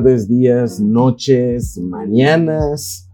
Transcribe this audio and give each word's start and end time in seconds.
tardes, 0.00 0.28
días, 0.28 0.80
noches, 0.80 1.76
mañanas, 1.76 3.06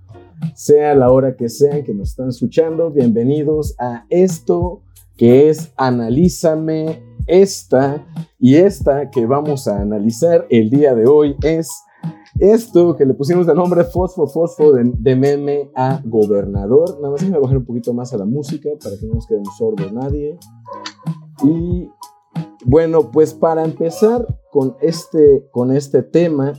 sea 0.55 0.95
la 0.95 1.11
hora 1.11 1.35
que 1.35 1.49
sea 1.49 1.83
que 1.83 1.93
nos 1.93 2.11
están 2.11 2.29
escuchando. 2.29 2.93
Bienvenidos 2.93 3.75
a 3.81 4.07
esto 4.09 4.83
que 5.17 5.49
es 5.49 5.73
Analízame 5.77 7.03
esta 7.27 8.07
y 8.39 8.55
esta 8.55 9.11
que 9.11 9.27
vamos 9.27 9.67
a 9.67 9.80
analizar 9.80 10.47
el 10.49 10.71
día 10.71 10.95
de 10.95 11.09
hoy 11.09 11.35
es 11.43 11.69
esto 12.39 12.95
que 12.95 13.05
le 13.05 13.15
pusimos 13.15 13.49
de 13.49 13.55
nombre 13.57 13.83
Fosfo 13.83 14.29
Fosfo 14.29 14.73
de, 14.73 15.16
meme 15.16 15.73
a 15.75 16.01
gobernador. 16.05 17.01
Nada 17.01 17.11
más 17.11 17.25
voy 17.25 17.35
a 17.35 17.41
bajar 17.41 17.57
un 17.57 17.65
poquito 17.65 17.93
más 17.95 18.13
a 18.13 18.19
la 18.19 18.27
música 18.27 18.69
para 18.80 18.97
que 18.97 19.07
no 19.07 19.15
nos 19.15 19.27
quedemos 19.27 19.57
sordos 19.57 19.93
nadie. 19.93 20.39
Y 21.43 21.91
bueno, 22.65 23.11
pues 23.11 23.35
para 23.35 23.65
empezar 23.65 24.25
con 24.53 24.77
este, 24.80 25.49
con 25.51 25.73
este 25.73 26.05
tema, 26.05 26.53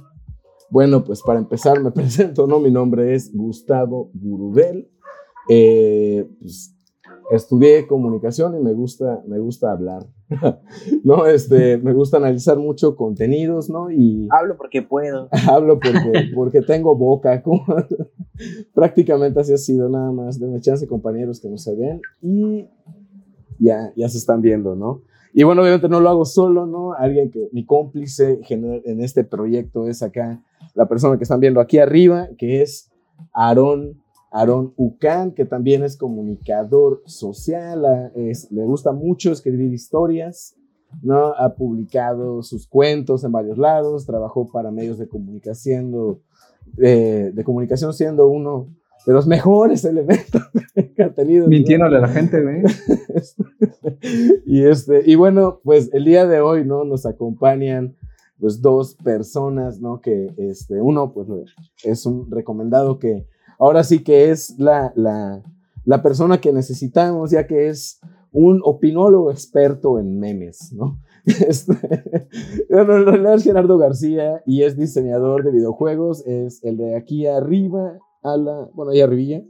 bueno, 0.69 1.03
pues 1.03 1.21
para 1.21 1.39
empezar 1.39 1.81
me 1.81 1.91
presento, 1.93 2.47
¿no? 2.47 2.59
Mi 2.59 2.71
nombre 2.71 3.15
es 3.15 3.33
Gustavo 3.33 4.11
Gurubel. 4.13 4.89
Eh, 5.49 6.27
pues, 6.39 6.77
estudié 7.31 7.87
comunicación 7.87 8.57
y 8.57 8.63
me 8.63 8.73
gusta, 8.73 9.21
me 9.27 9.39
gusta 9.39 9.71
hablar, 9.71 10.05
¿no? 11.03 11.25
Este, 11.25 11.77
me 11.77 11.93
gusta 11.93 12.17
analizar 12.17 12.57
mucho 12.57 12.95
contenidos, 12.95 13.69
¿no? 13.69 13.91
Y 13.91 14.27
hablo 14.31 14.57
porque 14.57 14.81
puedo. 14.81 15.29
hablo 15.49 15.79
porque, 15.79 16.29
porque 16.33 16.61
tengo 16.61 16.95
boca, 16.95 17.43
prácticamente 18.73 19.39
así 19.39 19.53
ha 19.53 19.57
sido 19.57 19.89
nada 19.89 20.11
más. 20.11 20.39
de 20.39 20.61
chance 20.61 20.87
compañeros 20.87 21.39
que 21.39 21.49
no 21.49 21.57
se 21.57 21.75
ven 21.75 22.01
y 22.21 22.67
ya, 23.59 23.91
ya 23.95 24.07
se 24.09 24.17
están 24.17 24.41
viendo, 24.41 24.75
¿no? 24.75 25.01
Y 25.33 25.43
bueno, 25.43 25.61
obviamente 25.61 25.89
no 25.89 25.99
lo 25.99 26.09
hago 26.09 26.25
solo, 26.25 26.65
¿no? 26.65 26.93
Alguien 26.93 27.29
que 27.29 27.49
mi 27.51 27.65
cómplice 27.65 28.39
en 28.49 29.01
este 29.01 29.23
proyecto 29.23 29.87
es 29.87 30.01
acá 30.01 30.41
la 30.77 30.87
persona 30.87 31.17
que 31.17 31.23
están 31.23 31.39
viendo 31.39 31.59
aquí 31.59 31.79
arriba, 31.79 32.29
que 32.37 32.61
es 32.61 32.91
Aarón, 33.33 33.99
Aarón 34.31 34.73
Ucán, 34.77 35.31
que 35.31 35.43
también 35.43 35.83
es 35.83 35.97
comunicador 35.97 37.01
social, 37.07 38.11
es, 38.13 38.51
le 38.51 38.63
gusta 38.63 38.91
mucho 38.91 39.31
escribir 39.31 39.73
historias, 39.73 40.55
¿no? 41.01 41.33
Ha 41.35 41.55
publicado 41.55 42.43
sus 42.43 42.67
cuentos 42.67 43.23
en 43.23 43.31
varios 43.31 43.57
lados, 43.57 44.05
trabajó 44.05 44.51
para 44.51 44.69
medios 44.69 44.99
de 44.99 45.07
comunicación, 45.07 46.19
eh, 46.77 47.31
de 47.33 47.43
comunicación 47.43 47.91
siendo 47.91 48.27
uno 48.27 48.69
de 49.07 49.13
los 49.13 49.25
mejores 49.25 49.83
elementos 49.85 50.43
que 50.95 51.03
ha 51.03 51.11
tenido. 51.11 51.47
Mintiéndole 51.47 51.97
a 51.97 52.01
la 52.01 52.09
gente, 52.09 52.39
¿ve? 52.39 52.63
y, 54.45 54.63
este, 54.63 55.01
y 55.09 55.15
bueno, 55.15 55.59
pues 55.63 55.89
el 55.91 56.05
día 56.05 56.27
de 56.27 56.39
hoy, 56.39 56.65
¿no? 56.65 56.83
Nos 56.83 57.07
acompañan 57.07 57.95
pues 58.39 58.61
dos 58.61 58.95
personas, 58.95 59.79
¿no? 59.79 60.01
Que 60.01 60.33
este, 60.37 60.81
uno, 60.81 61.13
pues 61.13 61.27
es 61.83 62.05
un 62.05 62.29
recomendado 62.29 62.99
que 62.99 63.27
ahora 63.59 63.83
sí 63.83 64.03
que 64.03 64.29
es 64.31 64.57
la, 64.59 64.91
la, 64.95 65.43
la 65.85 66.03
persona 66.03 66.39
que 66.39 66.53
necesitamos, 66.53 67.31
ya 67.31 67.47
que 67.47 67.69
es 67.69 67.99
un 68.31 68.61
opinólogo 68.63 69.31
experto 69.31 69.99
en 69.99 70.19
memes, 70.19 70.73
¿no? 70.73 70.99
Este, 71.25 71.73
bueno, 72.69 73.33
es 73.33 73.43
Gerardo 73.43 73.77
García 73.77 74.43
y 74.45 74.63
es 74.63 74.77
diseñador 74.77 75.43
de 75.43 75.51
videojuegos, 75.51 76.25
es 76.25 76.63
el 76.63 76.77
de 76.77 76.95
aquí 76.95 77.27
arriba 77.27 77.99
a 78.23 78.37
la, 78.37 78.69
bueno, 78.73 78.91
ahí 78.91 79.01
arribilla, 79.01 79.43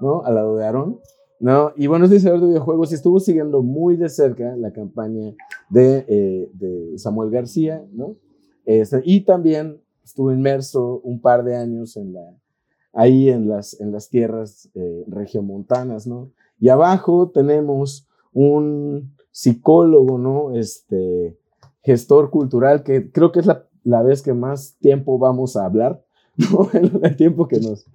¿no? 0.00 0.24
Al 0.24 0.34
lado 0.34 0.56
de 0.56 0.64
Aaron. 0.64 0.98
¿no? 1.42 1.72
Y 1.76 1.88
bueno, 1.88 2.04
es 2.04 2.10
diseñador 2.12 2.40
de 2.40 2.46
videojuegos 2.46 2.92
y 2.92 2.94
estuvo 2.94 3.18
siguiendo 3.18 3.62
muy 3.62 3.96
de 3.96 4.08
cerca 4.08 4.56
la 4.56 4.72
campaña 4.72 5.34
de, 5.70 6.04
eh, 6.06 6.50
de 6.54 6.98
Samuel 6.98 7.30
García, 7.30 7.84
¿no? 7.92 8.16
Este, 8.64 9.02
y 9.04 9.22
también 9.22 9.80
estuvo 10.04 10.32
inmerso 10.32 11.00
un 11.04 11.20
par 11.20 11.44
de 11.44 11.56
años 11.56 11.96
en 11.96 12.12
la, 12.14 12.34
ahí 12.92 13.28
en 13.28 13.48
las, 13.48 13.80
en 13.80 13.92
las 13.92 14.08
tierras 14.08 14.70
eh, 14.74 15.04
regiomontanas, 15.08 16.06
¿no? 16.06 16.30
Y 16.58 16.68
abajo 16.68 17.30
tenemos 17.30 18.06
un 18.32 19.14
psicólogo, 19.30 20.18
¿no? 20.18 20.54
Este, 20.54 21.36
gestor 21.82 22.30
cultural, 22.30 22.82
que 22.82 23.10
creo 23.10 23.32
que 23.32 23.40
es 23.40 23.46
la, 23.46 23.66
la 23.84 24.02
vez 24.02 24.22
que 24.22 24.34
más 24.34 24.76
tiempo 24.78 25.18
vamos 25.18 25.56
a 25.56 25.64
hablar. 25.64 26.04
El 27.02 27.16
tiempo 27.16 27.48
que 27.48 27.60
nos 27.60 27.86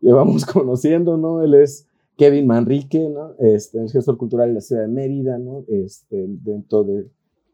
llevamos 0.00 0.44
conociendo, 0.46 1.16
¿no? 1.16 1.42
Él 1.42 1.54
es 1.54 1.86
Kevin 2.16 2.46
Manrique, 2.46 3.08
¿no? 3.08 3.34
Este, 3.38 3.84
es 3.84 3.92
gestor 3.92 4.16
cultural 4.16 4.48
de 4.48 4.54
la 4.54 4.60
ciudad 4.60 4.82
de 4.82 4.88
Mérida, 4.88 5.38
¿no? 5.38 5.64
Este, 5.68 6.26
dentro 6.28 6.84
de 6.84 7.08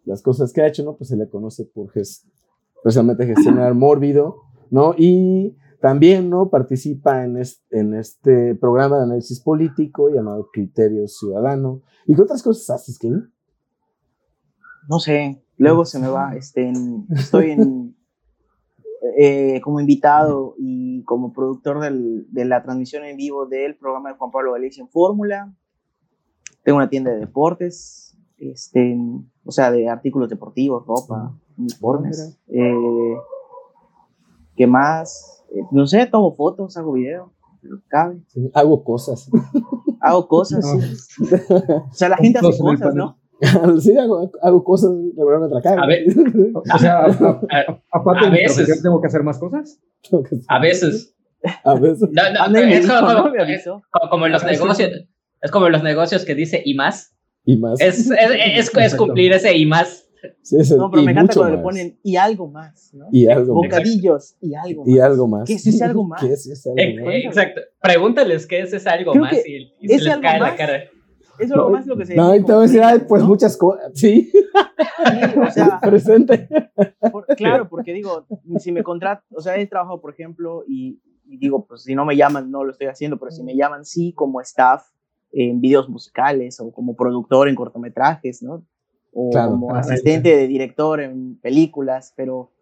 las 0.05 0.23
cosas 0.23 0.53
que 0.53 0.61
ha 0.63 0.67
hecho, 0.67 0.85
¿no? 0.85 0.97
Pues 0.97 1.09
se 1.09 1.17
le 1.17 1.29
conoce 1.29 1.65
por 1.65 1.91
gest 1.91 2.27
precisamente 2.83 3.27
gestionar 3.27 3.75
mórbido, 3.75 4.43
¿no? 4.71 4.95
Y 4.97 5.57
también, 5.81 6.29
¿no? 6.29 6.51
Participa 6.51 7.25
en 7.25 7.39
este, 7.39 7.79
en 7.79 7.95
este 7.95 8.55
programa 8.55 8.99
de 8.99 9.05
análisis 9.05 9.41
político 9.41 10.11
llamado 10.11 10.49
Criterio 10.53 11.09
Ciudadano. 11.09 11.83
¿Y 12.07 12.15
qué 12.15 12.23
otras 12.23 12.43
cosas 12.43 12.69
haces, 12.71 12.99
Kevin? 12.99 13.33
No 14.89 14.99
sé, 14.99 15.43
luego 15.57 15.85
se 15.85 15.99
me 15.99 16.09
va, 16.09 16.35
este, 16.35 16.73
estoy 17.11 17.53
en, 17.53 17.97
eh, 19.19 19.61
como 19.63 19.81
invitado 19.81 20.55
y 20.59 21.05
como 21.05 21.33
productor 21.33 21.81
del, 21.81 22.27
de 22.33 22.45
la 22.45 22.63
transmisión 22.63 23.05
en 23.05 23.17
vivo 23.17 23.47
del 23.47 23.77
programa 23.77 24.11
de 24.11 24.17
Juan 24.17 24.31
Pablo 24.31 24.53
Galicia 24.53 24.83
en 24.83 24.89
Fórmula. 24.89 25.55
Tengo 26.63 26.77
una 26.77 26.91
tienda 26.91 27.11
de 27.11 27.21
deportes, 27.21 28.19
este, 28.37 28.99
o 29.45 29.53
sea, 29.53 29.71
de 29.71 29.89
artículos 29.89 30.29
deportivos, 30.29 30.87
ropa, 30.87 31.39
uniformes. 31.61 32.39
Eh, 32.49 33.15
¿Qué 34.57 34.67
más? 34.67 35.45
Eh, 35.55 35.63
no 35.71 35.87
sé, 35.87 36.07
tomo 36.07 36.35
fotos, 36.35 36.77
hago 36.77 36.93
video, 36.93 37.33
cabe. 37.89 38.21
hago 38.55 38.85
cosas. 38.85 39.31
Hago 40.03 40.29
cosas, 40.29 40.65
sí. 40.65 41.35
O 41.69 41.93
sea, 41.93 42.09
la 42.09 42.17
gente 42.17 42.39
hace 42.39 42.59
cosas, 42.59 42.95
¿no? 42.95 43.21
sí, 43.81 43.97
hago, 43.97 44.31
hago 44.43 44.65
cosas 44.65 44.91
de 44.93 45.25
me 45.25 45.47
atracar. 45.47 45.79
A 45.79 45.87
ver, 45.87 46.05
o 46.55 46.79
sea, 46.79 47.07
aparte 47.91 48.31
veces. 48.31 48.83
¿tengo 48.83 49.01
que 49.01 49.07
hacer 49.07 49.23
más 49.23 49.39
cosas? 49.39 49.81
A 50.49 50.59
veces. 50.59 51.15
A 51.65 51.75
veces. 51.75 52.09
No, 52.13 52.49
no, 52.49 52.59
es 52.59 52.87
como, 52.87 54.11
como, 54.11 54.27
en 54.27 54.33
los 54.33 54.45
negocios. 54.45 54.91
Es 55.41 55.51
como 55.51 55.67
en 55.67 55.73
los 55.73 55.83
negocios 55.83 56.25
que 56.25 56.35
dice 56.35 56.63
y 56.65 56.75
más. 56.75 57.15
Y 57.45 57.57
más. 57.57 57.81
Es, 57.81 58.11
es, 58.11 58.71
es, 58.75 58.95
cumplir 58.95 59.33
ese 59.33 59.57
y 59.57 59.65
más. 59.65 60.07
Sí, 60.43 60.57
no, 60.77 60.91
pero 60.91 61.03
me 61.03 61.13
encanta 61.13 61.35
cuando 61.35 61.57
le 61.57 61.63
ponen 61.63 61.99
y 62.03 62.17
algo 62.17 62.49
más, 62.49 62.93
¿no? 62.95 63.07
Y 63.13 63.27
algo 63.27 63.55
Bocadillos 63.55 64.37
y 64.41 64.55
algo 64.55 64.85
más. 64.85 64.95
Y 64.95 64.99
algo 65.01 65.29
más. 65.29 65.47
¿Qué 65.47 65.55
es 65.55 65.67
ese 65.67 65.85
algo 65.85 66.05
más? 66.09 66.21
¿Qué 66.21 66.33
es 66.33 66.47
ese 66.47 66.71
algo 66.71 67.07
más? 67.07 67.15
Exacto. 67.15 67.61
Pregúntales 67.81 68.47
qué 68.47 68.61
es 68.61 68.73
ese 68.73 68.89
algo 68.89 69.15
más 69.15 69.35
y, 69.47 69.73
y 69.81 69.89
se 69.89 70.05
les 70.05 70.17
cae 70.19 70.41
la 70.41 70.57
cara. 70.57 70.85
Eso 71.41 71.55
es 71.55 71.57
lo 71.57 71.71
más 71.71 71.87
lo 71.87 71.97
que 71.97 72.05
se 72.05 72.15
No, 72.15 72.35
y 72.35 72.45
te 72.45 72.53
voy 72.53 72.65
a 72.65 72.67
decir, 72.67 73.07
pues 73.09 73.23
muchas 73.23 73.57
cosas. 73.57 73.93
Sí. 73.95 74.31
o 75.41 75.51
sea, 75.51 75.81
presente. 75.83 76.47
claro, 77.37 77.69
porque 77.69 77.95
digo, 77.95 78.27
si 78.59 78.73
me 78.73 78.83
contrato, 78.83 79.25
o 79.35 79.41
sea, 79.41 79.57
he 79.57 79.67
trabajado, 79.67 80.01
por 80.01 80.13
ejemplo, 80.13 80.65
y, 80.69 81.01
digo, 81.25 81.67
pues 81.67 81.85
si 81.85 81.95
no 81.95 82.05
me 82.05 82.17
llaman, 82.17 82.51
no 82.51 82.65
lo 82.65 82.73
estoy 82.73 82.89
haciendo, 82.89 83.19
pero 83.19 83.31
si 83.31 83.43
me 83.43 83.57
llaman, 83.57 83.87
sí, 83.87 84.13
como 84.13 84.41
staff 84.43 84.83
en 85.33 85.61
videos 85.61 85.89
musicales 85.89 86.61
o 86.61 86.71
como 86.73 86.95
productor 86.95 87.49
en 87.49 87.55
cortometrajes, 87.55 88.43
¿no? 88.43 88.67
O 89.13 89.31
como 89.31 89.75
asistente 89.75 90.37
de 90.37 90.47
director 90.47 91.01
en 91.01 91.37
películas, 91.41 92.13
pero 92.17 92.53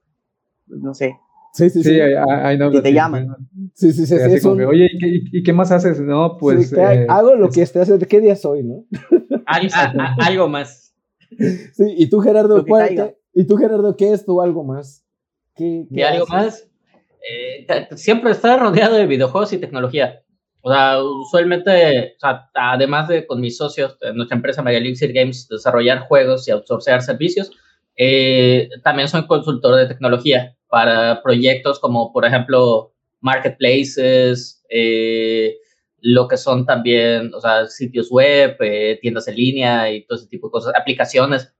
pues, 0.66 0.80
no 0.80 0.94
sé, 0.94 1.16
Sí, 1.52 1.70
sí, 1.70 1.82
sí. 1.82 2.00
Hay, 2.00 2.58
que 2.70 2.80
te 2.80 2.92
llaman. 2.92 3.34
Sí, 3.74 3.92
sí, 3.92 4.06
sí. 4.06 4.14
Oye, 4.14 4.88
¿y 5.32 5.42
qué, 5.42 5.52
más 5.52 5.72
haces? 5.72 6.00
No, 6.00 6.36
pues. 6.38 6.72
Eh, 6.72 7.06
hago 7.08 7.34
lo 7.34 7.50
que 7.50 7.62
esté 7.62 7.80
haciendo. 7.80 8.06
¿Qué 8.06 8.20
día 8.20 8.36
soy, 8.36 8.62
no? 8.62 8.84
algo 10.18 10.48
más. 10.48 10.94
Sí, 11.72 11.94
y 11.96 12.08
tú, 12.08 12.20
Gerardo, 12.20 12.64
¿cuál, 12.64 13.14
¿y 13.34 13.44
tú, 13.44 13.56
Gerardo, 13.56 13.96
qué 13.96 14.12
es 14.12 14.24
tu 14.24 14.40
algo 14.40 14.62
más? 14.62 15.04
¿Qué, 15.54 15.86
qué 15.92 16.04
algo 16.04 16.26
más? 16.26 16.68
Eh, 17.28 17.66
siempre 17.96 18.30
estar 18.30 18.60
rodeado 18.60 18.96
de 18.96 19.06
videojuegos 19.06 19.52
y 19.52 19.58
tecnología. 19.58 20.22
O 20.60 20.72
sea, 20.72 21.02
usualmente, 21.02 22.14
o 22.16 22.20
sea, 22.20 22.50
además 22.54 23.08
de 23.08 23.26
con 23.26 23.40
mis 23.40 23.56
socios, 23.56 23.96
nuestra 24.14 24.36
empresa 24.36 24.62
Mega 24.62 24.78
Elixir 24.78 25.12
Games, 25.12 25.48
desarrollar 25.48 26.00
juegos 26.08 26.48
y 26.48 26.50
outsourcear 26.50 27.00
servicios, 27.02 27.50
eh, 27.96 28.68
también 28.82 29.08
soy 29.08 29.26
consultor 29.26 29.76
de 29.76 29.86
tecnología 29.86 30.56
para 30.68 31.22
proyectos 31.22 31.78
como, 31.80 32.12
por 32.12 32.24
ejemplo, 32.24 32.92
marketplaces, 33.20 34.62
eh, 34.70 35.56
lo 36.00 36.28
que 36.28 36.36
son 36.36 36.64
también, 36.64 37.32
o 37.34 37.40
sea, 37.40 37.66
sitios 37.66 38.10
web, 38.10 38.56
eh, 38.60 38.98
tiendas 39.00 39.28
en 39.28 39.36
línea 39.36 39.90
y 39.90 40.04
todo 40.06 40.18
ese 40.18 40.28
tipo 40.28 40.48
de 40.48 40.52
cosas, 40.52 40.74
aplicaciones, 40.78 41.52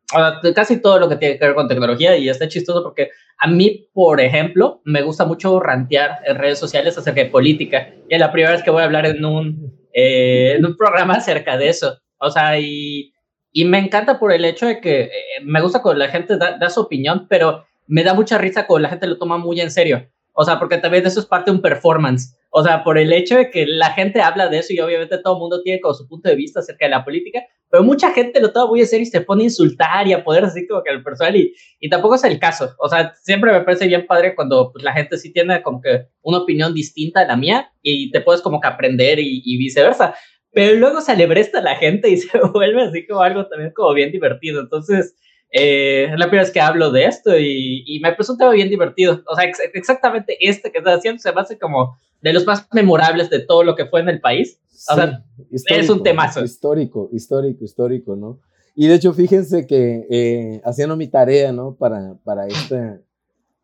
casi 0.54 0.80
todo 0.80 0.98
lo 0.98 1.08
que 1.08 1.16
tiene 1.16 1.38
que 1.38 1.46
ver 1.46 1.54
con 1.54 1.68
tecnología 1.68 2.16
y 2.16 2.28
está 2.28 2.48
chistoso 2.48 2.82
porque 2.82 3.10
a 3.38 3.46
mí, 3.48 3.88
por 3.92 4.20
ejemplo, 4.20 4.80
me 4.84 5.02
gusta 5.02 5.24
mucho 5.24 5.60
rantear 5.60 6.20
en 6.24 6.36
redes 6.36 6.58
sociales 6.58 6.96
acerca 6.96 7.22
de 7.22 7.30
política 7.30 7.92
y 8.08 8.14
es 8.14 8.20
la 8.20 8.32
primera 8.32 8.52
vez 8.52 8.62
que 8.62 8.70
voy 8.70 8.82
a 8.82 8.86
hablar 8.86 9.06
en 9.06 9.24
un, 9.24 9.72
en 9.92 10.64
un 10.64 10.76
programa 10.76 11.14
acerca 11.14 11.56
de 11.56 11.68
eso, 11.68 11.98
o 12.18 12.30
sea, 12.30 12.58
y 12.58 13.12
y 13.52 13.64
me 13.64 13.78
encanta 13.78 14.18
por 14.18 14.32
el 14.32 14.44
hecho 14.44 14.66
de 14.66 14.80
que 14.80 15.00
eh, 15.02 15.10
me 15.42 15.60
gusta 15.60 15.82
cuando 15.82 15.98
la 15.98 16.10
gente 16.10 16.36
da, 16.36 16.70
su 16.70 16.80
opinión, 16.80 17.26
pero 17.28 17.66
me 17.86 18.04
da 18.04 18.14
mucha 18.14 18.38
risa 18.38 18.66
cuando 18.66 18.84
la 18.84 18.90
gente 18.90 19.06
lo 19.06 19.18
toma 19.18 19.38
muy 19.38 19.60
en 19.60 19.70
serio. 19.70 20.08
O 20.32 20.44
sea, 20.44 20.58
porque 20.58 20.78
también 20.78 21.04
eso 21.06 21.18
es 21.18 21.26
parte 21.26 21.50
de 21.50 21.56
un 21.56 21.62
performance. 21.62 22.38
O 22.58 22.64
sea, 22.64 22.82
por 22.82 22.98
el 22.98 23.12
hecho 23.12 23.36
de 23.36 23.50
que 23.50 23.66
la 23.68 23.92
gente 23.92 24.20
habla 24.20 24.48
de 24.48 24.58
eso 24.58 24.72
y 24.72 24.80
obviamente 24.80 25.18
todo 25.18 25.34
el 25.34 25.38
mundo 25.38 25.62
tiene 25.62 25.80
como 25.80 25.94
su 25.94 26.08
punto 26.08 26.28
de 26.28 26.34
vista 26.34 26.58
acerca 26.58 26.86
de 26.86 26.90
la 26.90 27.04
política, 27.04 27.44
pero 27.70 27.84
mucha 27.84 28.10
gente 28.10 28.40
lo 28.40 28.50
toma 28.50 28.66
muy 28.66 28.80
en 28.80 28.88
serio 28.88 29.04
y 29.04 29.06
se 29.06 29.20
pone 29.20 29.42
a 29.42 29.44
insultar 29.44 30.08
y 30.08 30.12
a 30.12 30.24
poder 30.24 30.44
así 30.44 30.66
como 30.66 30.82
que 30.82 30.90
al 30.90 31.04
personal 31.04 31.36
y, 31.36 31.54
y 31.78 31.88
tampoco 31.88 32.16
es 32.16 32.24
el 32.24 32.40
caso. 32.40 32.74
O 32.80 32.88
sea, 32.88 33.14
siempre 33.22 33.52
me 33.52 33.60
parece 33.60 33.86
bien 33.86 34.08
padre 34.08 34.34
cuando 34.34 34.72
pues, 34.72 34.82
la 34.82 34.92
gente 34.92 35.18
sí 35.18 35.32
tiene 35.32 35.62
como 35.62 35.80
que 35.80 36.06
una 36.22 36.38
opinión 36.38 36.74
distinta 36.74 37.20
a 37.20 37.26
la 37.26 37.36
mía 37.36 37.70
y 37.80 38.10
te 38.10 38.22
puedes 38.22 38.42
como 38.42 38.60
que 38.60 38.66
aprender 38.66 39.20
y, 39.20 39.40
y 39.44 39.56
viceversa. 39.56 40.16
Pero 40.50 40.80
luego 40.80 41.00
se 41.00 41.12
alebresta 41.12 41.60
la 41.60 41.76
gente 41.76 42.10
y 42.10 42.16
se 42.16 42.40
vuelve 42.40 42.82
así 42.82 43.06
como 43.06 43.20
algo 43.20 43.46
también 43.46 43.70
como 43.72 43.94
bien 43.94 44.10
divertido. 44.10 44.60
Entonces, 44.60 45.14
eh, 45.52 46.08
es 46.10 46.18
la 46.18 46.26
primera 46.26 46.42
vez 46.42 46.52
que 46.52 46.60
hablo 46.60 46.90
de 46.90 47.04
esto 47.04 47.38
y, 47.38 47.84
y 47.86 48.00
me 48.00 48.14
tema 48.14 48.50
bien 48.50 48.68
divertido. 48.68 49.22
O 49.26 49.36
sea, 49.36 49.44
ex 49.44 49.60
exactamente 49.74 50.36
este 50.40 50.72
que 50.72 50.78
estás 50.78 50.98
haciendo 50.98 51.20
se 51.20 51.32
me 51.32 51.40
hace 51.40 51.56
como 51.56 51.96
de 52.20 52.32
los 52.32 52.46
más 52.46 52.66
memorables 52.72 53.30
de 53.30 53.40
todo 53.40 53.62
lo 53.62 53.74
que 53.74 53.86
fue 53.86 54.00
en 54.00 54.08
el 54.08 54.20
país. 54.20 54.60
O 54.90 54.94
sea, 54.94 55.24
es 55.50 55.90
un 55.90 56.02
temazo. 56.02 56.44
Histórico, 56.44 57.08
histórico, 57.12 57.64
histórico, 57.64 58.16
¿no? 58.16 58.40
Y 58.74 58.86
de 58.86 58.94
hecho, 58.94 59.12
fíjense 59.12 59.66
que 59.66 60.06
eh, 60.08 60.60
haciendo 60.64 60.96
mi 60.96 61.08
tarea, 61.08 61.50
¿no? 61.52 61.74
Para, 61.74 62.14
para, 62.22 62.46
este, 62.46 63.00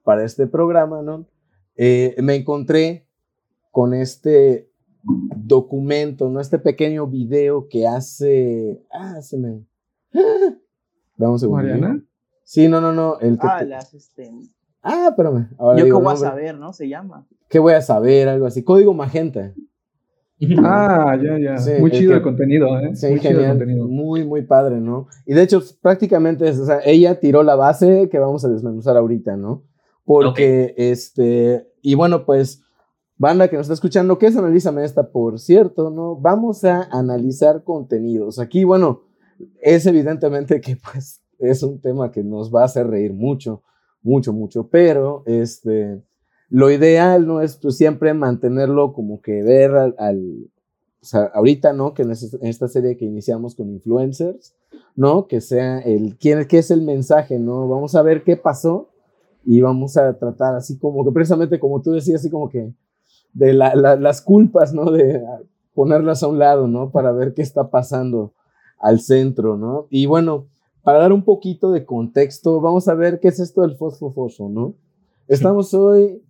para 0.03 0.25
este 0.25 0.47
programa, 0.49 1.03
¿no? 1.03 1.29
Eh, 1.77 2.17
me 2.21 2.35
encontré 2.35 3.07
con 3.71 3.95
este 3.95 4.71
documento, 5.03 6.29
¿no? 6.31 6.41
Este 6.41 6.59
pequeño 6.59 7.07
video 7.07 7.69
que 7.69 7.87
hace... 7.87 8.83
Ah, 8.91 9.21
se 9.23 9.39
me... 9.39 9.65
Vamos 11.17 11.45
a 11.45 11.49
¿Mariana? 11.49 12.05
Sí, 12.43 12.67
no, 12.69 12.81
no, 12.81 12.93
no. 12.93 13.19
El 13.21 13.39
que 13.39 13.47
ah, 13.49 13.59
te- 13.61 13.67
las, 13.67 13.95
este, 13.95 14.33
ah, 14.85 15.07
espérame. 15.11 15.49
Ahora 15.59 15.77
yo 15.79 15.83
qué 15.83 15.87
digo 15.87 16.01
voy 16.01 16.13
a 16.13 16.17
saber, 16.17 16.57
¿no? 16.59 16.73
Se 16.73 16.89
llama. 16.89 17.27
¿Qué 17.49 17.59
voy 17.59 17.73
a 17.73 17.83
saber? 17.83 18.29
Algo 18.29 18.47
así. 18.47 18.63
Código 18.63 18.95
Magenta. 18.95 19.53
Ah, 20.63 21.17
ya, 21.23 21.39
ya. 21.39 21.59
Sí, 21.59 21.71
muy 21.81 21.91
chido 21.91 22.11
que- 22.11 22.17
el 22.17 22.23
contenido, 22.23 22.79
¿eh? 22.79 22.95
Sí, 22.95 23.07
muy 23.09 23.21
chido 23.21 23.31
el 23.31 23.37
genial. 23.37 23.57
contenido. 23.59 23.89
Muy, 23.89 24.25
muy 24.27 24.43
padre, 24.43 24.81
¿no? 24.81 25.07
Y 25.27 25.33
de 25.35 25.43
hecho, 25.43 25.63
prácticamente, 25.81 26.49
es, 26.49 26.59
o 26.59 26.67
sea, 26.67 26.81
ella 26.85 27.19
tiró 27.21 27.43
la 27.43 27.55
base 27.55 28.09
que 28.11 28.19
vamos 28.19 28.45
a 28.45 28.49
desmenuzar 28.49 28.97
ahorita, 28.97 29.37
¿no? 29.37 29.63
Porque, 30.05 30.75
este, 30.77 31.67
y 31.81 31.95
bueno, 31.95 32.27
pues, 32.27 32.63
banda 33.17 33.49
que 33.49 33.57
nos 33.57 33.65
está 33.67 33.75
escuchando, 33.75 34.19
¿qué 34.19 34.27
es 34.27 34.37
Analízame 34.37 34.85
esta? 34.85 35.11
Por 35.11 35.39
cierto, 35.39 35.91
¿no? 35.91 36.17
Vamos 36.17 36.65
a 36.65 36.83
analizar 36.91 37.63
contenidos. 37.65 38.39
Aquí, 38.39 38.65
bueno, 38.65 39.03
es 39.63 39.87
evidentemente 39.87 40.61
que, 40.61 40.77
pues, 40.77 41.23
es 41.39 41.63
un 41.63 41.81
tema 41.81 42.11
que 42.11 42.23
nos 42.23 42.53
va 42.55 42.63
a 42.63 42.67
hacer 42.67 42.87
reír 42.89 43.15
mucho, 43.15 43.63
mucho, 44.05 44.33
mucho, 44.35 44.69
pero, 44.69 45.25
este, 45.27 46.03
lo 46.51 46.71
ideal, 46.71 47.27
¿no? 47.27 47.41
Es 47.43 47.57
pues, 47.57 47.77
siempre 47.79 48.15
mantenerlo 48.15 48.93
como 48.93 49.21
que 49.23 49.43
ver 49.43 49.73
al, 49.75 49.97
al- 49.99 50.51
ahorita, 51.35 51.73
¿no? 51.73 51.95
Que 51.95 52.03
en, 52.03 52.11
es- 52.13 52.35
en 52.35 52.47
esta 52.47 52.69
serie 52.69 52.97
que 52.97 53.05
iniciamos 53.05 53.55
con 53.55 53.71
influencers, 53.71 54.55
¿no? 54.97 55.27
Que 55.27 55.41
sea 55.41 55.81
el, 55.81 56.17
¿quién, 56.19 56.47
¿qué 56.47 56.59
es 56.59 56.71
el 56.71 56.83
mensaje, 56.83 57.39
¿no? 57.39 57.69
Vamos 57.69 57.95
a 57.95 58.03
ver 58.03 58.25
qué 58.25 58.37
pasó 58.37 58.89
y 59.45 59.61
vamos 59.61 59.97
a 59.97 60.17
tratar 60.19 60.55
así 60.55 60.79
como 60.79 61.05
que 61.05 61.13
precisamente 61.13 61.61
como 61.61 61.83
tú 61.83 61.93
decías, 61.93 62.21
así 62.21 62.31
como 62.31 62.49
que 62.49 62.73
de 63.33 63.53
la- 63.55 63.75
la- 63.75 63.97
las 63.97 64.23
culpas, 64.23 64.73
¿no? 64.75 64.91
De 64.93 65.23
ponerlas 65.75 66.23
a 66.23 66.29
un 66.29 66.39
lado, 66.39 66.69
¿no? 66.69 66.91
Para 66.91 67.13
ver 67.13 67.35
qué 67.35 67.43
está 67.43 67.71
pasando 67.71 68.33
al 68.79 69.01
centro, 69.01 69.57
¿no? 69.57 69.87
Y 69.91 70.07
bueno, 70.07 70.47
para 70.85 70.99
dar 70.99 71.13
un 71.13 71.25
poquito 71.25 71.73
de 71.73 71.85
contexto, 71.87 72.61
vamos 72.61 72.87
a 72.89 72.95
ver 72.95 73.19
qué 73.19 73.29
es 73.29 73.41
esto 73.41 73.63
del 73.63 73.75
fosfofoso, 73.75 74.51
¿no? 74.51 74.75
Estamos 75.27 75.73
hoy 75.73 76.23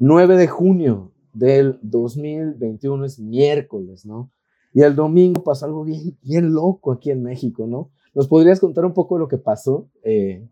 9 0.00 0.36
de 0.36 0.48
junio 0.48 1.12
del 1.32 1.78
2021, 1.82 3.04
es 3.04 3.20
miércoles, 3.20 4.04
¿no? 4.04 4.32
Y 4.72 4.82
el 4.82 4.96
domingo 4.96 5.44
pasó 5.44 5.66
algo 5.66 5.84
bien, 5.84 6.18
bien 6.22 6.52
loco 6.52 6.90
aquí 6.90 7.12
en 7.12 7.22
México, 7.22 7.68
¿no? 7.68 7.90
¿Nos 8.14 8.26
podrías 8.26 8.58
contar 8.58 8.84
un 8.84 8.94
poco 8.94 9.14
de 9.14 9.20
lo 9.20 9.28
que 9.28 9.38
pasó 9.38 9.88
eh, 10.02 10.44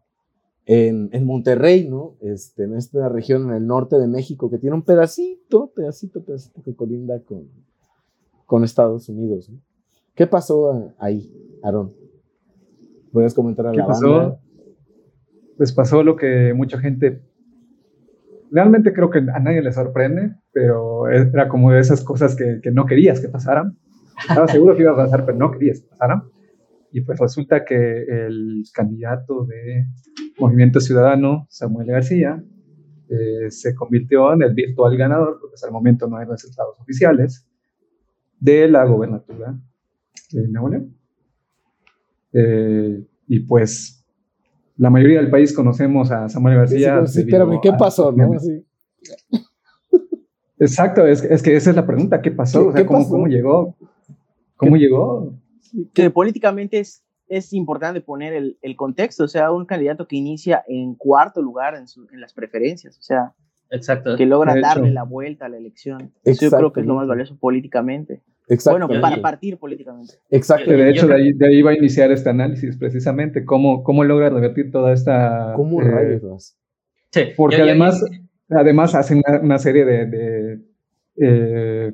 en, 0.65 1.11
en 1.12 1.27
Monterrey, 1.27 1.89
¿no? 1.89 2.15
Este, 2.21 2.62
en 2.62 2.77
esta 2.77 3.09
región 3.09 3.50
en 3.50 3.56
el 3.56 3.67
norte 3.67 3.99
de 3.99 4.06
México 4.06 4.50
que 4.50 4.59
tiene 4.59 4.77
un 4.77 4.83
pedacito, 4.83 5.73
pedacito, 5.75 6.23
pedacito 6.23 6.62
que 6.62 6.77
colinda 6.77 7.21
con, 7.25 7.49
con 8.47 8.62
Estados 8.62 9.09
Unidos, 9.09 9.50
¿no? 9.50 9.59
¿Qué 10.15 10.29
pasó 10.29 10.93
ahí, 10.99 11.59
Aarón? 11.65 12.02
¿Puedes 13.12 13.35
comentar 13.35 13.67
a 13.67 13.73
¿Qué 13.73 13.79
la 13.79 13.87
pasó? 13.87 14.11
banda? 14.11 14.41
Pues 15.56 15.73
pasó 15.73 16.03
lo 16.03 16.17
que 16.17 16.55
mucha 16.55 16.79
gente. 16.79 17.23
Realmente 18.50 18.93
creo 18.93 19.11
que 19.11 19.19
a 19.19 19.38
nadie 19.41 19.62
le 19.62 19.73
sorprende, 19.73 20.35
pero 20.53 21.09
era 21.09 21.49
como 21.49 21.73
de 21.73 21.81
esas 21.81 22.03
cosas 22.03 22.35
que, 22.37 22.61
que 22.62 22.70
no 22.70 22.87
querías 22.87 23.20
que 23.20 23.29
pasaran. 23.29 23.79
Estaba 24.29 24.49
seguro 24.49 24.76
que 24.76 24.82
iba 24.82 24.93
a 24.93 24.97
pasar, 24.97 25.25
pero 25.25 25.38
no 25.38 25.50
querías 25.50 25.81
que 25.81 25.88
pasaran. 25.88 26.23
Y 26.91 27.00
pues 27.03 27.19
resulta 27.19 27.64
que 27.64 28.03
el 28.03 28.64
candidato 28.75 29.47
de 29.47 29.87
Movimiento 30.38 30.81
Ciudadano, 30.81 31.47
Samuel 31.49 31.88
García, 31.88 32.44
eh, 33.08 33.50
se 33.50 33.75
convirtió 33.75 34.32
en 34.32 34.43
el 34.43 34.55
virtual 34.55 34.97
ganador, 34.97 35.38
porque 35.41 35.55
hasta 35.55 35.67
el 35.67 35.73
momento 35.73 36.06
no 36.06 36.17
hay 36.17 36.26
resultados 36.26 36.79
oficiales, 36.81 37.47
de 38.38 38.69
la 38.69 38.85
gobernatura 38.85 39.58
de 40.32 40.49
Nuevo 40.49 40.69
León. 40.69 40.97
Eh, 42.32 43.05
y 43.29 43.40
pues 43.40 44.05
la 44.76 44.90
mayoría 44.90 45.20
del 45.20 45.31
país 45.31 45.52
conocemos 45.55 46.11
a 46.11 46.29
Samuel 46.29 46.56
García. 46.56 47.06
Sí, 47.06 47.12
sí, 47.12 47.19
debido 47.20 47.38
espérame, 47.44 47.61
¿qué 47.62 47.69
a- 47.70 47.76
pasó, 47.76 48.12
no? 48.12 48.31
Exacto, 50.58 51.06
es, 51.06 51.23
es 51.25 51.43
que 51.43 51.56
esa 51.56 51.70
es 51.70 51.76
la 51.76 51.87
pregunta, 51.87 52.20
¿qué 52.22 52.31
pasó? 52.31 52.60
¿Qué- 52.62 52.69
O 52.69 52.72
sea, 52.72 52.81
qué 52.82 52.86
¿cómo, 52.86 52.98
pasó? 53.01 53.10
¿Cómo 53.10 53.27
llegó? 53.27 53.77
¿Cómo 54.56 54.77
llegó? 54.77 55.34
que 55.94 56.10
políticamente 56.10 56.79
es, 56.81 57.03
es 57.29 57.53
importante 57.55 58.03
poner 58.03 58.34
el, 58.34 58.58
el 58.60 58.77
contexto, 58.77 59.24
o 59.24 59.29
sea, 59.29 59.51
un 59.51 59.65
candidato 59.65 60.06
que 60.06 60.17
inicia 60.17 60.62
en 60.69 60.94
cuarto 60.94 61.41
lugar 61.41 61.74
en, 61.77 61.89
su- 61.89 62.06
en 62.12 62.20
las 62.20 62.32
preferencias, 62.34 62.98
o 62.98 63.03
sea, 63.03 63.32
Exacto. 63.70 64.17
que 64.17 64.27
logra 64.27 64.55
darle 64.60 64.91
la 64.93 65.03
vuelta 65.05 65.46
a 65.46 65.48
la 65.48 65.56
elección. 65.56 66.12
Eso 66.24 66.44
yo 66.51 66.56
creo 66.56 66.72
que 66.74 66.81
es 66.81 66.86
lo 66.86 66.94
más 66.94 67.08
valioso 67.08 67.36
políticamente. 67.39 68.22
Exacto. 68.49 68.87
Bueno, 68.87 69.01
para 69.01 69.20
partir 69.22 69.56
políticamente. 69.58 70.15
Exacto. 70.31 70.70
De 70.70 70.91
hecho, 70.91 71.03
yo 71.03 71.08
de 71.08 71.15
ahí, 71.15 71.32
de 71.32 71.46
ahí 71.46 71.63
va 71.63 71.70
a 71.70 71.75
iniciar 71.77 72.11
este 72.13 72.29
análisis 72.31 72.77
precisamente, 72.77 73.44
cómo, 73.44 73.82
cómo 73.82 74.05
logra 74.05 74.29
revertir 74.31 74.70
toda 74.70 74.93
esta... 74.93 75.53
¿Cómo 75.56 75.81
eh, 75.81 75.84
rayos? 75.84 76.56
Sí, 77.11 77.22
Porque 77.37 77.56
yo- 77.56 77.65
yo- 77.65 77.70
además, 77.70 78.05
además 78.51 78.94
hacen 78.94 79.22
una, 79.27 79.41
una 79.41 79.58
serie 79.58 79.84
de, 79.84 80.06
de, 80.06 80.58
eh, 81.19 81.93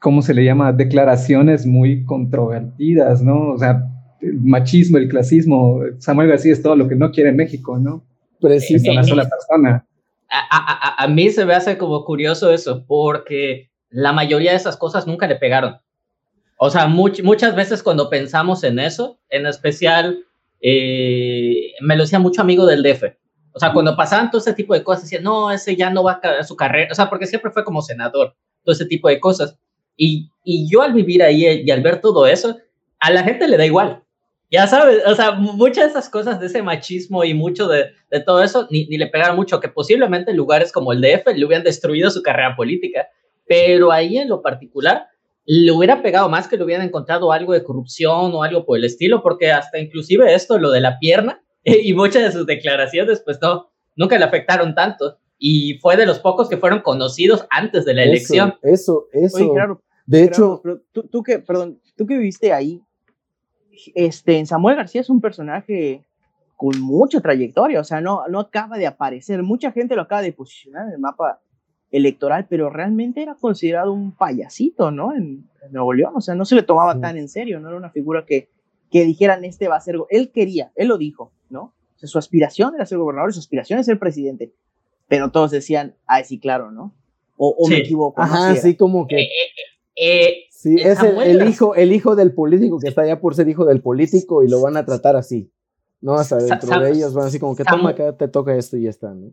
¿cómo 0.00 0.22
se 0.22 0.34
le 0.34 0.44
llama? 0.44 0.72
Declaraciones 0.72 1.66
muy 1.66 2.04
controvertidas, 2.04 3.22
¿no? 3.22 3.50
O 3.52 3.58
sea, 3.58 3.82
el 4.20 4.40
machismo, 4.40 4.98
el 4.98 5.08
clasismo, 5.08 5.80
Samuel 5.98 6.28
García 6.28 6.52
es 6.52 6.62
todo 6.62 6.76
lo 6.76 6.88
que 6.88 6.96
no 6.96 7.10
quiere 7.10 7.32
México, 7.32 7.78
¿no? 7.78 7.94
Una 7.94 8.04
Precisamente. 8.40 9.08
sola 9.08 9.28
persona. 9.28 9.86
a, 10.28 10.38
a- 10.38 10.88
a- 11.02 11.04
a 11.04 11.08
mí 11.08 11.30
se 11.30 11.44
me 11.46 11.54
hace 11.54 11.76
como 11.78 12.04
curioso 12.04 12.50
eso, 12.52 12.84
porque 12.86 13.70
la 13.96 14.12
mayoría 14.12 14.50
de 14.50 14.56
esas 14.58 14.76
cosas 14.76 15.06
nunca 15.06 15.26
le 15.26 15.36
pegaron. 15.36 15.80
O 16.58 16.70
sea, 16.70 16.86
much- 16.86 17.22
muchas 17.22 17.54
veces 17.56 17.82
cuando 17.82 18.10
pensamos 18.10 18.62
en 18.64 18.78
eso, 18.78 19.18
en 19.30 19.46
especial, 19.46 20.18
eh, 20.60 21.72
me 21.80 21.96
lo 21.96 22.02
decía 22.02 22.18
mucho 22.18 22.40
amigo 22.42 22.66
del 22.66 22.82
DF. 22.82 23.04
O 23.52 23.58
sea, 23.58 23.72
cuando 23.72 23.96
pasaban 23.96 24.30
todo 24.30 24.40
ese 24.40 24.52
tipo 24.52 24.74
de 24.74 24.82
cosas, 24.82 25.04
decían, 25.04 25.22
no, 25.22 25.50
ese 25.50 25.76
ya 25.76 25.88
no 25.88 26.02
va 26.02 26.20
a 26.22 26.44
su 26.44 26.56
carrera. 26.56 26.88
O 26.92 26.94
sea, 26.94 27.08
porque 27.08 27.26
siempre 27.26 27.50
fue 27.50 27.64
como 27.64 27.80
senador, 27.80 28.34
todo 28.64 28.74
ese 28.74 28.84
tipo 28.84 29.08
de 29.08 29.18
cosas. 29.18 29.56
Y, 29.96 30.28
y 30.44 30.68
yo 30.70 30.82
al 30.82 30.92
vivir 30.92 31.22
ahí 31.22 31.62
y 31.64 31.70
al 31.70 31.80
ver 31.80 32.00
todo 32.02 32.26
eso, 32.26 32.58
a 33.00 33.10
la 33.10 33.22
gente 33.22 33.48
le 33.48 33.56
da 33.56 33.64
igual. 33.64 34.02
Ya 34.50 34.66
sabes, 34.66 35.02
o 35.06 35.14
sea, 35.14 35.32
muchas 35.32 35.84
de 35.84 35.90
esas 35.90 36.10
cosas 36.10 36.38
de 36.38 36.46
ese 36.46 36.62
machismo 36.62 37.24
y 37.24 37.32
mucho 37.32 37.66
de, 37.66 37.86
de 38.10 38.20
todo 38.20 38.42
eso 38.42 38.68
ni, 38.70 38.86
ni 38.86 38.98
le 38.98 39.06
pegaron 39.08 39.36
mucho, 39.36 39.58
que 39.58 39.68
posiblemente 39.68 40.30
en 40.32 40.36
lugares 40.36 40.70
como 40.70 40.92
el 40.92 41.00
DF 41.00 41.34
le 41.34 41.44
hubieran 41.46 41.64
destruido 41.64 42.10
su 42.10 42.22
carrera 42.22 42.54
política, 42.56 43.08
pero 43.46 43.92
ahí 43.92 44.18
en 44.18 44.28
lo 44.28 44.42
particular 44.42 45.06
le 45.46 45.70
hubiera 45.70 46.02
pegado 46.02 46.28
más 46.28 46.48
que 46.48 46.56
le 46.56 46.64
hubieran 46.64 46.86
encontrado 46.86 47.30
algo 47.30 47.52
de 47.52 47.62
corrupción 47.62 48.34
o 48.34 48.42
algo 48.42 48.64
por 48.64 48.78
el 48.78 48.84
estilo, 48.84 49.22
porque 49.22 49.52
hasta 49.52 49.78
inclusive 49.78 50.34
esto, 50.34 50.58
lo 50.58 50.70
de 50.70 50.80
la 50.80 50.98
pierna 50.98 51.40
y 51.64 51.94
muchas 51.94 52.24
de 52.24 52.32
sus 52.32 52.46
declaraciones, 52.46 53.22
pues 53.24 53.38
no, 53.40 53.70
nunca 53.94 54.18
le 54.18 54.24
afectaron 54.24 54.74
tanto. 54.74 55.18
Y 55.38 55.78
fue 55.80 55.96
de 55.96 56.06
los 56.06 56.18
pocos 56.18 56.48
que 56.48 56.56
fueron 56.56 56.80
conocidos 56.80 57.46
antes 57.50 57.84
de 57.84 57.94
la 57.94 58.04
elección. 58.04 58.54
Eso, 58.62 59.06
eso. 59.12 59.36
Oye, 59.36 59.50
claro, 59.52 59.82
de 60.06 60.24
hecho, 60.24 60.62
tú, 60.92 61.02
tú 61.02 61.22
que, 61.22 61.40
perdón, 61.40 61.80
tú 61.96 62.06
que 62.06 62.16
viviste 62.16 62.52
ahí, 62.52 62.80
este, 63.94 64.44
Samuel 64.46 64.76
García 64.76 65.00
es 65.00 65.10
un 65.10 65.20
personaje 65.20 66.04
con 66.56 66.80
mucha 66.80 67.20
trayectoria, 67.20 67.80
o 67.80 67.84
sea, 67.84 68.00
no, 68.00 68.26
no 68.28 68.40
acaba 68.40 68.78
de 68.78 68.86
aparecer, 68.86 69.42
mucha 69.42 69.72
gente 69.72 69.94
lo 69.94 70.02
acaba 70.02 70.22
de 70.22 70.32
posicionar 70.32 70.86
en 70.86 70.94
el 70.94 70.98
mapa 70.98 71.40
electoral, 71.90 72.46
pero 72.48 72.70
realmente 72.70 73.22
era 73.22 73.34
considerado 73.34 73.92
un 73.92 74.12
payasito, 74.12 74.90
¿no? 74.90 75.14
En, 75.14 75.48
en 75.62 75.72
Nuevo 75.72 75.92
León, 75.92 76.12
o 76.16 76.20
sea, 76.20 76.34
no 76.34 76.44
se 76.44 76.54
le 76.54 76.62
tomaba 76.62 76.94
Sí. 76.94 77.00
tan 77.00 77.16
en 77.16 77.28
serio, 77.28 77.60
no 77.60 77.68
era 77.68 77.76
una 77.76 77.90
figura 77.90 78.24
que, 78.26 78.48
que 78.90 79.04
dijeran, 79.04 79.44
este 79.44 79.68
va 79.68 79.76
a 79.76 79.80
ser, 79.80 79.96
él 80.10 80.30
quería, 80.30 80.72
él 80.74 80.88
lo 80.88 80.98
dijo, 80.98 81.32
¿no? 81.48 81.72
su 82.02 82.18
aspiración 82.18 82.74
era 82.74 82.86
ser 82.86 82.98
gobernador, 82.98 83.32
su 83.32 83.40
aspiración 83.40 83.78
es 83.78 83.86
ser 83.86 83.98
presidente. 83.98 84.52
Pero 85.08 85.30
todos 85.30 85.50
decían, 85.50 85.94
ay, 86.06 86.24
sí, 86.24 86.38
claro, 86.38 86.70
¿no? 86.70 86.94
O, 87.36 87.68
me 87.68 87.78
equivoco. 87.78 88.20
Ajá, 88.20 88.56
sí, 88.56 88.76
como 88.76 89.06
que. 89.06 89.20
Eh, 89.20 89.28
eh, 89.96 90.28
eh, 90.28 90.34
sí, 90.50 90.76
es 90.78 91.02
el, 91.02 91.46
hijo, 91.48 91.74
el 91.74 91.92
hijo 91.92 92.16
del 92.16 92.32
político 92.32 92.78
que 92.78 92.88
está 92.88 93.02
allá 93.02 93.20
por 93.20 93.34
ser 93.34 93.48
hijo 93.48 93.64
del 93.64 93.82
político 93.82 94.42
y 94.42 94.48
lo 94.48 94.60
van 94.60 94.76
a 94.76 94.84
tratar 94.84 95.16
así. 95.16 95.50
No, 96.00 96.14
hasta 96.14 96.36
dentro 96.36 96.80
de 96.80 96.90
ellos 96.92 97.14
van 97.14 97.26
así 97.26 97.38
como 97.38 97.54
que 97.56 97.64
toma 97.64 97.90
acá, 97.90 98.16
te 98.16 98.28
toca 98.28 98.54
esto 98.54 98.76
y 98.76 98.84
ya 98.84 98.90
está, 98.90 99.12
¿no? 99.14 99.32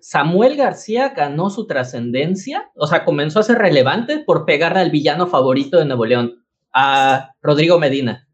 Samuel 0.00 0.56
García 0.56 1.10
ganó 1.10 1.50
su 1.50 1.66
trascendencia, 1.66 2.70
o 2.74 2.86
sea, 2.86 3.04
comenzó 3.04 3.40
a 3.40 3.44
ser 3.44 3.58
relevante 3.58 4.18
por 4.18 4.44
pegarle 4.44 4.80
al 4.80 4.90
villano 4.90 5.26
favorito 5.26 5.78
de 5.78 5.84
Nuevo 5.84 6.04
León, 6.04 6.44
a 6.72 7.32
Rodrigo 7.40 7.78
Medina. 7.78 8.28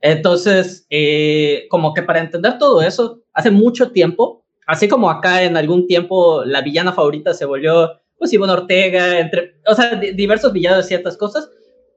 Entonces, 0.00 0.86
eh, 0.90 1.66
como 1.70 1.94
que 1.94 2.02
para 2.02 2.20
entender 2.20 2.58
todo 2.58 2.82
eso, 2.82 3.22
hace 3.32 3.50
mucho 3.50 3.92
tiempo, 3.92 4.44
así 4.66 4.88
como 4.88 5.10
acá 5.10 5.42
en 5.42 5.56
algún 5.56 5.86
tiempo 5.86 6.44
la 6.44 6.62
villana 6.62 6.92
favorita 6.92 7.34
se 7.34 7.44
volvió, 7.44 7.92
pues 8.18 8.32
Ivonne 8.32 8.52
Ortega, 8.52 9.18
entre, 9.18 9.60
o 9.66 9.74
sea, 9.74 9.96
diversos 9.96 10.52
villanos 10.52 10.84
de 10.84 10.88
ciertas 10.88 11.16
cosas, 11.16 11.50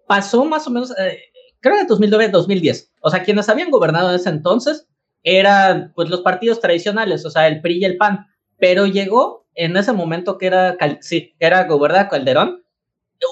pasó 0.08 0.44
más 0.46 0.68
o 0.68 0.72
menos, 0.72 0.92
eh, 0.98 1.20
creo 1.62 1.76
que 1.76 1.82
en 1.82 1.88
2009-2010. 1.88 2.92
O 3.02 3.10
sea, 3.10 3.24
quienes 3.24 3.48
habían 3.48 3.70
gobernado 3.70 4.10
en 4.10 4.16
ese 4.16 4.30
entonces 4.30 4.88
eran 5.24 5.92
pues 5.96 6.10
los 6.10 6.22
partidos 6.22 6.60
tradicionales, 6.60 7.26
o 7.26 7.30
sea, 7.30 7.48
el 7.48 7.62
PRI 7.62 7.80
y 7.80 7.86
el 7.86 7.98
PAN. 7.98 8.26
Pero 8.60 8.86
llegó 8.86 9.48
en 9.56 9.76
ese 9.78 9.94
momento 9.94 10.38
que 10.38 10.48
era, 10.48 10.78
sí, 11.02 11.36
era 11.40 11.68
Calderón, 12.10 12.64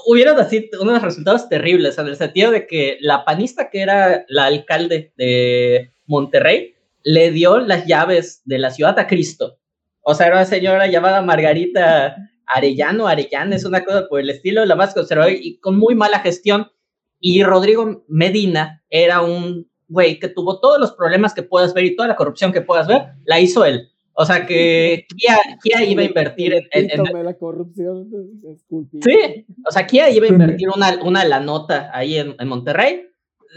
hubieron 0.06 0.38
así 0.38 0.70
unos 0.80 1.02
resultados 1.02 1.48
terribles, 1.48 1.98
en 1.98 2.06
el 2.06 2.16
sentido 2.16 2.50
de 2.50 2.66
que 2.66 2.98
la 3.00 3.24
panista 3.24 3.70
que 3.70 3.80
era 3.80 4.24
la 4.28 4.46
alcalde 4.46 5.12
de 5.16 5.92
Monterrey 6.06 6.74
le 7.02 7.30
dio 7.30 7.58
las 7.58 7.86
llaves 7.86 8.42
de 8.44 8.58
la 8.58 8.70
ciudad 8.70 8.98
a 8.98 9.06
Cristo. 9.06 9.58
O 10.02 10.14
sea, 10.14 10.26
era 10.26 10.36
una 10.36 10.44
señora 10.44 10.86
llamada 10.86 11.22
Margarita 11.22 12.16
Arellano, 12.46 13.06
Arellán, 13.06 13.52
es 13.52 13.64
una 13.64 13.84
cosa 13.84 14.08
por 14.08 14.20
el 14.20 14.30
estilo, 14.30 14.64
la 14.64 14.76
más 14.76 14.94
conservadora 14.94 15.34
y 15.34 15.58
con 15.58 15.78
muy 15.78 15.94
mala 15.94 16.20
gestión. 16.20 16.70
Y 17.20 17.42
Rodrigo 17.42 18.04
Medina 18.08 18.82
era 18.90 19.22
un 19.22 19.70
güey 19.88 20.18
que 20.18 20.28
tuvo 20.28 20.60
todos 20.60 20.78
los 20.78 20.92
problemas 20.92 21.34
que 21.34 21.42
puedas 21.42 21.74
ver 21.74 21.84
y 21.84 21.96
toda 21.96 22.08
la 22.08 22.16
corrupción 22.16 22.52
que 22.52 22.60
puedas 22.60 22.86
ver, 22.86 23.14
la 23.24 23.40
hizo 23.40 23.64
él. 23.64 23.90
O 24.20 24.26
sea 24.26 24.46
que 24.46 25.06
Kia, 25.16 25.84
iba 25.84 26.02
a 26.02 26.04
invertir 26.04 26.52
en, 26.52 26.90
en, 26.90 27.24
la 27.24 27.34
corrupción. 27.34 28.10
Sí, 29.00 29.46
o 29.64 29.70
sea, 29.70 29.86
Kia 29.86 30.10
iba 30.10 30.26
a 30.26 30.30
invertir 30.30 30.68
una, 30.74 30.98
una 31.04 31.24
la 31.24 31.38
nota 31.38 31.88
ahí 31.94 32.18
en, 32.18 32.34
Monterrey. 32.48 33.06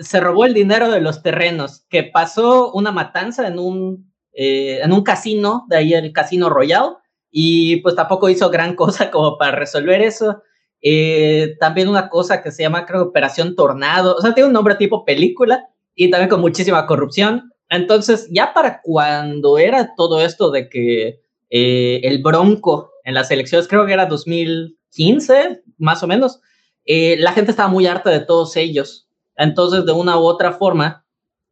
Se 0.01 0.19
robó 0.19 0.45
el 0.45 0.53
dinero 0.53 0.91
de 0.91 1.01
los 1.01 1.23
terrenos, 1.23 1.87
que 1.89 2.03
pasó 2.03 2.71
una 2.73 2.91
matanza 2.91 3.47
en 3.47 3.57
un, 3.57 4.13
eh, 4.33 4.81
en 4.83 4.93
un 4.93 5.01
casino, 5.01 5.65
de 5.67 5.77
ahí 5.77 5.95
el 5.95 6.13
Casino 6.13 6.47
Royal, 6.47 6.97
y 7.31 7.77
pues 7.77 7.95
tampoco 7.95 8.29
hizo 8.29 8.51
gran 8.51 8.75
cosa 8.75 9.09
como 9.09 9.39
para 9.39 9.57
resolver 9.57 9.99
eso. 10.03 10.43
Eh, 10.79 11.55
también 11.59 11.89
una 11.89 12.07
cosa 12.07 12.43
que 12.43 12.51
se 12.51 12.61
llama, 12.61 12.85
creo, 12.85 13.01
Operación 13.01 13.55
Tornado, 13.55 14.15
o 14.15 14.21
sea, 14.21 14.35
tiene 14.35 14.45
un 14.45 14.53
nombre 14.53 14.75
tipo 14.75 15.05
película 15.05 15.69
y 15.95 16.11
también 16.11 16.29
con 16.29 16.39
muchísima 16.39 16.85
corrupción. 16.85 17.50
Entonces, 17.71 18.27
ya 18.29 18.53
para 18.53 18.81
cuando 18.81 19.57
era 19.57 19.95
todo 19.95 20.21
esto 20.21 20.51
de 20.51 20.67
que 20.67 21.21
eh, 21.49 22.01
el 22.03 22.21
Bronco 22.21 22.91
en 23.05 23.13
las 23.13 23.31
elecciones, 23.31 23.69
creo 23.69 23.85
que 23.85 23.93
era 23.93 24.07
2015, 24.07 25.63
más 25.77 26.03
o 26.03 26.07
menos, 26.07 26.41
eh, 26.83 27.15
la 27.17 27.31
gente 27.31 27.51
estaba 27.51 27.69
muy 27.69 27.87
harta 27.87 28.09
de 28.09 28.19
todos 28.19 28.57
ellos. 28.57 29.07
Entonces, 29.37 29.85
de 29.85 29.93
una 29.93 30.19
u 30.19 30.23
otra 30.23 30.51
forma, 30.51 31.05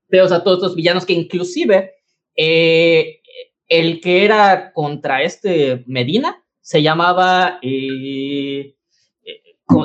veo 0.10 0.26
a 0.26 0.44
todos 0.44 0.58
estos 0.58 0.76
villanos 0.76 1.06
que 1.06 1.14
inclusive 1.14 1.94
eh, 2.36 3.22
el 3.70 4.02
que 4.02 4.26
era 4.26 4.74
contra 4.74 5.24
este 5.24 5.86
Medina 5.88 6.44
se 6.60 6.82
llamaba 6.82 7.60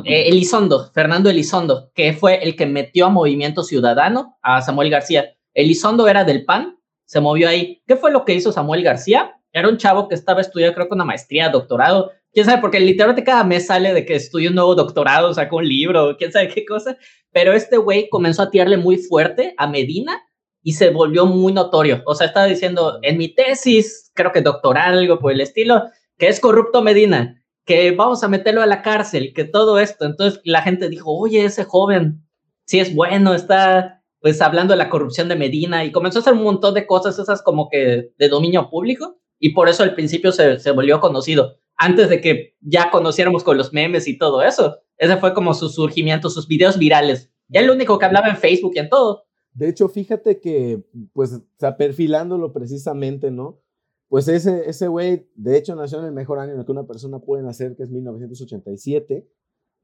Elizondo, 0.04 0.90
Fernando 0.92 1.30
Elizondo, 1.30 1.92
que 1.94 2.12
fue 2.12 2.42
el 2.42 2.56
que 2.56 2.66
metió 2.66 3.06
a 3.06 3.10
Movimiento 3.10 3.62
Ciudadano 3.62 4.36
a 4.42 4.62
Samuel 4.62 4.90
García. 4.90 5.36
Elizondo 5.54 6.08
era 6.08 6.24
del 6.24 6.44
PAN, 6.44 6.78
se 7.06 7.20
movió 7.20 7.48
ahí. 7.48 7.82
¿Qué 7.86 7.96
fue 7.96 8.10
lo 8.10 8.24
que 8.24 8.34
hizo 8.34 8.52
Samuel 8.52 8.82
García? 8.82 9.40
Era 9.52 9.68
un 9.68 9.78
chavo 9.78 10.08
que 10.08 10.14
estaba 10.14 10.40
estudiando, 10.40 10.74
creo 10.74 10.88
que 10.88 10.94
una 10.94 11.04
maestría, 11.04 11.48
doctorado. 11.48 12.10
Quién 12.32 12.46
sabe, 12.46 12.60
porque 12.60 12.80
literalmente 12.80 13.22
cada 13.22 13.44
mes 13.44 13.68
sale 13.68 13.94
de 13.94 14.04
que 14.04 14.16
estudia 14.16 14.48
un 14.48 14.56
nuevo 14.56 14.74
doctorado, 14.74 15.32
sacó 15.32 15.58
un 15.58 15.68
libro, 15.68 16.16
quién 16.18 16.32
sabe 16.32 16.48
qué 16.48 16.64
cosa. 16.64 16.96
Pero 17.30 17.52
este 17.52 17.76
güey 17.76 18.08
comenzó 18.08 18.42
a 18.42 18.50
tirarle 18.50 18.76
muy 18.76 18.98
fuerte 18.98 19.54
a 19.56 19.68
Medina 19.68 20.20
y 20.62 20.72
se 20.72 20.90
volvió 20.90 21.26
muy 21.26 21.52
notorio. 21.52 22.02
O 22.06 22.14
sea, 22.14 22.26
estaba 22.26 22.46
diciendo 22.46 22.98
en 23.02 23.18
mi 23.18 23.32
tesis, 23.32 24.10
creo 24.14 24.32
que 24.32 24.40
doctoral, 24.40 24.98
algo 24.98 25.20
por 25.20 25.30
el 25.30 25.40
estilo, 25.40 25.84
que 26.18 26.28
es 26.28 26.40
corrupto 26.40 26.82
Medina, 26.82 27.40
que 27.64 27.92
vamos 27.92 28.24
a 28.24 28.28
meterlo 28.28 28.62
a 28.62 28.66
la 28.66 28.82
cárcel, 28.82 29.32
que 29.34 29.44
todo 29.44 29.78
esto. 29.78 30.04
Entonces 30.04 30.40
la 30.44 30.62
gente 30.62 30.88
dijo, 30.88 31.16
oye, 31.16 31.44
ese 31.44 31.64
joven, 31.64 32.26
sí 32.66 32.80
es 32.80 32.94
bueno, 32.94 33.34
está 33.34 34.02
pues 34.24 34.40
hablando 34.40 34.72
de 34.72 34.78
la 34.78 34.88
corrupción 34.88 35.28
de 35.28 35.36
Medina 35.36 35.84
y 35.84 35.92
comenzó 35.92 36.18
a 36.18 36.22
hacer 36.22 36.32
un 36.32 36.44
montón 36.44 36.72
de 36.72 36.86
cosas 36.86 37.18
esas 37.18 37.42
como 37.42 37.68
que 37.68 38.10
de 38.18 38.28
dominio 38.30 38.70
público 38.70 39.18
y 39.38 39.52
por 39.52 39.68
eso 39.68 39.82
al 39.82 39.94
principio 39.94 40.32
se, 40.32 40.58
se 40.60 40.70
volvió 40.70 40.98
conocido, 40.98 41.58
antes 41.76 42.08
de 42.08 42.22
que 42.22 42.56
ya 42.62 42.90
conociéramos 42.90 43.44
con 43.44 43.58
los 43.58 43.74
memes 43.74 44.08
y 44.08 44.16
todo 44.16 44.42
eso. 44.42 44.78
Ese 44.96 45.18
fue 45.18 45.34
como 45.34 45.52
su 45.52 45.68
surgimiento, 45.68 46.30
sus 46.30 46.48
videos 46.48 46.78
virales. 46.78 47.30
Ya 47.48 47.60
el 47.60 47.68
único 47.68 47.98
que 47.98 48.06
hablaba 48.06 48.28
en 48.28 48.38
Facebook 48.38 48.72
y 48.74 48.78
en 48.78 48.88
todo. 48.88 49.24
De 49.52 49.68
hecho, 49.68 49.90
fíjate 49.90 50.40
que, 50.40 50.82
pues, 51.12 51.34
o 51.34 51.76
perfilándolo 51.76 52.50
precisamente, 52.54 53.30
¿no? 53.30 53.60
Pues 54.08 54.26
ese, 54.28 54.70
ese 54.70 54.88
güey, 54.88 55.28
de 55.34 55.58
hecho, 55.58 55.74
nació 55.74 55.98
en 55.98 56.06
el 56.06 56.12
mejor 56.12 56.38
año 56.38 56.54
en 56.54 56.60
el 56.60 56.64
que 56.64 56.72
una 56.72 56.86
persona 56.86 57.18
puede 57.18 57.42
nacer, 57.42 57.76
que 57.76 57.82
es 57.82 57.90
1987, 57.90 59.28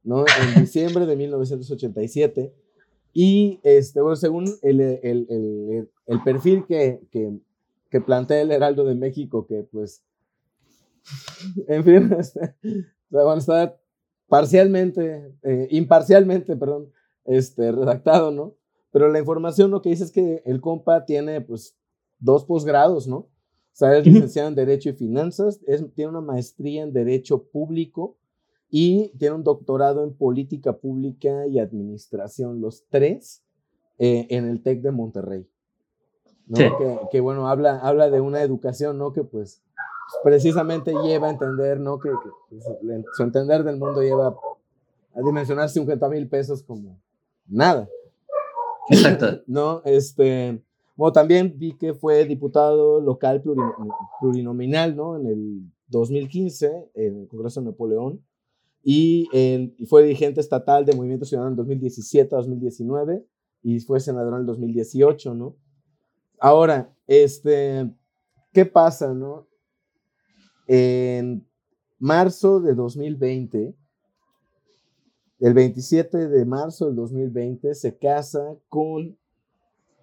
¿no? 0.03 0.25
En 0.25 0.61
diciembre 0.65 1.05
de 1.05 1.15
1987. 1.15 2.55
Y 3.13 3.61
este, 3.63 4.01
bueno, 4.01 4.17
según 4.17 4.45
el, 4.63 4.81
el, 4.81 5.27
el, 5.29 5.91
el 6.07 6.23
perfil 6.23 6.65
que, 6.67 7.01
que, 7.11 7.39
que, 7.91 8.01
plantea 8.01 8.41
el 8.41 8.53
Heraldo 8.53 8.85
de 8.85 8.95
México, 8.95 9.47
que 9.47 9.65
pues, 9.65 10.05
en 11.69 11.85
fin, 11.85 12.13
este, 12.19 12.55
bueno, 13.11 13.35
está 13.35 13.77
parcialmente, 14.29 15.35
eh, 15.43 15.69
imparcialmente, 15.71 16.57
perdón, 16.57 16.93
este, 17.25 17.73
redactado, 17.73 18.31
¿no? 18.31 18.55
Pero 18.93 19.09
la 19.09 19.19
información 19.19 19.71
lo 19.71 19.83
que 19.83 19.91
dice 19.91 20.05
es 20.05 20.13
que 20.13 20.43
el 20.45 20.61
compa 20.61 21.05
tiene 21.05 21.41
pues 21.41 21.77
dos 22.19 22.45
posgrados, 22.45 23.07
¿no? 23.09 23.17
O 23.17 23.29
sea, 23.73 23.97
es 23.97 24.07
licenciado 24.07 24.49
en 24.49 24.55
Derecho 24.55 24.91
y 24.91 24.95
Finanzas, 24.95 25.61
es, 25.67 25.85
tiene 25.95 26.11
una 26.11 26.21
maestría 26.21 26.83
en 26.83 26.93
Derecho 26.93 27.45
Público 27.45 28.19
y 28.71 29.09
tiene 29.19 29.35
un 29.35 29.45
doctorado 29.45 30.05
en 30.05 30.15
política 30.15 30.77
pública 30.77 31.47
y 31.47 31.59
administración, 31.59 32.61
los 32.61 32.85
tres 32.89 33.43
eh, 33.99 34.27
en 34.31 34.49
el 34.49 34.63
TEC 34.63 34.81
de 34.81 34.93
Monterrey. 34.93 35.47
¿no? 36.47 36.57
Que, 36.57 36.99
que, 37.13 37.21
bueno, 37.21 37.49
habla, 37.49 37.79
habla 37.79 38.11
de 38.11 38.21
una 38.21 38.43
educación, 38.43 38.99
¿no? 38.99 39.13
Que 39.13 39.23
pues 39.23 39.63
precisamente 40.25 40.93
lleva 41.03 41.29
a 41.29 41.31
entender, 41.31 41.79
¿no? 41.79 41.99
Que, 41.99 42.11
pues, 42.49 42.65
su 43.17 43.23
entender 43.23 43.63
del 43.63 43.77
mundo 43.77 44.03
lleva 44.03 44.37
a 45.15 45.21
dimensionar 45.23 45.69
50 45.69 46.09
mil 46.09 46.29
pesos 46.29 46.63
como 46.63 46.99
nada. 47.47 47.89
Exacto. 48.89 49.43
¿No? 49.47 49.83
Este, 49.85 50.61
bueno, 50.97 51.13
también 51.13 51.55
vi 51.57 51.77
que 51.77 51.95
fue 51.95 52.25
diputado 52.25 53.01
local 53.01 53.43
plurinominal, 54.21 54.97
¿no? 54.97 55.17
En 55.17 55.27
el 55.27 55.63
2015, 55.89 56.91
en 56.95 57.21
el 57.21 57.29
Congreso 57.29 57.61
de 57.61 57.67
Napoleón 57.67 58.23
y, 58.83 59.29
fue 59.89 60.03
dirigente 60.05 60.41
estatal 60.41 60.85
de 60.85 60.95
Movimiento 60.95 61.25
Ciudadano 61.25 61.53
en 61.53 61.57
2017 61.57 62.35
a 62.35 62.39
2019 62.39 63.25
y 63.63 63.81
fue 63.81 64.01
senador 64.01 64.35
en 64.35 64.41
el 64.41 64.47
2018, 64.47 65.35
¿no? 65.35 65.57
Ahora, 66.39 66.95
este, 67.07 67.93
¿qué 68.53 68.65
pasa, 68.65 69.13
no? 69.13 69.47
En 70.67 71.47
marzo 71.99 72.61
de 72.61 72.75
2020, 72.75 73.75
el 75.41 75.55
27 75.55 76.29
de 76.29 76.45
marzo 76.47 76.87
del 76.87 76.97
2020, 76.97 77.75
se 77.75 77.99
casa 77.99 78.57
con 78.69 79.19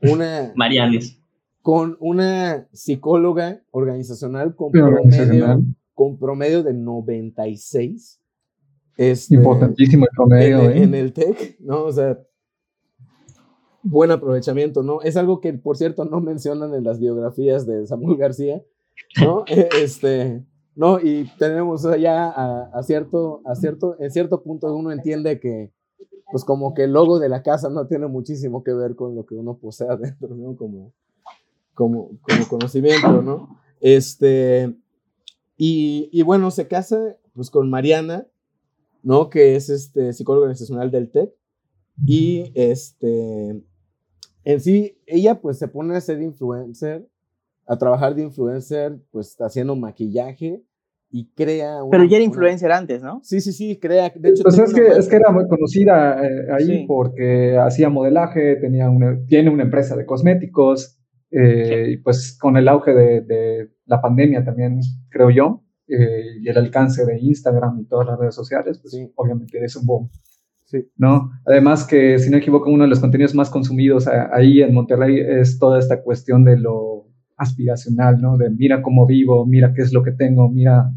una... 0.04 0.54
Marianes. 0.56 1.20
Con 1.64 1.98
una 2.00 2.68
psicóloga 2.72 3.62
organizacional 3.72 4.56
con 4.56 4.72
promedio, 4.72 5.64
con 5.96 6.18
promedio 6.18 6.64
de 6.64 6.74
96 6.74 8.22
este, 8.98 9.36
Importantísimo 9.36 10.06
el 10.06 10.10
promedio. 10.16 10.70
En, 10.72 10.94
¿eh? 10.94 11.00
el 11.00 11.14
TEC, 11.14 11.60
¿no? 11.60 11.84
O 11.84 11.92
sea, 11.92 12.20
buen 13.84 14.12
aprovechamiento, 14.12 14.84
¿no? 14.84 15.02
Es 15.02 15.16
algo 15.18 15.40
que, 15.40 15.54
por 15.54 15.78
cierto, 15.78 16.06
no 16.06 16.20
mencionan 16.20 16.74
en 16.74 16.84
las 16.84 17.00
biografías 17.00 17.66
de 17.66 17.86
Samuel 17.86 18.18
García, 18.18 18.64
¿no? 19.22 19.46
este, 19.82 20.44
¿no? 20.76 21.00
Y 21.00 21.30
tenemos 21.38 21.88
ya 22.00 22.30
a, 22.30 22.84
cierto, 22.84 23.42
a 23.46 23.56
cierto, 23.56 23.96
en 24.00 24.12
cierto 24.12 24.42
punto 24.42 24.74
uno 24.76 24.92
entiende 24.92 25.40
que, 25.40 25.72
pues 26.32 26.44
como 26.44 26.74
que 26.74 26.84
el 26.84 26.94
logo 26.94 27.20
de 27.20 27.30
la 27.30 27.44
casa 27.44 27.70
no 27.70 27.88
tiene 27.88 28.08
muchísimo 28.08 28.64
que 28.64 28.74
ver 28.74 28.96
con 28.96 29.16
lo 29.16 29.26
que 29.26 29.36
uno 29.36 29.58
posee 29.58 29.88
adentro, 29.88 30.30
¿no? 30.36 30.56
Como, 30.56 30.92
como, 31.74 32.10
como 32.22 32.48
conocimiento, 32.50 33.22
¿no? 33.22 33.60
Este, 33.80 34.76
y, 35.56 36.10
y, 36.12 36.24
bueno, 36.24 36.50
se 36.50 36.68
casa 36.68 37.16
pues 37.34 37.52
con 37.52 37.70
Mariana, 37.70 38.26
¿no? 39.08 39.30
Que 39.30 39.56
es 39.56 39.70
este 39.70 40.12
psicóloga 40.12 40.44
organizacional 40.44 40.92
del 40.92 41.10
TEC. 41.10 41.32
Y 42.06 42.52
este, 42.56 43.64
en 44.44 44.60
sí, 44.60 45.02
ella 45.06 45.40
pues 45.40 45.58
se 45.58 45.70
pone 45.70 45.96
a 45.96 46.02
ser 46.02 46.22
influencer, 46.22 47.08
a 47.66 47.78
trabajar 47.78 48.16
de 48.16 48.24
influencer, 48.24 49.00
pues 49.12 49.38
haciendo 49.40 49.78
maquillaje 49.78 50.62
y 51.10 51.30
crea... 51.34 51.78
Pero 51.90 52.04
ya 52.04 52.18
era 52.18 52.26
influencer 52.26 52.70
antes, 52.74 53.02
¿no? 53.02 53.22
Sí, 53.24 53.40
sí, 53.40 53.54
sí, 53.54 53.80
crea... 53.80 54.12
De 54.14 54.30
hecho, 54.30 54.44
pues 54.44 54.60
es 54.60 54.74
que, 54.74 54.86
es 54.86 55.08
que 55.08 55.16
era 55.16 55.32
muy 55.32 55.48
conocida 55.48 56.22
eh, 56.28 56.48
ahí 56.52 56.86
porque 56.86 57.58
hacía 57.58 57.90
modelaje, 57.90 58.58
tenía 58.58 58.90
una, 58.90 59.18
tiene 59.26 59.50
una 59.50 59.64
empresa 59.64 59.96
de 59.96 60.06
cosméticos, 60.06 61.00
eh, 61.32 61.92
y 61.92 61.98
pues 61.98 62.38
con 62.38 62.58
el 62.58 62.68
auge 62.68 62.94
de, 62.94 63.22
de, 63.22 63.70
la 63.86 64.02
pandemia 64.02 64.44
también, 64.44 64.82
creo 65.10 65.30
yo, 65.30 65.64
eh, 65.88 66.40
y 66.42 66.50
el 66.50 66.58
alcance 66.58 67.06
de 67.06 67.20
Instagram 67.20 67.80
y 67.80 67.86
todas 67.86 68.08
las 68.08 68.20
redes 68.20 68.36
sociales, 68.36 68.80
pues 68.80 68.98
obviamente 69.16 69.64
es 69.64 69.76
un 69.76 69.86
boom. 69.86 70.10
Sí. 70.66 70.86
¿no? 70.98 71.32
Además 71.46 71.86
que, 71.86 72.20
si 72.20 72.30
no 72.30 72.36
me 72.36 72.40
equivoco, 72.40 72.70
uno 72.70 72.84
de 72.84 72.90
los 72.90 73.00
contenidos 73.00 73.34
más 73.34 73.50
consumidos 73.50 74.06
ahí 74.08 74.62
en 74.62 74.74
Monterrey 74.74 75.18
es 75.20 75.58
toda 75.60 75.80
esta 75.80 76.04
cuestión 76.04 76.44
de 76.44 76.58
lo 76.58 77.08
aspiracional, 77.38 78.20
¿no? 78.20 78.36
De 78.36 78.50
mira 78.50 78.82
cómo 78.82 79.06
vivo, 79.06 79.46
mira 79.46 79.72
qué 79.74 79.84
es 79.84 79.94
lo 79.94 80.04
que 80.04 80.12
tengo, 80.12 80.50
mira 80.50 80.92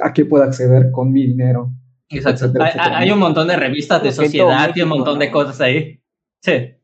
a 0.00 0.12
qué 0.12 0.24
puedo 0.26 0.44
acceder 0.44 0.90
con 0.92 1.10
mi 1.10 1.26
dinero. 1.26 1.72
Exacto. 2.08 2.52
hay, 2.60 3.10
un 3.10 3.18
montón 3.18 3.48
de 3.48 3.56
revistas 3.56 4.02
de 4.02 4.12
sociedad 4.12 4.70
y 4.76 4.82
un 4.82 4.90
montón 4.90 5.18
de 5.18 5.30
cosas 5.30 5.60
ahí. 5.60 6.00
Sí. 6.40 6.75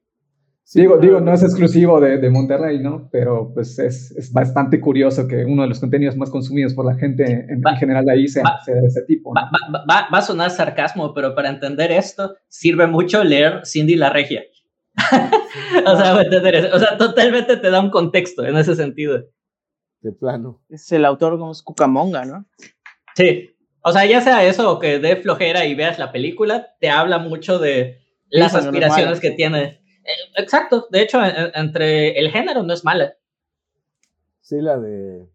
Digo, 0.75 0.99
digo, 0.99 1.21
no 1.21 1.33
es 1.33 1.43
exclusivo 1.43 2.01
de, 2.01 2.19
de 2.19 2.31
Monterrey, 2.31 2.79
¿no? 2.79 3.09
Pero 3.11 3.53
pues 3.53 3.79
es, 3.79 4.11
es, 4.13 4.33
bastante 4.33 4.81
curioso 4.81 5.27
que 5.29 5.45
uno 5.45 5.63
de 5.63 5.69
los 5.69 5.81
contenidos 5.81 6.17
más 6.17 6.31
consumidos 6.31 6.75
por 6.75 6.87
la 6.87 6.95
gente 6.95 7.47
en, 7.49 7.63
general 7.77 8.09
ahí 8.09 8.29
sea, 8.29 8.45
de 8.67 8.87
ese 8.87 9.03
tipo. 9.03 9.35
Va, 9.35 9.51
va, 9.75 10.09
va, 10.13 10.19
a 10.19 10.23
sonar 10.23 10.51
sarcasmo, 10.51 11.13
pero 11.15 11.35
para 11.35 11.51
entender 11.51 11.93
esto 11.93 12.35
sirve 12.49 12.87
mucho 12.87 13.23
leer 13.25 13.63
Cindy 13.67 13.97
la 13.97 14.11
Regia. 14.11 14.43
o, 15.87 15.97
sea, 15.97 16.15
o 16.73 16.79
sea, 16.79 16.99
totalmente 16.99 17.57
te 17.57 17.71
da 17.71 17.81
un 17.81 17.91
contexto 17.91 18.45
en 18.45 18.57
ese 18.57 18.75
sentido. 18.75 19.25
De 20.01 20.13
plano. 20.13 20.63
Es 20.69 20.91
el 20.93 21.05
autor 21.05 21.39
como 21.39 21.53
es 21.53 21.63
Cucamonga, 21.63 22.25
¿no? 22.25 22.47
Sí. 23.15 23.51
O 23.83 23.93
sea, 23.93 24.05
ya 24.05 24.21
sea 24.21 24.45
eso 24.45 24.71
o 24.71 24.79
que 24.79 24.99
dé 24.99 25.17
flojera 25.17 25.65
y 25.65 25.75
veas 25.75 25.99
la 25.99 26.13
película, 26.13 26.69
te 26.81 26.91
habla 26.91 27.19
mucho 27.19 27.59
de 27.59 28.01
las 28.31 28.55
aspiraciones 28.55 29.21
que 29.21 29.33
tiene. 29.33 29.82
Eh, 30.05 30.13
exacto. 30.37 30.89
De 30.91 31.03
hecho, 31.03 31.21
entre 31.55 32.19
el 32.19 32.31
género 32.31 32.63
no 32.63 32.73
es 32.73 32.85
mala. 32.85 33.17
Sí, 34.41 34.61
la 34.61 34.79
de. 34.79 35.29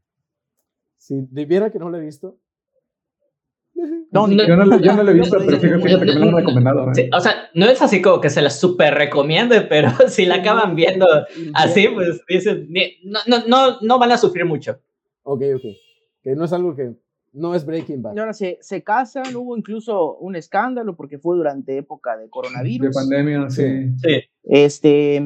Si 0.97 1.21
viera 1.31 1.71
que 1.71 1.79
no 1.79 1.89
la 1.89 1.99
he 1.99 2.01
visto, 2.01 2.37
no, 4.11 4.27
yo, 4.27 4.35
no, 4.55 4.79
yo, 4.79 4.95
no, 4.95 5.03
lo 5.03 5.11
he 5.11 5.13
visto, 5.13 5.37
pero 5.45 5.59
fíjate, 5.59 6.05
que 6.05 6.13
me 6.13 6.15
lo 6.15 6.29
han 6.29 6.35
recomendado. 6.35 6.91
¿eh? 6.97 7.09
o 7.13 7.19
sea, 7.19 7.49
no 7.53 7.67
es 7.67 7.81
así 7.81 8.01
como 8.01 8.19
que 8.21 8.29
se 8.29 8.41
la 8.41 8.49
súper 8.49 8.95
recomiende, 8.95 9.61
pero 9.69 9.91
si 10.07 10.25
la 10.25 10.35
acaban 10.35 10.75
viendo 10.75 11.05
así, 11.53 11.87
pues 11.89 12.21
dicen, 12.27 12.69
no, 13.03 13.19
no, 13.27 13.47
no, 13.47 13.77
no 13.81 13.99
van 13.99 14.11
a 14.11 14.17
sufrir 14.17 14.45
mucho. 14.45 14.79
Ok, 15.23 15.43
ok. 15.55 15.63
Que 16.23 16.35
no 16.35 16.45
es 16.45 16.53
algo 16.53 16.75
que 16.75 16.93
no 17.33 17.53
es 17.55 17.65
Breaking 17.65 18.01
Bad. 18.01 18.15
Y 18.15 18.19
ahora 18.19 18.33
se, 18.33 18.57
se 18.61 18.83
casan, 18.83 19.35
hubo 19.35 19.57
incluso 19.57 20.15
un 20.17 20.35
escándalo 20.35 20.95
porque 20.95 21.19
fue 21.19 21.35
durante 21.35 21.77
época 21.77 22.17
de 22.17 22.29
coronavirus. 22.29 22.87
De 22.87 22.93
pandemia, 22.93 23.49
sí. 23.49 23.93
sí. 23.97 24.21
Este, 24.43 25.21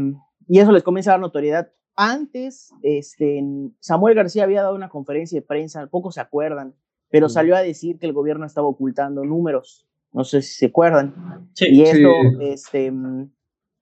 y 0.48 0.60
eso 0.60 0.72
les 0.72 0.84
comienza 0.84 1.12
a 1.12 1.14
dar 1.14 1.22
notoriedad. 1.22 1.72
Antes, 1.96 2.72
este, 2.84 3.44
Samuel 3.80 4.16
García 4.16 4.44
había 4.44 4.64
dado 4.64 4.76
una 4.76 4.90
conferencia 4.90 5.40
de 5.40 5.46
prensa, 5.46 5.88
pocos 5.88 6.16
se 6.16 6.22
acuerdan, 6.22 6.76
pero 7.10 7.30
salió 7.30 7.56
a 7.56 7.62
decir 7.62 8.00
que 8.00 8.08
el 8.08 8.14
gobierno 8.14 8.46
estaba 8.46 8.68
ocultando 8.68 9.24
números. 9.24 9.88
No 10.14 10.24
sé 10.24 10.42
si 10.42 10.54
se 10.54 10.66
acuerdan. 10.68 11.50
Sí, 11.54 11.68
y 11.70 11.84
esto, 11.84 12.10
este, 12.42 12.88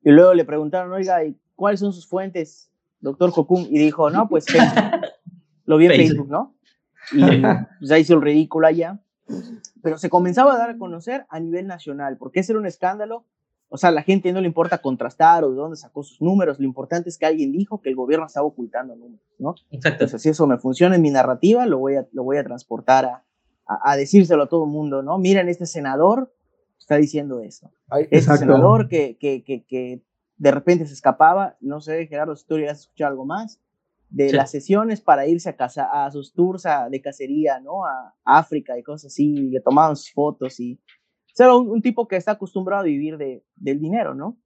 y 0.04 0.12
luego 0.12 0.34
le 0.34 0.46
preguntaron, 0.46 0.92
oiga, 0.92 1.24
¿y 1.24 1.36
cuáles 1.56 1.80
son 1.80 1.94
sus 1.94 2.08
fuentes, 2.08 2.72
doctor 3.00 3.32
Jokun? 3.32 3.68
Y 3.70 3.80
dijo, 3.80 4.10
no, 4.10 4.28
pues 4.28 4.46
Lo 5.66 5.78
vi 5.78 5.86
en 5.86 5.92
Facebook, 5.92 6.30
¿¿no? 6.30 6.56
Y 7.12 7.22
pues 7.80 7.92
ahí 7.92 8.02
hizo 8.02 8.16
el 8.16 8.22
ridículo 8.22 8.68
allá. 8.68 9.00
Pero 9.82 9.98
se 9.98 10.10
comenzaba 10.10 10.56
a 10.56 10.58
dar 10.58 10.70
a 10.72 10.78
conocer 10.78 11.26
a 11.30 11.40
nivel 11.40 11.68
nacional, 11.68 12.18
porque 12.18 12.40
ese 12.40 12.52
era 12.52 12.60
un 12.60 12.66
escándalo. 12.66 13.26
O 13.72 13.78
sea, 13.78 13.90
a 13.90 13.94
la 13.94 14.02
gente 14.02 14.34
no 14.34 14.42
le 14.42 14.48
importa 14.48 14.80
contrastar 14.80 15.44
o 15.44 15.52
de 15.52 15.56
dónde 15.56 15.78
sacó 15.78 16.02
sus 16.02 16.20
números, 16.22 16.58
lo 16.60 16.66
importante 16.66 17.10
es 17.10 17.20
que 17.20 17.28
alguien 17.28 17.52
dijo 17.52 17.82
que 17.82 17.90
el 17.90 17.96
gobierno 17.96 18.26
estaba 18.26 18.48
ocultando 18.48 18.96
números, 18.96 19.28
¿no? 19.38 19.54
Exacto. 19.70 20.06
Entonces, 20.06 20.24
si 20.24 20.30
eso 20.30 20.48
me 20.48 20.58
funciona 20.58 20.96
en 20.96 21.04
mi 21.04 21.12
narrativa, 21.12 21.68
lo 21.68 21.78
voy 21.78 21.96
a, 21.96 22.08
lo 22.12 22.24
voy 22.24 22.38
a 22.38 22.44
transportar 22.44 23.06
a, 23.06 23.24
a, 23.68 23.96
decírselo 23.96 24.44
a 24.44 24.50
todo 24.50 24.64
el 24.64 24.72
mundo, 24.72 25.04
¿no? 25.04 25.20
Miren, 25.20 25.50
este 25.50 25.68
senador 25.68 26.34
está 26.80 26.96
diciendo 26.96 27.42
eso. 27.42 27.72
este 28.10 28.38
senador 28.38 28.88
que, 28.88 29.18
que, 29.20 29.44
que, 29.44 29.64
que, 29.64 30.02
de 30.38 30.52
repente 30.52 30.88
se 30.88 30.94
escapaba, 30.94 31.58
no 31.60 31.82
sé, 31.82 32.08
Gerardo, 32.08 32.36
si 32.36 32.48
tú 32.48 32.56
querías 32.56 32.80
escuchar 32.80 33.10
algo 33.10 33.26
más, 33.26 33.60
de 34.10 34.34
las 34.34 34.52
sesiones 34.52 35.02
para 35.02 35.28
irse 35.28 35.50
a, 35.50 35.56
casa, 35.56 36.06
a 36.06 36.12
sus 36.12 36.34
tours 36.34 36.64
de 36.90 37.02
cacería, 37.02 37.60
¿no? 37.60 37.86
A 37.86 38.16
África 38.26 38.78
y 38.78 38.84
cosas 38.84 39.12
así, 39.12 39.34
y 39.34 39.50
le 39.52 39.62
tomaban 39.62 39.96
sus 39.96 40.12
fotos 40.12 40.60
y... 40.60 40.80
O 41.28 41.36
sea, 41.40 41.56
un, 41.56 41.82
tipo 41.82 42.08
que 42.08 42.18
está 42.18 42.32
acostumbrado 42.32 42.82
a 42.82 42.86
vivir 42.86 43.18
de, 43.18 43.46
del 43.56 43.80
dinero, 43.80 44.14
¿no? 44.14 44.38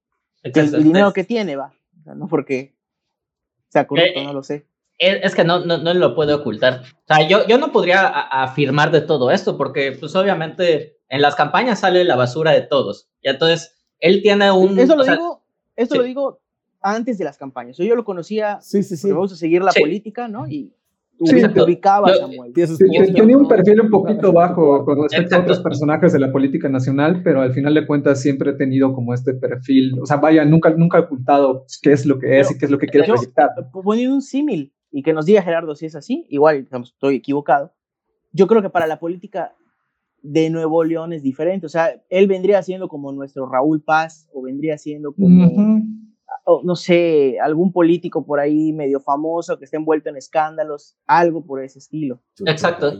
El, 0.42 0.70
dinero 0.84 1.12
que 1.12 1.24
tiene, 1.24 1.56
va. 1.56 1.72
no 2.04 2.28
porque 2.28 2.76
sea 3.68 3.86
correcto, 3.86 4.20
eh, 4.20 4.24
no 4.24 4.32
lo 4.32 4.42
sé. 4.44 4.68
Es 4.98 5.34
que 5.34 5.42
no, 5.42 5.64
no, 5.64 5.78
no, 5.78 5.92
lo 5.92 6.14
puede 6.14 6.34
ocultar. 6.34 6.82
O 6.82 7.14
sea, 7.14 7.26
yo, 7.26 7.46
yo 7.48 7.58
no 7.58 7.72
podría 7.72 8.06
afirmar 8.06 8.92
de 8.92 9.00
todo 9.00 9.32
esto 9.32 9.56
porque, 9.56 9.92
pues 9.98 10.14
obviamente, 10.14 10.98
en 11.08 11.20
las 11.20 11.34
campañas 11.34 11.80
sale 11.80 12.04
la 12.04 12.14
basura 12.14 12.52
de 12.52 12.60
todos. 12.60 13.08
Y 13.20 13.28
entonces, 13.28 13.74
él 13.98 14.22
tiene 14.22 14.52
un... 14.52 14.78
Eso 14.78 14.94
lo 14.94 15.04
digo, 15.04 15.44
lo 15.76 16.02
digo 16.04 16.43
antes 16.84 17.16
de 17.16 17.24
las 17.24 17.38
campañas. 17.38 17.78
Yo, 17.78 17.96
lo 17.96 18.04
conocía, 18.04 18.60
sí, 18.60 18.82
sí, 18.82 18.96
sí. 18.96 19.10
vamos 19.10 19.32
a 19.32 19.36
seguir 19.36 19.62
la 19.62 19.72
política, 19.72 20.28
¿no? 20.28 20.46
Y 20.46 20.74
sí, 21.24 21.40
te 21.52 21.62
ubicaba, 21.62 22.14
Samuel. 22.14 22.52
tenía 22.52 23.38
un 23.38 23.48
perfil 23.48 23.80
un 23.80 23.90
poquito 23.90 24.32
bajo 24.32 24.84
con 24.84 25.02
respecto 25.02 25.34
a 25.34 25.40
otros 25.40 25.60
personajes 25.60 26.12
de 26.12 26.20
la 26.20 26.30
política 26.30 26.68
nacional, 26.68 27.22
pero 27.24 27.40
al 27.40 27.54
final 27.54 27.72
de 27.72 27.86
cuentas 27.86 28.20
siempre 28.20 28.50
he 28.50 28.54
tenido 28.54 28.92
como 28.92 29.14
este 29.14 29.32
perfil, 29.32 29.98
o 30.00 30.04
sea, 30.04 30.18
vaya, 30.18 30.44
nunca, 30.44 30.70
nunca 30.70 30.98
he 30.98 31.00
ocultado 31.00 31.64
qué 31.80 31.92
es 31.92 32.04
lo 32.04 32.18
que 32.18 32.38
es 32.40 32.50
y 32.50 32.58
qué 32.58 32.66
es 32.66 32.70
lo 32.70 32.78
que 32.78 32.86
quiere 32.86 33.06
proyectar. 33.06 33.48
Poniendo 33.72 34.14
un 34.14 34.22
símil, 34.22 34.72
y 34.92 35.02
que 35.02 35.14
nos 35.14 35.26
diga 35.26 35.42
Gerardo 35.42 35.74
si 35.74 35.86
es 35.86 35.96
así, 35.96 36.26
igual 36.28 36.68
estoy 36.70 37.16
equivocado. 37.16 37.72
Yo 38.32 38.46
creo 38.46 38.60
que 38.60 38.70
para 38.70 38.86
la 38.86 39.00
política 39.00 39.52
de 40.22 40.50
Nuevo 40.50 40.84
León 40.84 41.12
es 41.12 41.22
diferente, 41.22 41.66
o 41.66 41.68
sea, 41.68 42.00
él 42.10 42.26
vendría 42.26 42.62
siendo 42.62 42.88
como 42.88 43.10
nuestro 43.10 43.48
Raúl 43.48 43.82
Paz 43.82 44.28
o 44.32 44.42
vendría 44.42 44.76
siendo 44.78 45.12
como 45.12 45.50
no 46.62 46.76
sé, 46.76 47.38
algún 47.42 47.72
político 47.72 48.24
por 48.24 48.38
ahí 48.38 48.72
medio 48.72 49.00
famoso 49.00 49.58
que 49.58 49.64
esté 49.64 49.78
envuelto 49.78 50.10
en 50.10 50.16
escándalos, 50.16 50.96
algo 51.06 51.44
por 51.44 51.62
ese 51.62 51.78
estilo. 51.78 52.20
Exacto. 52.44 52.92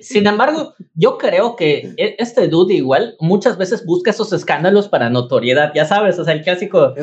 Sin, 0.00 0.26
embargo, 0.26 0.74
yo 0.94 1.18
creo 1.18 1.56
que 1.56 1.94
e, 1.96 2.16
este 2.18 2.48
dude 2.48 2.74
igual 2.74 3.16
muchas 3.20 3.58
veces 3.58 3.84
busca 3.84 4.10
esos 4.10 4.32
escándalos 4.32 4.88
para 4.88 5.10
notoriedad, 5.10 5.72
ya 5.74 5.84
sabes, 5.84 6.18
o 6.18 6.24
sea, 6.24 6.34
el 6.34 6.42
clásico, 6.42 6.94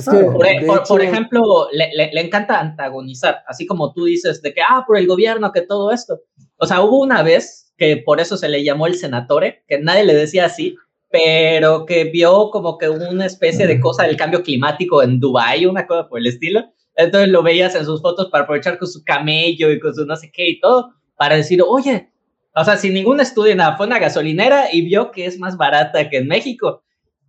por, 0.88 1.02
ejemplo, 1.02 1.68
le, 1.72 1.92
le, 2.12 2.22
encanta 2.22 2.60
antagonizar, 2.60 3.44
así 3.48 3.68
como 3.68 3.94
tú 3.94 4.06
dices, 4.06 4.42
de 4.42 4.54
que, 4.54 4.62
ah, 4.68 4.84
por 4.88 4.98
el 4.98 5.08
gobierno, 5.08 5.52
que 5.52 5.62
todo 5.62 5.92
esto. 5.92 6.22
O 6.58 6.66
sea, 6.66 6.82
hubo 6.82 7.00
una 7.00 7.22
vez 7.24 7.72
que 7.78 7.98
por 7.98 8.20
eso 8.20 8.36
se 8.36 8.50
le 8.50 8.64
llamó 8.64 8.88
el 8.88 8.96
senatore, 8.96 9.64
que 9.68 9.80
nadie 9.80 10.04
le 10.04 10.14
decía 10.14 10.46
así, 10.46 10.76
pero 11.12 11.86
que 11.86 12.06
vio 12.06 12.50
como 12.52 12.78
que 12.78 12.90
una 12.90 13.26
especie 13.26 13.66
de 13.68 13.80
cosa 13.80 14.04
del 14.04 14.18
cambio 14.18 14.44
climático 14.44 15.02
en 15.02 15.20
Dubái, 15.20 15.66
una 15.66 15.88
cosa 15.88 16.08
por 16.08 16.20
el 16.20 16.28
estilo. 16.28 16.66
Entonces 16.96 17.30
lo 17.30 17.42
veías 17.42 17.76
en 17.76 17.86
sus 17.86 18.02
fotos 18.02 18.30
para 18.30 18.44
aprovechar 18.44 18.78
con 18.78 18.88
su 18.88 19.04
camello 19.04 19.72
y 19.72 19.80
con 19.80 19.96
su 19.96 20.06
no 20.06 20.16
sé 20.16 20.32
qué 20.32 20.50
y 20.50 20.60
todo, 20.60 20.92
para 21.16 21.36
decir, 21.36 21.64
oye, 21.66 22.12
o 22.56 22.64
sea, 22.64 22.78
sin 22.78 22.94
ningún 22.94 23.20
estudio, 23.20 23.56
nada, 23.56 23.78
fue 23.78 23.88
una 23.88 24.00
gasolinera 24.00 24.68
y 24.72 24.82
vio 24.82 25.12
que 25.12 25.26
es 25.26 25.40
más 25.40 25.58
barata 25.58 26.10
que 26.10 26.18
en 26.18 26.28
México 26.28 26.84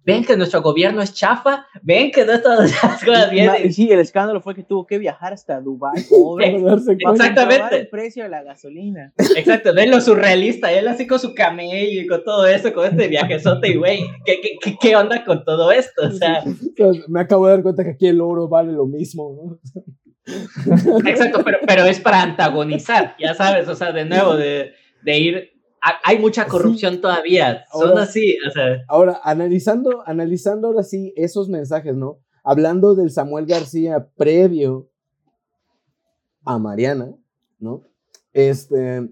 ven 0.04 0.24
que 0.24 0.36
nuestro 0.36 0.62
gobierno 0.62 1.02
es 1.02 1.14
chafa, 1.14 1.66
ven 1.82 2.10
que 2.10 2.24
no 2.24 2.40
todas 2.40 2.70
las 2.82 3.04
cosas 3.04 3.30
bien. 3.30 3.72
Sí, 3.72 3.90
el 3.90 4.00
escándalo 4.00 4.40
fue 4.40 4.54
que 4.54 4.62
tuvo 4.62 4.86
que 4.86 4.98
viajar 4.98 5.32
hasta 5.32 5.60
Dubái, 5.60 6.04
Exactamente. 6.98 7.76
el 7.76 7.88
precio 7.88 8.24
de 8.24 8.30
la 8.30 8.42
gasolina. 8.42 9.12
Exacto, 9.36 9.74
ven 9.74 9.90
lo 9.90 10.00
surrealista, 10.00 10.72
él 10.72 10.88
así 10.88 11.06
con 11.06 11.18
su 11.18 11.34
camello 11.34 12.02
y 12.02 12.06
con 12.06 12.24
todo 12.24 12.46
eso, 12.46 12.72
con 12.72 12.86
este 12.86 13.08
viajezote 13.08 13.68
y 13.68 13.76
güey, 13.76 14.00
¿qué, 14.24 14.40
qué, 14.62 14.76
qué, 14.80 14.96
onda 14.96 15.24
con 15.24 15.44
todo 15.44 15.72
esto? 15.72 16.02
O 16.10 16.12
sea, 16.12 16.42
me 17.08 17.20
acabo 17.20 17.46
de 17.46 17.52
dar 17.52 17.62
cuenta 17.62 17.84
que 17.84 17.90
aquí 17.90 18.06
el 18.06 18.20
oro 18.20 18.48
vale 18.48 18.72
lo 18.72 18.86
mismo, 18.86 19.32
¿no? 19.32 19.60
Exacto, 21.06 21.42
pero, 21.44 21.58
pero 21.66 21.84
es 21.84 22.00
para 22.00 22.22
antagonizar, 22.22 23.16
ya 23.18 23.34
sabes, 23.34 23.68
o 23.68 23.74
sea, 23.74 23.92
de 23.92 24.04
nuevo, 24.04 24.36
de, 24.36 24.72
de 25.02 25.18
ir 25.18 25.59
hay 25.80 26.18
mucha 26.18 26.46
corrupción 26.46 27.00
todavía. 27.00 27.64
Son 27.72 27.96
así. 27.98 28.36
Ahora, 28.88 29.20
analizando, 29.22 30.02
analizando 30.06 30.68
ahora 30.68 30.82
sí 30.82 31.12
esos 31.16 31.48
mensajes, 31.48 31.94
¿no? 31.94 32.18
Hablando 32.44 32.94
del 32.94 33.10
Samuel 33.10 33.46
García 33.46 34.08
previo 34.16 34.90
a 36.44 36.58
Mariana, 36.58 37.14
¿no? 37.58 37.82
Este, 38.32 39.10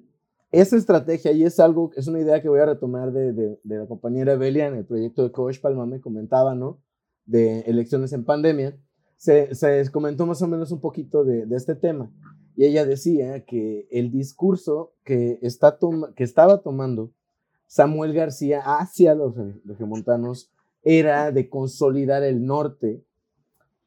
esa 0.50 0.76
estrategia, 0.76 1.32
y 1.32 1.44
es 1.44 1.60
algo, 1.60 1.90
es 1.94 2.06
una 2.06 2.20
idea 2.20 2.40
que 2.40 2.48
voy 2.48 2.60
a 2.60 2.66
retomar 2.66 3.12
de, 3.12 3.32
de, 3.32 3.58
la 3.64 3.86
compañera 3.86 4.36
Belia 4.36 4.66
en 4.66 4.76
el 4.76 4.86
proyecto 4.86 5.22
de 5.22 5.32
Coach 5.32 5.60
Palma, 5.60 5.86
me 5.86 6.00
comentaba, 6.00 6.54
¿no? 6.54 6.82
De 7.26 7.60
elecciones 7.60 8.12
en 8.12 8.24
pandemia. 8.24 8.78
Se, 9.16 9.54
se 9.54 9.90
comentó 9.90 10.24
más 10.26 10.40
o 10.42 10.48
menos 10.48 10.70
un 10.72 10.80
poquito 10.80 11.24
de, 11.24 11.44
de, 11.44 11.56
este 11.56 11.74
tema. 11.74 12.10
Y 12.58 12.64
ella 12.64 12.84
decía 12.84 13.44
que 13.44 13.86
el 13.92 14.10
discurso 14.10 14.92
que, 15.04 15.38
está 15.42 15.78
que 16.16 16.24
estaba 16.24 16.60
tomando 16.60 17.12
Samuel 17.68 18.12
García 18.12 18.62
hacia 18.64 19.14
los 19.14 19.36
regiomontanos 19.64 20.50
era 20.82 21.30
de 21.30 21.48
consolidar 21.48 22.24
el 22.24 22.44
norte 22.44 23.04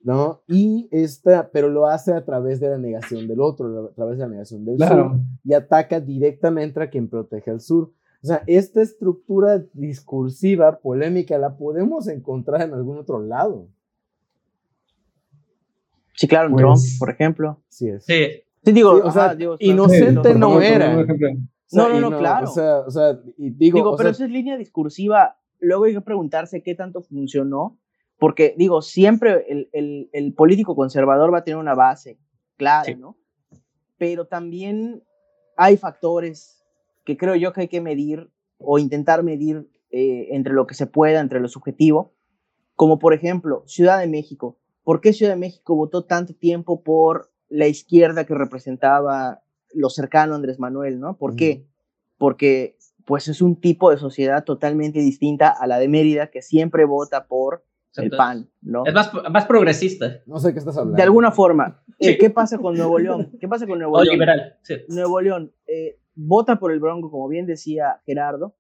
¿no? 0.04 0.42
Y 0.48 0.88
esta, 0.90 1.52
pero 1.52 1.68
lo 1.68 1.86
hace 1.86 2.14
a 2.14 2.24
través 2.24 2.62
de 2.62 2.70
la 2.70 2.78
negación 2.78 3.28
del 3.28 3.42
otro, 3.42 3.90
a 3.92 3.94
través 3.94 4.18
de 4.18 4.24
la 4.24 4.32
negación 4.32 4.64
del 4.64 4.80
sur, 4.80 5.20
y 5.44 5.54
ataca 5.54 6.00
directamente 6.00 6.82
a 6.82 6.90
quien 6.90 7.10
protege 7.10 7.52
al 7.52 7.60
sur. 7.60 7.92
O 8.24 8.26
sea, 8.26 8.42
esta 8.48 8.82
estructura 8.82 9.62
discursiva, 9.74 10.80
polémica, 10.80 11.38
la 11.38 11.58
podemos 11.58 12.08
encontrar 12.08 12.62
en 12.62 12.74
algún 12.74 12.98
otro 12.98 13.22
lado. 13.22 13.68
Sí, 16.16 16.26
claro, 16.26 16.50
en 16.50 16.56
Trump, 16.56 16.78
pues, 16.78 16.98
por 16.98 17.10
ejemplo. 17.10 17.62
Sí, 17.68 17.90
es. 17.90 18.06
Sí. 18.06 18.44
Sí, 18.64 18.72
digo, 18.72 18.92
o 19.04 19.12
sea, 19.12 19.36
inocente 19.60 20.36
no, 20.36 20.62
era. 20.62 20.96
no, 21.72 21.90
no, 21.90 22.00
no, 22.00 22.18
claro. 22.18 22.50
O 22.50 22.54
sea, 22.54 22.80
o 22.80 22.92
sea 22.92 23.20
y 23.38 23.50
digo, 23.52 23.78
digo 23.78 23.96
pero 23.98 24.10
esa 24.10 24.26
es 24.26 24.32
línea 24.32 24.58
discursiva. 24.58 25.38
Luego 25.60 25.86
hay 25.86 25.94
que 25.94 26.02
preguntarse 26.02 26.64
qué 26.64 26.76
tanto 26.76 27.02
funcionó 27.02 27.80
porque 28.22 28.54
digo, 28.56 28.84
siempre 28.84 29.48
el, 29.72 30.34
político 30.38 30.76
conservador 30.76 31.34
va 31.34 31.40
a 31.40 31.44
tener 31.44 31.58
una 31.58 31.74
base 31.74 32.20
clara, 32.56 32.94
¿no? 32.94 33.18
Pero 33.98 34.28
también 34.28 35.02
hay 35.58 35.76
factores 35.76 36.64
que 37.04 37.18
creo 37.18 37.36
yo 37.36 37.52
que 37.52 37.62
hay 37.62 37.68
que 37.68 37.82
medir 37.82 38.30
o 38.60 38.78
intentar 38.78 39.24
medir 39.24 39.68
eh, 39.90 40.28
entre 40.36 40.54
lo 40.54 40.68
que 40.68 40.76
se 40.76 40.86
pueda, 40.86 41.20
entre 41.20 41.40
lo 41.40 41.48
subjetivo, 41.48 42.14
como 42.76 43.00
por 43.00 43.16
ejemplo 43.16 43.64
Ciudad 43.66 44.00
de 44.00 44.08
México. 44.08 44.60
¿Por 44.84 45.02
qué 45.02 45.14
Ciudad 45.14 45.32
de 45.32 45.40
México 45.40 45.76
votó 45.76 46.06
tanto 46.06 46.36
tiempo 46.36 46.84
por 46.84 47.31
la 47.52 47.68
izquierda 47.68 48.26
que 48.26 48.34
representaba 48.34 49.44
lo 49.74 49.90
cercano 49.90 50.34
a 50.34 50.38
Andrés 50.38 50.60
Manuel, 50.60 51.00
¿no? 51.00 51.18
¿Por 51.18 51.36
qué? 51.36 51.68
Porque 52.18 52.78
pues 53.06 53.28
es 53.28 53.42
un 53.42 53.60
tipo 53.60 53.92
de 53.92 53.98
sociedad 53.98 54.44
totalmente 54.44 55.00
distinta 55.00 55.50
a 55.50 55.68
la 55.68 55.80
de 55.80 55.88
Mérida 55.88 56.28
que 56.28 56.42
siempre 56.42 56.86
vota 56.86 57.28
por 57.28 57.66
el 57.98 58.10
PAN, 58.12 58.50
¿no? 58.62 58.86
Es 58.86 58.94
más, 58.94 59.12
más, 59.30 59.46
progresista. 59.46 60.22
No 60.26 60.40
sé 60.40 60.54
qué 60.54 60.60
estás 60.60 60.78
hablando. 60.78 60.96
De 60.96 61.04
alguna 61.04 61.32
forma. 61.32 61.84
Eh, 62.00 62.18
¿Qué 62.18 62.30
pasa 62.30 62.58
con 62.58 62.76
Nuevo 62.76 62.98
León? 63.00 63.32
¿Qué 63.40 63.48
pasa 63.50 63.68
con 63.68 63.80
Nuevo 63.80 63.98
o 63.98 64.04
León? 64.04 64.14
liberal, 64.14 64.58
Nuevo 64.88 65.20
León 65.20 65.54
eh, 65.68 66.00
vota 66.16 66.58
por 66.58 66.72
el 66.72 66.80
Bronco, 66.80 67.12
como 67.12 67.28
bien 67.28 67.46
decía 67.46 68.02
Gerardo, 68.06 68.56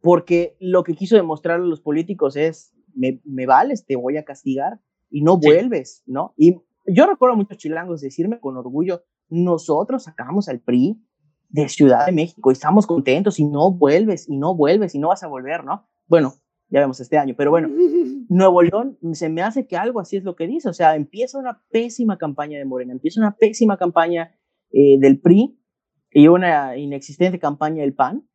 porque 0.00 0.56
lo 0.60 0.84
que 0.84 0.94
quiso 0.94 1.16
demostrar 1.16 1.60
a 1.60 1.64
los 1.64 1.80
políticos 1.80 2.36
es, 2.36 2.72
me, 2.94 3.20
me 3.24 3.46
vales, 3.46 3.84
te 3.86 3.96
voy 3.96 4.18
a 4.18 4.24
castigar 4.24 4.78
y 5.10 5.22
no 5.22 5.36
vuelves, 5.36 6.04
¿no? 6.06 6.32
Y 6.36 6.60
yo 6.86 7.06
recuerdo 7.06 7.34
a 7.34 7.36
muchos 7.36 7.58
chilangos 7.58 8.00
decirme 8.00 8.40
con 8.40 8.56
orgullo, 8.56 9.04
nosotros 9.28 10.04
sacamos 10.04 10.48
al 10.48 10.60
PRI 10.60 11.02
de 11.48 11.68
Ciudad 11.68 12.06
de 12.06 12.12
México 12.12 12.50
y 12.50 12.52
estamos 12.52 12.86
contentos 12.86 13.38
y 13.38 13.44
no 13.44 13.72
vuelves 13.72 14.28
y 14.28 14.36
no 14.36 14.54
vuelves 14.54 14.94
y 14.94 14.98
no 14.98 15.08
vas 15.08 15.22
a 15.22 15.28
volver, 15.28 15.64
¿no? 15.64 15.86
Bueno, 16.06 16.34
ya 16.68 16.80
vemos 16.80 17.00
este 17.00 17.18
año, 17.18 17.34
pero 17.36 17.50
bueno, 17.50 17.68
Nuevo 18.28 18.62
León 18.62 18.98
se 19.12 19.28
me 19.28 19.42
hace 19.42 19.66
que 19.66 19.76
algo 19.76 20.00
así 20.00 20.16
es 20.16 20.24
lo 20.24 20.34
que 20.36 20.46
dice, 20.46 20.68
o 20.68 20.72
sea, 20.72 20.96
empieza 20.96 21.38
una 21.38 21.62
pésima 21.70 22.18
campaña 22.18 22.58
de 22.58 22.64
Morena, 22.64 22.92
empieza 22.92 23.20
una 23.20 23.36
pésima 23.36 23.76
campaña 23.76 24.34
eh, 24.72 24.98
del 24.98 25.20
PRI 25.20 25.58
y 26.10 26.28
una 26.28 26.76
inexistente 26.76 27.38
campaña 27.38 27.82
del 27.82 27.94
PAN, 27.94 28.28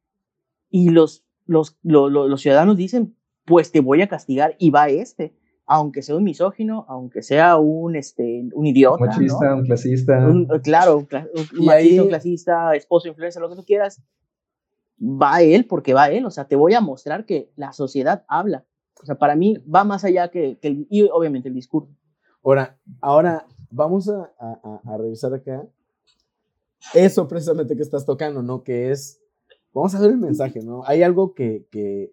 y 0.69 0.89
los, 0.89 1.25
los, 1.45 1.77
los 1.81 2.41
ciudadanos 2.41 2.77
dicen, 2.77 3.17
pues 3.45 3.71
te 3.71 3.79
voy 3.79 4.01
a 4.01 4.07
castigar 4.07 4.55
y 4.59 4.69
va 4.69 4.89
este, 4.89 5.35
aunque 5.71 6.01
sea 6.01 6.15
un 6.15 6.23
misógino, 6.23 6.84
aunque 6.89 7.21
sea 7.21 7.58
un, 7.58 7.95
este, 7.95 8.49
un 8.53 8.65
idiota. 8.65 9.03
Un 9.03 9.08
machista, 9.08 9.55
un 9.55 9.65
clasista. 9.65 10.27
claro, 10.63 10.97
un, 10.97 11.08
machista, 11.65 12.01
un 12.01 12.10
clasista, 12.10 12.75
esposo, 12.75 13.08
influencer, 13.08 13.39
lo 13.39 13.49
que 13.49 13.55
tú 13.55 13.63
quieras 13.63 14.01
va 14.99 15.43
él 15.43 15.65
porque 15.65 15.93
va 15.93 16.10
él, 16.10 16.25
o 16.25 16.32
sea, 16.32 16.45
te 16.47 16.55
voy 16.55 16.73
a 16.73 16.82
mostrar 16.82 17.25
que 17.25 17.51
la 17.55 17.71
sociedad 17.71 18.25
habla. 18.27 18.65
O 19.01 19.05
sea, 19.05 19.15
para 19.15 19.36
mí 19.36 19.63
va 19.73 19.84
más 19.84 20.03
allá 20.03 20.29
que, 20.29 20.58
el, 20.60 20.88
y 20.89 21.03
obviamente 21.03 21.49
el 21.49 21.53
discurso. 21.53 21.93
Ahora, 22.43 22.77
ahora 22.99 23.45
vamos 23.69 24.10
a, 24.10 24.32
a, 24.39 24.97
revisar 24.97 25.34
acá 25.36 25.67
eso 26.95 27.27
precisamente 27.27 27.75
que 27.75 27.84
estás 27.84 28.08
tocando, 28.08 28.41
¿no? 28.41 28.63
Que 28.63 28.89
es, 28.89 29.21
vamos 29.71 29.93
a 29.93 29.99
ver 29.99 30.12
el 30.12 30.17
mensaje, 30.17 30.62
¿no? 30.63 30.84
Hay 30.86 31.03
algo 31.03 31.36
que, 31.36 31.67
que, 31.69 32.12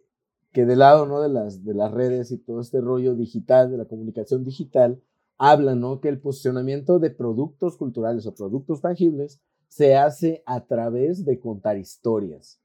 que 0.57 0.64
del 0.64 0.79
lado, 0.79 1.05
¿no? 1.05 1.21
De 1.21 1.29
las, 1.29 1.66
de 1.66 1.75
las 1.75 1.92
redes 1.92 2.31
y 2.31 2.38
todo 2.38 2.62
este 2.62 2.81
rollo 2.81 3.14
digital, 3.14 3.71
de 3.71 3.77
la 3.77 3.85
comunicación 3.85 4.42
digital, 4.42 4.99
habla, 5.37 5.75
¿no? 5.75 6.01
Que 6.01 6.09
el 6.09 6.19
posicionamiento 6.19 6.99
de 6.99 7.11
productos 7.11 7.77
culturales 7.77 8.25
o 8.25 8.35
productos 8.35 8.81
tangibles 8.81 9.38
se 9.69 9.97
hace 9.97 10.42
a 10.47 10.64
través 10.64 11.27
de 11.27 11.38
contar 11.38 11.77
historias. 11.77 12.59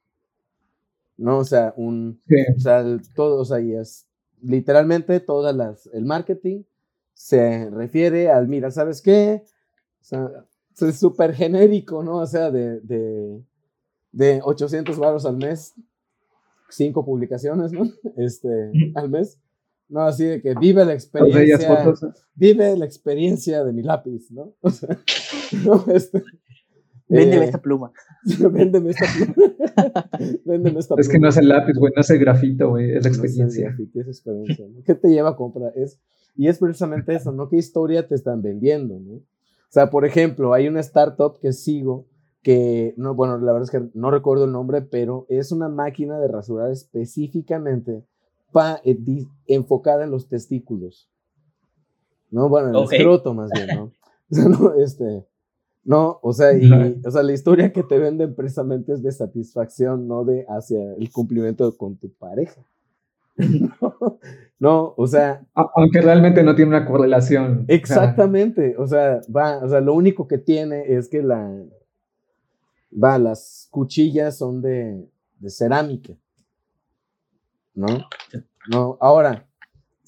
¿no? 1.17 1.39
O 1.39 1.43
sea, 1.43 1.73
un, 1.75 2.21
o 2.55 2.59
sea, 2.61 2.81
todo, 3.13 3.41
o 3.41 3.43
sea, 3.43 3.59
y 3.59 3.73
es 3.73 4.07
literalmente 4.41 5.19
todas 5.19 5.53
las, 5.53 5.87
el 5.87 6.05
marketing 6.05 6.63
se 7.13 7.69
refiere 7.71 8.29
al, 8.31 8.47
mira, 8.47 8.71
¿sabes 8.71 9.01
qué? 9.01 9.43
O 9.99 10.03
sea, 10.05 10.31
es 10.79 10.97
súper 10.97 11.33
genérico, 11.33 12.03
¿no? 12.03 12.19
O 12.19 12.25
sea, 12.25 12.51
de, 12.51 12.79
de, 12.79 13.43
de 14.13 14.39
800 14.41 14.97
baros 14.97 15.25
al 15.25 15.35
mes, 15.35 15.73
cinco 16.71 17.05
publicaciones, 17.05 17.71
¿no? 17.71 17.83
Este, 18.17 18.71
al 18.95 19.09
mes. 19.09 19.39
No, 19.89 20.01
así 20.01 20.23
de 20.23 20.41
que 20.41 20.55
vive 20.55 20.85
la 20.85 20.93
experiencia. 20.93 21.93
Vive 22.35 22.77
la 22.77 22.85
experiencia 22.85 23.63
de 23.63 23.73
mi 23.73 23.83
lápiz, 23.83 24.31
¿no? 24.31 24.53
O 24.61 24.69
sea, 24.69 24.97
no, 25.65 25.83
este, 25.93 26.23
Véndeme 27.11 27.43
eh, 27.43 27.47
esta 27.47 27.61
pluma. 27.61 27.91
Véndeme 28.53 28.91
esta 28.91 29.05
pluma. 29.05 29.35
Véndeme 30.45 30.79
esta 30.79 30.95
pluma. 30.95 31.01
Es 31.01 31.09
que 31.09 31.19
no 31.19 31.27
es 31.27 31.37
el 31.37 31.49
lápiz, 31.49 31.73
güey, 31.77 31.91
no 31.93 32.01
es 32.01 32.09
el 32.09 32.19
grafito, 32.19 32.69
güey, 32.69 32.95
es 32.95 33.03
la 33.03 33.09
experiencia. 33.09 33.75
es 33.77 34.07
experiencia. 34.07 34.65
¿Qué 34.85 34.95
te 34.95 35.09
lleva 35.09 35.31
a 35.31 35.35
comprar? 35.35 35.73
Es, 35.75 35.99
y 36.37 36.47
es 36.47 36.59
precisamente 36.59 37.13
eso, 37.13 37.33
¿no? 37.33 37.49
¿Qué 37.49 37.57
historia 37.57 38.07
te 38.07 38.15
están 38.15 38.41
vendiendo, 38.41 38.97
no? 38.97 39.15
O 39.15 39.73
sea, 39.73 39.89
por 39.89 40.05
ejemplo, 40.05 40.53
hay 40.53 40.67
una 40.67 40.79
startup 40.79 41.39
que 41.41 41.51
sigo 41.51 42.07
que, 42.41 42.93
no, 42.97 43.15
bueno, 43.15 43.37
la 43.37 43.51
verdad 43.51 43.63
es 43.63 43.71
que 43.71 43.89
no 43.93 44.11
recuerdo 44.11 44.45
el 44.45 44.51
nombre, 44.51 44.81
pero 44.81 45.25
es 45.29 45.51
una 45.51 45.69
máquina 45.69 46.19
de 46.19 46.27
rasurar 46.27 46.71
específicamente 46.71 48.03
pa, 48.51 48.81
eh, 48.83 48.97
enfocada 49.47 50.03
en 50.03 50.11
los 50.11 50.27
testículos. 50.27 51.09
¿No? 52.29 52.49
Bueno, 52.49 52.69
en 52.69 52.75
el 52.75 52.83
escroto 52.83 53.33
más 53.33 53.51
bien, 53.51 53.67
¿no? 53.75 53.91
O 54.31 54.33
sea, 54.33 54.45
no, 54.47 54.73
este 54.75 55.25
no, 55.83 56.19
o 56.21 56.31
sea, 56.31 56.53
y, 56.55 56.71
o 57.03 57.11
sea, 57.11 57.23
la 57.23 57.33
historia 57.33 57.73
que 57.73 57.81
te 57.81 57.97
venden 57.97 58.35
precisamente 58.35 58.93
es 58.93 59.01
de 59.01 59.11
satisfacción, 59.11 60.07
no 60.07 60.23
de 60.23 60.45
hacia 60.47 60.93
el 60.93 61.11
cumplimiento 61.11 61.75
con 61.75 61.97
tu 61.97 62.13
pareja. 62.13 62.61
no, 64.59 64.93
o 64.95 65.07
sea. 65.07 65.43
Aunque 65.75 66.01
realmente 66.01 66.43
no 66.43 66.53
tiene 66.53 66.69
una 66.69 66.85
correlación. 66.85 67.65
Exactamente, 67.67 68.75
o 68.77 68.85
sea, 68.85 69.21
va, 69.35 69.57
o 69.57 69.69
sea, 69.69 69.81
lo 69.81 69.95
único 69.95 70.27
que 70.27 70.37
tiene 70.37 70.83
es 70.95 71.09
que 71.09 71.23
la. 71.23 71.51
Va, 72.91 73.17
las 73.17 73.67
cuchillas 73.71 74.37
son 74.37 74.61
de, 74.61 75.09
de 75.39 75.49
cerámica. 75.49 76.13
¿No? 77.73 77.87
No, 78.69 78.97
ahora, 78.99 79.47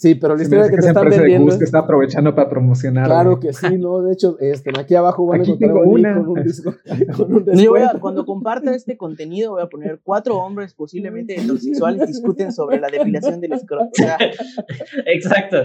Sí, 0.04 0.16
pero 0.16 0.36
la 0.36 0.44
historia 0.44 0.70
que, 0.70 0.76
te 0.76 0.88
están 0.88 1.08
vendiendo. 1.08 1.58
que 1.58 1.64
está 1.64 1.80
aprovechando 1.80 2.36
para 2.36 2.50
promocionar. 2.50 3.06
Claro 3.06 3.40
que 3.40 3.54
sí, 3.54 3.78
¿no? 3.78 4.02
De 4.02 4.12
hecho, 4.12 4.38
este, 4.42 4.72
aquí 4.78 4.96
abajo 4.96 5.26
van 5.26 5.40
a 5.40 5.44
encontrar 5.46 5.76
un 5.76 5.88
una. 5.88 6.16
con 6.16 6.30
un, 6.30 6.44
disco, 7.46 8.00
cuando 8.02 8.26
comparta 8.26 8.76
este 8.76 8.98
contenido, 8.98 9.52
voy 9.52 9.62
a 9.62 9.68
poner 9.68 10.02
cuatro 10.04 10.36
hombres, 10.40 10.74
posiblemente 10.74 11.40
heterosexuales, 11.40 12.06
discuten 12.06 12.52
sobre 12.52 12.82
la 12.82 12.90
depilación 12.90 13.40
del 13.40 13.54
escroto. 13.54 13.92
Exacto. 15.06 15.58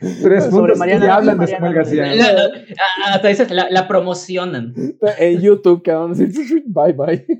Tres 0.00 0.44
sobre 0.44 0.76
Mariana, 0.76 1.06
y 1.06 1.08
hablan 1.08 1.38
de 1.38 1.46
Samuel 1.48 1.74
García. 1.74 2.12
hasta 3.06 3.28
dices, 3.28 3.50
la, 3.50 3.68
la 3.70 3.88
promocionan. 3.88 4.74
En 5.18 5.40
YouTube, 5.40 5.82
que 5.82 5.92
van 5.92 6.12
a 6.12 6.14
decir, 6.14 6.64
bye 6.66 6.92
bye. 6.92 7.26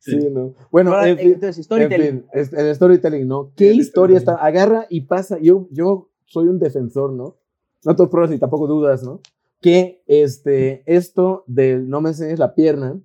Sí, 0.00 0.30
¿no? 0.30 0.54
Bueno, 0.70 0.98
en 1.04 1.18
fin, 1.18 1.32
entonces, 1.34 1.66
storytelling. 1.66 2.24
el 2.32 2.74
storytelling, 2.74 3.28
¿no? 3.28 3.52
¿Qué 3.54 3.72
historia 3.74 4.16
está? 4.16 4.36
Agarra 4.36 4.86
y 4.88 5.02
pasa. 5.02 5.38
Yo, 5.38 5.68
yo 5.70 6.10
soy 6.24 6.48
un 6.48 6.58
defensor, 6.58 7.12
¿no? 7.12 7.36
No 7.84 7.94
te 7.94 8.06
pruebas 8.06 8.34
y 8.34 8.38
tampoco 8.38 8.66
dudas, 8.66 9.02
¿no? 9.02 9.20
Que 9.60 10.02
este, 10.06 10.82
esto 10.86 11.44
del 11.46 11.90
no 11.90 12.00
me 12.00 12.10
enseñes 12.10 12.38
la 12.38 12.54
pierna 12.54 12.98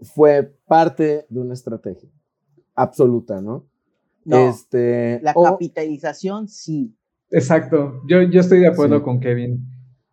fue 0.00 0.56
parte 0.66 1.26
de 1.28 1.40
una 1.40 1.52
estrategia 1.54 2.08
absoluta, 2.74 3.40
¿no? 3.40 3.68
No 4.24 4.48
este, 4.48 5.20
la 5.22 5.34
capitalización, 5.34 6.48
sí. 6.48 6.96
Exacto. 7.30 8.02
Yo, 8.08 8.22
yo 8.22 8.40
estoy 8.40 8.60
de 8.60 8.68
acuerdo 8.68 9.02
con 9.02 9.20
Kevin. 9.20 9.68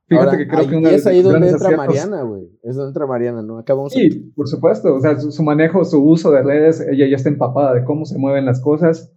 Fíjate 0.08 0.38
que 0.38 0.48
creo 0.48 0.68
que 0.68 0.76
una 0.76 0.90
es 0.90 1.08
ahí 1.08 1.22
donde 1.22 1.50
entra 1.50 1.78
Mariana, 1.78 2.24
güey. 2.24 2.50
Es 2.64 2.76
donde 2.76 2.90
entra 2.90 3.08
Mariana, 3.08 3.42
¿no? 3.42 3.60
Acabamos. 3.60 3.94
Sí, 3.94 4.10
por 4.36 4.48
supuesto. 4.48 4.94
O 4.94 5.00
sea, 5.00 5.18
su, 5.18 5.44
manejo, 5.44 5.86
su 5.86 6.04
uso 6.04 6.32
de 6.32 6.44
redes, 6.44 6.82
ella 6.82 7.08
ya 7.08 7.16
está 7.16 7.30
empapada 7.30 7.74
de 7.74 7.86
cómo 7.86 8.04
se 8.04 8.18
mueven 8.18 8.46
las 8.46 8.60
cosas. 8.60 9.14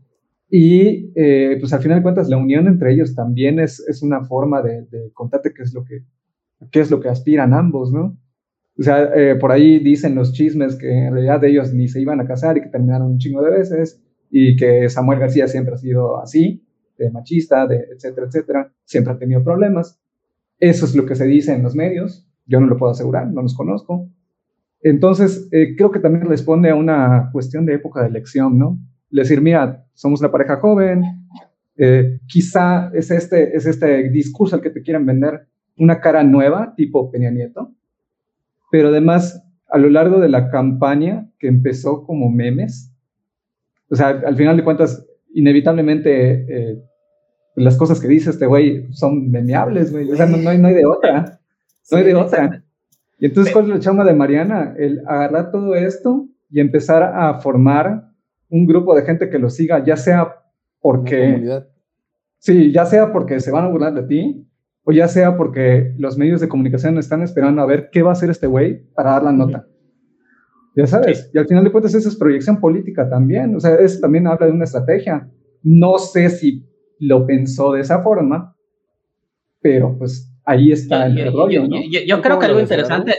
Y 0.49 1.11
eh, 1.17 1.57
pues 1.59 1.73
al 1.73 1.81
final 1.81 1.99
de 1.99 2.03
cuentas, 2.05 2.29
la 2.29 2.37
unión 2.37 2.69
entre 2.69 2.93
ellos 2.93 3.17
también 3.17 3.59
es, 3.59 3.81
es 3.89 4.03
una 4.03 4.25
forma 4.25 4.63
de, 4.63 4.83
de, 4.83 5.11
contarte 5.13 5.53
qué 5.53 5.63
es 5.63 5.75
lo 5.75 5.85
que, 5.85 6.05
qué 6.71 6.79
es 6.79 6.93
lo 6.93 7.01
que 7.01 7.09
aspiran 7.09 7.55
ambos, 7.55 7.91
¿no? 7.91 8.17
O 8.79 8.83
sea, 8.83 9.11
eh, 9.17 9.35
por 9.37 9.51
ahí 9.51 9.81
dicen 9.81 10.15
los 10.15 10.33
chismes 10.33 10.77
que 10.77 11.07
en 11.07 11.13
realidad 11.13 11.43
ellos 11.45 11.73
ni 11.73 11.89
se 11.89 12.01
iban 12.01 12.21
a 12.21 12.27
casar 12.27 12.57
y 12.57 12.61
que 12.61 12.69
terminaron 12.69 13.13
un 13.13 13.19
chingo 13.19 13.43
de 13.43 13.51
veces 13.51 14.04
y 14.37 14.57
que 14.57 14.89
Samuel 14.89 15.21
García 15.21 15.47
siempre 15.47 15.75
ha 15.75 15.79
sido 15.79 16.21
así, 16.21 16.61
de 16.99 17.09
machista, 17.09 17.69
de 17.69 17.87
etcétera, 17.93 18.27
etcétera, 18.27 18.73
siempre 18.85 19.13
ha 19.13 19.17
tenido 19.17 19.45
problemas. 19.45 20.01
Eso 20.59 20.87
es 20.87 20.97
lo 20.97 21.07
que 21.07 21.15
se 21.15 21.25
dice 21.25 21.55
en 21.55 21.63
los 21.63 21.77
medios, 21.77 22.29
yo 22.45 22.59
no 22.59 22.67
lo 22.67 22.77
puedo 22.77 22.91
asegurar, 22.91 23.29
no 23.29 23.43
los 23.43 23.55
conozco. 23.55 24.11
Entonces, 24.81 25.49
eh, 25.53 25.77
creo 25.77 25.93
que 25.93 26.01
también 26.01 26.27
responde 26.27 26.71
a 26.71 26.75
una 26.75 27.31
cuestión 27.33 27.65
de 27.65 27.75
época 27.75 28.03
de 28.03 28.09
elección, 28.09 28.59
¿no? 28.59 28.77
Decir, 29.09 29.41
mira, 29.41 29.87
somos 29.95 30.19
una 30.19 30.33
pareja 30.33 30.57
joven, 30.57 31.05
eh, 31.77 32.19
quizá 32.27 32.91
es 32.93 33.13
este, 33.13 33.57
es 33.57 33.67
este 33.67 34.11
discurso 34.11 34.57
al 34.57 34.63
que 34.63 34.71
te 34.71 34.83
quieran 34.83 35.07
vender 35.07 35.47
una 35.79 36.01
cara 36.01 36.25
nueva, 36.25 36.75
tipo 36.77 37.09
Peña 37.13 37.31
Nieto, 37.31 37.73
pero 38.73 38.89
además, 38.89 39.47
a 39.69 39.79
lo 39.79 39.89
largo 39.91 40.19
de 40.19 40.29
la 40.29 40.51
campaña, 40.51 41.31
que 41.39 41.47
empezó 41.47 42.03
como 42.03 42.29
memes, 42.31 42.91
o 43.91 43.97
sea, 43.97 44.09
al 44.09 44.37
final 44.37 44.57
de 44.57 44.65
cuentas, 44.65 45.07
inevitablemente 45.35 46.47
eh, 46.49 46.83
las 47.57 47.77
cosas 47.77 48.01
que 48.01 48.09
dice 48.09 48.31
este 48.31 48.47
güey 48.47 48.93
son 48.93 49.31
memeables, 49.31 49.93
güey. 49.93 50.11
O 50.11 50.17
sea, 50.17 50.27
no, 50.27 50.49
hay, 50.49 50.59
no 50.59 50.69
hay 50.69 50.75
de 50.75 50.87
otra. 50.87 51.41
No 51.91 51.99
hay 51.99 52.05
de 52.05 52.15
otra. 52.15 52.65
Y 53.19 53.27
entonces, 53.27 53.53
¿cuál 53.53 53.67
es 53.67 53.71
la 53.71 53.81
chamba 53.81 54.05
de 54.05 54.15
Mariana? 54.15 54.75
El 54.77 55.03
agarrar 55.07 55.51
todo 55.51 55.75
esto 55.75 56.29
y 56.51 56.61
empezar 56.61 57.03
a 57.03 57.41
formar 57.41 58.11
un 58.49 58.67
grupo 58.67 58.95
de 58.95 59.03
gente 59.03 59.29
que 59.29 59.39
lo 59.39 59.51
siga, 59.51 59.85
ya 59.85 59.97
sea 59.97 60.35
porque... 60.81 61.63
Sí, 62.39 62.73
ya 62.73 62.85
sea 62.85 63.11
porque 63.11 63.41
se 63.41 63.51
van 63.51 63.65
a 63.65 63.69
burlar 63.69 63.95
de 63.95 64.03
ti, 64.03 64.47
o 64.83 64.93
ya 64.93 65.09
sea 65.09 65.37
porque 65.37 65.95
los 65.97 66.19
medios 66.19 66.43
de 66.43 66.49
comunicación 66.49 66.99
están 66.99 67.23
esperando 67.23 67.63
a 67.63 67.67
ver 67.67 67.89
qué 67.91 68.03
va 68.03 68.11
a 68.11 68.13
hacer 68.13 68.29
este 68.29 68.47
güey 68.47 68.85
para 68.95 69.13
dar 69.13 69.23
la 69.23 69.33
nota. 69.33 69.67
Ya 70.77 70.87
sabes, 70.87 71.31
y 71.33 71.39
al 71.39 71.47
final 71.47 71.63
de 71.63 71.71
cuentas 71.71 71.95
eso 71.95 72.09
es 72.09 72.17
proyección 72.17 72.61
política 72.61 73.09
también, 73.09 73.55
o 73.55 73.61
sea, 73.61 73.77
eso 73.77 74.01
también 74.01 74.27
habla 74.27 74.47
de 74.47 74.53
una 74.53 74.65
estrategia. 74.65 75.29
No 75.63 75.99
sé 75.99 76.29
si 76.31 76.65
lo 76.99 77.27
pensó 77.27 77.73
de 77.73 77.81
esa 77.81 78.03
forma, 78.03 78.57
pero 79.61 79.97
pues 79.97 80.33
ahí 80.45 80.73
está 80.73 81.07
el 81.07 81.33
rollo, 81.33 81.67
¿no? 81.69 81.77
Yo, 82.07 82.21
creo 82.21 82.39
que 82.39 82.47
algo 82.47 82.61
interesante, 82.61 83.15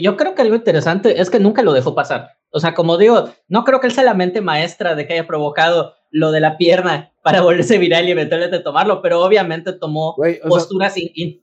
yo 0.00 0.16
creo 0.16 0.34
que 0.34 0.42
algo 0.42 0.54
interesante 0.54 1.20
es 1.20 1.30
que 1.30 1.40
nunca 1.40 1.62
lo 1.62 1.72
dejó 1.72 1.94
pasar. 1.94 2.30
O 2.52 2.60
sea, 2.60 2.74
como 2.74 2.96
digo, 2.96 3.28
no 3.48 3.64
creo 3.64 3.80
que 3.80 3.86
él 3.86 3.92
sea 3.92 4.04
la 4.04 4.14
mente 4.14 4.40
maestra 4.40 4.94
de 4.94 5.06
que 5.06 5.14
haya 5.14 5.26
provocado 5.26 5.94
lo 6.10 6.32
de 6.32 6.40
la 6.40 6.56
pierna 6.56 7.12
para 7.22 7.42
volverse 7.42 7.78
viral 7.78 8.08
y 8.08 8.12
eventualmente 8.12 8.60
tomarlo, 8.60 9.02
pero 9.02 9.22
obviamente 9.22 9.72
tomó 9.72 10.16
posturas 10.48 10.94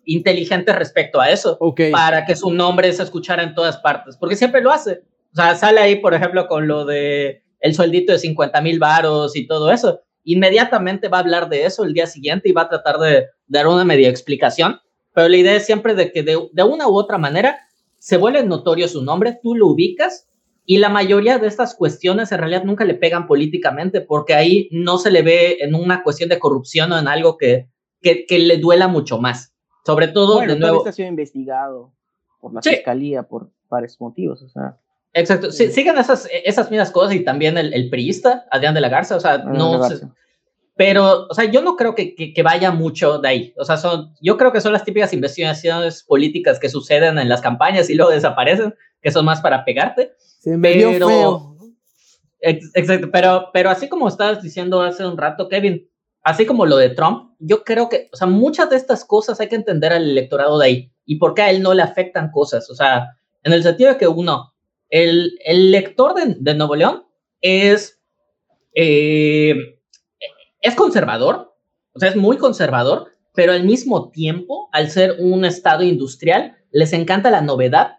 inteligentes 0.06 0.76
respecto 0.76 1.22
a 1.22 1.30
eso, 1.30 1.58
para 1.92 2.26
que 2.26 2.36
su 2.36 2.52
nombre 2.52 2.92
se 2.94 3.04
escuchara 3.04 3.44
en 3.44 3.54
todas 3.54 3.78
partes, 3.78 4.18
porque 4.18 4.36
siempre 4.36 4.62
lo 4.62 4.72
hace. 4.72 5.04
O 5.38 5.40
sea, 5.40 5.56
sale 5.56 5.80
ahí, 5.80 5.98
por 5.98 6.16
ejemplo, 6.16 6.48
con 6.48 6.68
lo 6.68 6.84
de 6.84 7.44
el 7.60 7.76
sueldito 7.76 8.12
de 8.12 8.18
50 8.18 8.60
mil 8.62 8.80
varos 8.80 9.36
y 9.36 9.46
todo 9.46 9.72
eso 9.72 10.02
inmediatamente 10.24 11.10
va 11.10 11.18
a 11.18 11.22
hablar 11.22 11.48
de 11.48 11.66
eso 11.66 11.84
el 11.84 11.94
día 11.94 12.08
siguiente 12.08 12.50
y 12.50 12.54
va 12.54 12.64
a 12.64 12.70
tratar 12.70 12.98
de 12.98 13.28
dar 13.46 13.68
una 13.68 13.86
media 13.86 14.10
explicación, 14.10 14.80
pero 15.14 15.30
la 15.30 15.38
idea 15.38 15.56
es 15.56 15.66
siempre 15.66 15.94
de 15.94 16.12
que 16.12 16.24
de, 16.24 16.64
una 16.64 16.88
u 16.88 16.96
otra 16.96 17.20
manera 17.20 17.60
se 18.00 18.18
vuelve 18.18 18.44
notorio 18.44 18.88
su 18.88 19.04
nombre, 19.04 19.40
tú 19.42 19.54
lo 19.54 19.68
ubicas 19.68 20.28
y 20.66 20.80
la 20.80 20.90
mayoría 20.90 21.38
de 21.38 21.48
estas 21.48 21.76
cuestiones 21.76 22.32
en 22.32 22.40
realidad 22.40 22.64
nunca 22.64 22.84
le 22.84 22.96
pegan 22.96 23.28
políticamente 23.28 24.02
porque 24.02 24.34
ahí 24.34 24.68
no 24.72 24.98
se 24.98 25.12
le 25.12 25.22
ve 25.22 25.58
en 25.62 25.76
una 25.76 26.02
cuestión 26.02 26.30
de 26.30 26.40
corrupción 26.40 26.92
o 26.92 26.98
en 26.98 27.08
algo 27.08 27.38
que, 27.38 27.70
que, 28.02 28.40
le 28.40 28.58
duela 28.58 28.88
mucho 28.88 29.20
más. 29.20 29.54
Sobre 29.86 30.08
todo, 30.08 30.40
de 30.42 30.58
nuevo... 30.58 30.80
está 30.80 30.92
siendo 30.92 31.12
investigado 31.12 31.94
por 32.42 32.54
la 32.56 32.62
fiscalía 32.64 33.22
por 33.24 33.52
varios 33.70 34.02
motivos, 34.02 34.42
o 34.42 34.50
sea... 34.50 34.80
Exacto, 35.14 35.52
sí, 35.52 35.72
siguen 35.72 35.98
esas, 35.98 36.28
esas 36.32 36.70
mismas 36.70 36.92
cosas 36.92 37.16
y 37.16 37.24
también 37.24 37.58
el, 37.58 37.74
el 37.74 37.90
priista, 37.90 38.46
Adrián 38.52 38.74
de 38.74 38.82
la 38.82 38.90
Garza, 38.90 39.16
o 39.16 39.20
sea, 39.20 39.34
ah, 39.34 39.44
no... 39.46 39.82
pero, 40.76 41.28
o 41.28 41.34
sea, 41.34 41.46
yo 41.46 41.62
no 41.62 41.76
creo 41.76 41.96
que, 41.96 42.14
que, 42.16 42.44
vaya 42.44 42.72
mucho 42.72 43.18
de 43.18 43.28
ahí. 43.28 43.54
O 43.58 43.66
sea, 43.66 43.78
son, 43.78 44.14
yo 44.22 44.38
creo 44.38 44.52
que 44.52 44.62
son 44.62 44.74
las 44.74 44.84
típicas 44.84 45.14
investigaciones 45.14 46.04
políticas 46.04 46.60
que 46.60 46.70
suceden 46.70 47.18
en 47.18 47.30
las 47.30 47.42
campañas 47.42 47.90
y 47.90 47.96
luego 47.96 48.12
desaparecen, 48.12 48.76
que 49.02 49.12
son 49.12 49.26
más 49.26 49.42
para 49.42 49.66
pegarte. 49.66 50.14
Se 50.20 50.56
me 50.56 50.72
pero, 50.72 51.08
feo. 51.08 51.58
exacto, 52.42 53.10
pero, 53.12 53.50
pero 53.54 53.70
así 53.72 53.90
como 53.90 54.08
estabas 54.08 54.44
diciendo 54.44 54.82
hace 54.82 55.06
un 55.06 55.18
rato, 55.18 55.50
Kevin, 55.50 55.90
así 56.22 56.46
como 56.46 56.66
lo 56.66 56.78
de 56.78 56.90
Trump, 56.90 57.32
yo 57.40 57.64
creo 57.64 57.90
que, 57.90 58.10
o 58.14 58.18
sea, 58.18 58.28
muchas 58.28 58.70
de 58.70 58.76
estas 58.76 59.04
cosas 59.06 59.40
hay 59.40 59.48
que 59.48 59.56
entender 59.56 59.94
al 59.94 60.04
electorado 60.04 60.60
de 60.60 60.66
ahí 60.66 60.92
y 61.06 61.18
por 61.18 61.34
qué 61.34 61.42
a 61.42 61.50
él 61.50 61.64
no 61.64 61.74
le 61.74 61.82
afectan 61.82 62.30
cosas. 62.32 62.70
O 62.70 62.76
sea, 62.76 63.18
en 63.44 63.54
el 63.54 63.64
sentido 63.64 63.92
de 63.92 63.98
que 63.98 64.08
uno, 64.08 64.54
el, 64.90 65.40
el 65.44 65.72
lector 65.72 66.14
de, 66.14 66.54
Nuevo 66.54 66.76
León 66.76 67.06
es, 67.42 68.00
eh, 68.74 69.80
es 70.62 70.76
conservador, 70.76 71.56
o 71.94 72.00
sea, 72.00 72.10
es 72.10 72.16
muy 72.16 72.38
conservador, 72.38 73.12
pero 73.34 73.54
al 73.54 73.64
mismo 73.64 74.10
tiempo, 74.10 74.70
al 74.72 74.90
ser 74.90 75.18
un 75.20 75.46
estado 75.46 75.84
industrial, 75.84 76.58
les 76.72 76.94
encanta 76.94 77.30
la 77.30 77.42
novedad, 77.42 77.98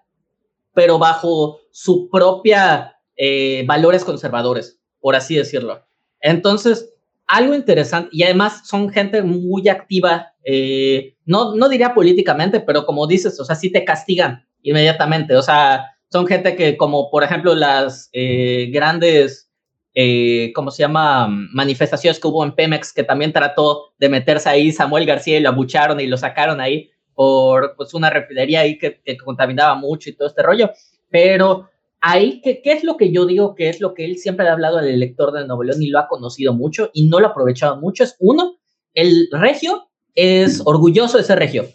pero 0.75 0.99
bajo 0.99 1.61
su 1.71 2.09
propia 2.11 3.01
eh, 3.17 3.65
valores 3.67 4.05
conservadores, 4.05 4.81
por 5.01 5.17
así 5.17 5.37
decirlo. 5.37 5.85
Entonces, 6.21 6.95
algo 7.27 7.55
interesante, 7.55 8.09
y 8.13 8.23
además 8.23 8.67
son 8.67 8.89
gente 8.89 9.23
muy 9.23 9.69
activa, 9.69 10.33
eh, 10.45 11.17
no, 11.27 11.55
no 11.55 11.69
diría 11.69 11.95
políticamente, 11.95 12.61
pero 12.61 12.87
como 12.87 13.07
dices, 13.07 13.39
o 13.39 13.45
sea, 13.45 13.55
sí 13.55 13.71
te 13.71 13.85
castigan 13.85 14.47
inmediatamente, 14.63 15.37
o 15.37 15.43
sea, 15.43 15.98
son 16.11 16.27
gente 16.27 16.57
que, 16.57 16.77
como 16.77 17.11
por 17.11 17.23
ejemplo 17.23 17.55
las 17.55 18.09
eh, 18.13 18.71
grandes, 18.73 19.51
eh, 19.95 20.53
¿cómo 20.55 20.71
se 20.71 20.83
llama? 20.83 21.29
Manifestaciones 21.29 22.21
que 22.21 22.29
hubo 22.29 22.45
en 22.45 22.53
Pemex, 22.53 22.93
que 22.93 23.05
también 23.05 23.33
trató 23.33 23.93
de 23.99 24.09
meterse 24.09 24.49
ahí 24.49 24.73
Samuel 24.73 25.07
García 25.07 25.39
y 25.39 25.41
lo 25.41 25.51
abucharon 25.51 26.01
y 26.01 26.07
lo 26.07 26.17
sacaron 26.17 26.61
ahí 26.61 26.91
por 27.15 27.75
pues, 27.77 27.95
una 27.95 28.11
refinería 28.11 28.61
ahí 28.61 28.79
que, 28.79 29.01
contaminaba 29.25 29.75
mucho 29.75 30.09
y 30.09 30.15
todo 30.15 30.29
este 30.29 30.43
rollo. 30.43 30.71
Pero 31.11 31.69
ahí, 32.01 32.41
¿qué, 32.43 32.63
¿qué 32.63 32.73
es 32.73 32.85
lo 32.85 32.97
que 32.97 33.11
yo 33.13 33.27
digo 33.27 33.55
que 33.55 33.69
es 33.69 33.81
lo 33.81 33.93
que 33.93 34.05
él 34.05 34.19
siempre 34.19 34.49
ha 34.49 34.53
hablado 34.53 34.79
al 34.79 34.89
elector 34.89 35.33
de 35.33 35.47
Nuevo 35.47 35.65
León 35.65 35.83
y 35.83 35.89
lo 35.89 35.99
ha 35.99 36.09
conocido 36.09 36.55
mucho 36.55 36.91
y 36.93 37.09
no 37.09 37.19
lo 37.19 37.27
ha 37.27 37.31
aprovechado 37.31 37.77
mucho? 37.77 38.05
Es 38.05 38.17
uno, 38.21 38.59
el 38.95 39.29
regio 39.33 39.89
es 40.15 40.63
orgulloso 40.65 41.19
de 41.19 41.25
ser 41.25 41.39
regio. 41.39 41.67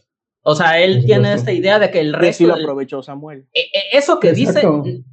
O 0.43 0.55
sea, 0.55 0.79
él 0.79 1.05
tiene 1.05 1.33
esta 1.33 1.53
idea 1.53 1.79
de 1.79 1.89
que 1.89 2.01
el 2.01 2.13
resto... 2.13 2.43
Sí 2.43 2.45
lo 2.45 2.55
aprovechó 2.55 3.01
Samuel. 3.01 3.47
E, 3.53 3.61
e, 3.61 3.97
eso 3.97 4.19
que 4.19 4.33
dice, 4.33 4.61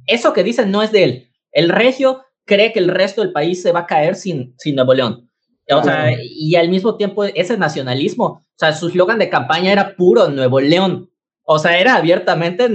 eso 0.05 0.33
que 0.33 0.43
dice 0.43 0.65
no 0.65 0.83
es 0.83 0.91
de 0.91 1.03
él. 1.03 1.31
El 1.53 1.69
regio 1.69 2.23
cree 2.45 2.73
que 2.73 2.79
el 2.79 2.89
resto 2.89 3.21
del 3.21 3.31
país 3.31 3.61
se 3.61 3.71
va 3.71 3.81
a 3.81 3.85
caer 3.85 4.15
sin, 4.15 4.53
sin 4.57 4.75
Nuevo 4.75 4.93
León. 4.93 5.29
O 5.73 5.83
sea, 5.83 6.11
y 6.21 6.55
al 6.55 6.67
mismo 6.67 6.97
tiempo 6.97 7.23
ese 7.23 7.57
nacionalismo, 7.57 8.25
o 8.25 8.43
sea, 8.57 8.73
su 8.73 8.89
eslogan 8.89 9.19
de 9.19 9.29
campaña 9.29 9.71
era 9.71 9.95
puro 9.95 10.27
Nuevo 10.29 10.59
León. 10.59 11.09
O 11.43 11.59
sea, 11.59 11.79
era 11.79 11.95
abiertamente 11.95 12.67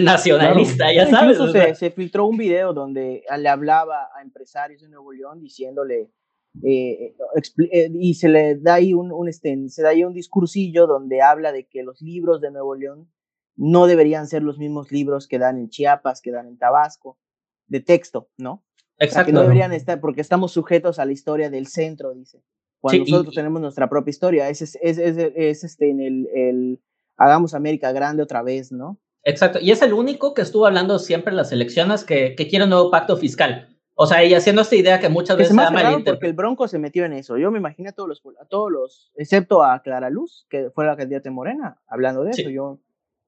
nacionalista, 0.00 0.92
ya 0.92 1.06
sabes. 1.06 1.38
Incluso 1.38 1.52
se, 1.52 1.74
se, 1.76 1.90
filtró 1.90 2.26
un 2.26 2.38
video 2.38 2.72
donde 2.72 3.22
le 3.38 3.48
hablaba 3.48 4.08
a 4.16 4.22
empresarios 4.22 4.82
de 4.82 4.88
Nuevo 4.88 5.12
León 5.12 5.38
diciéndole 5.38 6.10
eh, 6.64 7.14
eh, 7.72 7.90
y 7.94 8.14
se 8.14 8.28
le 8.28 8.56
da 8.56 8.74
ahí 8.74 8.92
un, 8.92 9.10
un 9.10 9.28
este, 9.28 9.68
se 9.68 9.82
da 9.82 9.90
ahí 9.90 10.04
un 10.04 10.12
discursillo 10.12 10.86
donde 10.86 11.22
habla 11.22 11.50
de 11.50 11.66
que 11.66 11.82
los 11.82 12.02
libros 12.02 12.40
de 12.40 12.50
Nuevo 12.50 12.74
León 12.74 13.10
no 13.56 13.86
deberían 13.86 14.26
ser 14.26 14.42
los 14.42 14.58
mismos 14.58 14.92
libros 14.92 15.26
que 15.26 15.38
dan 15.38 15.58
en 15.58 15.68
Chiapas, 15.68 16.20
que 16.20 16.30
dan 16.30 16.46
en 16.46 16.58
Tabasco, 16.58 17.18
de 17.66 17.80
texto, 17.80 18.28
¿no? 18.36 18.64
Exacto. 18.98 19.26
que 19.26 19.32
no 19.32 19.42
deberían 19.42 19.72
estar, 19.72 20.00
porque 20.00 20.20
estamos 20.20 20.52
sujetos 20.52 20.98
a 20.98 21.04
la 21.04 21.12
historia 21.12 21.50
del 21.50 21.66
centro, 21.66 22.14
dice. 22.14 22.42
Cuando 22.80 23.04
nosotros 23.04 23.34
tenemos 23.34 23.62
nuestra 23.62 23.88
propia 23.88 24.10
historia, 24.10 24.48
es, 24.48 24.60
es, 24.60 24.76
es, 24.82 24.98
es, 24.98 25.64
este 25.64 25.90
en 25.90 26.00
el, 26.00 26.28
el, 26.34 26.80
hagamos 27.16 27.54
América 27.54 27.92
grande 27.92 28.22
otra 28.22 28.42
vez, 28.42 28.72
¿no? 28.72 29.00
Exacto, 29.24 29.60
y 29.60 29.70
es 29.70 29.82
el 29.82 29.92
único 29.92 30.34
que 30.34 30.42
estuvo 30.42 30.66
hablando 30.66 30.98
siempre 30.98 31.30
en 31.30 31.36
las 31.36 31.52
elecciones 31.52 32.04
que, 32.04 32.34
que 32.34 32.48
quiere 32.48 32.64
un 32.64 32.70
nuevo 32.70 32.90
pacto 32.90 33.16
fiscal. 33.16 33.71
O 34.02 34.06
sea, 34.06 34.24
y 34.24 34.34
haciendo 34.34 34.62
esta 34.62 34.74
idea 34.74 34.98
que 34.98 35.08
muchas 35.08 35.36
veces 35.36 35.54
se 35.54 35.62
llama 35.62 36.02
porque 36.04 36.26
el 36.26 36.32
Bronco 36.32 36.66
se 36.66 36.80
metió 36.80 37.04
en 37.04 37.12
eso. 37.12 37.38
Yo 37.38 37.52
me 37.52 37.60
imagino 37.60 37.88
a 37.88 37.92
todos 37.92 38.08
los, 38.08 38.22
a 38.40 38.44
todos 38.46 38.72
los 38.72 39.12
excepto 39.14 39.62
a 39.62 39.80
Clara 39.80 40.10
Luz, 40.10 40.44
que 40.50 40.70
fue 40.70 40.84
la 40.84 40.96
candidata 40.96 41.28
de 41.28 41.30
Morena, 41.30 41.80
hablando 41.86 42.24
de 42.24 42.32
eso. 42.32 42.50
Yo 42.50 42.80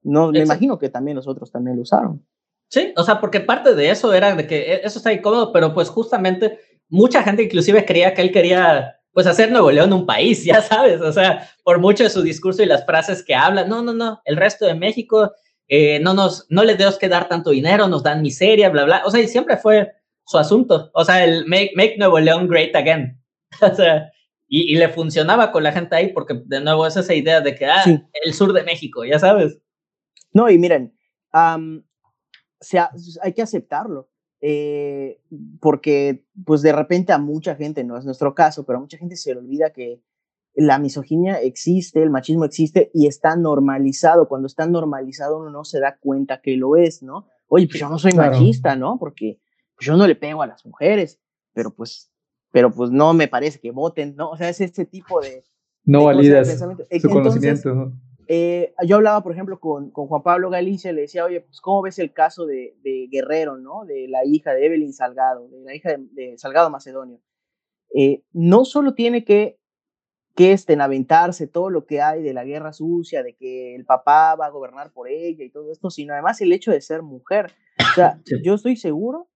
no 0.03 0.33
me 0.33 0.39
imagino 0.39 0.77
que 0.77 0.89
también 0.89 1.15
los 1.15 1.29
otros 1.29 1.49
también 1.49 1.77
lo 1.77 1.83
usaron. 1.83 2.25
Sí, 2.67 2.93
o 2.97 3.03
sea, 3.03 3.21
porque 3.21 3.39
parte 3.39 3.73
de 3.73 3.89
eso 3.89 4.13
era 4.13 4.35
de 4.35 4.45
que 4.47 4.73
e, 4.73 4.81
eso 4.83 4.99
está 4.99 5.13
incómodo, 5.13 5.53
pero 5.53 5.73
pues 5.73 5.87
justamente 5.87 6.59
mucha 6.89 7.23
gente 7.23 7.43
inclusive 7.43 7.85
creía 7.85 8.13
que 8.13 8.21
él 8.21 8.33
quería 8.33 8.99
pues 9.13 9.27
hacer 9.27 9.49
Nuevo 9.49 9.71
León 9.71 9.93
un 9.93 10.05
país, 10.05 10.43
ya 10.43 10.61
sabes, 10.61 10.99
o 10.99 11.13
sea, 11.13 11.49
por 11.63 11.79
mucho 11.79 12.03
de 12.03 12.09
su 12.09 12.21
discurso 12.21 12.61
y 12.61 12.65
las 12.65 12.85
frases 12.85 13.23
que 13.23 13.33
habla, 13.33 13.63
no, 13.63 13.81
no, 13.81 13.93
no, 13.93 14.19
el 14.25 14.35
resto 14.35 14.65
de 14.65 14.75
México 14.75 15.31
eh, 15.69 16.01
no 16.01 16.13
nos, 16.13 16.45
no 16.49 16.65
les 16.65 16.77
debemos 16.77 16.99
que 16.99 17.07
dar 17.07 17.29
tanto 17.29 17.51
dinero, 17.51 17.87
nos 17.87 18.03
dan 18.03 18.21
miseria, 18.21 18.69
bla, 18.69 18.83
bla, 18.83 19.03
o 19.05 19.11
sea, 19.11 19.21
y 19.21 19.29
siempre 19.29 19.55
fue 19.55 19.93
su 20.25 20.37
asunto, 20.37 20.91
o 20.93 21.05
sea, 21.05 21.23
el 21.23 21.45
make, 21.45 21.71
make 21.75 21.97
Nuevo 21.97 22.19
León 22.19 22.47
great 22.47 22.75
again, 22.75 23.21
o 23.61 23.73
sea, 23.73 24.11
y, 24.47 24.75
le 24.75 24.89
funcionaba 24.89 25.51
con 25.51 25.63
la 25.63 25.71
gente 25.71 25.95
ahí 25.95 26.13
porque 26.13 26.41
de 26.45 26.61
nuevo 26.61 26.85
es 26.85 26.95
esa 26.95 27.13
idea 27.13 27.41
de 27.41 27.55
que, 27.55 27.65
ah, 27.65 27.83
el 28.23 28.33
sur 28.33 28.53
de 28.53 28.63
México, 28.63 29.03
ya 29.03 29.19
sabes. 29.19 29.59
No, 30.33 30.49
y 30.49 30.57
miren, 30.57 30.95
sea, 32.59 32.91
hay 33.21 33.33
que 33.33 33.41
aceptarlo. 33.41 34.09
Eh, 34.41 35.21
porque 35.59 36.25
pues 36.45 36.61
de 36.61 36.71
repente 36.71 37.13
a 37.13 37.17
mucha 37.17 37.55
gente, 37.55 37.83
no 37.83 37.97
es 37.97 38.05
nuestro 38.05 38.35
caso, 38.35 38.65
pero 38.65 38.77
a 38.77 38.81
mucha 38.81 38.97
gente 38.97 39.15
se 39.15 39.33
le 39.33 39.39
olvida 39.39 39.71
que 39.71 40.03
la 40.53 40.77
misoginia 40.77 41.41
existe, 41.41 42.03
el 42.03 42.11
machismo 42.11 42.45
existe 42.45 42.91
y 42.93 43.07
está 43.07 43.35
normalizado. 43.35 44.27
Cuando 44.27 44.47
está 44.47 44.67
normalizado 44.67 45.39
uno 45.39 45.49
no 45.49 45.63
se 45.63 45.79
da 45.79 45.97
cuenta 45.97 46.41
que 46.41 46.57
lo 46.57 46.75
es, 46.75 47.01
¿no? 47.01 47.25
Oye, 47.47 47.67
pues 47.67 47.79
yo 47.79 47.89
no 47.89 47.97
soy 47.97 48.13
machista, 48.13 48.75
¿no? 48.75 48.97
Porque 48.99 49.39
pues, 49.75 49.85
yo 49.85 49.95
no 49.95 50.07
le 50.07 50.15
pego 50.15 50.41
a 50.41 50.47
las 50.47 50.65
mujeres, 50.65 51.19
pero 51.53 51.73
pues, 51.73 52.11
pero 52.51 52.71
pues 52.71 52.91
no 52.91 53.13
me 53.13 53.27
parece 53.27 53.59
que 53.59 53.71
voten, 53.71 54.15
¿no? 54.15 54.31
O 54.31 54.37
sea, 54.37 54.49
es 54.49 54.61
ese 54.61 54.85
tipo 54.85 55.21
de... 55.21 55.43
No 55.83 56.05
validas 56.05 56.59
su 57.01 57.09
conocimiento, 57.09 57.73
¿no? 57.73 57.93
Eh, 58.27 58.73
yo 58.87 58.95
hablaba, 58.95 59.21
por 59.21 59.33
ejemplo, 59.33 59.59
con, 59.59 59.91
con, 59.91 60.07
Juan 60.07 60.23
Pablo 60.23 60.49
Galicia, 60.49 60.91
le 60.91 61.01
decía, 61.01 61.25
oye, 61.25 61.41
pues, 61.41 61.61
¿cómo 61.61 61.83
ves 61.83 61.99
el 61.99 62.11
caso 62.11 62.45
de, 62.45 62.75
de, 62.81 63.07
Guerrero, 63.11 63.57
¿no? 63.57 63.85
De 63.85 64.07
la 64.07 64.25
hija 64.25 64.53
de 64.53 64.65
Evelyn 64.65 64.93
Salgado, 64.93 65.47
de 65.49 65.59
la 65.61 65.75
hija 65.75 65.95
de, 65.97 66.37
Salgado 66.37 66.69
Macedonio. 66.69 67.19
Eh, 67.93 68.23
no 68.33 68.65
solo 68.65 68.95
tiene 68.95 69.23
que, 69.23 69.59
que 70.35 70.53
estén 70.53 70.81
aventarse 70.81 71.47
todo 71.47 71.69
lo 71.69 71.85
que 71.85 72.01
hay 72.01 72.23
de 72.23 72.33
la 72.33 72.43
guerra 72.43 72.73
sucia, 72.73 73.21
de 73.21 73.35
que 73.35 73.75
el 73.75 73.85
papá 73.85 74.35
va 74.35 74.47
a 74.47 74.51
gobernar 74.51 74.91
por 74.91 75.07
ella 75.07 75.43
y 75.43 75.51
todo 75.51 75.71
esto, 75.71 75.89
sino 75.89 76.13
además 76.13 76.41
el 76.41 76.51
hecho 76.51 76.71
de 76.71 76.81
ser 76.81 77.03
mujer. 77.03 77.51
O 77.79 77.93
sea, 77.93 78.19
yo 78.43 78.55
estoy 78.55 78.75
seguro, 78.75 79.29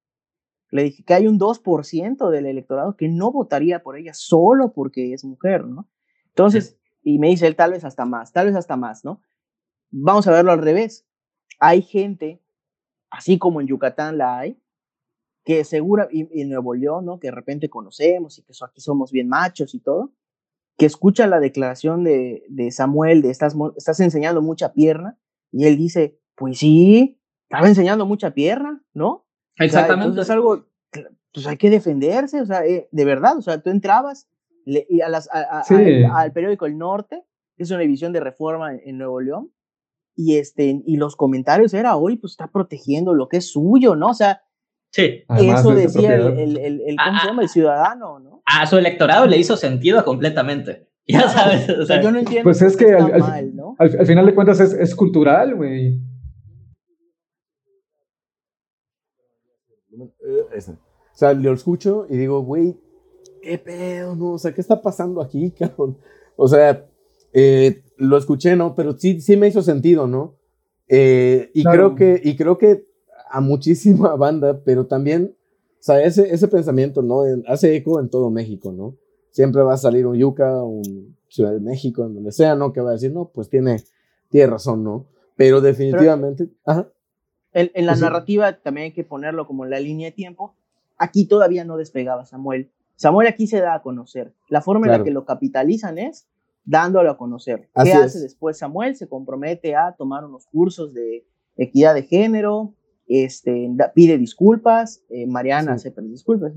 le 0.71 0.84
dije 0.84 1.03
que 1.03 1.13
hay 1.13 1.27
un 1.27 1.39
2% 1.39 2.29
del 2.29 2.45
electorado 2.45 2.95
que 2.95 3.08
no 3.08 3.32
votaría 3.32 3.82
por 3.82 3.97
ella 3.97 4.13
solo 4.13 4.71
porque 4.71 5.13
es 5.13 5.23
mujer, 5.23 5.65
¿no? 5.65 5.88
Entonces, 6.27 6.77
y 7.01 7.17
me 7.17 7.29
dice 7.29 7.47
él, 7.47 7.55
tal 7.55 7.71
vez 7.71 7.84
hasta 7.84 8.05
más, 8.05 8.32
tal 8.32 8.47
vez 8.47 8.55
hasta 8.55 8.75
más, 8.75 9.03
¿no? 9.03 9.21
Vamos 9.89 10.27
a 10.27 10.32
verlo 10.32 10.51
al 10.51 10.62
revés. 10.62 11.08
Hay 11.60 11.82
gente, 11.82 12.41
así 13.10 13.38
como 13.38 13.62
en 13.62 13.67
Yucatán 13.67 14.17
la 14.17 14.38
hay, 14.38 14.62
que 15.43 15.63
segura, 15.63 16.08
y, 16.12 16.41
en 16.41 16.49
Nuevo 16.49 16.75
León, 16.75 17.05
¿no? 17.05 17.19
Que 17.19 17.27
de 17.27 17.36
repente 17.36 17.69
conocemos 17.69 18.38
y 18.38 18.43
que 18.43 18.53
aquí 18.63 18.82
somos 18.82 19.12
bien 19.12 19.27
machos 19.27 19.73
y 19.73 19.79
todo, 19.79 20.13
que 20.77 20.86
escucha 20.86 21.25
la 21.27 21.39
declaración 21.39 22.03
de, 22.03 22.43
de 22.47 22.71
Samuel 22.71 23.21
de 23.21 23.32
estás, 23.32 23.55
estás 23.75 23.99
enseñando 23.99 24.41
mucha 24.41 24.73
pierna, 24.73 25.17
y 25.51 25.65
él 25.65 25.77
dice, 25.77 26.19
pues 26.36 26.60
sí, 26.60 27.19
estaba 27.43 27.67
enseñando 27.67 28.05
mucha 28.05 28.36
pierna, 28.36 28.84
¿no? 28.93 29.25
Exactamente. 29.60 30.22
es 30.22 30.30
algo, 30.30 30.65
pues 31.34 31.48
hay 31.48 31.58
que 31.58 31.69
defenderse, 31.69 32.41
o 32.41 32.45
sea, 32.45 32.65
eh, 32.65 32.88
de 32.91 33.06
verdad, 33.06 33.38
o 33.38 33.41
sea, 33.41 33.62
tú 33.62 33.69
entrabas 33.69 34.28
y 34.65 35.02
a 35.02 35.10
las, 35.10 35.30
al 35.32 36.32
periódico 36.32 36.65
El 36.65 36.78
Norte, 36.78 37.24
que 37.58 37.63
es 37.63 37.72
una 37.72 37.80
división 37.80 38.13
de 38.13 38.19
reforma 38.19 38.76
en, 38.76 38.98
Nuevo 38.98 39.19
León, 39.22 39.52
y, 40.15 40.38
este, 40.38 40.82
y 40.86 40.98
los 40.98 41.15
comentarios 41.15 41.74
era, 41.74 41.95
hoy 41.95 42.17
pues 42.17 42.34
está 42.34 42.48
protegiendo 42.48 43.13
lo 43.13 43.30
que 43.30 43.38
es 43.38 43.52
suyo, 43.52 43.95
¿no? 43.95 44.08
O 44.10 44.13
sea, 44.13 44.41
sí. 44.91 45.24
eso 45.38 45.72
decía 45.72 46.15
el, 46.15 46.58
el, 46.58 46.82
el, 46.82 46.95
¿cómo 46.98 47.19
se 47.19 47.28
llama? 47.28 47.41
El 47.43 47.50
ciudadano, 47.50 48.19
¿no? 48.19 48.43
A 48.45 48.65
su 48.67 48.78
electorado 48.78 49.26
le 49.28 49.38
hizo 49.38 49.58
sentido 49.58 50.04
completamente. 50.04 50.88
Ya 51.12 51.28
sabes. 51.28 51.67
O 51.72 51.88
sea, 51.88 52.00
yo 52.04 52.12
no 52.12 52.19
entiendo. 52.19 52.43
Pues 52.43 52.62
es 52.62 52.78
que 52.78 52.93
al, 52.93 53.19
mal, 53.19 53.56
¿no? 53.56 53.76
al, 53.80 54.06
final 54.06 54.28
de 54.28 54.36
cuentas 54.36 54.60
es, 54.60 54.74
es 54.74 54.93
cultural, 54.93 55.56
güey. 55.56 56.00
O 60.67 61.17
sea, 61.17 61.34
lo 61.34 61.54
escucho 61.54 62.06
y 62.10 62.17
digo, 62.17 62.41
güey, 62.41 62.78
¿qué 63.41 63.58
pedo? 63.58 64.15
No? 64.15 64.34
O 64.34 64.38
sea, 64.38 64.54
¿qué 64.54 64.62
está 64.62 64.82
pasando 64.82 65.22
aquí, 65.22 65.52
cabrón? 65.60 65.98
O 66.36 66.48
sea, 66.48 66.86
eh, 67.34 67.84
lo 67.98 68.17
escuché, 68.17 68.56
¿no? 68.56 68.76
Pero 68.76 68.98
sí, 68.98 69.22
sí 69.22 69.38
me 69.38 69.48
hizo 69.48 69.62
sentido, 69.62 70.08
¿no? 70.08 70.36
Eh, 70.88 71.52
y, 71.54 71.63
creo 71.63 71.95
que, 71.95 72.19
y 72.24 72.36
creo 72.36 72.58
que 72.58 72.88
a 73.30 73.41
muchísima 73.41 74.15
banda, 74.17 74.62
pero 74.63 74.88
también, 74.88 75.36
o 75.36 75.82
sea, 75.82 76.04
ese, 76.04 76.34
ese 76.34 76.48
pensamiento, 76.48 77.02
¿no? 77.02 77.24
hace 77.48 77.76
eco 77.76 78.00
en 78.00 78.10
todo 78.10 78.32
México, 78.32 78.72
¿no? 78.72 78.98
Siempre 79.32 79.62
va 79.62 79.74
a 79.74 79.78
salir 79.78 80.08
un 80.08 80.17
Yuca, 80.17 80.63
un 80.63 81.15
Ciudad 81.28 81.54
de 81.54 81.60
México, 81.60 82.04
en 82.06 82.15
donde 82.15 82.32
sea, 82.32 82.56
¿no? 82.56 82.74
Que 82.74 82.82
va 82.82 82.89
a 82.89 82.93
decir, 82.93 83.13
no, 83.13 83.30
pues 83.32 83.50
tiene, 83.50 83.84
tiene 84.30 84.48
razón, 84.48 84.84
¿no? 84.84 85.06
Pero 85.36 85.62
definitivamente, 85.62 86.50
ajá. 86.65 86.91
En, 87.53 87.71
en 87.73 87.85
la 87.85 87.93
pues 87.93 88.01
narrativa 88.01 88.53
también 88.53 88.85
hay 88.85 88.93
que 88.93 89.03
ponerlo 89.03 89.47
como 89.47 89.65
en 89.65 89.71
la 89.71 89.79
línea 89.79 90.09
de 90.09 90.12
tiempo. 90.12 90.55
Aquí 90.97 91.25
todavía 91.25 91.63
no 91.65 91.77
despegaba 91.77 92.25
Samuel 92.25 92.69
Samuel 92.99 93.29
aquí 93.29 93.47
se 93.47 93.62
da 93.62 93.75
a 93.75 93.81
conocer. 93.81 94.33
La 94.49 94.62
forma 94.62 94.88
en 94.88 94.91
la 94.91 95.03
que 95.05 95.12
lo 95.12 95.23
capitalizan 95.23 95.97
es 95.97 96.27
dándolo 96.65 97.09
a 97.09 97.17
conocer. 97.17 97.69
¿Qué 97.81 97.93
hace 97.93 98.19
después 98.19 98.57
Samuel? 98.57 98.97
Se 98.97 99.07
compromete 99.07 99.73
a 99.73 99.95
tomar 99.97 100.25
unos 100.25 100.47
cursos 100.47 100.93
de 100.93 101.25
equidad 101.55 101.93
de 101.93 102.03
género, 102.03 102.73
este, 103.07 103.71
pide 103.95 104.17
disculpas, 104.17 105.01
eh, 105.09 105.25
Mariana 105.25 105.77
se 105.77 105.91
pide 105.91 106.09
disculpas, 106.09 106.51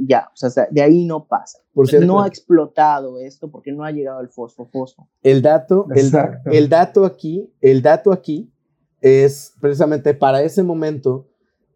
ya, 0.00 0.30
o 0.32 0.36
sea, 0.36 0.66
de 0.70 0.80
ahí 0.80 1.04
no 1.04 1.26
pasa. 1.26 1.58
no 2.00 2.22
ha 2.22 2.26
explotado 2.26 3.18
esto 3.18 3.50
porque 3.50 3.70
no 3.70 3.84
ha 3.84 3.90
llegado 3.90 4.18
al 4.18 4.30
fosfo 4.30 4.64
fosfo. 4.64 5.08
El 5.22 5.42
dato, 5.42 5.86
el, 5.94 6.10
el, 6.46 6.68
dato 6.70 7.04
aquí, 7.04 7.52
el 7.60 7.82
dato 7.82 8.12
aquí 8.12 8.50
es 9.02 9.54
precisamente 9.60 10.14
para 10.14 10.42
ese 10.42 10.62
momento 10.62 11.28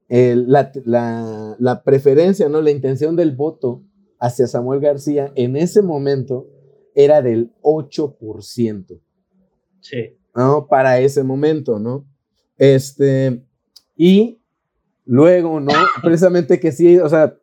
la, 0.08 0.70
la, 0.84 1.56
la, 1.58 1.82
preferencia, 1.82 2.48
¿no? 2.48 2.62
La 2.62 2.70
intención 2.70 3.16
del 3.16 3.34
voto 3.34 3.82
hacia 4.20 4.46
Samuel 4.46 4.80
García 4.80 5.32
en 5.34 5.56
ese 5.56 5.82
momento 5.82 6.46
era 6.94 7.20
del 7.22 7.52
8%. 7.62 9.00
Sí. 9.80 10.16
¿No? 10.34 10.68
Para 10.68 11.00
ese 11.00 11.24
momento, 11.24 11.80
¿no? 11.80 12.06
Este, 12.56 13.44
y 13.96 14.40
luego, 15.04 15.58
¿no? 15.58 15.72
Precisamente 16.02 16.60
que 16.60 16.70
sí, 16.70 16.98
o 16.98 17.08
sea, 17.08 17.36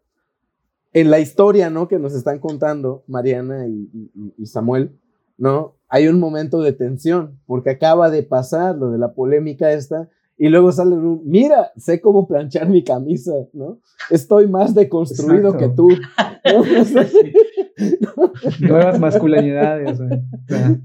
en 0.93 1.11
la 1.11 1.19
historia, 1.19 1.69
¿no? 1.69 1.89
Que 1.89 1.99
nos 1.99 2.13
están 2.13 2.39
contando 2.39 3.03
Mariana 3.07 3.67
y, 3.67 3.89
y 4.37 4.45
Samuel, 4.45 4.97
¿no? 5.37 5.75
Hay 5.93 6.07
un 6.07 6.19
momento 6.19 6.63
de 6.63 6.73
tensión, 6.73 7.39
porque 7.45 7.69
acaba 7.69 8.09
de 8.09 8.23
pasar 8.23 8.75
lo 8.75 8.89
de 8.89 8.97
la 8.97 9.13
polémica 9.13 9.73
esta, 9.73 10.09
y 10.39 10.49
luego 10.49 10.71
sale 10.71 10.95
un, 10.95 11.21
mira, 11.23 11.71
sé 11.77 12.01
cómo 12.01 12.27
planchar 12.27 12.67
mi 12.67 12.83
camisa, 12.83 13.33
¿no? 13.53 13.77
Estoy 14.09 14.47
más 14.47 14.73
deconstruido 14.73 15.55
que 15.55 15.69
tú. 15.69 15.89
Nuevas 18.59 18.99
masculinidades. 18.99 19.99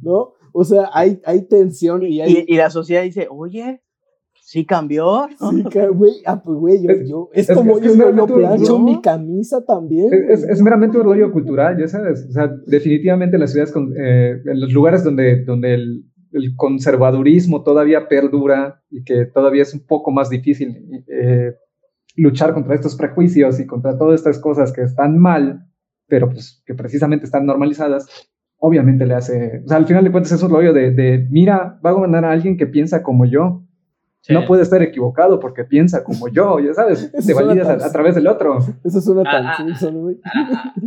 ¿No? 0.02 0.34
O 0.52 0.64
sea, 0.64 0.90
hay, 0.92 1.22
hay 1.24 1.40
tensión 1.40 2.02
y 2.02 2.20
hay... 2.20 2.44
Y, 2.46 2.56
la 2.56 2.68
sociedad 2.68 3.02
dice, 3.02 3.28
oye, 3.30 3.80
¿sí 4.48 4.64
cambió? 4.64 5.28
Sí, 5.38 5.62
güey, 5.92 6.12
ah, 6.24 6.42
pues 6.42 6.58
güey, 6.58 6.82
yo, 7.06 7.28
es, 7.32 7.48
como 7.52 7.78
yo 7.80 7.94
no 8.12 8.26
plancho 8.26 8.78
mi 8.78 9.00
camisa 9.02 9.64
también. 9.64 10.08
Es, 10.30 10.62
meramente 10.62 10.96
un 10.96 11.04
rollo 11.04 11.30
cultural, 11.30 11.76
ya 11.78 11.86
sabes. 11.86 12.26
O 12.28 12.32
sea, 12.32 12.50
definitivamente 12.66 13.36
las 13.36 13.52
ciudades, 13.52 13.72
con, 13.72 13.92
eh, 13.96 14.40
en 14.44 14.60
los 14.60 14.72
lugares 14.72 15.04
donde, 15.04 15.44
donde 15.44 15.74
el 15.74 16.04
el 16.32 16.54
conservadurismo 16.56 17.62
todavía 17.62 18.08
perdura 18.08 18.82
y 18.90 19.02
que 19.04 19.26
todavía 19.26 19.62
es 19.62 19.74
un 19.74 19.86
poco 19.86 20.10
más 20.10 20.30
difícil 20.30 21.04
eh, 21.08 21.54
luchar 22.16 22.54
contra 22.54 22.74
estos 22.74 22.96
prejuicios 22.96 23.60
y 23.60 23.66
contra 23.66 23.96
todas 23.96 24.20
estas 24.20 24.38
cosas 24.38 24.72
que 24.72 24.82
están 24.82 25.18
mal, 25.18 25.66
pero 26.06 26.28
pues 26.28 26.62
que 26.66 26.74
precisamente 26.74 27.24
están 27.24 27.46
normalizadas, 27.46 28.06
obviamente 28.58 29.06
le 29.06 29.14
hace, 29.14 29.62
o 29.64 29.68
sea, 29.68 29.78
al 29.78 29.86
final 29.86 30.04
de 30.04 30.10
cuentas 30.10 30.32
es 30.32 30.42
un 30.42 30.50
rollo 30.50 30.72
de, 30.72 30.90
de 30.90 31.26
mira, 31.30 31.78
va 31.84 31.90
a 31.90 31.94
gobernar 31.94 32.24
a 32.24 32.32
alguien 32.32 32.56
que 32.56 32.66
piensa 32.66 33.02
como 33.02 33.24
yo, 33.24 33.64
no 34.28 34.44
puede 34.46 34.62
estar 34.62 34.82
equivocado 34.82 35.40
porque 35.40 35.64
piensa 35.64 36.04
como 36.04 36.28
yo, 36.28 36.60
ya 36.60 36.74
sabes, 36.74 37.10
te 37.10 37.34
validas 37.34 37.84
a, 37.84 37.92
través 37.92 38.14
del 38.14 38.26
otro. 38.26 38.58
Eso 38.84 38.98
es 38.98 39.06
una 39.06 39.22
tan 39.22 39.46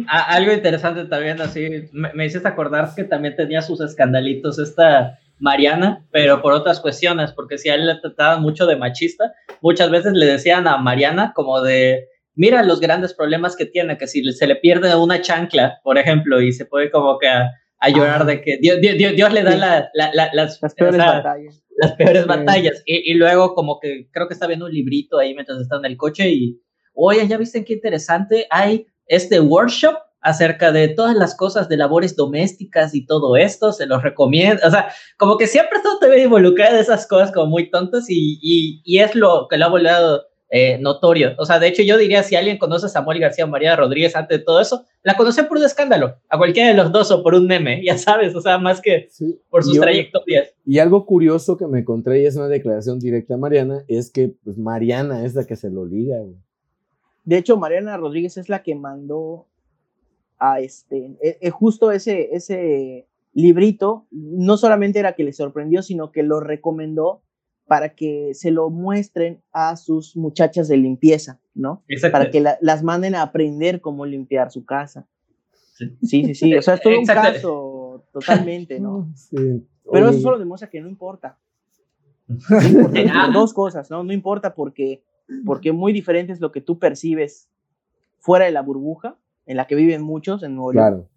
Algo 0.08 0.52
interesante 0.52 1.06
también, 1.06 1.42
así, 1.42 1.90
me, 1.92 2.14
me, 2.14 2.26
hiciste 2.26 2.48
acordar 2.48 2.94
que 2.96 3.04
también 3.04 3.36
tenía 3.36 3.62
sus 3.62 3.82
escandalitos 3.82 4.60
esta 4.60 5.18
Mariana, 5.42 6.06
pero 6.12 6.42
por 6.42 6.54
otras 6.54 6.80
cuestiones, 6.80 7.32
porque 7.34 7.58
si 7.58 7.70
a 7.70 7.76
él 7.76 7.88
le 7.88 7.96
trataban 7.96 8.44
mucho 8.44 8.68
de 8.68 8.76
machista, 8.76 9.34
muchas 9.60 9.90
veces 9.90 10.14
le 10.14 10.28
decían 10.28 10.68
a 10.68 10.78
Mariana 10.78 11.34
como 11.36 11.62
de, 11.62 12.08
mira 12.36 12.62
los 12.64 12.80
grandes 12.80 13.14
problemas 13.16 13.56
que 13.56 13.66
tiene, 13.66 13.98
que 13.98 14.08
si 14.08 14.24
se 14.34 14.48
le 14.48 14.56
pierde 14.56 14.96
una 14.96 15.20
chancla, 15.22 15.80
por 15.84 15.98
ejemplo, 15.98 16.42
y 16.42 16.52
se 16.52 16.66
puede 16.66 16.92
como 16.92 17.18
que 17.18 17.28
a, 17.28 17.90
llorar 17.90 18.26
de 18.26 18.42
que 18.42 18.60
Dios, 18.62 18.78
Dios, 18.80 19.34
le 19.34 19.42
da 19.42 19.90
las, 19.94 20.60
peores 20.76 20.98
batallas. 20.98 21.64
Las 21.82 21.94
peores 21.94 22.28
batallas. 22.28 22.84
Y, 22.86 23.14
luego 23.16 23.56
como 23.56 23.80
que 23.80 24.08
creo 24.12 24.28
que 24.28 24.36
está 24.36 24.48
viendo 24.48 24.66
un 24.68 24.74
librito 24.74 25.18
ahí 25.18 25.34
mientras 25.34 25.60
está 25.60 25.78
en 25.78 25.86
el 25.86 25.98
coche 25.98 26.30
y, 26.30 26.62
oye, 26.94 27.28
¿ya 27.28 27.38
viste 27.38 27.66
qué 27.66 27.74
interesante? 27.74 28.46
Hay 28.52 28.86
este 29.08 29.40
workshop 29.40 29.96
acerca 30.22 30.72
de 30.72 30.88
todas 30.90 31.16
las 31.16 31.36
cosas 31.36 31.68
de 31.68 31.78
labores 31.78 32.16
domésticas 32.16 32.94
y 32.94 33.06
todo 33.06 33.36
esto, 33.36 33.72
se 33.74 33.88
los 33.88 34.04
recomiendo. 34.04 34.62
O 34.66 34.70
sea, 34.70 34.90
como 35.18 35.38
que 35.38 35.48
siempre 35.48 35.80
todo 35.82 35.98
te 35.98 36.08
ve 36.08 36.22
involucrado 36.22 36.76
de 36.76 36.82
esas 36.82 37.08
cosas 37.08 37.32
como 37.32 37.48
muy 37.48 37.72
tontas 37.72 38.10
y, 38.10 38.38
y, 38.42 38.82
y 38.86 39.00
es 39.00 39.16
lo 39.16 39.48
que 39.50 39.58
lo 39.58 39.66
ha 39.66 39.70
volado 39.70 40.31
eh, 40.54 40.78
notorio. 40.80 41.34
O 41.38 41.46
sea, 41.46 41.60
de 41.60 41.70
hecho, 41.70 41.82
yo 41.82 41.98
diría, 41.98 42.24
si 42.24 42.36
alguien 42.36 42.58
conoce 42.58 42.86
a 42.88 42.90
Samuel 42.90 43.20
García 43.20 43.48
María 43.48 43.78
Rodríguez 43.78 44.18
antes 44.18 44.40
de 44.40 44.44
todo 44.44 44.60
eso, 44.60 44.86
la 45.02 45.16
conoce 45.16 45.46
por 45.46 45.58
un 45.58 45.64
escándalo, 45.64 46.18
a 46.28 46.38
cualquiera 46.38 46.68
de 46.68 46.76
los 46.76 46.92
dos 46.92 47.10
o 47.10 47.24
por 47.24 47.36
un 47.36 47.48
meme, 47.48 47.82
ya 47.86 47.98
sabes, 47.98 48.36
o 48.36 48.42
sea, 48.42 48.58
más 48.58 48.82
que 48.82 49.08
por 49.50 49.64
sus 49.64 49.80
trayectorias. 49.80 50.54
Y 50.66 50.80
algo 50.80 51.06
curioso 51.06 51.56
que 51.56 51.68
me 51.68 51.80
encontré, 51.80 52.22
y 52.22 52.26
es 52.26 52.36
una 52.36 52.50
declaración 52.50 53.00
directa 53.00 53.36
a 53.36 53.38
Mariana, 53.38 53.86
es 53.88 54.12
que 54.12 54.36
pues, 54.44 54.58
Mariana 54.58 55.26
es 55.26 55.36
la 55.36 55.46
que 55.46 55.56
se 55.56 55.70
lo 55.70 55.86
liga. 55.86 56.18
De 57.24 57.38
hecho, 57.38 57.56
Mariana 57.56 57.96
Rodríguez 57.96 58.36
es 58.36 58.50
la 58.50 58.62
que 58.62 58.76
mandó 58.76 59.48
a 60.38 60.60
este, 60.60 61.16
e, 61.22 61.38
e, 61.40 61.50
justo 61.50 61.94
ese, 61.94 62.36
ese 62.36 63.08
librito, 63.34 64.06
no 64.12 64.58
solamente 64.58 65.00
era 65.00 65.14
que 65.14 65.24
le 65.24 65.32
sorprendió, 65.32 65.82
sino 65.82 66.12
que 66.12 66.24
lo 66.24 66.42
recomendó 66.42 67.22
para 67.72 67.96
que 67.96 68.34
se 68.34 68.52
lo 68.52 68.70
muestren 68.70 69.42
a 69.54 69.78
sus 69.78 70.18
muchachas 70.18 70.68
de 70.68 70.76
limpieza, 70.76 71.40
¿no? 71.54 71.86
Para 72.12 72.30
que 72.30 72.44
las 72.60 72.84
manden 72.84 73.16
a 73.16 73.22
aprender 73.22 73.80
cómo 73.80 74.06
limpiar 74.06 74.52
su 74.52 74.66
casa. 74.66 75.08
Sí, 75.78 75.96
sí, 76.26 76.36
sí. 76.36 76.54
O 76.54 76.62
sea, 76.62 76.74
es 76.74 76.82
todo 76.82 76.94
un 77.00 77.06
caso 77.06 78.04
totalmente, 78.12 78.78
¿no? 78.82 79.10
Sí. 79.16 79.66
Pero 79.90 80.10
eso 80.10 80.20
solo 80.20 80.38
demuestra 80.38 80.70
que 80.70 80.82
no 80.82 80.90
importa. 80.90 81.40
dos 83.34 83.54
cosas, 83.54 83.90
¿no? 83.90 84.04
No 84.04 84.12
importa 84.12 84.54
porque, 84.54 85.06
porque 85.46 85.72
muy 85.72 85.94
diferente 85.94 86.34
es 86.34 86.42
lo 86.42 86.52
que 86.52 86.60
tú 86.60 86.78
percibes 86.78 87.50
fuera 88.20 88.44
de 88.44 88.52
la 88.52 88.64
burbuja 88.64 89.18
en 89.46 89.56
la 89.56 89.66
que 89.66 89.76
viven 89.76 90.02
muchos 90.02 90.44
en 90.44 90.56
Nuevo 90.56 90.72
Claro. 90.72 91.10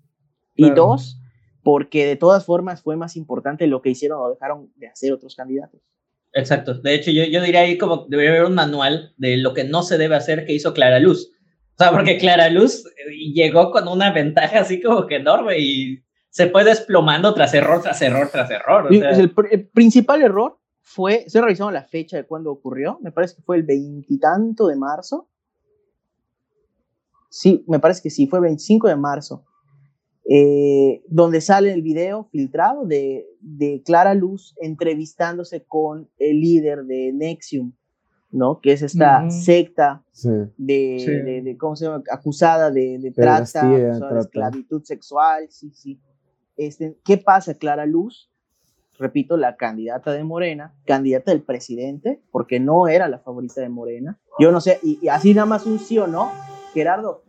Y 0.55 0.71
dos, 0.71 1.21
porque 1.65 2.07
de 2.07 2.15
todas 2.15 2.47
formas 2.47 2.81
fue 2.81 2.95
más 2.95 3.17
importante 3.17 3.67
lo 3.67 3.83
que 3.83 3.91
hicieron 3.91 4.21
o 4.21 4.31
dejaron 4.31 4.71
de 4.77 4.87
hacer 4.87 5.13
otros 5.13 5.35
candidatos. 5.35 5.81
Exacto. 6.35 6.75
De 6.75 6.95
hecho, 6.95 7.11
yo, 7.11 7.25
yo 7.25 7.41
diría 7.41 7.61
ahí 7.61 7.79
como 7.79 8.07
debería 8.09 8.33
haber 8.33 8.45
un 8.45 8.55
manual 8.55 9.15
de 9.17 9.37
lo 9.37 9.55
que 9.55 9.65
no 9.65 9.83
se 9.83 9.99
debe 9.99 10.17
hacer 10.17 10.45
que 10.45 10.53
hizo 10.53 10.75
Clara 10.75 10.99
Luz. 10.99 11.31
O 11.77 11.83
sea, 11.83 11.93
porque 11.93 12.19
Clara 12.19 12.51
Luz 12.51 12.85
eh, 12.87 13.33
llegó 13.33 13.71
con 13.71 13.89
una 13.89 14.13
ventaja 14.13 14.61
así 14.61 14.81
como 14.81 15.07
que 15.07 15.17
enorme 15.17 15.59
y 15.59 16.05
se 16.29 16.51
fue 16.51 16.65
desplomando 16.65 17.33
tras 17.35 17.55
error, 17.55 17.81
tras 17.83 18.03
error, 18.03 18.29
tras 18.31 18.51
error. 18.51 18.89
el, 18.91 19.69
principal 19.69 20.23
error 20.23 20.59
fue, 20.83 21.25
estoy 21.27 21.43
revisando 21.43 21.71
la 21.71 21.85
fecha 21.85 22.17
de 22.17 22.27
cuando 22.27 22.51
ocurrió, 22.51 22.99
me 23.01 23.13
parece 23.13 23.37
que 23.37 23.43
fue 23.43 23.57
el 23.57 23.63
veintitanto 23.63 24.67
de 24.67 24.77
marzo. 24.77 25.29
Sí, 27.29 27.65
me 27.69 27.79
parece 27.79 28.03
que 28.03 28.11
sí, 28.11 28.27
fue 28.27 28.41
25 28.41 28.89
de 28.89 28.97
marzo. 28.97 29.45
Eh, 30.27 31.03
donde 31.09 31.43
sale 31.43 31.71
el 31.73 31.83
video 31.83 32.25
filtrado 32.33 32.87
de, 32.87 33.27
de, 33.41 33.83
Clara 33.85 34.15
Luz 34.15 34.55
entrevistándose 34.59 35.65
con 35.65 36.09
el 36.19 36.41
líder 36.41 36.85
de 36.85 37.13
Nexium, 37.13 37.75
¿no? 38.31 38.59
Que 38.63 38.73
es 38.73 38.81
esta 38.81 39.29
secta 39.29 40.03
de, 40.57 41.43
de, 41.45 41.57
¿cómo 41.59 41.77
se 41.77 41.85
llama? 41.85 42.03
Acusada 42.11 42.71
de, 42.71 42.99
de 42.99 43.11
trata, 43.11 43.69
de 43.69 44.19
esclavitud 44.19 44.83
sexual, 44.83 45.47
sí, 45.51 45.71
sí. 45.75 46.01
Este, 46.57 46.97
¿Qué 47.05 47.19
pasa, 47.19 47.53
Clara 47.59 47.85
Luz? 47.85 48.31
Repito, 48.99 49.37
la 49.37 49.57
candidata 49.57 50.11
de 50.13 50.25
Morena, 50.25 50.75
candidata 50.87 51.33
del 51.33 51.43
presidente, 51.43 52.23
porque 52.31 52.61
no 52.61 52.89
era 52.89 53.09
la 53.09 53.19
favorita 53.19 53.61
de 53.61 53.69
Morena. 53.69 54.19
Yo 54.39 54.53
no 54.53 54.63
sé, 54.63 54.79
y, 54.83 54.99
y 55.03 55.09
así 55.09 55.35
nada 55.35 55.47
más 55.47 55.67
un 55.67 55.79
sí 55.79 55.99
o 55.99 56.07
no, 56.07 56.33
Gerardo, 56.73 57.25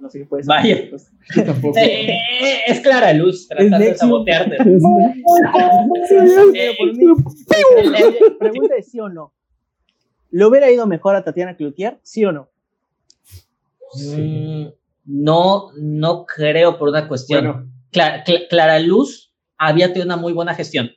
no 0.00 0.10
sé 0.10 0.20
qué 0.20 0.24
puede 0.26 0.44
ser. 0.44 0.48
Vaya. 0.48 0.78
Pues, 0.90 1.12
eh, 1.76 2.18
es 2.66 2.80
clara 2.80 3.12
luz 3.12 3.48
tratando 3.48 3.78
de 3.78 3.94
sabotearte. 3.94 4.56
Pregunta 8.38 8.74
de 8.74 8.82
sí 8.82 9.00
o 9.00 9.08
no. 9.08 9.32
¿Le 10.30 10.44
hubiera 10.44 10.70
ido 10.70 10.86
mejor 10.86 11.16
a 11.16 11.24
Tatiana 11.24 11.56
Cloutier? 11.56 11.98
¿Sí 12.02 12.24
o 12.24 12.32
no? 12.32 12.48
Mm, 13.94 14.66
no, 15.06 15.70
no 15.78 16.26
creo 16.26 16.78
por 16.78 16.88
una 16.88 17.08
cuestión. 17.08 17.72
Clara, 17.90 18.78
Luz 18.80 19.32
había 19.56 19.88
tenido 19.88 20.04
una 20.04 20.16
muy 20.16 20.32
buena 20.32 20.54
gestión 20.54 20.90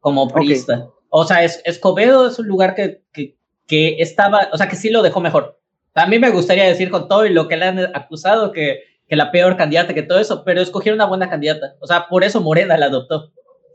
como 0.00 0.28
priista. 0.28 0.88
O 1.08 1.24
sea, 1.24 1.44
Escobedo 1.44 2.28
es 2.28 2.38
un 2.38 2.48
lugar 2.48 2.74
que, 2.74 3.02
que, 3.12 3.36
que 3.66 3.96
estaba, 4.00 4.48
o 4.52 4.56
sea, 4.56 4.68
que 4.68 4.76
sí 4.76 4.90
lo 4.90 5.02
dejó 5.02 5.20
mejor. 5.20 5.59
A 5.94 6.06
mí 6.06 6.18
me 6.18 6.30
gustaría 6.30 6.64
decir 6.64 6.90
con 6.90 7.08
todo 7.08 7.26
y 7.26 7.32
lo 7.32 7.48
que 7.48 7.56
le 7.56 7.66
han 7.66 7.78
acusado 7.96 8.52
que, 8.52 8.80
que 9.08 9.16
la 9.16 9.32
peor 9.32 9.56
candidata, 9.56 9.92
que 9.92 10.02
todo 10.02 10.20
eso, 10.20 10.44
pero 10.44 10.60
escogieron 10.60 10.98
una 10.98 11.06
buena 11.06 11.28
candidata. 11.28 11.74
O 11.80 11.86
sea, 11.86 12.06
por 12.08 12.22
eso 12.24 12.40
Morena 12.40 12.76
la 12.76 12.86
adoptó. 12.86 13.32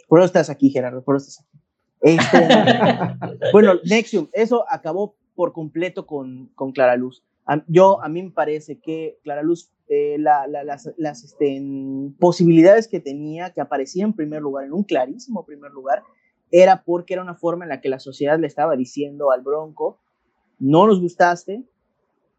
Por 0.08 0.20
eso 0.20 0.28
estás 0.28 0.50
aquí, 0.50 0.70
Gerardo, 0.70 1.04
por 1.04 1.18
eso 1.18 1.28
estás 1.28 1.46
aquí. 1.46 1.60
Este, 2.02 2.48
bueno, 3.52 3.74
Nexium, 3.84 4.30
eso 4.32 4.66
acabó 4.70 5.16
por 5.36 5.52
completo 5.52 6.06
con, 6.06 6.48
con 6.56 6.72
Clara 6.72 6.96
Luz. 6.96 7.24
yo, 7.68 8.02
a 8.02 8.10
mí 8.10 8.24
me 8.24 8.32
parece 8.32 8.80
que 8.80 9.20
Clara 9.24 9.44
Luz, 9.44 9.72
eh, 9.90 10.16
la, 10.20 10.48
las, 10.48 10.94
las 10.98 11.24
este, 11.24 11.62
posibilidades 12.20 12.88
que 12.88 13.00
tenía, 13.00 13.52
que 13.52 13.62
aparecía 13.62 14.06
en 14.06 14.14
primer 14.14 14.42
lugar, 14.42 14.66
en 14.66 14.74
un 14.74 14.84
clarísimo 14.84 15.46
primer 15.46 15.72
lugar, 15.72 16.04
era 16.52 16.84
porque 16.84 17.14
era 17.14 17.24
una 17.24 17.36
forma 17.36 17.66
en 17.66 17.70
la 17.70 17.82
que 17.82 17.90
la 17.90 18.00
sociedad 18.00 18.40
le 18.40 18.48
estaba 18.48 18.76
diciendo 18.76 19.32
al 19.32 19.42
Bronco, 19.42 20.00
no 20.60 20.88
nos 20.88 21.02
gustaste, 21.02 21.64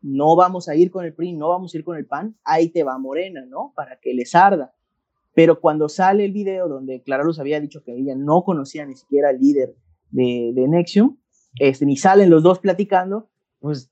no 0.03 0.37
vamos 0.37 0.69
a 0.69 0.75
ir 0.75 0.91
con 0.91 1.05
el 1.05 1.15
PRI, 1.15 1.33
no 1.33 1.49
vamos 1.49 1.75
a 1.75 1.79
ir 1.79 1.85
con 1.85 1.97
el 1.97 2.07
PAN, 2.07 2.37
ahí 2.45 2.69
te 2.69 2.85
va 2.85 2.99
Morena, 2.99 3.45
¿no? 3.47 3.73
Para 3.75 3.99
que 4.01 4.15
les 4.15 4.35
arda. 4.35 4.75
Pero 5.35 5.61
cuando 5.61 5.89
sale 5.89 6.25
el 6.25 6.33
video 6.33 6.69
donde 6.69 7.03
Clara 7.03 7.25
Luz 7.25 7.39
había 7.39 7.61
dicho 7.61 7.83
que 7.85 7.95
ella 7.95 8.15
no 8.17 8.43
conocía 8.43 8.87
ni 8.87 8.97
siquiera 8.97 9.29
al 9.29 9.39
líder 9.39 9.75
de, 10.11 10.53
de 10.55 10.69
Nexium, 10.69 11.19
este, 11.59 11.87
ni 11.87 11.97
salen 11.97 12.31
los 12.31 12.43
dos 12.43 12.59
platicando, 12.59 13.29
pues, 13.61 13.91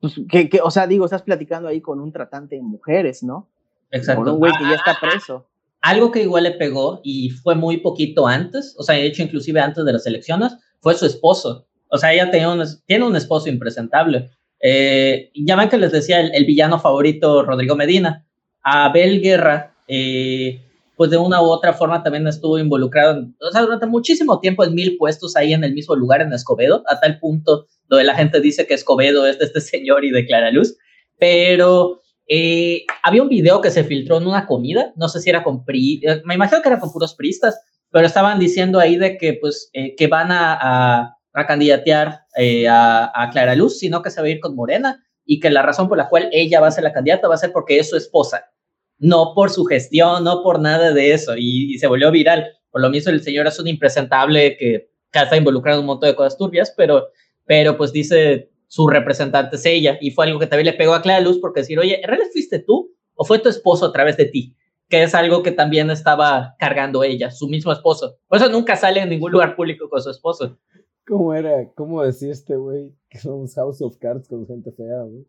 pues 0.00 0.20
que, 0.28 0.60
o 0.62 0.70
sea, 0.70 0.86
digo, 0.86 1.04
estás 1.04 1.22
platicando 1.22 1.68
ahí 1.68 1.80
con 1.80 2.00
un 2.00 2.12
tratante 2.12 2.56
de 2.56 2.62
mujeres, 2.62 3.22
¿no? 3.22 3.48
Exacto. 3.90 4.24
Con 4.24 4.32
un 4.34 4.38
güey 4.38 4.52
que 4.52 4.64
ya 4.64 4.74
está 4.74 4.96
preso. 5.00 5.46
Algo 5.80 6.12
que 6.12 6.22
igual 6.22 6.44
le 6.44 6.52
pegó 6.52 7.00
y 7.02 7.30
fue 7.30 7.54
muy 7.54 7.78
poquito 7.78 8.26
antes, 8.26 8.74
o 8.78 8.82
sea, 8.82 8.94
de 8.94 9.06
hecho, 9.06 9.22
inclusive 9.22 9.60
antes 9.60 9.84
de 9.84 9.92
las 9.92 10.06
elecciones, 10.06 10.56
fue 10.80 10.94
su 10.94 11.06
esposo. 11.06 11.66
O 11.88 11.98
sea, 11.98 12.12
ella 12.12 12.30
tenía 12.30 12.48
un, 12.48 12.62
tiene 12.86 13.04
un 13.04 13.16
esposo 13.16 13.48
impresentable. 13.48 14.30
Eh, 14.64 15.32
ya 15.34 15.56
ven 15.56 15.68
que 15.68 15.76
les 15.76 15.90
decía 15.90 16.20
el, 16.20 16.44
villano 16.46 16.78
favorito 16.78 17.42
Rodrigo 17.42 17.74
Medina. 17.74 18.24
Abel 18.62 19.20
Guerra, 19.20 19.74
eh, 19.88 20.60
pues 20.96 21.10
de 21.10 21.16
una 21.16 21.42
u 21.42 21.46
otra 21.46 21.72
forma 21.72 22.04
también 22.04 22.28
estuvo 22.28 22.60
involucrado, 22.60 23.26
o 23.40 23.50
sea, 23.50 23.62
durante 23.62 23.86
muchísimo 23.86 24.38
tiempo 24.38 24.62
en 24.62 24.74
mil 24.74 24.96
puestos 24.96 25.34
ahí 25.34 25.52
en 25.52 25.64
el 25.64 25.74
mismo 25.74 25.96
lugar 25.96 26.20
en 26.20 26.32
Escobedo, 26.32 26.84
a 26.86 27.00
tal 27.00 27.18
punto 27.18 27.66
donde 27.88 28.04
la 28.04 28.14
gente 28.14 28.40
dice 28.40 28.64
que 28.68 28.74
Escobedo 28.74 29.26
es 29.26 29.40
de 29.40 29.46
este 29.46 29.60
señor 29.60 30.04
y 30.04 30.12
de 30.12 30.24
Clara 30.26 30.52
Luz, 30.52 30.76
pero 31.18 32.02
eh, 32.28 32.84
había 33.02 33.24
un 33.24 33.28
video 33.28 33.60
que 33.60 33.72
se 33.72 33.82
filtró 33.82 34.18
en 34.18 34.28
una 34.28 34.46
comida, 34.46 34.92
no 34.94 35.08
sé 35.08 35.20
si 35.20 35.28
era 35.28 35.42
con 35.42 35.64
PRI, 35.64 36.02
me 36.24 36.36
imagino 36.36 36.62
que 36.62 36.68
era 36.68 36.78
con 36.78 36.92
puros 36.92 37.16
pristas, 37.16 37.60
pero 37.90 38.06
estaban 38.06 38.38
diciendo 38.38 38.78
ahí 38.78 38.96
de 38.96 39.18
que 39.18 39.32
pues 39.40 39.72
que 39.72 40.06
van 40.06 40.28
a 40.30 41.16
candidatear 41.46 42.26
eh, 42.36 42.68
a, 42.68 43.28
Clara 43.32 43.54
Luz, 43.54 43.78
sino 43.78 44.02
que 44.02 44.10
se 44.10 44.20
va 44.20 44.26
a 44.26 44.30
ir 44.30 44.40
con 44.40 44.54
Morena 44.54 45.04
y 45.24 45.40
que 45.40 45.50
la 45.50 45.62
razón 45.62 45.88
por 45.88 45.98
la 45.98 46.08
cual 46.08 46.28
ella 46.32 46.60
va 46.60 46.68
a 46.68 46.70
ser 46.70 46.84
la 46.84 46.92
candidata 46.92 47.28
va 47.28 47.34
a 47.34 47.38
ser 47.38 47.52
porque 47.52 47.78
es 47.78 47.88
su 47.88 47.96
esposa, 47.96 48.50
no 48.98 49.32
por 49.34 49.50
su 49.50 49.64
gestión, 49.64 50.24
no 50.24 50.42
por 50.42 50.60
nada 50.60 50.92
de 50.92 51.12
eso, 51.12 51.34
y, 51.36 51.78
se 51.78 51.86
volvió 51.86 52.10
viral. 52.10 52.46
Por 52.70 52.80
lo 52.80 52.90
mismo, 52.90 53.10
el 53.10 53.22
señor 53.22 53.46
es 53.46 53.58
un 53.58 53.68
impresentable 53.68 54.56
que, 54.56 54.90
que 55.10 55.18
está 55.18 55.36
involucrado 55.36 55.78
en 55.78 55.82
un 55.82 55.86
montón 55.86 56.10
de 56.10 56.16
cosas 56.16 56.36
turbias, 56.36 56.72
pero, 56.76 57.08
pero 57.44 57.76
pues 57.76 57.92
dice 57.92 58.50
su 58.68 58.88
representante 58.88 59.56
es 59.56 59.66
ella, 59.66 59.98
y 60.00 60.10
fue 60.10 60.26
algo 60.26 60.38
que 60.38 60.46
también 60.46 60.66
le 60.66 60.72
pegó 60.72 60.94
a 60.94 61.02
Clara 61.02 61.20
Luz 61.20 61.38
porque 61.38 61.60
decir, 61.60 61.78
oye, 61.78 62.00
¿en 62.00 62.08
realidad 62.08 62.30
fuiste 62.32 62.58
tú 62.58 62.94
o 63.14 63.24
fue 63.24 63.38
tu 63.38 63.48
esposo 63.48 63.86
a 63.86 63.92
través 63.92 64.16
de 64.16 64.26
ti? 64.26 64.56
que 64.92 65.04
es 65.04 65.14
algo 65.14 65.42
que 65.42 65.52
también 65.52 65.90
estaba 65.90 66.54
cargando 66.58 67.02
ella, 67.02 67.30
su 67.30 67.48
mismo 67.48 67.72
esposo. 67.72 68.18
Por 68.28 68.36
eso 68.36 68.50
nunca 68.50 68.76
sale 68.76 69.00
en 69.00 69.08
ningún 69.08 69.32
lugar 69.32 69.56
público 69.56 69.88
con 69.88 70.02
su 70.02 70.10
esposo. 70.10 70.58
¿Cómo 71.06 71.34
era? 71.34 71.68
¿Cómo 71.74 72.02
decía 72.02 72.32
este 72.32 72.56
güey? 72.56 72.94
Que 73.08 73.18
somos 73.18 73.54
House 73.54 73.82
of 73.82 73.96
Cards 73.98 74.28
con 74.28 74.46
gente 74.46 74.72
fea, 74.72 75.02
güey. 75.02 75.26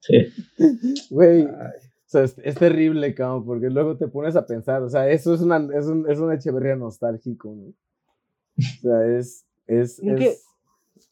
sí. 0.00 0.26
Güey. 1.10 1.44
O 1.44 1.48
sea, 2.10 2.24
es, 2.24 2.54
terrible, 2.56 3.14
cabrón, 3.14 3.44
porque 3.44 3.70
luego 3.70 3.96
te 3.96 4.08
pones 4.08 4.34
a 4.34 4.44
pensar, 4.44 4.82
o 4.82 4.88
sea, 4.88 5.08
eso 5.08 5.32
es 5.32 5.42
una, 5.42 5.58
es 5.78 5.86
un, 5.86 6.10
es 6.10 6.18
una 6.18 6.34
Echeverría 6.34 6.74
nostálgico, 6.74 7.54
¿no? 7.54 7.68
O 7.68 8.80
sea, 8.82 9.06
es, 9.16 9.46
es, 9.68 10.00
es, 10.00 10.44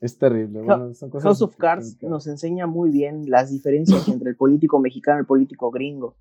es, 0.01 0.19
terrible. 0.19 0.61
Bueno, 0.61 0.93
son 0.95 1.09
cosas 1.09 1.25
House 1.25 1.43
of 1.43 1.57
Cards 1.57 2.03
nos 2.03 2.27
enseña 2.27 2.67
muy 2.67 2.91
bien 2.91 3.31
las 3.31 3.53
diferencias 3.53 4.09
entre 4.09 4.31
el 4.31 4.37
político 4.37 4.81
mexicano 4.81 5.19
y 5.19 5.21
el 5.21 5.27
político 5.27 5.71
gringo, 5.71 6.17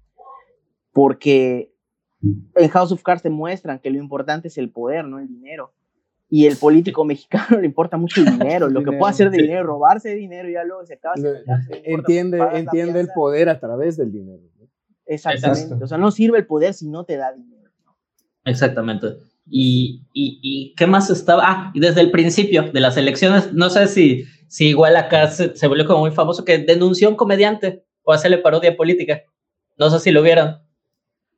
porque 0.94 1.74
en 2.22 2.70
House 2.70 2.92
of 2.92 3.04
Cards 3.04 3.22
te 3.22 3.30
muestran 3.30 3.80
que 3.80 3.90
lo 3.90 3.98
importante 3.98 4.48
es 4.48 4.58
el 4.58 4.70
poder, 4.70 5.06
no 5.06 5.20
el 5.20 5.28
dinero. 5.28 5.74
y 6.30 6.46
el 6.46 6.58
político 6.58 7.06
mexicano 7.06 7.58
le 7.62 7.66
importa 7.66 7.98
mucho 7.98 8.22
el 8.22 8.38
dinero, 8.38 8.70
lo 8.70 8.84
que 8.84 8.92
puede 8.92 9.12
hacer 9.12 9.30
de 9.30 9.38
dinero, 9.38 9.64
robarse 9.64 10.14
dinero, 10.16 10.50
ya 10.50 10.64
luego 10.64 10.86
se 10.86 10.96
acaba. 10.96 11.16
entiende 11.84 12.40
entiende 12.54 13.00
el 13.00 13.10
poder 13.16 13.50
a 13.50 13.60
través 13.60 13.98
del 13.98 14.12
dinero. 14.12 14.44
Exactamente. 15.06 15.84
O 15.84 15.88
sea, 15.88 15.98
no 15.98 16.12
sirve 16.12 16.38
el 16.38 16.46
poder 16.46 16.74
si 16.74 16.90
no 16.90 17.06
te 17.06 17.16
da 17.16 17.32
dinero. 17.32 17.72
Exactamente. 18.44 19.08
Y, 19.50 20.04
y, 20.14 20.40
y, 20.42 20.76
qué 20.76 20.88
más 20.88 21.10
estaba? 21.10 21.44
Ah, 21.46 21.72
y 21.74 21.80
desde 21.80 22.02
el 22.02 22.12
principio 22.12 22.70
de 22.72 22.80
las 22.82 22.98
elecciones, 22.98 23.54
no 23.54 23.70
sé 23.70 23.88
si, 23.88 24.26
si 24.50 24.68
igual 24.68 24.98
acá 24.98 25.30
se, 25.30 25.56
se 25.56 25.68
volvió 25.68 25.86
como 25.86 26.02
muy 26.02 26.12
famoso, 26.12 26.44
que 26.44 26.58
denunció 26.58 27.08
a 27.08 27.12
un 27.12 27.18
comediante 27.18 27.86
o 28.04 28.12
hacerle 28.12 28.40
parodia 28.40 28.76
política. 28.76 29.22
No 29.78 29.90
sé 29.90 30.00
si 30.00 30.12
lo 30.12 30.22
vieron. 30.22 30.67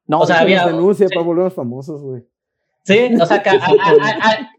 No, 0.09 0.21
o 0.21 0.25
sea, 0.25 0.39
había... 0.39 0.65
denuncia 0.65 1.07
para 1.07 1.21
volver 1.21 1.51
famosos, 1.51 2.01
güey. 2.01 2.23
Sí, 2.83 3.11
o 3.21 3.25
sea, 3.27 3.43
que 3.43 3.51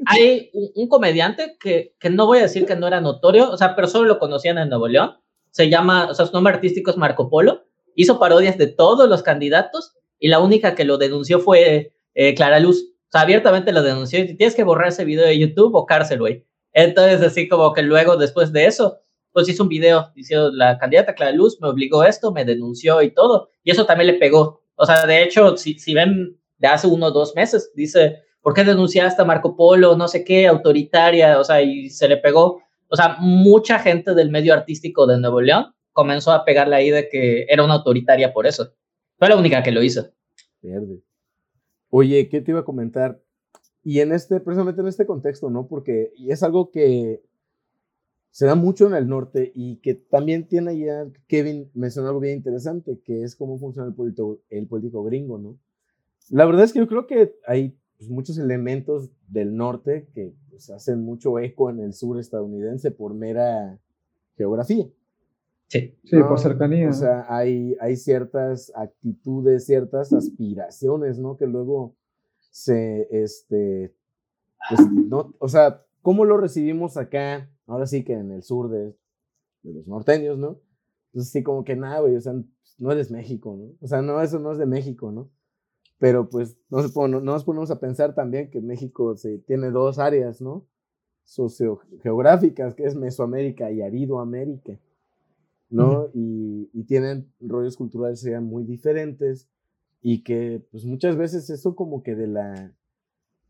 hay, 0.07 0.51
un, 0.53 0.89
comediante 0.89 1.57
que, 1.59 1.97
que, 1.99 2.09
no 2.09 2.27
voy 2.27 2.39
a 2.39 2.43
decir 2.43 2.67
que 2.67 2.77
no 2.77 2.87
era 2.87 3.01
notorio, 3.01 3.51
o 3.51 3.57
sea, 3.57 3.75
pero 3.75 3.89
solo 3.89 4.07
lo 4.07 4.21
conocían 4.21 4.59
en 4.59 4.69
Nuevo 4.69 4.87
León. 4.87 5.17
Se 5.51 5.69
llama, 5.69 6.09
o 6.09 6.15
sea, 6.15 6.27
su 6.27 6.33
nombre 6.33 6.55
artístico 6.55 6.93
es 6.93 6.97
Marco 6.97 7.29
Polo. 7.29 7.65
Hizo 7.97 8.21
parodias 8.21 8.59
de 8.59 8.69
todos 8.69 9.09
los 9.09 9.25
candidatos 9.25 9.97
y 10.21 10.29
la 10.29 10.39
única 10.39 10.77
que 10.77 10.85
lo 10.85 10.99
denunció 10.99 11.41
fue 11.41 11.95
eh, 12.15 12.35
Clara 12.37 12.61
Luz. 12.61 12.95
O 13.09 13.11
sea, 13.11 13.23
abiertamente 13.23 13.73
lo 13.73 13.83
denunció 13.83 14.21
y 14.21 14.37
tienes 14.37 14.55
que 14.55 14.63
borrar 14.63 14.91
ese 14.91 15.05
video 15.05 15.27
de 15.27 15.37
YouTube 15.37 15.75
o 15.75 15.85
cárcel, 15.85 16.21
güey. 16.21 16.47
Entonces, 16.73 17.21
así 17.23 17.49
como 17.49 17.73
que 17.73 17.83
luego, 17.83 18.17
después 18.17 18.53
de 18.53 18.67
eso, 18.67 19.01
pues 19.33 19.49
hizo 19.49 19.65
un 19.65 19.69
video 19.69 20.13
diciendo, 20.15 20.53
la 20.53 20.79
candidata 20.79 21.17
Clara 21.17 21.33
Luz 21.33 21.59
me 21.61 21.67
obligó 21.67 22.05
esto, 22.05 22.31
me 22.31 22.45
denunció 22.45 23.03
y 23.03 23.13
todo. 23.13 23.49
Y 23.65 23.73
eso 23.73 23.85
también 23.85 24.13
le 24.13 24.21
pegó. 24.21 24.60
O 24.83 24.87
sea, 24.87 25.05
de 25.05 25.23
hecho, 25.23 25.59
si, 25.59 25.79
si 25.79 25.93
ven 25.93 26.41
de 26.57 26.69
hace 26.69 26.87
uno 26.87 27.07
o 27.07 27.11
dos 27.11 27.35
meses. 27.35 27.71
Dice, 27.75 28.23
¿por 28.41 28.55
qué 28.55 28.65
denunciaste 28.65 29.21
a 29.21 29.27
Marco 29.27 29.55
Polo? 29.55 29.95
No 29.95 30.09
sé 30.09 30.25
qué, 30.25 30.47
autoritaria, 30.47 31.39
o 31.39 31.45
sea, 31.45 31.61
y 31.61 31.91
se 31.91 32.09
le 32.09 32.17
pegó. 32.17 32.63
O 32.89 32.97
sea, 32.97 33.17
mucha 33.19 33.79
gente 33.79 34.15
del 34.15 34.31
medio 34.31 34.55
artístico 34.55 35.07
de 35.07 35.19
Nuevo 35.19 35.43
León 35.43 35.67
comenzó 35.93 36.33
a 36.33 36.47
pegarle 36.47 36.77
ahí 36.77 36.91
de 36.91 37.11
que 37.11 37.45
era 37.49 37.63
una 37.63 37.75
autoritaria 37.75 38.33
por 38.33 38.47
eso. 38.47 38.73
Fue 39.19 39.29
la 39.29 39.37
única 39.37 39.63
que 39.63 39.71
lo 39.71 39.83
hizo. 39.83 40.07
Verde. 40.63 41.03
Oye, 41.91 42.29
¿qué 42.31 42.41
te 42.41 42.53
iba 42.53 42.61
a 42.61 42.65
comentar? 42.65 43.21
Y 43.85 44.01
en 44.01 44.13
este, 44.13 44.41
precisamente 44.41 44.81
en 44.81 44.89
este 44.89 45.05
contexto, 45.05 45.51
¿no? 45.51 45.67
Porque 45.67 46.13
es 46.27 46.43
algo 46.43 46.71
que 46.71 47.21
se 48.31 48.47
da 48.47 48.55
mucho 48.55 48.87
en 48.87 48.95
el 48.95 49.09
norte 49.09 49.53
y 49.55 49.77
que 49.77 49.95
también 49.95 50.47
tiene 50.47 50.79
ya, 50.79 51.07
Kevin 51.27 51.71
mencionó 51.75 52.09
algo 52.09 52.21
bien 52.21 52.37
interesante, 52.37 53.01
que 53.05 53.23
es 53.23 53.35
cómo 53.35 53.59
funciona 53.59 53.89
el 53.89 53.95
político, 53.95 54.41
el 54.51 54.67
político 54.69 55.03
gringo, 55.03 55.39
¿no? 55.39 55.59
La 56.31 56.47
verdad 56.47 56.65
es 56.65 56.73
que 56.73 56.79
yo 56.79 56.87
creo 56.87 57.07
que 57.07 57.35
hay 57.47 57.77
pues, 57.99 58.09
muchos 58.09 58.39
elementos 58.39 59.11
del 59.29 59.57
norte 59.57 60.09
que 60.15 60.33
pues, 60.49 60.71
hacen 60.71 61.03
mucho 61.03 61.39
eco 61.39 61.71
en 61.71 61.81
el 61.81 61.93
sur 61.93 62.21
estadounidense 62.21 62.93
por 62.93 63.15
mera 63.15 63.79
geografía. 64.37 64.87
Sí, 65.67 65.97
sí 66.05 66.17
por 66.17 66.39
cercanía. 66.39 66.89
O 66.89 66.93
sea, 66.93 67.27
hay, 67.29 67.77
hay 67.81 67.97
ciertas 67.97 68.73
actitudes, 68.75 69.67
ciertas 69.67 70.13
aspiraciones, 70.13 71.19
¿no? 71.19 71.37
Que 71.37 71.47
luego 71.47 71.97
se, 72.51 73.09
este, 73.11 73.95
pues, 74.69 74.89
no, 74.91 75.35
o 75.39 75.49
sea, 75.49 75.85
¿cómo 76.03 76.25
lo 76.25 76.37
recibimos 76.37 76.97
acá? 76.97 77.49
Ahora 77.71 77.87
sí 77.87 78.03
que 78.03 78.15
en 78.15 78.33
el 78.33 78.43
sur 78.43 78.69
de, 78.69 78.97
de 79.63 79.73
los 79.73 79.87
norteños, 79.87 80.39
¿no? 80.39 80.59
Pues 81.13 81.31
sí, 81.31 81.43
como 81.43 81.65
que 81.65 81.77
nada, 81.77 82.01
güey, 82.01 82.17
o 82.17 82.21
sea, 82.21 82.35
no 82.79 82.93
eres 82.93 83.11
México, 83.13 83.57
¿no? 83.57 83.77
O 83.81 83.87
sea, 83.87 84.03
no, 84.03 84.21
eso 84.21 84.41
no 84.41 84.51
es 84.51 84.59
de 84.59 84.67
México, 84.67 85.13
¿no? 85.13 85.31
Pero 85.99 86.29
pues 86.29 86.57
no, 86.69 86.83
se 86.83 87.09
no, 87.09 87.21
nos 87.21 87.45
ponemos 87.45 87.71
a 87.71 87.79
pensar 87.79 88.15
también 88.15 88.51
que 88.51 88.61
México 88.61 89.17
se, 89.17 89.39
tiene 89.39 89.71
dos 89.71 90.01
áreas, 90.01 90.41
¿no? 90.41 90.67
Sociogeográficas, 91.25 92.75
que 92.75 92.85
es 92.85 92.97
Mesoamérica 92.97 93.71
y 93.71 93.83
Aridoamérica, 93.83 94.79
¿no? 95.69 96.09
y, 96.13 96.69
y, 96.73 96.85
tienen 96.85 97.33
rollos 97.41 97.77
culturales 97.77 98.19
sean 98.19 98.45
muy 98.45 98.65
diferentes 98.65 99.49
y 100.03 100.25
que 100.25 100.67
pues 100.73 100.85
muchas 100.85 101.17
veces 101.17 101.49
eso 101.51 101.77
como 101.77 102.03
que 102.03 102.17
de 102.17 102.27
la, 102.27 102.75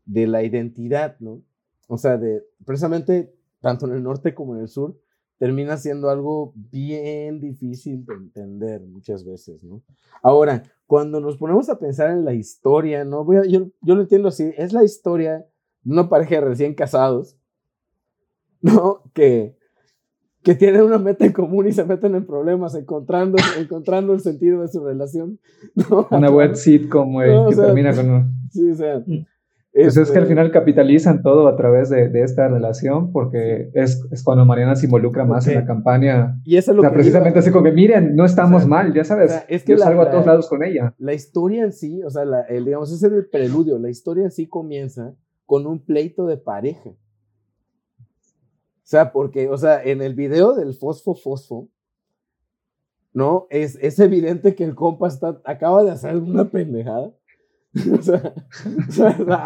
de 0.05 0.27
la 0.27 0.43
identidad, 0.43 1.19
¿no? 1.19 1.41
O 1.87 1.97
sea, 1.97 2.17
de 2.17 2.45
precisamente 2.63 3.33
tanto 3.61 3.85
en 3.85 3.93
el 3.93 4.03
norte 4.03 4.33
como 4.33 4.55
en 4.55 4.61
el 4.61 4.67
sur, 4.67 4.97
termina 5.37 5.77
siendo 5.77 6.09
algo 6.09 6.53
bien 6.55 7.39
difícil 7.39 8.05
de 8.05 8.13
entender 8.13 8.81
muchas 8.81 9.23
veces, 9.25 9.63
¿no? 9.63 9.81
Ahora, 10.21 10.63
cuando 10.85 11.19
nos 11.19 11.37
ponemos 11.37 11.69
a 11.69 11.79
pensar 11.79 12.11
en 12.11 12.25
la 12.25 12.33
historia, 12.33 13.05
¿no? 13.05 13.23
Voy 13.23 13.37
a, 13.37 13.45
yo, 13.45 13.67
yo 13.81 13.95
lo 13.95 14.01
entiendo 14.01 14.27
así, 14.27 14.51
es 14.57 14.73
la 14.73 14.83
historia 14.83 15.45
de 15.83 15.93
una 15.93 16.09
pareja 16.09 16.35
de 16.35 16.41
recién 16.41 16.75
casados, 16.75 17.37
¿no? 18.61 19.03
Que, 19.13 19.57
que 20.43 20.53
tienen 20.55 20.81
una 20.83 20.97
meta 20.97 21.25
en 21.25 21.33
común 21.33 21.67
y 21.67 21.71
se 21.71 21.85
meten 21.85 22.13
en 22.15 22.25
problemas, 22.25 22.75
encontrando, 22.75 23.37
encontrando 23.57 24.13
el 24.13 24.19
sentido 24.19 24.61
de 24.61 24.67
su 24.67 24.83
relación. 24.83 25.39
¿no? 25.73 26.07
Una 26.11 26.29
web 26.29 26.55
sitcom, 26.55 27.13
güey, 27.13 27.49
que 27.49 27.55
termina 27.55 27.95
con 27.95 28.09
un... 28.09 28.33
Sí, 28.51 28.69
o 28.69 28.75
sea, 28.75 29.03
pues 29.73 29.95
es 29.95 30.11
que 30.11 30.17
al 30.17 30.23
este 30.23 30.35
final 30.35 30.51
capitalizan 30.51 31.21
todo 31.21 31.47
a 31.47 31.55
través 31.55 31.89
de, 31.89 32.09
de 32.09 32.23
esta 32.23 32.49
relación, 32.49 33.13
porque 33.13 33.71
es, 33.73 34.05
es, 34.11 34.21
cuando 34.21 34.45
Mariana 34.45 34.75
se 34.75 34.85
involucra 34.85 35.23
más 35.23 35.47
en 35.47 35.55
la 35.55 35.65
campaña. 35.65 36.41
Y 36.43 36.57
eso 36.57 36.71
es 36.71 36.75
lo 36.75 36.81
o 36.81 36.83
sea, 36.83 36.93
precisamente 36.93 37.39
así 37.39 37.51
como 37.51 37.63
que 37.63 37.71
miren, 37.71 38.15
no 38.15 38.25
estamos 38.25 38.67
mal, 38.67 38.93
ya 38.93 39.05
sabes. 39.05 39.45
es 39.47 39.63
que 39.63 39.71
yo 39.71 39.77
salgo 39.77 40.01
a 40.01 40.11
todos 40.11 40.25
lados 40.25 40.49
con 40.49 40.63
ella. 40.63 40.93
La 40.97 41.13
historia 41.13 41.63
en 41.63 41.71
sí, 41.71 42.03
o 42.03 42.09
sea, 42.09 42.25
la, 42.25 42.41
el, 42.41 42.65
digamos, 42.65 42.91
ese 42.91 43.07
es 43.07 43.13
el 43.13 43.29
preludio. 43.29 43.79
La 43.79 43.89
historia 43.89 44.25
en 44.25 44.31
sí 44.31 44.45
comienza 44.47 45.15
con 45.45 45.65
un 45.65 45.79
pleito 45.79 46.25
de 46.25 46.35
pareja. 46.37 46.89
O 46.89 46.95
sea, 48.83 49.13
porque, 49.13 49.47
o 49.47 49.57
sea, 49.57 49.81
en 49.81 50.01
el 50.01 50.15
video 50.15 50.53
del 50.53 50.73
Fosfo 50.73 51.15
Fosfo, 51.15 51.69
¿no? 53.13 53.47
Es, 53.49 53.77
es 53.81 53.99
evidente 53.99 54.53
que 54.53 54.65
el 54.65 54.75
compa 54.75 55.07
está, 55.07 55.41
acaba 55.45 55.83
de 55.85 55.91
hacer 55.91 56.17
una 56.17 56.49
pendejada 56.49 57.13
o, 57.97 58.01
sea, 58.01 58.33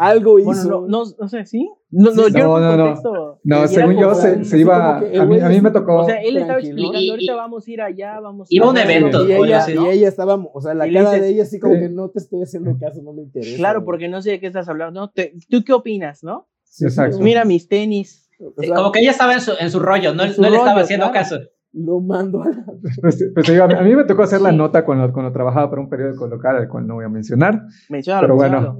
algo 0.00 0.40
hizo. 0.40 0.80
Bueno, 0.80 0.86
no, 0.88 1.04
no, 1.18 1.28
sé, 1.28 1.46
¿sí? 1.46 1.70
No, 1.90 2.10
no, 2.10 2.26
yo 2.26 2.58
no, 2.58 2.76
no, 2.76 3.38
no. 3.44 3.68
según 3.68 3.96
yo 3.98 4.14
se, 4.14 4.44
se 4.44 4.58
iba. 4.58 4.98
A 4.98 5.00
mí, 5.00 5.38
a 5.38 5.48
mí, 5.48 5.60
me 5.60 5.70
tocó. 5.70 5.98
O 5.98 6.04
sea, 6.04 6.20
él 6.20 6.36
estaba 6.36 6.58
explicando, 6.58 6.98
ahorita 7.12 7.34
vamos 7.36 7.66
a 7.66 7.70
ir 7.70 7.80
allá, 7.80 8.18
vamos 8.18 8.48
Iba 8.50 8.66
a 8.66 8.70
un 8.70 8.78
evento. 8.78 9.28
Y 9.28 9.32
ella, 9.32 9.64
y 9.68 9.88
ella 9.90 10.08
estaba, 10.08 10.34
o 10.34 10.60
sea, 10.60 10.74
la 10.74 10.90
cara 10.90 11.12
de 11.12 11.28
ella 11.28 11.44
así 11.44 11.60
como 11.60 11.74
que 11.74 11.88
no 11.88 12.10
te 12.10 12.18
estoy 12.18 12.42
haciendo 12.42 12.76
caso, 12.78 13.00
no 13.00 13.12
me 13.12 13.22
interesa. 13.22 13.56
Claro, 13.58 13.84
porque 13.84 14.08
no 14.08 14.20
sé 14.20 14.32
de 14.32 14.40
qué 14.40 14.48
estás 14.48 14.68
hablando. 14.68 15.00
¿no? 15.00 15.12
¿Tú 15.48 15.62
qué 15.64 15.72
opinas, 15.72 16.24
no? 16.24 16.48
Exacto. 16.80 17.20
Mira 17.20 17.44
mis 17.44 17.68
tenis. 17.68 18.28
como 18.74 18.90
que 18.90 19.00
ella 19.00 19.12
estaba 19.12 19.34
en 19.34 19.40
su, 19.40 19.52
en 19.58 19.70
su 19.70 19.78
rollo, 19.78 20.14
no, 20.14 20.24
no 20.26 20.50
le 20.50 20.56
estaba 20.56 20.80
haciendo 20.80 21.12
caso 21.12 21.38
lo 21.76 22.00
mando 22.00 22.42
a 22.42 22.48
la... 22.48 22.64
Pues, 23.00 23.22
pues 23.34 23.50
a, 23.60 23.82
mí 23.82 23.94
me 23.94 24.04
tocó 24.04 24.22
hacer 24.22 24.40
la 24.40 24.52
nota 24.52 24.84
cuando, 24.84 25.12
cuando 25.12 25.32
trabajaba 25.32 25.68
para 25.68 25.82
un 25.82 25.88
periódico 25.88 26.26
local, 26.26 26.56
al 26.56 26.68
cual 26.68 26.86
no 26.86 26.94
voy 26.94 27.04
a 27.04 27.08
mencionar. 27.08 27.62
pero 27.88 28.34
bueno, 28.34 28.78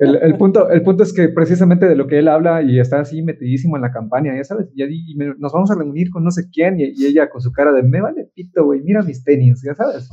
el, 0.00 0.16
el, 0.16 0.36
punto, 0.36 0.70
el 0.70 0.82
punto 0.82 1.02
es 1.02 1.12
que 1.12 1.28
precisamente 1.28 1.86
de 1.86 1.96
lo 1.96 2.06
que 2.06 2.18
él 2.18 2.28
habla 2.28 2.62
y 2.62 2.80
está 2.80 3.00
así 3.00 3.22
metidísimo 3.22 3.76
en 3.76 3.82
la 3.82 3.92
campaña, 3.92 4.34
ya 4.34 4.44
sabes, 4.44 4.68
y, 4.74 5.16
nos 5.16 5.52
vamos 5.52 5.70
a 5.70 5.74
reunir 5.74 6.10
con 6.10 6.24
no 6.24 6.30
sé 6.30 6.48
quién 6.50 6.80
y, 6.80 6.84
ella 7.04 7.28
con 7.28 7.40
su 7.40 7.52
cara 7.52 7.72
de, 7.72 7.82
me 7.82 8.00
vale 8.00 8.30
pito, 8.34 8.64
güey, 8.64 8.80
mira 8.80 9.02
mis 9.02 9.22
tenis, 9.22 9.62
ya 9.64 9.74
sabes. 9.74 10.08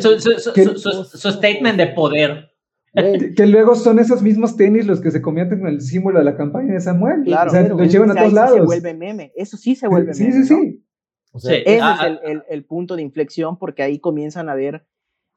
su, 0.00 0.20
su, 0.20 1.04
su, 1.04 1.30
statement 1.30 1.76
de 1.76 1.88
poder. 1.88 2.50
Que, 3.36 3.46
luego 3.46 3.76
son 3.76 4.00
esos 4.00 4.20
mismos 4.20 4.56
tenis 4.56 4.86
los 4.86 5.00
que 5.00 5.12
se 5.12 5.22
convierten 5.22 5.60
en 5.60 5.66
el 5.68 5.80
símbolo 5.80 6.18
de 6.18 6.24
la 6.24 6.36
campaña 6.36 6.74
de 6.74 6.80
Samuel. 6.80 7.22
Claro, 7.24 7.50
o 7.50 7.52
sea, 7.52 7.68
lo 7.68 7.84
llevan 7.84 8.10
a 8.10 8.14
todos 8.14 8.32
lados. 8.32 8.54
se 8.54 8.62
vuelve 8.62 8.94
meme. 8.94 9.32
Eso 9.36 9.56
sí 9.56 9.76
se 9.76 9.86
vuelve 9.86 10.12
sí, 10.12 10.24
meme. 10.24 10.34
Sí, 10.34 10.42
sí, 10.44 10.54
sí. 10.54 10.84
O 11.32 11.38
sea, 11.38 11.56
ese 11.56 11.80
ah, 11.80 11.96
es 12.00 12.06
el, 12.06 12.16
ah. 12.16 12.20
el, 12.24 12.42
el, 12.48 12.64
punto 12.64 12.96
de 12.96 13.02
inflexión 13.02 13.58
porque 13.58 13.82
ahí 13.82 13.98
comienzan 13.98 14.48
a 14.48 14.54
ver 14.54 14.84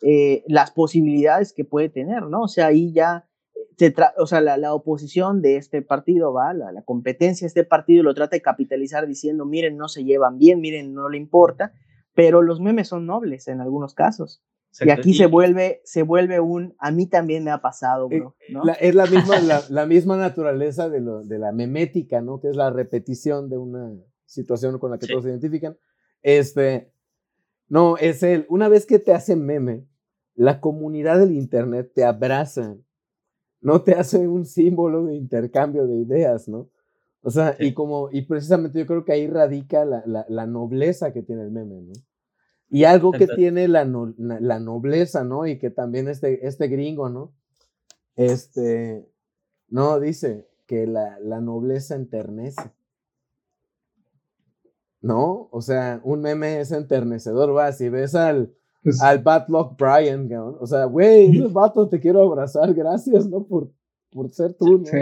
eh, 0.02 0.44
las 0.48 0.72
posibilidades 0.72 1.54
que 1.54 1.64
puede 1.64 1.90
tener, 1.90 2.24
¿no? 2.24 2.42
O 2.42 2.48
sea, 2.48 2.68
ahí 2.68 2.92
ya, 2.92 3.30
se 3.78 3.94
o 4.18 4.28
sea, 4.28 4.42
la, 4.42 4.58
la, 4.58 4.74
oposición 4.74 5.42
de 5.42 5.56
este 5.56 5.82
partido 5.82 6.34
va, 6.34 6.54
la, 6.54 6.72
la, 6.72 6.82
competencia 6.82 7.46
de 7.46 7.48
este 7.50 7.64
partido 7.64 8.04
lo 8.04 8.14
trata 8.14 8.36
de 8.36 8.42
capitalizar 8.42 9.08
diciendo, 9.08 9.46
miren, 9.46 9.78
no 9.78 9.88
se 9.88 10.04
llevan 10.04 10.38
bien, 10.38 10.60
miren, 10.60 10.94
no 10.94 11.08
le 11.08 11.18
importa, 11.18 11.74
pero 12.14 12.42
los 12.42 12.60
memes 12.60 12.90
son 12.90 13.06
nobles 13.06 13.48
en 13.48 13.62
algunos 13.62 13.94
casos. 13.94 14.44
Y 14.82 14.90
aquí 14.90 15.14
se 15.14 15.28
vuelve, 15.28 15.82
se 15.84 16.02
vuelve 16.02 16.40
un, 16.40 16.76
a 16.80 16.92
mí 16.92 17.06
también 17.06 17.44
me 17.44 17.52
ha 17.52 17.62
pasado, 17.62 18.08
eh, 18.12 18.20
bro. 18.20 18.36
¿no? 18.50 18.64
es 18.80 18.96
la 18.96 19.06
misma, 19.06 19.40
la, 19.40 19.62
la, 19.70 19.86
misma 19.86 20.18
naturaleza 20.18 20.90
de, 20.90 21.00
lo, 21.00 21.24
de 21.24 21.38
la 21.38 21.52
memética, 21.52 22.22
¿no? 22.22 22.40
Que 22.40 22.50
es 22.50 22.56
la 22.56 22.72
repetición 22.72 23.50
de 23.50 23.58
una, 23.58 23.94
situación 24.34 24.78
con 24.80 24.92
la 24.92 24.98
que 24.98 25.08
todos 25.08 25.24
se 25.24 25.30
identifican. 25.30 25.78
Este, 26.22 26.92
no, 27.70 27.98
es 27.98 28.24
el, 28.24 28.46
una 28.50 28.68
vez 28.68 28.86
que 28.86 29.00
te 29.00 29.14
hacen 29.14 29.46
meme, 29.46 29.86
la 30.36 30.60
comunidad 30.60 31.20
del 31.20 31.32
Internet 31.34 31.92
te 31.94 32.04
abraza, 32.04 32.76
no 33.62 33.82
te 33.82 33.94
hace 33.94 34.28
un 34.28 34.46
símbolo 34.46 35.06
de 35.06 35.16
intercambio 35.16 35.86
de 35.86 35.96
ideas, 35.96 36.48
¿no? 36.48 36.70
O 37.22 37.32
sea, 37.32 37.56
y 37.60 37.74
como, 37.74 38.10
y 38.12 38.24
precisamente 38.24 38.80
yo 38.80 38.86
creo 38.86 39.06
que 39.06 39.14
ahí 39.14 39.28
radica 39.28 39.86
la, 39.86 40.04
la, 40.06 40.26
la 40.28 40.46
nobleza 40.46 41.14
que 41.14 41.22
tiene 41.22 41.44
el 41.44 41.52
meme, 41.52 41.82
¿no? 41.82 41.94
Y 42.70 42.86
algo 42.86 43.12
que 43.12 43.28
tiene 43.28 43.68
la, 43.68 43.86
no, 43.86 44.14
la 44.18 44.60
nobleza, 44.60 45.24
¿no? 45.24 45.46
Y 45.46 45.60
que 45.60 45.70
también 45.70 46.08
este, 46.10 46.48
este 46.48 46.68
gringo, 46.68 47.08
¿no? 47.08 47.32
Este, 48.16 49.08
no, 49.70 50.00
dice, 50.00 50.48
que 50.66 50.88
la, 50.88 51.20
la 51.20 51.40
nobleza 51.40 51.96
enternece. 51.96 52.62
¿No? 55.04 55.50
O 55.52 55.62
sea, 55.62 56.00
un 56.04 56.22
meme 56.22 56.60
es 56.62 56.72
enternecedor, 56.72 57.56
va, 57.56 57.72
si 57.74 57.90
ves 57.90 58.16
al, 58.16 58.52
Pues, 58.84 59.00
al 59.02 59.20
Bad 59.20 59.46
Luck 59.50 59.78
Brian, 59.78 60.28
cabrón, 60.28 60.58
o 60.60 60.66
sea, 60.66 60.86
güey, 60.86 61.40
vato 61.52 61.88
te 61.90 62.00
quiero 62.00 62.24
abrazar, 62.24 62.74
gracias, 62.74 63.28
¿no? 63.28 63.44
Por, 63.46 63.70
por 64.12 64.30
ser 64.32 64.54
tú, 64.54 64.80
¿no? 64.80 64.86
sí. 64.86 64.98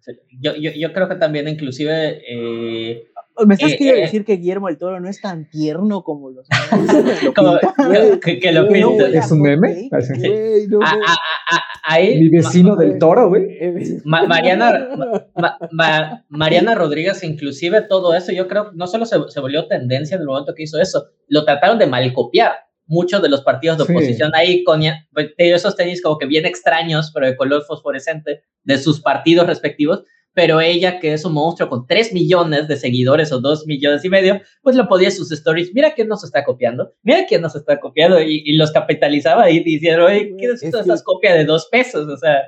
Sí. 0.00 0.12
Yo, 0.40 0.52
yo, 0.54 0.70
yo 0.76 0.92
creo 0.92 1.08
que 1.08 1.16
también 1.16 1.48
inclusive 1.48 2.22
eh, 2.30 3.08
¿Me 3.44 3.54
estás 3.54 3.72
Eh, 3.72 3.76
queriendo 3.76 3.98
eh. 3.98 4.02
decir 4.04 4.24
que 4.24 4.36
Guillermo 4.36 4.68
del 4.68 4.78
Toro 4.78 5.00
no 5.00 5.08
es 5.08 5.20
tan 5.20 5.50
tierno 5.50 6.04
como 6.04 6.30
los 6.30 6.46
lo 7.24 7.34
como- 7.34 7.58
que, 8.24 8.38
que 8.38 8.52
lo 8.52 8.70
No, 8.70 9.04
¿Es 9.06 9.30
un 9.32 9.42
meme? 9.42 9.88
Así. 9.90 10.12
Güey, 10.16 10.68
no, 10.68 10.78
A- 10.80 10.94
güey. 10.94 11.02
a- 11.06 11.12
a- 11.12 11.56
a- 11.56 11.75
ahí 11.86 12.20
Mi 12.20 12.28
vecino 12.28 12.74
Ma- 12.74 12.82
del 12.82 12.98
toro, 12.98 13.28
güey. 13.28 13.44
Eh, 13.60 14.00
Ma- 14.04 14.26
Mariana, 14.26 14.88
Ma- 15.34 15.58
Ma- 15.70 16.24
Mariana 16.28 16.74
Rodríguez, 16.74 17.22
inclusive 17.24 17.82
todo 17.82 18.14
eso, 18.14 18.32
yo 18.32 18.48
creo, 18.48 18.72
no 18.74 18.86
solo 18.86 19.06
se, 19.06 19.16
se 19.28 19.40
volvió 19.40 19.66
tendencia 19.68 20.16
en 20.16 20.20
el 20.22 20.26
momento 20.26 20.54
que 20.54 20.64
hizo 20.64 20.80
eso, 20.80 21.06
lo 21.28 21.44
trataron 21.44 21.78
de 21.78 21.86
malcopiar 21.86 22.52
muchos 22.88 23.20
de 23.22 23.28
los 23.28 23.40
partidos 23.42 23.78
de 23.78 23.84
Sí. 23.84 23.92
oposición 23.92 24.30
ahí 24.34 24.62
con 24.62 24.80
pues, 25.12 25.30
esos 25.38 25.74
tenis 25.74 26.00
como 26.02 26.18
que 26.18 26.26
bien 26.26 26.46
extraños, 26.46 27.10
pero 27.12 27.26
de 27.26 27.36
color 27.36 27.64
fosforescente, 27.64 28.42
de 28.62 28.78
sus 28.78 29.00
partidos 29.00 29.46
respectivos, 29.46 30.04
pero 30.36 30.60
ella, 30.60 31.00
que 31.00 31.14
es 31.14 31.24
un 31.24 31.32
monstruo 31.32 31.70
con 31.70 31.86
3 31.86 32.12
millones 32.12 32.68
de 32.68 32.76
seguidores 32.76 33.32
o 33.32 33.40
2 33.40 33.66
millones 33.66 34.04
y 34.04 34.10
medio, 34.10 34.42
pues 34.62 34.76
lo 34.76 34.86
podía 34.86 35.08
en 35.08 35.14
sus 35.14 35.32
stories, 35.32 35.72
mira 35.72 35.94
quién 35.94 36.08
nos 36.08 36.24
está 36.24 36.44
copiando, 36.44 36.92
mira 37.02 37.24
quién 37.26 37.40
nos 37.40 37.56
está 37.56 37.80
copiando, 37.80 38.20
y, 38.20 38.42
y 38.44 38.54
los 38.58 38.70
capitalizaba 38.70 39.48
y 39.48 39.64
diciendo, 39.64 40.04
oye, 40.04 40.36
¿qué 40.38 40.44
es 40.44 40.62
Es 40.62 40.70
todas 40.70 40.84
esas 40.84 41.02
copias 41.02 41.38
de 41.38 41.46
dos 41.46 41.68
pesos? 41.72 42.06
O 42.06 42.18
sea, 42.18 42.42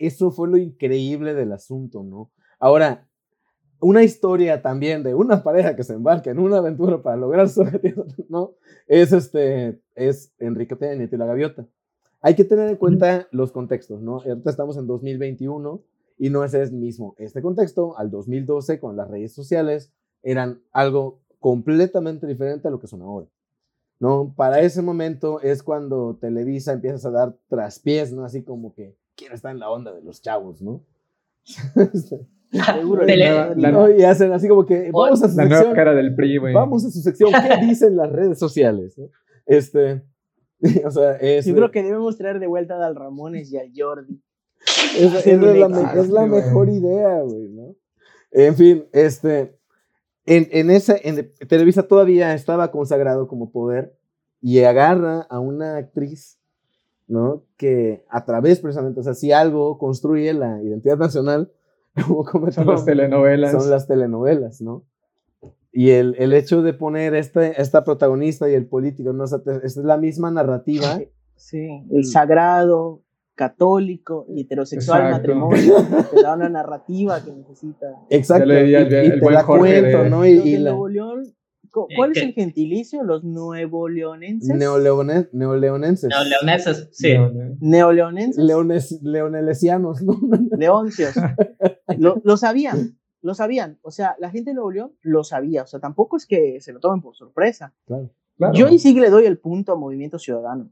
eso 0.00 0.32
fue 0.32 0.48
lo 0.48 0.56
increíble 0.56 1.32
del 1.32 1.52
asunto, 1.52 2.02
¿no? 2.02 2.32
Ahora, 2.58 3.06
una 3.78 4.02
historia 4.02 4.60
también 4.60 5.04
de 5.04 5.14
una 5.14 5.44
pareja 5.44 5.76
que 5.76 5.84
se 5.84 5.92
embarca 5.92 6.32
en 6.32 6.40
una 6.40 6.58
aventura 6.58 7.00
para 7.00 7.16
lograr 7.16 7.48
su 7.48 7.60
objetivo, 7.60 8.04
¿no? 8.28 8.56
Es 8.88 9.12
este, 9.12 9.80
es 9.94 10.34
Enrique 10.40 10.74
Peña 10.74 11.08
y 11.08 11.16
la 11.16 11.26
Gaviota. 11.26 11.68
Hay 12.20 12.34
que 12.34 12.42
tener 12.42 12.68
en 12.68 12.74
cuenta 12.74 13.28
los 13.30 13.52
contextos, 13.52 14.02
¿no? 14.02 14.22
Ahorita 14.22 14.50
estamos 14.50 14.76
en 14.76 14.88
2021 14.88 15.84
y 16.18 16.30
no 16.30 16.44
es 16.44 16.52
el 16.54 16.72
mismo 16.72 17.14
este 17.18 17.40
contexto 17.42 17.96
al 17.98 18.10
2012 18.10 18.78
con 18.80 18.96
las 18.96 19.08
redes 19.08 19.32
sociales 19.32 19.92
eran 20.22 20.60
algo 20.72 21.20
completamente 21.38 22.26
diferente 22.26 22.66
a 22.68 22.70
lo 22.70 22.80
que 22.80 22.88
son 22.88 23.02
ahora. 23.02 23.26
¿no? 24.00 24.32
Para 24.36 24.60
ese 24.60 24.80
momento 24.82 25.40
es 25.40 25.62
cuando 25.62 26.16
Televisa 26.20 26.72
empiezas 26.72 27.04
a 27.06 27.10
dar 27.10 27.36
traspiés, 27.48 28.12
¿no? 28.12 28.24
Así 28.24 28.42
como 28.42 28.72
que 28.74 28.96
quién 29.16 29.32
está 29.32 29.50
en 29.50 29.58
la 29.58 29.70
onda 29.70 29.92
de 29.92 30.02
los 30.02 30.20
chavos, 30.22 30.62
¿no? 30.62 30.82
Seguro. 32.50 33.04
Tele- 33.06 33.54
la- 33.56 33.70
¿No? 33.70 33.90
Y 33.90 34.02
hacen 34.04 34.32
así 34.32 34.48
como 34.48 34.64
que 34.66 34.90
vamos 34.92 35.22
a 35.22 35.28
su 35.28 35.36
La 35.36 35.44
nueva 35.44 35.56
sección, 35.58 35.74
cara 35.76 35.94
del 35.94 36.14
PRI, 36.14 36.36
güey. 36.38 36.54
vamos 36.54 36.84
a 36.84 36.90
su 36.90 37.00
sección, 37.00 37.30
¿qué 37.32 37.66
dicen 37.66 37.96
las 37.96 38.10
redes 38.10 38.38
sociales? 38.38 38.96
¿no? 38.98 39.08
Este, 39.46 40.02
o 40.86 40.90
sea, 40.90 41.16
es, 41.16 41.44
Yo 41.46 41.54
creo 41.54 41.70
que 41.70 41.82
debemos 41.82 42.16
traer 42.16 42.38
de 42.40 42.46
vuelta 42.46 42.74
a 42.76 42.78
Dal 42.78 42.96
Ramones 42.96 43.52
y 43.52 43.58
a 43.58 43.62
Jordi. 43.76 44.20
Es, 44.96 46.10
la, 46.10 46.24
es 46.26 46.30
mejor 46.30 46.68
idea, 46.68 47.20
güey, 47.22 47.48
¿no? 47.48 47.74
En 48.30 48.54
fin, 48.56 48.84
este, 48.92 49.56
en, 50.26 50.48
en 50.52 50.70
ese, 50.70 51.00
en 51.08 51.32
Televisa 51.48 51.84
todavía 51.84 52.34
estaba 52.34 52.70
consagrado 52.70 53.26
como 53.28 53.50
poder 53.50 53.96
y 54.40 54.60
agarra 54.60 55.22
a 55.30 55.40
una 55.40 55.76
actriz, 55.76 56.38
¿no? 57.06 57.44
Que 57.56 58.04
a 58.08 58.24
través 58.24 58.60
precisamente, 58.60 59.00
o 59.00 59.02
sea, 59.02 59.14
si 59.14 59.32
algo 59.32 59.78
construye 59.78 60.32
la 60.34 60.62
identidad 60.62 60.98
nacional, 60.98 61.50
como 62.30 62.50
Son 62.52 62.66
las 62.66 62.84
telenovelas. 62.84 63.52
son 63.52 63.70
las 63.70 63.86
telenovelas, 63.88 64.60
¿no? 64.60 64.84
Y 65.72 65.90
el, 65.90 66.16
el 66.18 66.32
hecho 66.32 66.62
de 66.62 66.72
poner 66.74 67.14
este, 67.14 67.60
esta 67.60 67.84
protagonista 67.84 68.48
y 68.50 68.54
el 68.54 68.66
político, 68.66 69.12
¿no? 69.12 69.24
O 69.24 69.26
sea, 69.26 69.38
te- 69.40 69.64
es 69.64 69.76
la 69.76 69.96
misma 69.96 70.30
narrativa. 70.30 70.98
Sí, 71.36 71.68
el 71.92 72.04
sagrado, 72.04 73.02
católico 73.38 74.26
y 74.28 74.40
heterosexual 74.42 75.00
Exacto. 75.06 75.16
matrimonio 75.34 75.76
te 76.12 76.22
da 76.22 76.34
una 76.34 76.48
narrativa 76.48 77.22
que 77.24 77.30
necesita. 77.32 77.86
Exacto. 78.10 78.48
Ya 78.48 78.80
le 78.80 79.06
y, 79.06 79.10
te 79.12 79.20
buen 79.20 79.34
la 79.34 79.44
Jorge 79.44 79.80
cuento, 79.80 80.02
de- 80.02 80.10
¿no? 80.10 80.26
Y, 80.26 80.34
Los 80.36 80.46
y 80.46 80.52
de 80.54 80.58
la, 80.58 80.70
Nuevo 80.70 80.88
León, 80.88 81.34
co- 81.70 81.86
Eh, 81.88 81.94
¿cuál 81.96 82.10
es 82.12 82.18
el 82.22 82.32
gentilicio? 82.32 83.04
Los 83.04 83.22
nuevo 83.22 83.88
leonenses. 83.88 84.54
neoleone- 84.56 85.28
neoleonenses. 85.32 86.10
no, 86.10 86.24
leoneses, 86.24 86.88
sí. 86.92 87.14
Neoleonenses. 87.60 88.44
Leones, 88.44 88.98
leonelesianos, 89.02 90.02
¿no? 90.02 90.18
Leoncios. 90.58 91.14
lo, 91.98 92.20
lo 92.24 92.36
sabían, 92.36 92.98
lo 93.22 93.34
sabían. 93.34 93.78
O 93.82 93.90
sea, 93.92 94.16
la 94.18 94.30
gente 94.30 94.50
de 94.50 94.54
Nuevo 94.54 94.72
León 94.72 94.92
lo 95.02 95.22
sabía. 95.24 95.62
O 95.62 95.66
sea, 95.66 95.78
tampoco 95.80 96.16
es 96.16 96.26
que 96.26 96.60
se 96.60 96.72
lo 96.72 96.80
tomen 96.80 97.00
por 97.00 97.14
sorpresa. 97.14 97.72
Claro. 97.86 98.10
Claro. 98.36 98.54
Yo 98.54 98.66
ahí 98.68 98.78
sí 98.78 98.94
que 98.94 99.00
le 99.00 99.10
doy 99.10 99.26
el 99.26 99.38
punto 99.38 99.72
a 99.72 99.76
Movimiento 99.76 100.18
Ciudadano. 100.18 100.70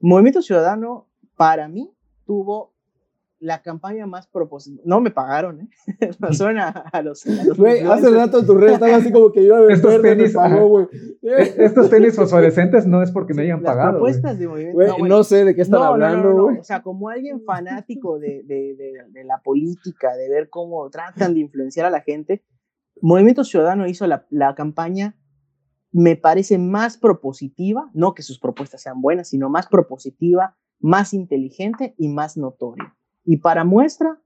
Movimiento 0.00 0.40
Ciudadano, 0.42 1.08
para 1.36 1.68
mí, 1.68 1.90
tuvo 2.26 2.72
la 3.38 3.60
campaña 3.60 4.06
más 4.06 4.28
propositiva. 4.28 4.84
No 4.86 5.00
me 5.00 5.10
pagaron, 5.10 5.62
¿eh? 5.62 5.68
No 6.20 6.32
suena 6.32 6.68
a 6.68 7.02
los. 7.02 7.26
a 7.26 7.44
los 7.44 7.58
Güey, 7.58 7.80
hace 7.80 8.08
rato 8.10 8.38
en 8.38 8.46
tu 8.46 8.54
red 8.54 8.74
estaba 8.74 8.94
así 8.94 9.10
como 9.10 9.32
que 9.32 9.44
yo 9.44 9.56
a 9.56 9.72
Estos 9.72 10.00
tenis, 10.00 10.32
güey. 10.34 10.86
Eh, 11.22 11.54
Estos 11.58 11.90
tenis 11.90 12.14
fosforescentes 12.14 12.86
no 12.86 13.02
es 13.02 13.10
porque 13.10 13.34
me 13.34 13.42
hayan 13.42 13.60
Las 13.60 13.72
pagado. 13.72 13.90
propuestas 13.94 14.38
de 14.38 14.46
Movimiento 14.46 14.74
Güey, 14.76 14.86
no, 14.88 14.92
no, 14.94 14.98
bueno, 15.00 15.24
sé 15.24 15.44
de 15.44 15.56
qué 15.56 15.62
están 15.62 15.80
no, 15.80 15.86
no, 15.86 15.92
hablando, 15.92 16.32
no, 16.32 16.52
no. 16.52 16.60
O 16.60 16.64
sea, 16.64 16.82
como 16.82 17.08
alguien 17.08 17.42
fanático 17.44 18.20
de, 18.20 18.44
de, 18.44 18.76
de, 18.76 18.92
de 19.10 19.24
la 19.24 19.40
política, 19.42 20.14
de 20.14 20.28
ver 20.28 20.48
cómo 20.48 20.88
tratan 20.90 21.34
de 21.34 21.40
influenciar 21.40 21.86
a 21.86 21.90
la 21.90 22.02
gente, 22.02 22.44
Movimiento 23.00 23.42
Ciudadano 23.42 23.88
hizo 23.88 24.06
la, 24.06 24.24
la 24.30 24.54
campaña, 24.54 25.16
me 25.90 26.14
parece 26.14 26.58
más 26.58 26.96
propositiva, 26.96 27.90
no 27.92 28.14
que 28.14 28.22
sus 28.22 28.38
propuestas 28.38 28.82
sean 28.82 29.02
buenas, 29.02 29.28
sino 29.30 29.50
más 29.50 29.66
propositiva, 29.66 30.56
más 30.82 31.14
inteligente 31.14 31.94
y 31.96 32.08
más 32.08 32.36
notoria. 32.36 32.94
Y 33.24 33.38
para 33.38 33.64
muestra, 33.64 34.18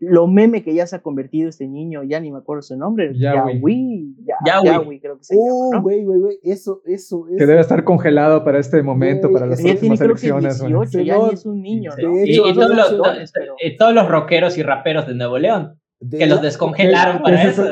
lo 0.00 0.26
meme 0.26 0.64
que 0.64 0.74
ya 0.74 0.86
se 0.86 0.96
ha 0.96 1.02
convertido 1.02 1.48
este 1.48 1.68
niño, 1.68 2.02
ya 2.02 2.18
ni 2.20 2.32
me 2.32 2.38
acuerdo 2.38 2.62
su 2.62 2.76
nombre, 2.76 3.12
Ya- 3.16 3.34
Yawi. 3.34 4.16
Yawi, 4.44 5.00
creo 5.00 5.18
que 5.18 5.24
se 5.24 5.34
llama, 5.36 5.46
Uh, 5.54 5.72
¿no? 5.74 5.82
güey, 5.82 6.04
güey, 6.04 6.20
güey, 6.20 6.38
eso, 6.42 6.82
eso, 6.84 7.26
eso. 7.28 7.36
Que 7.38 7.46
debe 7.46 7.60
estar 7.60 7.84
congelado 7.84 8.44
para 8.44 8.58
este 8.58 8.82
momento, 8.82 9.30
para 9.30 9.46
las 9.46 9.60
Ella 9.60 9.78
tiene 9.78 9.96
próximas 9.96 9.98
creo 10.00 10.40
que 10.40 10.46
elecciones. 10.46 10.60
güey. 10.60 10.72
18, 10.88 11.00
ya 11.06 11.14
Simón. 11.14 11.28
ni 11.28 11.34
es 11.34 11.46
un 11.46 11.62
niño, 11.62 11.92
Sí. 11.92 12.02
¿no? 12.02 12.16
Y, 12.18 12.30
hecho, 12.32 12.48
y 12.48 12.54
todos 12.54 12.76
los, 12.76 13.32
pero- 13.32 13.54
y 13.62 13.76
todos 13.76 13.94
los 13.94 14.08
rockeros 14.08 14.58
y 14.58 14.62
raperos 14.62 15.06
de 15.06 15.14
Nuevo 15.14 15.38
León, 15.38 15.78
De 16.00 16.18
que 16.18 16.26
los 16.26 16.36
la- 16.38 16.42
descongelaron 16.42 17.22
para 17.22 17.42
eso. 17.44 17.64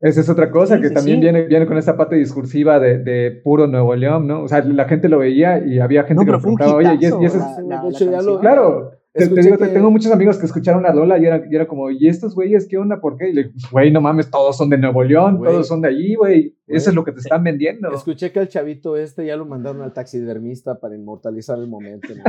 Es- 0.00 0.10
Esa 0.12 0.20
es 0.20 0.28
otra 0.28 0.50
cosa, 0.50 0.76
Sí, 0.76 0.82
que 0.82 0.88
sí, 0.88 0.94
también 0.94 1.18
sí. 1.18 1.22
Viene, 1.22 1.42
viene 1.46 1.66
con 1.66 1.76
esa 1.78 1.96
parte 1.96 2.16
discursiva 2.16 2.78
de, 2.80 2.98
de 2.98 3.30
puro 3.44 3.66
Nuevo 3.66 3.94
León, 3.94 4.26
¿no? 4.26 4.42
O 4.42 4.48
sea, 4.48 4.64
la 4.64 4.86
gente 4.86 5.08
lo 5.08 5.18
veía 5.18 5.64
y 5.64 5.78
había 5.78 6.04
gente 6.04 6.24
No, 6.24 6.30
que 6.30 6.36
un 6.36 6.40
preguntaba, 6.42 6.74
oye, 6.74 6.98
y, 7.00 7.04
es- 7.04 7.14
y 7.20 7.24
ese 7.24 7.38
es- 7.38 8.24
lo-. 8.24 8.40
Claro, 8.40 8.92
te, 9.12 9.26
digo, 9.26 9.58
que- 9.58 9.66
tengo 9.66 9.90
muchos 9.90 10.12
amigos 10.12 10.38
que 10.38 10.46
escucharon 10.46 10.84
la 10.84 10.94
Lola 10.94 11.18
y 11.18 11.26
era, 11.26 11.42
y 11.50 11.54
era 11.54 11.66
como, 11.66 11.90
¿y 11.90 12.06
estos 12.08 12.34
güeyes 12.34 12.66
qué 12.68 12.78
onda? 12.78 13.00
¿Por 13.00 13.16
qué? 13.16 13.30
Y 13.30 13.32
le 13.32 13.42
digo, 13.44 13.54
güey, 13.72 13.90
no 13.90 14.00
mames, 14.00 14.30
todos 14.30 14.56
son 14.56 14.70
de 14.70 14.78
Nuevo 14.78 15.02
León, 15.02 15.40
todos 15.42 15.66
son 15.66 15.80
de 15.82 15.88
allí, 15.88 16.14
güey. 16.14 16.56
Eso 16.66 16.90
es 16.90 16.94
lo 16.96 17.04
que 17.04 17.10
te 17.12 17.18
están 17.18 17.42
vendiendo. 17.42 17.92
Escuché 17.92 18.30
que 18.30 18.38
al 18.38 18.48
chavito 18.48 18.96
este 18.96 19.26
ya 19.26 19.36
lo 19.36 19.44
mandaron 19.46 19.82
al 19.82 19.92
taxidermista 19.92 20.78
para 20.78 20.94
inmortalizar 20.94 21.58
el 21.58 21.66
momento. 21.66 22.08
¿no? 22.14 22.22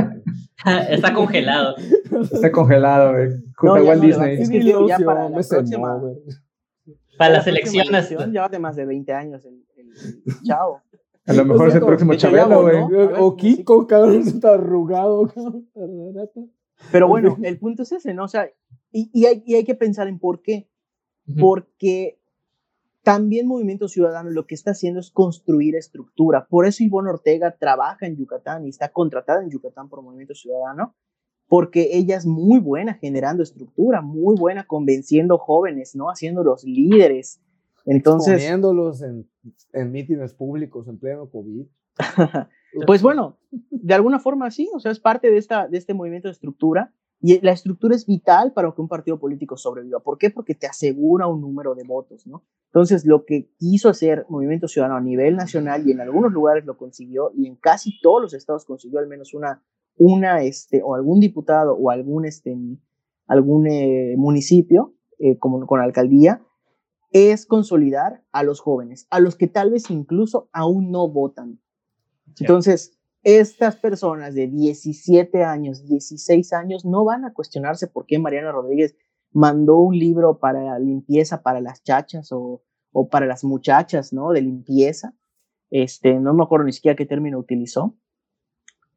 Está 0.90 1.14
congelado. 1.14 1.76
Está 2.32 2.50
congelado, 2.50 3.12
güey. 3.12 3.28
Junto 3.56 3.76
No, 3.76 3.82
a 3.82 3.84
Walt 3.84 4.02
no 4.02 4.06
Disney. 4.08 4.42
Es 4.42 4.50
que 4.50 4.60
ya 4.88 4.98
para 5.04 5.28
la 5.28 5.36
próxima-. 5.40 6.00
Para 7.18 7.30
La 7.30 7.36
las 7.38 7.44
próxima 7.44 7.82
elecciones. 7.82 8.10
elección 8.10 8.32
Ya 8.32 8.44
hace 8.44 8.58
más 8.58 8.76
de 8.76 8.84
20 8.86 9.12
años 9.12 9.44
el, 9.44 9.64
el- 9.76 9.92
el 10.26 10.42
chavo. 10.44 10.80
A 11.26 11.32
lo 11.34 11.44
mejor 11.44 11.66
O 11.66 11.68
es 11.68 11.74
el 11.76 11.80
próximo 11.82 12.14
Chabelo, 12.14 12.62
güey. 12.62 12.88
ver, 12.88 13.14
O 13.18 13.36
Kiko, 13.36 13.86
cabrón, 13.86 14.22
está 14.26 14.54
arrugado. 14.54 15.28
cabrón. 15.28 15.68
Pero 16.90 17.06
bueno, 17.08 17.36
el 17.42 17.58
punto 17.60 17.84
es 17.84 17.92
ese, 17.92 18.12
¿no? 18.12 18.24
O 18.24 18.28
sea, 18.28 18.50
y, 18.90 19.08
y 19.12 19.26
hay, 19.26 19.42
y 19.46 19.54
hay 19.54 19.64
que 19.64 19.74
pensar 19.76 20.08
en 20.08 20.18
por 20.18 20.42
qué. 20.42 20.68
Porque 21.38 22.18
también 23.04 23.46
Movimiento 23.46 23.86
Ciudadano 23.88 24.30
lo 24.30 24.46
que 24.46 24.54
está 24.56 24.72
haciendo 24.72 24.98
es 25.00 25.10
construir 25.12 25.76
estructura. 25.76 26.46
Por 26.48 26.66
eso 26.66 26.82
Ivonne 26.82 27.10
Ortega 27.10 27.56
trabaja 27.56 28.06
en 28.06 28.16
Yucatán 28.16 28.64
y 28.66 28.70
está 28.70 28.88
contratada 28.90 29.42
en 29.42 29.50
Yucatán 29.50 29.88
por 29.88 30.02
Movimiento 30.02 30.34
Ciudadano, 30.34 30.96
porque 31.52 31.90
ella 31.92 32.16
es 32.16 32.24
muy 32.24 32.60
buena 32.60 32.94
generando 32.94 33.42
estructura, 33.42 34.00
muy 34.00 34.36
buena 34.38 34.64
convenciendo 34.66 35.36
jóvenes, 35.36 35.94
¿no? 35.94 36.06
Haciéndolos 36.06 36.64
líderes. 36.64 37.42
Entonces, 37.84 38.40
Poniéndolos 38.40 39.02
en, 39.02 39.28
en 39.74 39.92
mítines 39.92 40.32
públicos 40.32 40.88
en 40.88 40.98
pleno 40.98 41.28
COVID. 41.28 41.66
Pues 42.86 43.02
bueno, 43.02 43.36
de 43.50 43.92
alguna 43.92 44.18
forma 44.18 44.50
sí, 44.50 44.66
o 44.74 44.80
sea, 44.80 44.92
es 44.92 44.98
parte 44.98 45.30
de, 45.30 45.36
esta, 45.36 45.68
de 45.68 45.76
este 45.76 45.92
movimiento 45.92 46.28
de 46.28 46.32
estructura 46.32 46.94
y 47.20 47.38
la 47.42 47.52
estructura 47.52 47.94
es 47.94 48.06
vital 48.06 48.54
para 48.54 48.72
que 48.72 48.80
un 48.80 48.88
partido 48.88 49.20
político 49.20 49.58
sobreviva. 49.58 50.00
¿Por 50.00 50.16
qué? 50.16 50.30
Porque 50.30 50.54
te 50.54 50.66
asegura 50.66 51.26
un 51.26 51.42
número 51.42 51.74
de 51.74 51.84
votos, 51.84 52.26
¿no? 52.26 52.46
Entonces, 52.68 53.04
lo 53.04 53.26
que 53.26 53.50
quiso 53.58 53.90
hacer 53.90 54.24
Movimiento 54.30 54.68
Ciudadano 54.68 54.96
a 54.96 55.02
nivel 55.02 55.36
nacional 55.36 55.86
y 55.86 55.90
en 55.90 56.00
algunos 56.00 56.32
lugares 56.32 56.64
lo 56.64 56.78
consiguió 56.78 57.30
y 57.36 57.46
en 57.46 57.56
casi 57.56 58.00
todos 58.00 58.22
los 58.22 58.32
estados 58.32 58.64
consiguió 58.64 59.00
al 59.00 59.06
menos 59.06 59.34
una, 59.34 59.62
una 59.96 60.42
este, 60.42 60.82
o 60.82 60.94
algún 60.94 61.20
diputado 61.20 61.74
o 61.74 61.90
algún, 61.90 62.24
este, 62.24 62.56
algún 63.26 63.66
eh, 63.66 64.14
municipio, 64.16 64.94
eh, 65.18 65.38
como 65.38 65.66
con 65.66 65.80
alcaldía, 65.80 66.42
es 67.12 67.46
consolidar 67.46 68.24
a 68.32 68.42
los 68.42 68.60
jóvenes, 68.60 69.06
a 69.10 69.20
los 69.20 69.36
que 69.36 69.46
tal 69.46 69.70
vez 69.70 69.90
incluso 69.90 70.48
aún 70.52 70.90
no 70.90 71.08
votan. 71.08 71.60
Entonces, 72.40 72.98
estas 73.22 73.76
personas 73.76 74.34
de 74.34 74.48
17 74.48 75.44
años, 75.44 75.84
16 75.84 76.52
años, 76.54 76.84
no 76.84 77.04
van 77.04 77.24
a 77.24 77.32
cuestionarse 77.32 77.86
por 77.86 78.06
qué 78.06 78.18
Mariana 78.18 78.50
Rodríguez 78.50 78.96
mandó 79.30 79.78
un 79.78 79.98
libro 79.98 80.38
para 80.38 80.78
limpieza 80.78 81.42
para 81.42 81.60
las 81.60 81.82
chachas 81.82 82.32
o, 82.32 82.62
o 82.92 83.08
para 83.08 83.26
las 83.26 83.44
muchachas, 83.44 84.12
¿no? 84.12 84.30
De 84.30 84.42
limpieza. 84.42 85.14
Este, 85.70 86.18
no 86.18 86.34
me 86.34 86.42
acuerdo 86.42 86.66
ni 86.66 86.72
siquiera 86.72 86.96
qué 86.96 87.06
término 87.06 87.38
utilizó. 87.38 87.96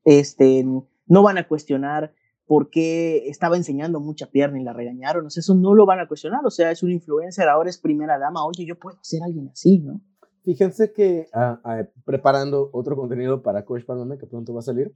Este, 0.05 0.63
no 0.63 1.23
van 1.23 1.37
a 1.37 1.47
cuestionar 1.47 2.13
por 2.45 2.69
qué 2.69 3.27
estaba 3.27 3.57
enseñando 3.57 3.99
mucha 3.99 4.27
pierna 4.27 4.61
y 4.61 4.63
la 4.63 4.73
regañaron. 4.73 5.25
O 5.25 5.29
sea, 5.29 5.41
eso 5.41 5.55
no 5.55 5.73
lo 5.73 5.85
van 5.85 5.99
a 5.99 6.07
cuestionar. 6.07 6.45
O 6.45 6.51
sea, 6.51 6.71
es 6.71 6.83
un 6.83 6.91
influencer, 6.91 7.49
ahora 7.49 7.69
es 7.69 7.77
primera 7.77 8.17
dama. 8.17 8.45
Oye, 8.45 8.65
yo 8.65 8.77
puedo 8.77 8.97
ser 9.01 9.23
alguien 9.23 9.49
así, 9.49 9.79
¿no? 9.79 10.01
Fíjense 10.43 10.93
que 10.93 11.27
ah, 11.33 11.59
ah, 11.63 11.83
preparando 12.05 12.69
otro 12.71 12.95
contenido 12.95 13.41
para 13.41 13.65
Coach 13.65 13.83
Palome, 13.83 14.19
que 14.19 14.27
pronto 14.27 14.53
va 14.53 14.59
a 14.59 14.63
salir, 14.63 14.95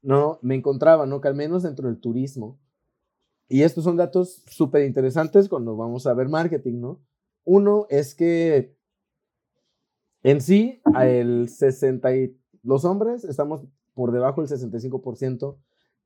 no, 0.00 0.38
me 0.40 0.54
encontraba, 0.54 1.04
¿no? 1.04 1.20
Que 1.20 1.28
al 1.28 1.34
menos 1.34 1.62
dentro 1.62 1.88
del 1.88 2.00
turismo, 2.00 2.58
y 3.48 3.62
estos 3.62 3.84
son 3.84 3.96
datos 3.96 4.42
súper 4.46 4.84
interesantes 4.84 5.48
cuando 5.48 5.76
vamos 5.76 6.06
a 6.06 6.14
ver 6.14 6.28
marketing, 6.28 6.80
¿no? 6.80 7.02
Uno 7.44 7.86
es 7.90 8.14
que 8.14 8.76
en 10.22 10.40
sí, 10.40 10.82
el 10.98 11.48
60 11.48 12.08
los 12.62 12.84
hombres 12.84 13.24
estamos 13.24 13.66
por 13.98 14.12
debajo 14.12 14.40
del 14.40 14.48
65% 14.48 15.56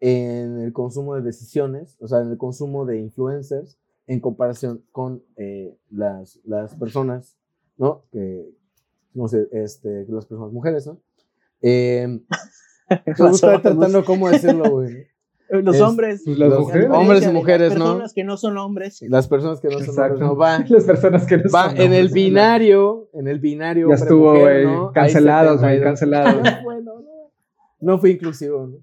en 0.00 0.60
el 0.60 0.72
consumo 0.72 1.14
de 1.14 1.20
decisiones, 1.20 1.98
o 2.00 2.08
sea, 2.08 2.22
en 2.22 2.30
el 2.30 2.38
consumo 2.38 2.86
de 2.86 2.98
influencers 2.98 3.76
en 4.06 4.18
comparación 4.18 4.82
con 4.92 5.22
eh, 5.36 5.76
las, 5.90 6.40
las 6.44 6.74
personas, 6.74 7.36
¿no? 7.76 8.06
Que, 8.10 8.48
no 9.12 9.28
sé, 9.28 9.46
este, 9.52 10.06
las 10.08 10.24
personas 10.24 10.54
mujeres, 10.54 10.86
¿no? 10.86 11.00
Eh, 11.64 12.18
estoy 13.06 13.60
tratando 13.60 14.04
cómo 14.04 14.28
decirlo, 14.28 14.68
güey. 14.68 15.06
Los 15.60 15.80
hombres. 15.80 16.22
Pues, 16.24 16.38
las 16.38 16.58
mujeres. 16.58 16.88
Hombres 16.90 17.26
y 17.26 17.28
mujeres, 17.28 17.74
¿no? 17.74 17.78
Las 17.78 17.86
personas 17.86 18.12
que 18.14 18.24
no 18.24 18.36
son 18.38 18.56
hombres. 18.56 19.02
Las 19.02 19.28
personas 19.28 19.60
que 19.60 19.68
no 19.68 19.78
son 19.80 19.98
hombres, 19.98 20.20
no 20.20 20.36
va. 20.36 20.58
Las 20.68 20.84
personas 20.84 21.26
que 21.26 21.36
no 21.36 21.50
va 21.54 21.70
son 21.70 21.80
en 21.80 21.92
el 21.92 22.08
binario, 22.08 23.10
en 23.12 23.28
el 23.28 23.38
binario. 23.38 23.88
Ya 23.90 23.96
estuvo, 23.96 24.38
güey. 24.38 24.64
Cancelados, 24.94 25.60
güey, 25.60 25.78
72. 25.78 25.84
cancelados. 25.84 26.48
No. 27.82 27.98
Fue 27.98 28.10
inclusivo, 28.10 28.66
¿no? 28.66 28.78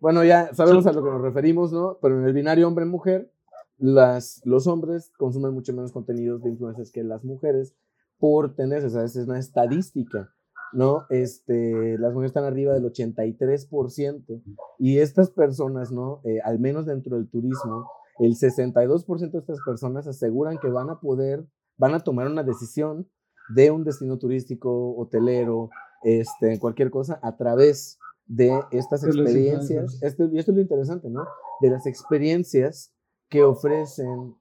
Bueno, 0.00 0.24
ya 0.24 0.54
sabemos 0.54 0.86
a 0.86 0.92
lo 0.92 1.02
que 1.02 1.10
nos 1.10 1.22
referimos, 1.22 1.72
¿no? 1.72 1.98
Pero 2.00 2.18
en 2.18 2.26
el 2.26 2.32
binario 2.32 2.68
hombre-mujer, 2.68 3.30
las, 3.78 4.40
los 4.44 4.66
hombres 4.66 5.12
consumen 5.18 5.52
mucho 5.52 5.72
menos 5.72 5.92
contenidos 5.92 6.42
de 6.42 6.50
influencers 6.50 6.90
que 6.90 7.02
las 7.02 7.24
mujeres 7.24 7.74
por 8.18 8.54
tendencias, 8.54 8.92
o 8.92 8.96
sea, 8.96 9.04
es 9.04 9.16
una 9.16 9.38
estadística, 9.38 10.30
¿no? 10.72 11.04
Este, 11.10 11.98
las 11.98 12.12
mujeres 12.12 12.30
están 12.30 12.44
arriba 12.44 12.72
del 12.74 12.84
83% 12.84 14.42
y 14.78 14.98
estas 14.98 15.30
personas, 15.30 15.92
¿no? 15.92 16.20
Eh, 16.24 16.40
al 16.44 16.58
menos 16.58 16.86
dentro 16.86 17.16
del 17.16 17.28
turismo, 17.28 17.90
el 18.18 18.34
62% 18.34 19.30
de 19.30 19.38
estas 19.38 19.58
personas 19.64 20.06
aseguran 20.06 20.58
que 20.58 20.68
van 20.68 20.90
a 20.90 21.00
poder, 21.00 21.46
van 21.76 21.94
a 21.94 22.00
tomar 22.00 22.26
una 22.28 22.42
decisión 22.42 23.08
de 23.54 23.70
un 23.70 23.84
destino 23.84 24.18
turístico, 24.18 24.96
hotelero, 24.96 25.68
este, 26.02 26.58
cualquier 26.58 26.90
cosa, 26.90 27.20
a 27.22 27.36
través 27.36 27.98
de 28.26 28.60
estas 28.70 29.02
De 29.02 29.08
los 29.08 29.16
experiencias. 29.18 30.02
Esto, 30.02 30.24
y 30.32 30.38
esto 30.38 30.50
es 30.50 30.56
lo 30.56 30.62
interesante, 30.62 31.08
¿no? 31.10 31.24
De 31.60 31.70
las 31.70 31.86
experiencias 31.86 32.92
que 33.28 33.42
ofrecen 33.42 34.34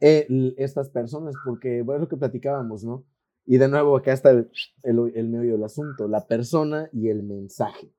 el- 0.00 0.54
estas 0.58 0.88
personas, 0.90 1.34
porque 1.44 1.82
bueno, 1.82 1.96
es 1.96 2.00
lo 2.02 2.08
que 2.08 2.16
platicábamos, 2.16 2.84
¿no? 2.84 3.04
Y 3.44 3.58
de 3.58 3.68
nuevo, 3.68 3.96
acá 3.96 4.12
está 4.12 4.30
el, 4.30 4.50
el, 4.82 5.12
el 5.14 5.28
meollo 5.28 5.52
del 5.52 5.64
asunto, 5.64 6.08
la 6.08 6.26
persona 6.26 6.88
y 6.92 7.08
el 7.10 7.22
mensaje, 7.22 7.92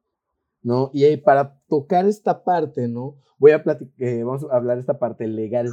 ¿no? 0.62 0.90
Y 0.94 1.06
ahí, 1.06 1.18
para 1.18 1.60
tocar 1.68 2.06
esta 2.06 2.44
parte, 2.44 2.88
¿no? 2.88 3.16
Voy 3.40 3.52
a 3.52 3.64
platicar, 3.64 4.24
vamos 4.26 4.46
a 4.52 4.56
hablar 4.56 4.78
esta 4.78 5.00
parte 5.00 5.26
legal, 5.28 5.70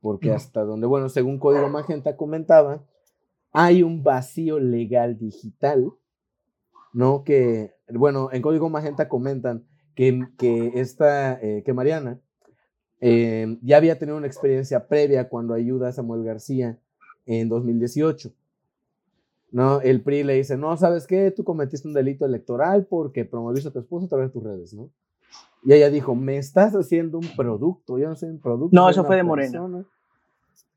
porque 0.00 0.32
hasta 0.32 0.64
donde, 0.64 0.86
bueno, 0.86 1.08
según 1.08 1.38
Código 1.38 1.68
Magenta 1.68 2.16
comentaba, 2.16 2.84
hay 3.52 3.82
un 3.82 4.02
vacío 4.02 4.58
legal 4.58 5.18
digital, 5.18 5.92
¿no? 6.92 7.22
Que, 7.24 7.73
bueno, 7.88 8.30
en 8.32 8.42
Código 8.42 8.68
Magenta 8.70 9.08
comentan 9.08 9.64
que, 9.94 10.26
que 10.38 10.72
esta, 10.74 11.40
eh, 11.40 11.62
que 11.64 11.72
Mariana 11.72 12.20
eh, 13.00 13.58
ya 13.62 13.76
había 13.76 13.98
tenido 13.98 14.16
una 14.16 14.26
experiencia 14.26 14.86
previa 14.86 15.28
cuando 15.28 15.54
ayuda 15.54 15.88
a 15.88 15.92
Samuel 15.92 16.24
García 16.24 16.78
en 17.26 17.48
2018. 17.48 18.32
¿no? 19.54 19.80
El 19.80 20.02
PRI 20.02 20.24
le 20.24 20.34
dice, 20.34 20.56
no, 20.56 20.76
¿sabes 20.76 21.06
qué? 21.06 21.30
Tú 21.30 21.44
cometiste 21.44 21.86
un 21.86 21.94
delito 21.94 22.26
electoral 22.26 22.86
porque 22.86 23.24
promoviste 23.24 23.68
a 23.68 23.72
tu 23.72 23.78
esposo 23.78 24.06
a 24.06 24.08
través 24.08 24.28
de 24.28 24.32
tus 24.32 24.42
redes, 24.42 24.74
¿no? 24.74 24.90
Y 25.64 25.72
ella 25.72 25.90
dijo, 25.90 26.16
me 26.16 26.38
estás 26.38 26.74
haciendo 26.74 27.18
un 27.18 27.28
producto, 27.36 27.96
yo 27.98 28.08
no 28.08 28.16
soy 28.16 28.30
un 28.30 28.40
producto. 28.40 28.74
No, 28.74 28.90
eso 28.90 29.04
fue 29.04 29.16
de 29.16 29.22
Morena. 29.22 29.52
persona". 29.52 29.84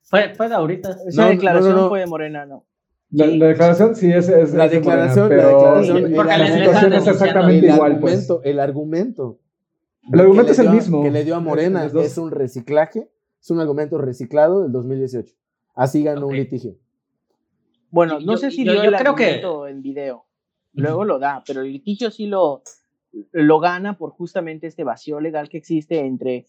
Fue, 0.03 0.35
fue 0.35 0.47
de 0.47 0.55
ahorita. 0.55 0.95
Esa 1.07 1.23
no, 1.23 1.29
declaración 1.29 1.75
no, 1.75 1.81
no. 1.83 1.89
fue 1.89 2.01
de 2.01 2.05
Morena, 2.05 2.45
¿no? 2.45 2.65
La, 3.09 3.25
la 3.27 3.47
declaración 3.47 3.95
sí 3.95 4.11
es, 4.11 4.27
es 4.27 4.53
La 4.53 4.65
es 4.65 4.83
Morena, 4.83 5.05
declaración- 5.07 5.29
la 5.29 5.35
pero 5.35 5.47
declaración- 5.47 6.11
la- 6.11 6.15
Porque 6.17 6.33
situación 6.59 6.93
es 6.93 7.07
exactamente 7.07 7.67
el 7.69 7.73
igual, 7.75 7.99
pues. 7.99 8.13
argumento, 8.13 8.41
el 8.43 8.59
argumento. 8.59 9.39
El 10.11 10.19
argumento 10.19 10.45
que 10.47 10.51
es 10.51 10.57
le 10.59 10.63
el 10.65 10.69
dio 10.71 10.79
a- 10.79 10.81
mismo. 10.81 11.03
Que 11.03 11.11
le 11.11 11.23
dio 11.23 11.35
a 11.35 11.39
Morena 11.39 11.83
Los 11.83 11.93
dos. 11.93 12.05
es 12.05 12.17
un 12.17 12.31
reciclaje, 12.31 13.09
es 13.41 13.51
un 13.51 13.59
argumento 13.61 13.97
reciclado 13.97 14.63
del 14.63 14.71
2018. 14.71 15.33
Así 15.75 16.03
ganó 16.03 16.27
un 16.27 16.35
litigio. 16.35 16.75
Bueno, 17.91 18.19
no 18.19 18.33
yo- 18.33 18.37
sé 18.37 18.51
si 18.51 18.65
yo- 18.65 18.73
dio 18.73 18.83
yo 18.83 18.89
el 18.89 18.95
creo 18.95 19.15
que- 19.15 19.23
argumento 19.25 19.67
en 19.67 19.81
video. 19.81 20.25
Luego 20.73 21.05
lo 21.05 21.17
da, 21.17 21.43
pero 21.47 21.61
el 21.61 21.71
litigio 21.71 22.11
sí 22.11 22.27
lo, 22.27 22.61
lo 23.31 23.59
gana 23.59 23.97
por 23.97 24.11
justamente 24.11 24.67
este 24.67 24.83
vacío 24.83 25.19
legal 25.19 25.49
que 25.49 25.57
existe 25.57 25.99
entre 26.05 26.45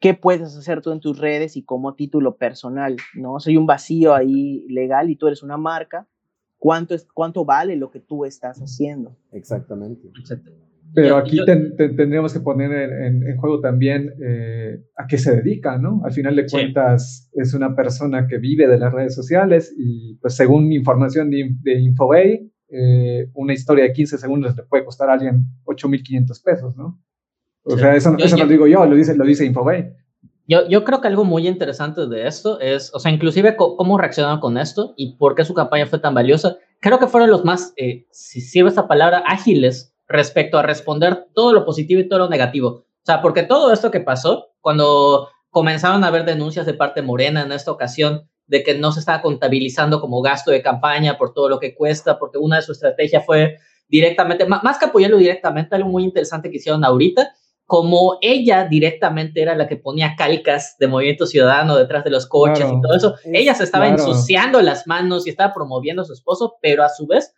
qué 0.00 0.14
puedes 0.14 0.56
hacer 0.56 0.80
tú 0.82 0.90
en 0.92 1.00
tus 1.00 1.18
redes 1.18 1.56
y 1.56 1.64
como 1.64 1.94
título 1.94 2.36
personal, 2.36 2.96
¿no? 3.14 3.34
O 3.34 3.40
sea, 3.40 3.50
hay 3.50 3.56
un 3.56 3.66
vacío 3.66 4.14
ahí 4.14 4.66
legal 4.68 5.10
y 5.10 5.16
tú 5.16 5.26
eres 5.28 5.42
una 5.42 5.56
marca. 5.56 6.08
¿Cuánto, 6.58 6.94
es, 6.94 7.06
cuánto 7.12 7.44
vale 7.44 7.74
lo 7.76 7.90
que 7.90 7.98
tú 8.00 8.24
estás 8.24 8.58
haciendo? 8.60 9.16
Exactamente. 9.32 10.08
Exacto. 10.20 10.50
Pero 10.94 11.16
aquí 11.16 11.38
yo- 11.38 11.44
ten- 11.46 11.74
ten- 11.76 11.96
tendríamos 11.96 12.32
que 12.34 12.40
poner 12.40 12.70
en, 12.70 13.26
en- 13.26 13.36
juego 13.38 13.60
también 13.60 14.12
eh, 14.22 14.84
a 14.96 15.06
qué 15.06 15.16
se 15.18 15.34
dedica, 15.34 15.78
¿no? 15.78 16.02
Al 16.04 16.12
final 16.12 16.36
de 16.36 16.48
Sí. 16.48 16.54
cuentas 16.56 17.30
es 17.32 17.54
una 17.54 17.74
persona 17.74 18.26
que 18.28 18.38
vive 18.38 18.68
de 18.68 18.78
las 18.78 18.92
redes 18.92 19.14
sociales 19.14 19.74
y 19.76 20.16
pues 20.20 20.34
según 20.36 20.70
información 20.72 21.30
de, 21.30 21.50
de 21.62 21.80
Infobay, 21.80 22.52
eh, 22.68 23.28
una 23.34 23.54
historia 23.54 23.84
de 23.84 23.92
15 23.92 24.18
segundos 24.18 24.54
le 24.56 24.62
puede 24.64 24.84
costar 24.84 25.08
a 25.10 25.14
alguien 25.14 25.46
8.500 25.64 26.42
pesos, 26.44 26.76
¿no? 26.76 27.00
O 27.64 27.72
Sí. 27.72 27.78
sea, 27.80 27.94
eso, 27.96 28.16
Yo- 28.16 28.24
eso 28.24 28.36
no 28.36 28.40
yo- 28.40 28.44
lo 28.44 28.50
digo 28.50 28.66
yo, 28.66 28.84
lo 28.86 28.96
dice, 28.96 29.14
lo 29.16 29.24
dice 29.24 29.44
Infobay. 29.44 29.92
Yo, 30.48 30.68
yo 30.68 30.82
creo 30.84 31.00
que 31.00 31.08
algo 31.08 31.24
muy 31.24 31.46
interesante 31.46 32.06
de 32.08 32.26
esto 32.26 32.58
es, 32.60 32.92
o 32.94 32.98
sea, 32.98 33.12
inclusive 33.12 33.56
cómo 33.56 33.96
reaccionaron 33.96 34.40
con 34.40 34.58
esto 34.58 34.92
y 34.96 35.16
por 35.16 35.34
qué 35.34 35.44
su 35.44 35.54
campaña 35.54 35.86
fue 35.86 36.00
tan 36.00 36.14
valiosa. 36.14 36.56
Creo 36.80 36.98
que 36.98 37.06
fueron 37.06 37.30
los 37.30 37.44
más, 37.44 37.72
eh, 37.76 38.06
si 38.10 38.40
sirve 38.40 38.68
esta 38.68 38.88
palabra, 38.88 39.22
ágiles 39.26 39.94
respecto 40.08 40.58
a 40.58 40.62
responder 40.62 41.26
todo 41.32 41.52
lo 41.52 41.64
positivo 41.64 42.00
y 42.00 42.08
todo 42.08 42.18
lo 42.18 42.28
negativo. 42.28 42.68
O 42.68 43.04
sea, 43.04 43.22
porque 43.22 43.44
todo 43.44 43.72
esto 43.72 43.90
que 43.92 44.00
pasó, 44.00 44.48
cuando 44.60 45.28
comenzaron 45.50 46.02
a 46.02 46.08
haber 46.08 46.24
denuncias 46.24 46.66
de 46.66 46.74
parte 46.74 47.02
morena 47.02 47.42
en 47.42 47.52
esta 47.52 47.70
ocasión 47.70 48.28
de 48.46 48.62
que 48.64 48.76
no 48.76 48.90
se 48.92 49.00
estaba 49.00 49.22
contabilizando 49.22 50.00
como 50.00 50.20
gasto 50.22 50.50
de 50.50 50.60
campaña 50.62 51.16
por 51.16 51.32
todo 51.32 51.48
lo 51.48 51.60
que 51.60 51.74
cuesta, 51.74 52.18
porque 52.18 52.38
una 52.38 52.56
de 52.56 52.62
sus 52.62 52.76
estrategias 52.78 53.24
fue 53.24 53.56
directamente, 53.88 54.44
más 54.46 54.78
que 54.78 54.86
apoyarlo 54.86 55.18
directamente, 55.18 55.76
algo 55.76 55.88
muy 55.88 56.02
interesante 56.04 56.50
que 56.50 56.56
hicieron 56.56 56.84
ahorita, 56.84 57.32
como 57.72 58.18
ella 58.20 58.66
directamente 58.66 59.40
era 59.40 59.56
la 59.56 59.66
que 59.66 59.78
ponía 59.78 60.14
calcas 60.14 60.76
de 60.78 60.88
Movimiento 60.88 61.24
Ciudadano 61.24 61.74
detrás 61.78 62.04
de 62.04 62.10
los 62.10 62.26
coches 62.26 62.58
Claro. 62.66 62.76
y 62.76 62.80
todo 62.82 62.94
eso, 62.94 63.14
Es- 63.24 63.30
ella 63.32 63.54
se 63.54 63.64
estaba 63.64 63.86
claro. 63.86 64.02
ensuciando 64.02 64.60
las 64.60 64.86
manos 64.86 65.26
y 65.26 65.30
estaba 65.30 65.54
promoviendo 65.54 66.02
a 66.02 66.04
su 66.04 66.12
esposo, 66.12 66.56
pero 66.60 66.84
a 66.84 66.90
su 66.90 67.06
vez 67.06 67.32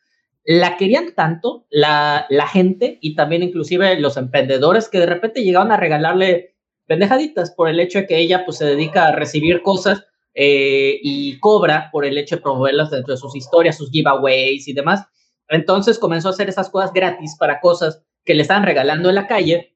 la 0.44 0.76
querían 0.76 1.14
tanto 1.14 1.66
la, 1.70 2.26
la 2.30 2.48
gente 2.48 2.98
y 3.00 3.14
también 3.14 3.44
inclusive 3.44 3.96
los 4.00 4.16
emprendedores 4.16 4.88
que 4.88 4.98
de 4.98 5.06
repente 5.06 5.44
llegaban 5.44 5.70
a 5.70 5.76
regalarle 5.76 6.56
pendejaditas 6.88 7.52
por 7.52 7.68
el 7.68 7.78
hecho 7.78 8.00
de 8.00 8.06
que 8.08 8.18
ella 8.18 8.44
pues 8.44 8.58
se 8.58 8.64
dedica 8.66 9.06
a 9.06 9.12
recibir 9.12 9.62
cosas 9.62 10.04
eh, 10.34 10.98
y 11.00 11.38
cobra 11.38 11.90
por 11.92 12.04
el 12.04 12.18
hecho 12.18 12.34
de 12.34 12.42
promoverlas 12.42 12.90
dentro 12.90 13.14
de 13.14 13.18
sus 13.20 13.36
historias, 13.36 13.76
sus 13.76 13.88
giveaways 13.92 14.66
y 14.66 14.72
demás. 14.72 15.04
Entonces 15.48 15.96
comenzó 16.00 16.26
a 16.26 16.32
hacer 16.32 16.48
esas 16.48 16.70
cosas 16.70 16.92
gratis 16.92 17.36
para 17.38 17.60
cosas 17.60 18.02
que 18.24 18.34
le 18.34 18.42
estaban 18.42 18.64
regalando 18.64 19.10
en 19.10 19.14
la 19.14 19.28
calle 19.28 19.70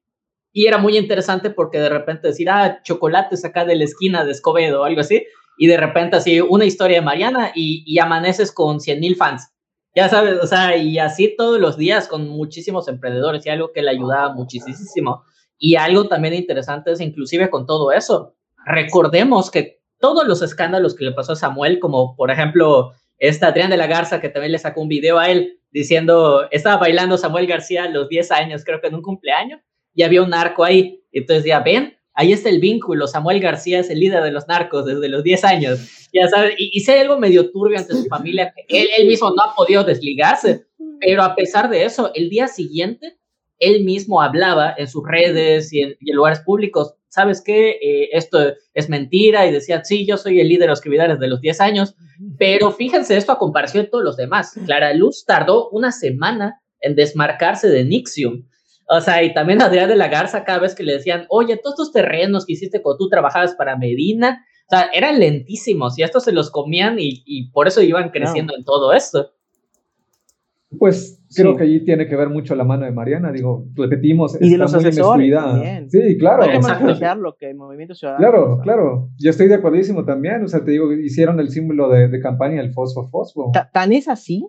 y 0.51 0.67
era 0.67 0.77
muy 0.77 0.97
interesante 0.97 1.49
porque 1.49 1.79
de 1.79 1.89
repente 1.89 2.29
decir, 2.29 2.49
ah, 2.49 2.81
chocolates 2.83 3.45
acá 3.45 3.65
de 3.65 3.75
la 3.75 3.83
esquina 3.83 4.25
de 4.25 4.31
Escobedo 4.31 4.81
o 4.81 4.83
algo 4.85 5.01
así, 5.01 5.25
y 5.57 5.67
de 5.67 5.77
repente 5.77 6.15
así 6.17 6.41
una 6.41 6.65
historia 6.65 6.99
de 6.99 7.05
Mariana 7.05 7.51
y, 7.53 7.83
y 7.85 7.99
amaneces 7.99 8.51
con 8.51 8.79
100 8.79 8.99
mil 8.99 9.15
fans. 9.15 9.49
Ya 9.95 10.07
sabes, 10.07 10.39
o 10.41 10.47
sea, 10.47 10.77
y 10.77 10.99
así 10.99 11.35
todos 11.35 11.59
los 11.59 11.75
días 11.75 12.07
con 12.07 12.27
muchísimos 12.29 12.87
emprendedores 12.87 13.45
y 13.45 13.49
algo 13.49 13.71
que 13.73 13.81
le 13.81 13.89
ayudaba 13.89 14.33
muchísimo. 14.33 15.23
Y 15.57 15.75
algo 15.75 16.07
también 16.07 16.35
interesante 16.35 16.91
es 16.91 17.01
inclusive 17.01 17.49
con 17.49 17.65
todo 17.65 17.91
eso. 17.91 18.35
Recordemos 18.65 19.51
que 19.51 19.81
todos 19.99 20.25
los 20.25 20.41
escándalos 20.41 20.95
que 20.95 21.05
le 21.05 21.11
pasó 21.11 21.33
a 21.33 21.35
Samuel, 21.35 21.79
como 21.79 22.15
por 22.15 22.31
ejemplo 22.31 22.93
esta 23.17 23.47
Adrián 23.47 23.69
de 23.69 23.77
la 23.77 23.87
Garza, 23.87 24.21
que 24.21 24.29
también 24.29 24.53
le 24.53 24.59
sacó 24.59 24.81
un 24.81 24.87
video 24.87 25.19
a 25.19 25.29
él 25.29 25.59
diciendo, 25.71 26.47
estaba 26.51 26.77
bailando 26.77 27.17
Samuel 27.17 27.47
García 27.47 27.83
a 27.83 27.89
los 27.89 28.07
10 28.07 28.31
años, 28.31 28.63
creo 28.63 28.79
que 28.79 28.87
en 28.87 28.95
un 28.95 29.01
cumpleaños, 29.01 29.59
y 29.99 30.03
había 30.03 30.23
un 30.23 30.29
narco 30.29 30.63
ahí. 30.63 31.03
Entonces 31.11 31.43
ya 31.43 31.59
ven, 31.59 31.97
ahí 32.13 32.31
está 32.31 32.47
el 32.47 32.61
vínculo. 32.61 33.05
Samuel 33.05 33.41
García 33.41 33.79
es 33.79 33.89
el 33.89 33.99
líder 33.99 34.23
de 34.23 34.31
los 34.31 34.47
narcos 34.47 34.85
desde 34.85 35.09
los 35.09 35.23
10 35.23 35.43
años. 35.43 36.07
Ya 36.13 36.29
sabes, 36.29 36.53
y, 36.57 36.71
y 36.71 36.89
hay 36.89 36.99
algo 37.01 37.19
medio 37.19 37.51
turbio 37.51 37.77
ante 37.77 37.91
su 37.91 38.05
familia, 38.05 38.53
él, 38.69 38.87
él 38.97 39.07
mismo 39.07 39.29
no 39.31 39.43
ha 39.43 39.53
podido 39.53 39.83
desligarse, 39.83 40.67
pero 41.01 41.21
a 41.21 41.35
pesar 41.35 41.69
de 41.69 41.83
eso, 41.83 42.11
el 42.15 42.29
día 42.29 42.47
siguiente, 42.47 43.17
él 43.57 43.83
mismo 43.83 44.21
hablaba 44.21 44.73
en 44.77 44.87
sus 44.87 45.05
redes 45.05 45.73
y 45.73 45.81
en, 45.81 45.97
y 45.99 46.11
en 46.11 46.15
lugares 46.15 46.39
públicos, 46.39 46.95
¿sabes 47.09 47.41
qué? 47.41 47.71
Eh, 47.71 48.09
esto 48.13 48.39
es 48.73 48.87
mentira 48.87 49.47
y 49.47 49.51
decía, 49.51 49.83
sí, 49.83 50.07
yo 50.07 50.15
soy 50.15 50.39
el 50.39 50.47
líder 50.47 50.61
de 50.61 50.67
los 50.67 50.81
criminales 50.81 51.19
de 51.19 51.27
los 51.27 51.41
10 51.41 51.59
años, 51.59 51.95
pero 52.37 52.71
fíjense 52.71 53.17
esto 53.17 53.33
a 53.33 53.37
comparación 53.37 53.83
de 53.83 53.89
todos 53.89 54.05
los 54.05 54.15
demás. 54.15 54.53
Clara 54.65 54.93
Luz 54.93 55.25
tardó 55.25 55.69
una 55.71 55.91
semana 55.91 56.61
en 56.79 56.95
desmarcarse 56.95 57.67
de 57.67 57.83
Nixium. 57.83 58.45
O 58.91 59.01
sea, 59.01 59.23
y 59.23 59.33
también 59.33 59.61
Adrián 59.61 59.87
de 59.87 59.95
la 59.95 60.07
Garza, 60.07 60.43
cada 60.43 60.59
vez 60.59 60.73
que 60.73 60.83
le 60.83 60.93
decían, 60.93 61.25
oye, 61.29 61.57
todos 61.57 61.73
estos 61.75 61.91
terrenos 61.93 62.45
que 62.45 62.53
hiciste 62.53 62.81
cuando 62.81 62.97
tú 62.97 63.09
trabajabas 63.09 63.53
para 63.55 63.77
Medina, 63.77 64.43
o 64.65 64.69
sea, 64.69 64.89
eran 64.93 65.19
lentísimos 65.19 65.97
y 65.99 66.03
estos 66.03 66.23
se 66.23 66.31
los 66.31 66.49
comían 66.49 66.97
y, 66.99 67.21
y 67.25 67.51
por 67.51 67.67
eso 67.67 67.81
iban 67.81 68.09
creciendo 68.09 68.55
en 68.57 68.63
todo 68.63 68.93
esto. 68.93 69.31
Pues 70.77 71.19
creo 71.35 71.51
Sí. 71.53 71.57
que 71.57 71.63
allí 71.63 71.83
tiene 71.83 72.07
que 72.07 72.15
ver 72.15 72.29
mucho 72.29 72.53
la 72.55 72.63
mano 72.63 72.85
de 72.85 72.91
Mariana, 72.91 73.31
digo, 73.31 73.65
repetimos, 73.73 74.39
Y 74.39 74.51
de 74.51 74.57
los 74.59 74.73
asesores 74.73 75.33
también. 75.33 75.89
Sí, 75.89 76.17
claro. 76.19 76.43
Hay 76.43 76.59
que 76.59 77.15
lo 77.17 77.35
que 77.35 77.49
el 77.49 77.55
Movimiento 77.55 77.95
Ciudadano. 77.95 78.19
Claro, 78.21 78.59
claro. 78.61 79.09
Yo 79.17 79.31
estoy 79.31 79.47
de 79.47 79.55
acuerdísimo 79.55 80.05
también. 80.05 80.43
O 80.43 80.47
sea, 80.47 80.63
te 80.63 80.69
digo, 80.71 80.91
hicieron 80.93 81.39
el 81.39 81.49
símbolo 81.49 81.89
de, 81.89 82.07
de 82.07 82.19
campaña, 82.21 82.61
el 82.61 82.71
fosfo 82.71 83.07
fosfo. 83.07 83.49
Ta- 83.51 83.69
Tan 83.71 83.93
es 83.93 84.07
así 84.07 84.47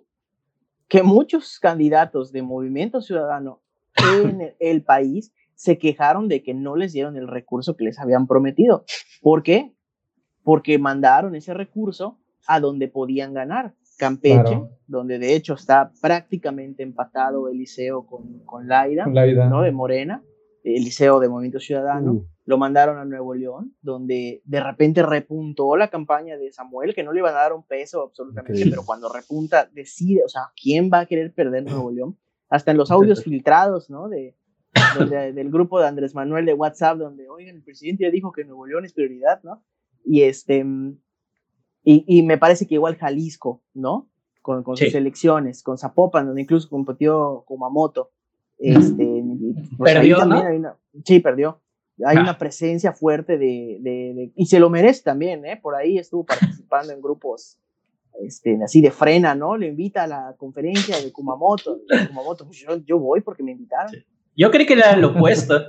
que 0.87 1.01
muchos 1.01 1.57
candidatos 1.59 2.31
de 2.31 2.43
Movimiento 2.43 3.01
Ciudadano 3.01 3.61
en 4.23 4.53
el- 4.59 4.83
país 4.83 5.33
se 5.55 5.77
quejaron 5.77 6.27
de 6.27 6.41
que 6.41 6.53
no 6.53 6.75
les 6.75 6.91
dieron 6.93 7.15
el 7.17 7.27
recurso 7.27 7.75
que 7.75 7.83
les 7.85 7.99
habían 7.99 8.25
prometido. 8.27 8.83
¿Por 9.21 9.43
qué? 9.43 9.73
Porque 10.43 10.79
mandaron 10.79 11.35
ese 11.35 11.53
recurso 11.53 12.19
a 12.47 12.59
donde 12.59 12.87
podían 12.87 13.33
ganar. 13.33 13.75
Campeche, 13.97 14.41
Claro. 14.41 14.69
donde 14.87 15.19
de 15.19 15.35
hecho 15.35 15.53
está 15.53 15.91
prácticamente 16.01 16.81
empatado 16.81 17.47
Eliseo 17.49 18.07
con, 18.07 18.39
con 18.45 18.67
Laira, 18.67 19.03
Con 19.03 19.13
la 19.13 19.25
vida. 19.25 19.47
¿no? 19.47 19.61
De 19.61 19.71
Morena, 19.71 20.23
Eliseo 20.63 21.19
de 21.19 21.29
Movimiento 21.29 21.59
Ciudadano. 21.59 22.11
Uh, 22.13 22.25
Lo 22.45 22.57
mandaron 22.57 22.97
a 22.97 23.05
Nuevo 23.05 23.35
León, 23.35 23.75
donde 23.83 24.41
de 24.45 24.59
repente 24.59 25.03
repuntó 25.03 25.77
la 25.77 25.89
campaña 25.89 26.35
de 26.37 26.51
Samuel, 26.51 26.95
que 26.95 27.03
no 27.03 27.13
le 27.13 27.19
iban 27.19 27.35
a 27.35 27.39
dar 27.39 27.53
un 27.53 27.63
peso 27.63 28.01
absolutamente, 28.01 28.63
pero 28.67 28.81
cuando 28.83 29.07
repunta, 29.13 29.69
decide, 29.71 30.23
o 30.25 30.29
sea, 30.29 30.43
¿quién 30.59 30.89
va 30.91 31.01
a 31.01 31.05
querer 31.05 31.31
perder 31.33 31.63
Nuevo 31.65 31.91
León? 31.91 32.17
Hasta 32.51 32.69
en 32.71 32.77
los 32.77 32.91
audios 32.91 33.23
filtrados, 33.23 33.89
¿no? 33.89 34.07
De, 34.09 34.35
donde- 34.97 35.33
del 35.33 35.49
grupo 35.49 35.79
de 35.79 35.87
Andrés 35.87 36.13
Manuel 36.13 36.45
de 36.45 36.53
WhatsApp, 36.53 36.97
donde, 36.99 37.27
oigan, 37.29 37.55
el 37.55 37.63
presidente 37.63 38.03
ya 38.03 38.11
dijo 38.11 38.31
que 38.31 38.43
Nuevo 38.45 38.67
León 38.67 38.85
es 38.85 38.93
prioridad, 38.93 39.41
¿no? 39.43 39.63
Y 40.05 40.21
este, 40.21 40.63
y, 41.83 42.03
y 42.07 42.21
me 42.23 42.37
parece 42.37 42.67
que 42.67 42.75
igual 42.75 42.95
Jalisco, 42.97 43.61
¿no? 43.73 44.07
Con, 44.41 44.63
con 44.63 44.75
sus 44.77 44.93
elecciones, 44.95 45.61
con 45.63 45.77
Zapopan, 45.77 46.25
donde 46.27 46.41
incluso 46.41 46.69
compitió 46.69 47.43
Kumamoto. 47.47 48.11
Este, 48.57 49.23
pues, 49.77 49.93
Perdió, 49.93 50.23
¿no? 50.25 50.35
hay 50.43 50.57
una- 50.57 50.77
sí, 51.05 51.19
perdió. 51.19 51.59
Hay 52.05 52.17
Ah. 52.17 52.21
una 52.21 52.37
presencia 52.37 52.91
fuerte 52.93 53.37
de, 53.37 53.77
de- 53.81 54.13
de- 54.15 54.31
y 54.35 54.45
se 54.47 54.59
lo 54.59 54.69
merece 54.71 55.03
también, 55.03 55.45
¿eh? 55.45 55.59
Por 55.61 55.75
ahí 55.75 55.97
estuvo 55.99 56.25
participando 56.25 56.91
en 56.93 57.01
grupos 57.01 57.59
este, 58.19 58.57
así 58.63 58.81
de 58.81 58.91
frena, 58.91 59.35
¿no? 59.35 59.57
Le 59.57 59.67
invita 59.67 60.03
a 60.03 60.07
la 60.07 60.35
conferencia 60.37 60.99
de 60.99 61.11
Kumamoto. 61.11 61.79
Kumamoto, 62.09 62.45
pues 62.45 62.57
yo, 62.59 62.77
yo 62.85 62.99
voy 62.99 63.21
porque 63.21 63.43
me 63.43 63.51
invitaron. 63.51 63.91
Yo 64.35 64.51
creí 64.51 64.65
que 64.65 64.73
era 64.73 64.95
lo 64.95 65.09
opuesto. 65.09 65.59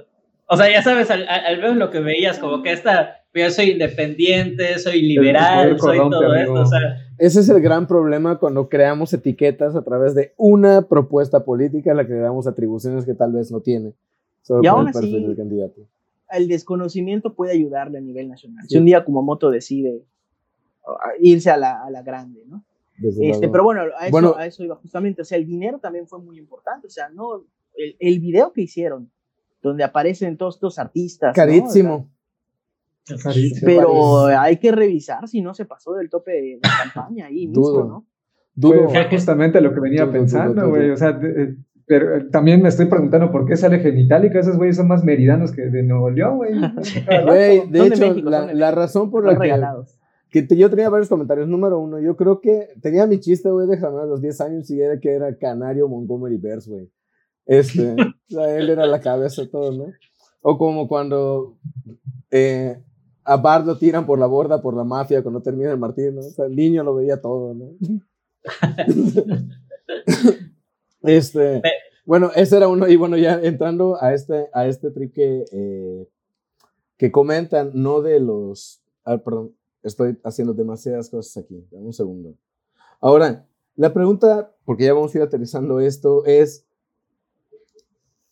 O 0.46 0.56
sea, 0.56 0.70
ya 0.70 0.82
sabes, 0.82 1.10
al, 1.10 1.26
al, 1.28 1.56
menos 1.58 1.76
lo 1.76 1.90
que 1.90 2.00
veías, 2.00 2.38
como 2.38 2.62
que 2.62 2.72
esta, 2.72 3.24
yo 3.32 3.50
soy 3.50 3.70
independiente, 3.70 4.78
soy 4.78 5.00
liberal, 5.02 5.78
soy 5.80 5.96
todo 5.98 6.32
amigo. 6.32 6.34
esto. 6.34 6.52
O 6.60 6.66
sea, 6.66 6.80
Ese 7.16 7.40
es 7.40 7.48
el 7.48 7.60
gran 7.62 7.86
problema 7.86 8.38
cuando 8.38 8.68
creamos 8.68 9.12
etiquetas 9.14 9.74
a 9.76 9.82
través 9.82 10.14
de 10.14 10.32
una 10.36 10.82
propuesta 10.82 11.44
política 11.44 11.92
a 11.92 11.94
la 11.94 12.06
que 12.06 12.12
le 12.12 12.18
damos 12.20 12.46
atribuciones 12.46 13.06
que 13.06 13.14
tal 13.14 13.32
vez 13.32 13.50
no 13.50 13.60
tiene. 13.60 13.94
Solo 14.42 14.60
Y 14.62 14.66
por 14.68 14.78
aún 14.78 14.86
el 14.88 14.92
perfil 14.92 15.16
así- 15.16 15.26
del 15.26 15.36
candidato. 15.36 15.80
El 16.30 16.48
desconocimiento 16.48 17.34
puede 17.34 17.52
ayudarle 17.52 17.98
a 17.98 18.00
nivel 18.00 18.28
nacional. 18.28 18.64
Si 18.68 18.76
un 18.78 18.84
día 18.86 19.04
Kumamoto 19.04 19.50
decide 19.50 20.02
irse 21.20 21.50
a 21.50 21.56
la, 21.56 21.82
a 21.84 21.90
la 21.90 22.02
grande, 22.02 22.42
¿no? 22.46 22.64
Este, 23.20 23.48
pero 23.48 23.64
bueno 23.64 23.82
a, 23.98 24.06
eso, 24.06 24.10
Bueno. 24.12 24.34
a 24.36 24.46
eso 24.46 24.62
iba 24.62 24.76
justamente. 24.76 25.22
O 25.22 25.24
sea, 25.24 25.38
el 25.38 25.46
dinero 25.46 25.78
también 25.78 26.06
fue 26.06 26.20
muy 26.20 26.38
importante. 26.38 26.86
O 26.86 26.90
sea, 26.90 27.08
no, 27.08 27.44
el, 27.76 27.96
el 27.98 28.20
video 28.20 28.52
que 28.52 28.62
hicieron, 28.62 29.10
donde 29.62 29.82
aparecen 29.84 30.36
todos 30.36 30.56
estos 30.56 30.78
artistas. 30.78 31.30
¿no? 31.30 31.34
Carísimo. 31.34 32.10
Carísimo. 33.22 33.66
Pero 33.66 34.26
hay 34.26 34.58
que 34.58 34.70
revisar 34.70 35.26
si 35.26 35.40
no 35.40 35.54
se 35.54 35.64
pasó 35.64 35.94
del 35.94 36.08
tope 36.08 36.30
de 36.32 36.60
la 36.62 36.70
campaña 36.84 37.26
ahí 37.26 37.48
mismo, 37.48 37.62
Dudo. 37.68 37.84
¿no? 37.84 38.06
Dudo. 38.54 38.88
Fue, 38.90 39.04
justamente 39.10 39.60
lo 39.60 39.74
que 39.74 39.80
venía 39.80 40.02
Dudo, 40.02 40.12
pensando, 40.12 40.68
güey. 40.68 40.90
O 40.90 40.96
sea, 40.96 41.12
de- 41.12 41.42
eh, 41.42 41.56
pero 41.84 42.16
eh, 42.16 42.24
también 42.30 42.62
me 42.62 42.68
estoy 42.68 42.86
preguntando 42.86 43.32
por 43.32 43.44
qué 43.46 43.56
sale 43.56 43.80
Genitalica. 43.80 44.38
Esos 44.38 44.56
güeyes 44.56 44.76
son 44.76 44.86
más 44.86 45.02
meridanos 45.02 45.50
que 45.50 45.62
de 45.62 45.82
Nuevo 45.82 46.10
León, 46.10 46.36
güey. 46.36 46.52
Güey, 47.26 47.68
de 47.68 47.86
hecho, 47.86 48.08
México, 48.08 48.30
la, 48.30 48.52
la 48.54 48.70
razón 48.70 49.10
por 49.10 49.26
la 49.26 49.32
que, 49.32 49.38
regalados. 49.40 49.98
Que 50.32 50.42
te- 50.42 50.56
yo 50.56 50.70
tenía 50.70 50.88
varios 50.88 51.08
comentarios. 51.10 51.46
Número 51.46 51.78
uno, 51.78 52.00
yo 52.00 52.16
creo 52.16 52.40
que 52.40 52.70
tenía 52.80 53.06
mi 53.06 53.20
chiste, 53.20 53.50
güey, 53.50 53.68
de 53.68 53.76
jamás 53.76 54.04
a 54.04 54.06
los 54.06 54.22
10 54.22 54.40
años 54.40 54.68
y 54.70 54.80
era 54.80 54.98
que 54.98 55.10
era 55.10 55.36
Canario 55.36 55.86
Montgomery 55.88 56.38
Bears, 56.38 56.66
güey. 56.66 56.90
Este, 57.44 57.94
o 58.30 58.34
sea, 58.34 58.56
él 58.56 58.70
era 58.70 58.86
la 58.86 59.00
cabeza 59.00 59.42
todo, 59.50 59.70
¿no? 59.72 59.92
O 60.40 60.56
como 60.58 60.88
cuando 60.88 61.58
eh, 62.30 62.82
a 63.24 63.36
Bart 63.36 63.66
lo 63.66 63.76
tiran 63.78 64.06
por 64.06 64.18
la 64.18 64.26
borda 64.26 64.62
por 64.62 64.74
la 64.74 64.84
mafia 64.84 65.22
cuando 65.22 65.42
termina 65.42 65.70
el 65.70 65.78
Martín, 65.78 66.14
¿no? 66.14 66.20
O 66.22 66.30
sea, 66.30 66.46
el 66.46 66.56
niño 66.56 66.82
lo 66.82 66.94
veía 66.94 67.20
todo, 67.20 67.54
¿no? 67.54 67.70
este, 71.02 71.62
bueno, 72.06 72.30
ese 72.34 72.56
era 72.56 72.68
uno, 72.68 72.88
y 72.88 72.96
bueno, 72.96 73.16
ya 73.16 73.34
entrando 73.42 74.02
a 74.02 74.14
este, 74.14 74.48
a 74.52 74.66
este 74.66 74.90
trip 74.90 75.12
que, 75.12 75.44
eh, 75.52 76.08
que 76.96 77.12
comentan, 77.12 77.70
no 77.74 78.00
de 78.00 78.18
los, 78.18 78.82
ah, 79.04 79.18
perdón, 79.18 79.54
estoy 79.82 80.18
haciendo 80.24 80.54
demasiadas 80.54 81.08
cosas 81.10 81.44
aquí, 81.44 81.66
dame 81.70 81.86
un 81.86 81.92
segundo. 81.92 82.34
Ahora, 83.00 83.46
la 83.76 83.92
pregunta, 83.92 84.54
porque 84.64 84.84
ya 84.84 84.94
vamos 84.94 85.14
a 85.14 85.18
ir 85.18 85.24
aterrizando 85.24 85.80
esto, 85.80 86.24
es, 86.26 86.66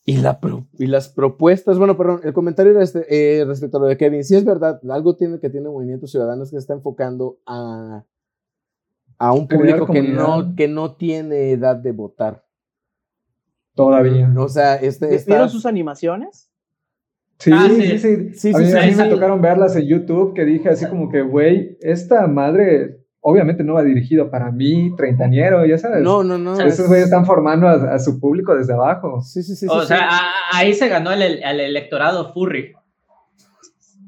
¿y, 0.04 0.18
la 0.18 0.38
pro- 0.40 0.66
y 0.78 0.86
las 0.86 1.08
propuestas? 1.08 1.78
Bueno, 1.78 1.96
perdón, 1.96 2.20
el 2.24 2.32
comentario 2.32 2.72
era 2.72 2.82
este, 2.82 3.06
eh, 3.40 3.44
respecto 3.44 3.78
a 3.78 3.80
lo 3.80 3.86
de 3.86 3.96
Kevin, 3.96 4.24
si 4.24 4.36
es 4.36 4.44
verdad, 4.44 4.80
algo 4.90 5.16
tiene 5.16 5.38
que 5.40 5.50
tiene 5.50 5.68
Movimiento 5.68 6.06
Ciudadano 6.06 6.42
es 6.42 6.50
que 6.50 6.56
se 6.56 6.60
está 6.60 6.74
enfocando 6.74 7.38
a, 7.46 8.04
a 9.18 9.32
un 9.32 9.48
público 9.48 9.86
que 9.86 10.02
no, 10.02 10.54
que 10.56 10.68
no 10.68 10.94
tiene 10.96 11.50
edad 11.52 11.76
de 11.76 11.92
votar. 11.92 12.44
Todavía. 13.74 14.32
O 14.36 14.48
sea, 14.48 14.76
este, 14.76 15.06
¿Vieron 15.06 15.20
está- 15.46 15.48
sus 15.48 15.64
animaciones? 15.64 16.49
Sí, 17.40 17.50
Ah, 17.52 17.66
sí, 17.68 17.82
sí. 17.82 17.98
sí. 17.98 18.34
Sí, 18.34 18.50
a 18.50 18.58
sí, 18.58 18.64
mí, 18.64 18.70
sí, 18.70 18.76
a 18.76 18.82
mí 18.82 18.90
sí. 18.92 18.96
me 18.96 19.08
tocaron 19.08 19.40
verlas 19.42 19.74
en 19.74 19.86
YouTube 19.88 20.34
que 20.34 20.44
dije 20.44 20.68
así 20.68 20.86
como 20.86 21.10
que, 21.10 21.22
güey, 21.22 21.76
esta 21.80 22.26
madre 22.28 22.98
obviamente 23.22 23.64
no 23.64 23.74
va 23.74 23.82
dirigido 23.82 24.30
para 24.30 24.50
mí, 24.52 24.94
treintañero, 24.96 25.66
ya 25.66 25.76
sabes. 25.78 26.02
No, 26.02 26.22
no, 26.22 26.38
no. 26.38 26.54
Esos 26.60 26.80
es- 26.80 26.86
güeyes 26.88 27.04
están 27.06 27.26
formando 27.26 27.66
a, 27.68 27.94
a 27.94 27.98
su 27.98 28.20
público 28.20 28.54
desde 28.54 28.72
abajo. 28.74 29.20
Sí, 29.22 29.42
sí, 29.42 29.56
sí. 29.56 29.66
o 29.68 29.80
sí, 29.82 29.88
sea 29.88 29.98
sí. 29.98 30.04
a- 30.10 30.58
ahí 30.58 30.72
se 30.74 30.88
ganó 30.88 31.12
el, 31.12 31.22
el 31.22 31.60
electorado 31.60 32.32
furry. 32.32 32.72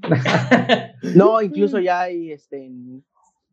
No, 1.14 1.43
incluso 1.43 1.78
ya 1.78 2.03
hay 2.03 2.33
este, 2.33 2.64
en- 2.64 3.05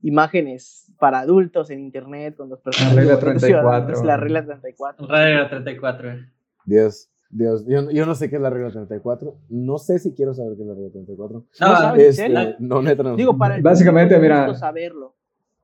imágenes 0.01 0.85
para 0.99 1.19
adultos 1.19 1.69
en 1.71 1.79
internet 1.79 2.35
con 2.35 2.49
los 2.49 2.59
personajes. 2.61 2.95
regla 2.95 3.15
de 3.15 3.21
Movimiento 3.21 3.39
34. 3.47 3.95
Ciudadano, 3.95 4.07
La 4.07 4.17
regla 4.17 4.45
34. 4.45 5.07
Radio 5.07 5.49
34. 5.49 6.11
eh. 6.11 6.29
Dios, 6.65 7.09
Dios. 7.29 7.65
Yo, 7.67 7.89
yo 7.91 8.05
no 8.05 8.15
sé 8.15 8.29
qué 8.29 8.37
es 8.37 8.41
la 8.41 8.49
regla 8.49 8.71
34. 8.71 9.35
No 9.49 9.77
sé 9.77 9.99
si 9.99 10.13
quiero 10.13 10.33
saber 10.33 10.55
qué 10.57 10.63
es 10.63 10.67
la 10.67 10.73
regla 10.73 10.89
34. 10.91 11.37
No 11.61 11.67
No, 11.67 11.75
sabes, 11.77 12.19
¿en 12.19 12.37
Este, 12.37 12.55
no, 12.59 12.81
neta, 12.81 13.03
no. 13.03 13.15
Digo, 13.15 13.37
para 13.37 13.55
el 13.57 13.61
Básicamente, 13.61 14.15
público 14.15 14.33
es 14.35 14.41
mira. 14.47 14.55
saberlo. 14.55 15.15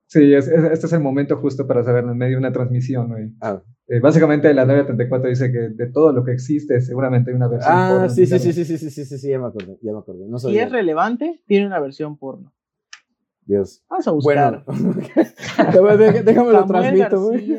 Sí, 0.07 0.33
es- 0.33 0.47
es- 0.47 0.63
este 0.71 0.85
es 0.85 0.93
el 0.93 0.99
momento 0.99 1.37
justo 1.37 1.65
para 1.65 1.83
saberlo 1.83 2.11
en 2.11 2.17
medio 2.19 2.33
de 2.33 2.37
una 2.39 2.51
transmisión, 2.51 3.07
güey. 3.09 3.31
Ah, 3.41 3.61
Eh, 3.87 3.99
básicamente 3.99 4.51
la 4.53 4.65
934 4.65 5.29
dice 5.29 5.51
que 5.51 5.59
de 5.69 5.91
todo 5.91 6.11
lo 6.11 6.23
que 6.23 6.31
existe 6.31 6.81
seguramente 6.81 7.29
hay 7.31 7.35
una 7.35 7.47
versión. 7.47 7.71
Ah, 7.75 7.89
porno, 7.93 8.09
sí, 8.09 8.25
sí, 8.25 8.39
sí, 8.39 8.51
sí, 8.53 8.65
sí, 8.65 8.77
sí, 8.79 8.89
sí, 8.89 9.05
sí, 9.05 9.17
sí, 9.19 9.29
ya 9.29 9.39
me 9.39 9.45
acordé, 9.47 9.77
ya 9.81 9.91
me 9.91 9.99
acordé. 9.99 10.27
No 10.27 10.39
Si 10.39 10.57
es 10.57 10.71
relevante, 10.71 11.41
tiene 11.47 11.67
una 11.67 11.79
versión 11.79 12.17
porno. 12.17 12.51
Dios. 13.45 13.83
Vamos 13.87 14.07
a 14.07 14.11
buscar. 14.11 14.63
Bueno, 14.65 14.93
Déjame- 15.71 16.23
déjame 16.23 16.51
lo 16.51 16.65
transmito, 16.65 17.21
güey. 17.27 17.57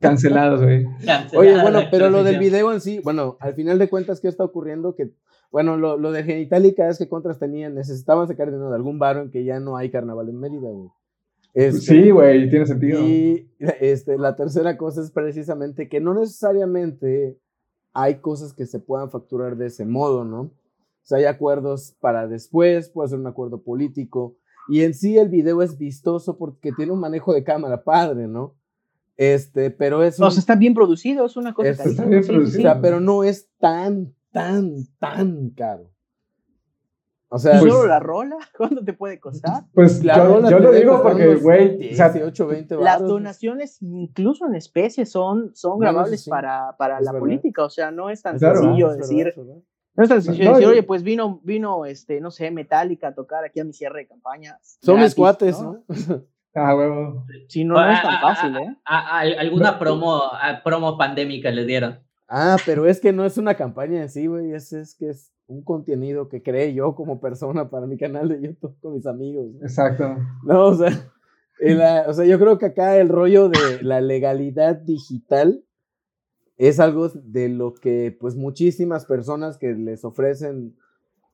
Cancelados, 0.00 0.62
güey. 0.62 0.86
Oye, 1.36 1.60
bueno, 1.60 1.80
pero 1.90 2.10
lo 2.10 2.24
del 2.24 2.38
video 2.38 2.72
en 2.72 2.80
sí, 2.80 3.00
bueno, 3.02 3.36
al 3.40 3.54
final 3.54 3.78
de 3.78 3.88
cuentas, 3.88 4.20
¿qué 4.20 4.28
está 4.28 4.44
ocurriendo? 4.44 4.94
Que, 4.94 5.10
bueno, 5.50 5.76
lo, 5.76 5.96
lo 5.96 6.12
de 6.12 6.24
Genitalica 6.24 6.88
es 6.88 6.98
que 6.98 7.08
contras 7.08 7.38
tenían, 7.38 7.74
necesitaban 7.74 8.28
sacar 8.28 8.48
dinero 8.50 8.70
de 8.70 8.76
algún 8.76 8.98
baro 8.98 9.22
en 9.22 9.30
que 9.30 9.44
ya 9.44 9.60
no 9.60 9.76
hay 9.76 9.90
carnaval 9.90 10.28
en 10.28 10.38
Mérida, 10.38 10.70
güey. 10.70 10.90
Este, 11.56 11.80
sí, 11.80 12.10
güey, 12.10 12.50
tiene 12.50 12.66
sentido. 12.66 13.00
Y 13.00 13.50
este, 13.80 14.18
la 14.18 14.36
tercera 14.36 14.76
cosa 14.76 15.00
es 15.00 15.10
precisamente 15.10 15.88
que 15.88 16.00
no 16.00 16.12
necesariamente 16.12 17.38
hay 17.94 18.16
cosas 18.16 18.52
que 18.52 18.66
se 18.66 18.78
puedan 18.78 19.10
facturar 19.10 19.56
de 19.56 19.66
ese 19.68 19.86
modo, 19.86 20.26
¿no? 20.26 20.40
O 20.40 20.52
sea, 21.02 21.16
hay 21.16 21.24
acuerdos 21.24 21.96
para 21.98 22.26
después, 22.26 22.90
puede 22.90 23.08
ser 23.08 23.18
un 23.18 23.26
acuerdo 23.26 23.62
político. 23.62 24.36
Y 24.68 24.82
en 24.82 24.94
sí 24.94 25.16
el 25.16 25.28
video 25.28 25.62
es 25.62 25.78
vistoso 25.78 26.36
porque 26.36 26.72
tiene 26.72 26.92
un 26.92 27.00
manejo 27.00 27.32
de 27.32 27.44
cámara 27.44 27.84
padre, 27.84 28.26
¿no? 28.26 28.54
Este, 29.16 29.70
pero 29.70 30.02
es. 30.02 30.20
O 30.20 30.30
sea, 30.30 30.40
está 30.40 30.56
bien 30.56 30.74
producido, 30.74 31.26
es 31.26 31.36
una 31.36 31.54
cosa. 31.54 31.70
Está 31.70 32.04
bien 32.04 32.24
producido. 32.26 32.58
O 32.58 32.62
sea, 32.62 32.80
pero 32.80 33.00
no 33.00 33.24
es 33.24 33.48
tan, 33.58 34.14
tan, 34.32 34.86
tan 34.98 35.50
caro. 35.50 35.90
O 37.28 37.38
sea, 37.38 37.58
¿Solo 37.58 37.78
pues 37.78 37.88
la 37.88 37.98
rola? 37.98 38.36
¿Cuánto 38.56 38.84
te 38.84 38.92
puede 38.92 39.18
costar? 39.18 39.64
Pues 39.74 40.04
la 40.04 40.16
yo, 40.16 40.24
rola 40.26 40.50
yo 40.50 40.58
lo 40.60 40.72
digo 40.72 41.02
porque, 41.02 41.34
güey, 41.36 41.92
o 41.92 41.96
sea, 41.96 42.08
20 42.08 42.76
las 42.76 43.00
donaciones, 43.00 43.82
incluso 43.82 44.46
en 44.46 44.54
especie, 44.54 45.06
son, 45.06 45.50
son 45.54 45.78
grabables 45.78 46.28
para, 46.28 46.76
para 46.78 47.00
la 47.00 47.12
política. 47.18 47.64
O 47.64 47.70
sea, 47.70 47.90
no 47.90 48.10
es 48.10 48.22
tan 48.22 48.38
sencillo 48.38 48.92
decir. 48.94 49.34
No 49.96 50.02
es 50.02 50.08
tan 50.08 50.22
sencillo 50.22 50.50
decir, 50.50 50.66
oye, 50.66 50.82
pues 50.82 51.02
vino, 51.02 51.40
vino, 51.42 51.86
este, 51.86 52.20
no 52.20 52.30
sé, 52.30 52.50
Metallica 52.50 53.08
a 53.08 53.14
tocar 53.14 53.44
aquí 53.44 53.60
a 53.60 53.64
mi 53.64 53.72
cierre 53.72 54.00
de 54.00 54.08
campaña. 54.08 54.58
Son 54.82 55.00
mis 55.00 55.14
cuates, 55.14 55.60
¿no? 55.60 55.84
Ah, 56.58 56.74
huevo. 56.74 57.26
Sí, 57.48 57.64
no, 57.64 57.74
no 57.74 57.92
es 57.92 58.00
tan 58.00 58.18
fácil, 58.18 58.56
¿eh? 58.56 58.76
alguna 58.86 59.78
promo, 59.78 60.22
promo 60.64 60.96
pandémica 60.96 61.50
le 61.50 61.66
dieron. 61.66 61.98
Ah, 62.28 62.56
pero 62.64 62.86
es 62.86 62.98
que 62.98 63.12
no 63.12 63.26
es 63.26 63.36
una 63.36 63.54
campaña 63.56 64.00
en 64.00 64.08
sí, 64.08 64.26
güey. 64.26 64.52
Es, 64.52 64.72
es 64.72 64.94
que 64.94 65.10
es 65.10 65.30
un 65.48 65.62
contenido 65.62 66.30
que 66.30 66.42
creé 66.42 66.72
yo 66.72 66.94
como 66.94 67.20
persona 67.20 67.68
para 67.68 67.86
mi 67.86 67.98
canal 67.98 68.30
de 68.30 68.40
YouTube 68.40 68.74
con 68.80 68.94
mis 68.94 69.06
amigos. 69.06 69.48
Exacto. 69.60 70.16
No, 70.44 70.68
o 70.68 70.74
sea, 70.74 71.12
o 72.08 72.12
sea, 72.14 72.24
yo 72.24 72.38
creo 72.38 72.58
que 72.58 72.66
acá 72.66 72.96
el 72.96 73.10
rollo 73.10 73.50
de 73.50 73.82
la 73.82 74.00
legalidad 74.00 74.76
digital 74.76 75.62
es 76.56 76.80
algo 76.80 77.08
de 77.08 77.48
lo 77.48 77.74
que 77.74 78.16
pues 78.18 78.34
muchísimas 78.34 79.04
personas 79.04 79.58
que 79.58 79.74
les 79.74 80.04
ofrecen 80.04 80.74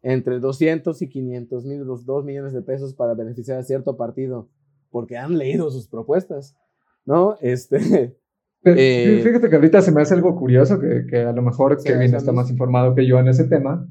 entre 0.03 0.41
200 0.41 1.01
y 1.01 1.09
500 1.09 1.65
mil, 1.65 1.85
2 1.85 2.25
millones 2.25 2.53
de 2.53 2.63
pesos 2.63 2.95
para 2.95 3.15
beneficiar 3.15 3.59
a 3.59 3.63
cierto 3.63 3.97
partido, 3.97 4.49
porque 4.91 5.17
han 5.17 5.39
leído 5.39 5.71
sus 5.71 5.87
propuestas, 5.87 6.57
¿no? 7.05 7.37
Este, 7.41 8.17
eh, 8.65 9.21
fíjate 9.23 9.49
que 9.49 9.55
ahorita 9.55 9.81
se 9.81 9.93
me 9.93 10.03
hace 10.03 10.15
algo 10.15 10.37
curioso, 10.37 10.81
que, 10.81 11.07
que 11.09 11.19
a 11.19 11.33
lo 11.33 11.43
mejor 11.43 11.81
Kevin 11.83 12.15
está 12.15 12.33
más 12.33 12.51
informado 12.51 12.95
que 12.95 13.07
yo 13.07 13.19
en 13.21 13.29
ese 13.29 13.45
tema, 13.45 13.89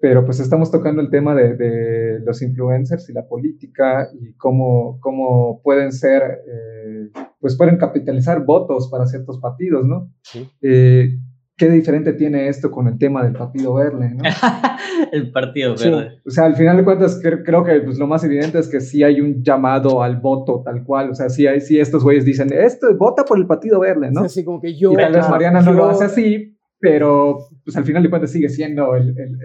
pero 0.00 0.24
pues 0.24 0.40
estamos 0.40 0.70
tocando 0.70 1.02
el 1.02 1.10
tema 1.10 1.34
de, 1.34 1.54
de 1.56 2.20
los 2.24 2.40
influencers 2.40 3.08
y 3.10 3.12
la 3.12 3.28
política 3.28 4.08
y 4.18 4.32
cómo, 4.34 4.98
cómo 5.00 5.60
pueden 5.62 5.92
ser, 5.92 6.22
eh, 6.22 7.10
pues 7.38 7.56
pueden 7.56 7.76
capitalizar 7.76 8.44
votos 8.44 8.88
para 8.90 9.06
ciertos 9.06 9.38
partidos, 9.38 9.84
¿no? 9.86 10.10
Sí. 10.22 10.48
Eh, 10.62 11.18
¿Qué 11.60 11.68
diferente 11.68 12.14
tiene 12.14 12.48
esto 12.48 12.70
con 12.70 12.88
el 12.88 12.96
tema 12.96 13.22
del 13.22 13.34
Partido 13.34 13.74
Verde? 13.74 14.14
¿no? 14.14 14.22
el 15.12 15.30
Partido 15.30 15.74
Verde. 15.76 16.22
O 16.24 16.30
sea, 16.30 16.46
al 16.46 16.56
final 16.56 16.78
de 16.78 16.84
cuentas, 16.84 17.20
creo 17.22 17.62
que 17.62 17.80
pues, 17.80 17.98
lo 17.98 18.06
más 18.06 18.24
evidente 18.24 18.58
es 18.58 18.66
que 18.66 18.80
sí 18.80 19.02
hay 19.02 19.20
un 19.20 19.42
llamado 19.42 20.02
al 20.02 20.16
voto 20.20 20.62
tal 20.64 20.82
cual. 20.84 21.10
O 21.10 21.14
sea, 21.14 21.28
sí, 21.28 21.46
hay, 21.46 21.60
sí 21.60 21.78
estos 21.78 22.02
güeyes 22.02 22.24
dicen, 22.24 22.50
esto, 22.50 22.86
vota 22.96 23.26
por 23.26 23.36
el 23.36 23.46
Partido 23.46 23.78
Verde, 23.80 24.10
¿no? 24.10 24.22
Así 24.22 24.42
como 24.42 24.58
que 24.58 24.74
yo. 24.74 24.92
Y 24.92 24.96
tal 24.96 25.12
vez 25.12 25.28
Mariana 25.28 25.60
no 25.60 25.74
lo 25.74 25.84
hace 25.84 26.04
así, 26.04 26.58
pero 26.78 27.36
pues 27.62 27.76
al 27.76 27.84
final 27.84 28.02
de 28.02 28.08
cuentas 28.08 28.32
sigue 28.32 28.48
siendo 28.48 28.96
el, 28.96 29.10
el, 29.10 29.36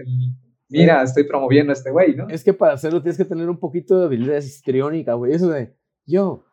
mira, 0.68 1.02
estoy 1.02 1.24
promoviendo 1.24 1.72
a 1.72 1.74
este 1.74 1.90
güey, 1.90 2.14
¿no? 2.14 2.28
Es 2.28 2.44
que 2.44 2.52
para 2.52 2.74
hacerlo 2.74 3.02
tienes 3.02 3.18
que 3.18 3.24
tener 3.24 3.48
un 3.48 3.58
poquito 3.58 3.98
de 3.98 4.06
habilidad 4.06 4.38
histriónica, 4.38 5.14
güey. 5.14 5.32
Eso 5.32 5.48
de, 5.48 5.74
yo, 6.06 6.44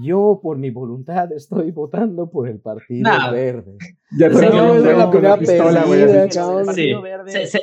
yo 0.00 0.40
por 0.42 0.58
mi 0.58 0.70
voluntad 0.70 1.30
estoy 1.32 1.70
votando 1.70 2.30
por 2.30 2.48
el 2.48 2.60
Partido 2.60 3.10
Verde. 3.30 3.76
Ya 4.18 4.30
se, 4.30 4.50
vio, 4.50 4.74
la 4.74 5.10
primera 5.10 5.38
pistola, 5.38 5.84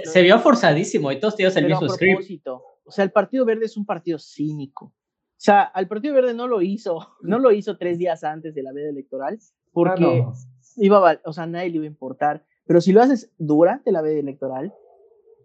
se, 0.03 0.21
vio 0.23 0.39
forzadísimo 0.39 1.11
y 1.11 1.19
todos 1.19 1.35
tenían 1.35 1.55
el 1.57 1.65
mismo 1.67 1.87
script. 1.89 2.47
O 2.47 2.91
sea, 2.91 3.03
el 3.03 3.11
Partido 3.11 3.45
Verde 3.45 3.65
es 3.65 3.77
un 3.77 3.85
partido 3.85 4.17
cínico. 4.17 4.85
O 4.85 5.41
sea, 5.41 5.61
al 5.61 5.87
Partido 5.87 6.15
Verde 6.15 6.33
no 6.33 6.47
lo 6.47 6.63
hizo, 6.63 7.15
no 7.21 7.37
lo 7.37 7.51
hizo 7.51 7.77
tres 7.77 7.99
días 7.99 8.23
antes 8.23 8.55
de 8.55 8.63
la 8.63 8.73
veda 8.73 8.89
electoral, 8.89 9.37
porque 9.71 10.23
ah, 10.25 10.33
iba, 10.77 11.21
o 11.23 11.33
sea, 11.33 11.45
nadie 11.45 11.69
le 11.69 11.75
iba 11.75 11.83
a 11.83 11.87
importar. 11.87 12.43
Pero 12.65 12.81
si 12.81 12.93
lo 12.93 13.01
haces 13.01 13.31
durante 13.37 13.91
la 13.91 14.01
veda 14.01 14.19
electoral, 14.19 14.73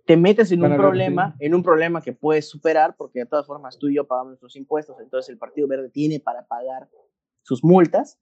te 0.05 0.17
metes 0.17 0.53
en 0.53 0.63
un 0.63 0.77
problema, 0.77 1.35
en 1.39 1.55
un 1.55 1.63
problema 1.63 2.03
que 2.03 2.13
puedes 2.13 2.49
superar, 2.49 2.95
porque 2.97 3.21
de 3.21 3.27
todas 3.27 3.47
formas 3.47 3.79
tú 3.79 3.89
y 3.89 3.97
yo 3.97 4.07
pagamos 4.07 4.33
nuestros 4.33 4.57
impuestos, 4.57 4.97
entonces 5.01 5.31
el 5.31 5.39
Partido 5.39 5.67
Verde 5.67 5.89
tiene 5.91 6.21
para 6.21 6.47
pagar 6.47 6.89
sus 7.43 7.65
multas. 7.65 8.19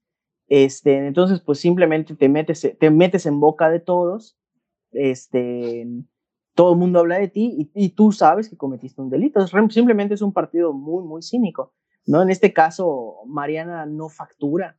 Este, 0.49 1.07
entonces, 1.07 1.41
pues 1.41 1.61
simplemente 1.61 2.15
te 2.15 2.29
metes, 2.29 2.77
te 2.79 2.91
metes 2.91 3.27
en 3.27 3.41
boca 3.41 3.71
de 3.71 3.81
todos, 3.81 4.37
este, 4.93 5.87
todo 6.55 6.73
el 6.73 6.79
mundo 6.79 7.01
habla 7.01 7.19
de 7.19 7.29
ti 7.29 7.71
y, 7.75 7.89
tú 7.91 8.13
sabes 8.13 8.49
que 8.49 8.57
cometiste 8.57 9.01
un 9.01 9.11
delito. 9.11 9.45
Simplemente 9.71 10.15
es 10.15 10.23
un 10.23 10.33
partido 10.33 10.73
muy, 10.73 11.05
muy 11.05 11.23
cínico. 11.23 11.73
¿no? 12.07 12.23
En 12.23 12.31
este 12.31 12.53
caso, 12.53 13.23
Mariana 13.27 13.87
no 13.87 14.09
factura. 14.09 14.79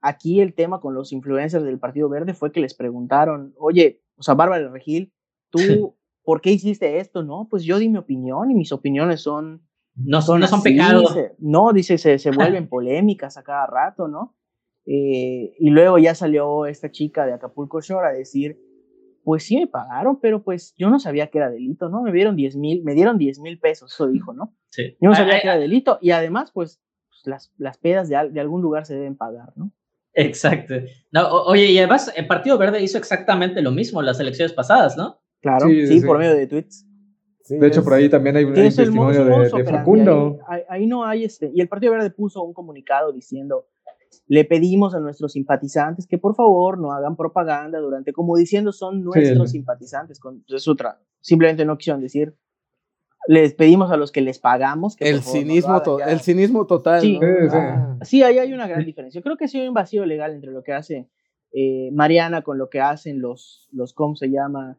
Aquí 0.00 0.40
el 0.40 0.54
tema 0.54 0.80
con 0.80 0.94
los 0.94 1.12
influencers 1.12 1.64
del 1.64 1.78
Partido 1.78 2.08
Verde 2.08 2.34
fue 2.34 2.52
que 2.52 2.60
les 2.60 2.74
preguntaron, 2.74 3.54
oye, 3.58 4.02
o 4.16 4.22
sea, 4.22 4.34
Bárbara 4.34 4.68
Regil, 4.68 5.12
tú 5.50 5.96
¿por 6.24 6.40
qué 6.40 6.50
hiciste 6.50 6.98
esto? 6.98 7.22
No, 7.22 7.46
pues 7.50 7.64
yo 7.64 7.78
di 7.78 7.88
mi 7.88 7.98
opinión 7.98 8.50
y 8.50 8.54
mis 8.54 8.72
opiniones 8.72 9.20
son... 9.20 9.62
No 9.96 10.22
son, 10.22 10.40
no 10.40 10.48
son 10.48 10.62
pecados. 10.62 11.16
no, 11.38 11.72
dice, 11.72 11.98
se, 11.98 12.18
se 12.18 12.30
vuelven 12.32 12.68
polémicas 12.68 13.36
a 13.36 13.44
cada 13.44 13.66
rato, 13.66 14.08
¿no? 14.08 14.34
Eh, 14.86 15.54
y 15.58 15.70
luego 15.70 15.98
ya 15.98 16.14
salió 16.14 16.66
esta 16.66 16.90
chica 16.90 17.24
de 17.26 17.32
Acapulco 17.32 17.80
Shore 17.80 18.08
a 18.08 18.12
decir, 18.12 18.58
pues 19.22 19.44
sí 19.44 19.56
me 19.56 19.66
pagaron, 19.66 20.20
pero 20.20 20.42
pues 20.42 20.74
yo 20.76 20.90
no 20.90 20.98
sabía 20.98 21.28
que 21.28 21.38
era 21.38 21.50
delito, 21.50 21.88
¿no? 21.88 22.02
Me 22.02 22.12
dieron 22.12 22.36
10 22.36 22.56
mil, 22.56 22.82
me 22.82 22.94
dieron 22.94 23.16
10 23.16 23.38
mil 23.40 23.58
pesos, 23.58 23.92
eso 23.92 24.08
dijo, 24.08 24.34
¿no? 24.34 24.54
Sí. 24.70 24.96
Yo 25.00 25.08
no 25.08 25.14
sabía 25.14 25.40
que 25.40 25.46
era 25.46 25.58
delito 25.58 25.98
y 26.02 26.10
además, 26.10 26.50
pues, 26.52 26.82
pues 27.08 27.22
las, 27.26 27.52
las 27.56 27.78
pedas 27.78 28.08
de, 28.08 28.30
de, 28.30 28.40
algún 28.40 28.60
lugar 28.60 28.84
se 28.84 28.94
deben 28.94 29.16
pagar, 29.16 29.52
¿no? 29.56 29.72
Exacto. 30.12 30.74
No, 31.10 31.28
oye, 31.44 31.66
y 31.66 31.78
además 31.78 32.12
el 32.14 32.26
Partido 32.26 32.58
Verde 32.58 32.82
hizo 32.82 32.98
exactamente 32.98 33.62
lo 33.62 33.72
mismo 33.72 34.00
en 34.00 34.06
las 34.06 34.20
elecciones 34.20 34.52
pasadas, 34.52 34.96
¿no? 34.96 35.23
Claro, 35.44 35.66
sí, 35.68 36.00
por 36.00 36.16
medio 36.16 36.34
de 36.34 36.46
tweets. 36.46 36.86
de 37.50 37.66
hecho, 37.66 37.84
por 37.84 37.92
ahí 37.92 38.08
también 38.08 38.34
hay 38.34 38.44
un 38.44 38.54
testimonio 38.54 39.26
de, 39.26 39.64
Facundo. 39.64 40.38
Ahí, 40.70 40.86
no 40.86 41.04
hay 41.04 41.24
este. 41.24 41.50
Y 41.54 41.60
el 41.60 41.68
Partido 41.68 41.92
Verde 41.92 42.10
puso 42.10 42.42
un 42.42 42.54
comunicado 42.54 43.12
diciendo: 43.12 43.66
le 44.26 44.46
pedimos 44.46 44.94
a 44.94 45.00
nuestros 45.00 45.32
simpatizantes 45.32 46.06
que 46.06 46.16
por 46.16 46.34
favor 46.34 46.78
no 46.78 46.92
hagan 46.92 47.14
propaganda 47.14 47.78
durante, 47.78 48.14
como 48.14 48.38
diciendo, 48.38 48.72
son 48.72 49.04
nuestros 49.04 49.50
simpatizantes. 49.50 50.18
Con, 50.18 50.42
es 50.48 50.66
otra. 50.66 50.98
Simplemente 51.20 51.66
no 51.66 51.76
quisieron 51.76 52.00
decir. 52.00 52.34
Les 53.28 53.52
pedimos 53.52 53.92
a 53.92 53.98
los 53.98 54.12
que 54.12 54.22
les 54.22 54.38
pagamos 54.38 54.96
que 54.96 55.10
el 55.10 55.20
cinismo 55.20 55.82
el 56.06 56.20
cinismo 56.20 56.66
total 56.66 57.02
sí, 57.02 57.18
sí, 58.02 58.22
ahí 58.22 58.38
hay 58.38 58.52
una 58.52 58.66
gran 58.66 58.84
diferencia 58.84 59.22
creo 59.22 59.38
que 59.38 59.48
sí 59.48 59.58
hay 59.58 59.66
un 59.66 59.72
vacío 59.72 60.04
legal 60.04 60.34
entre 60.34 60.52
lo 60.52 60.62
que 60.62 60.74
hace 60.74 61.08
eh, 61.50 61.88
Mariana 61.90 62.42
con 62.42 62.58
lo 62.58 62.68
que 62.68 62.82
hacen 62.82 63.22
los 63.22 63.66
los 63.72 63.94
cómo 63.94 64.14
se 64.14 64.28
llama 64.28 64.78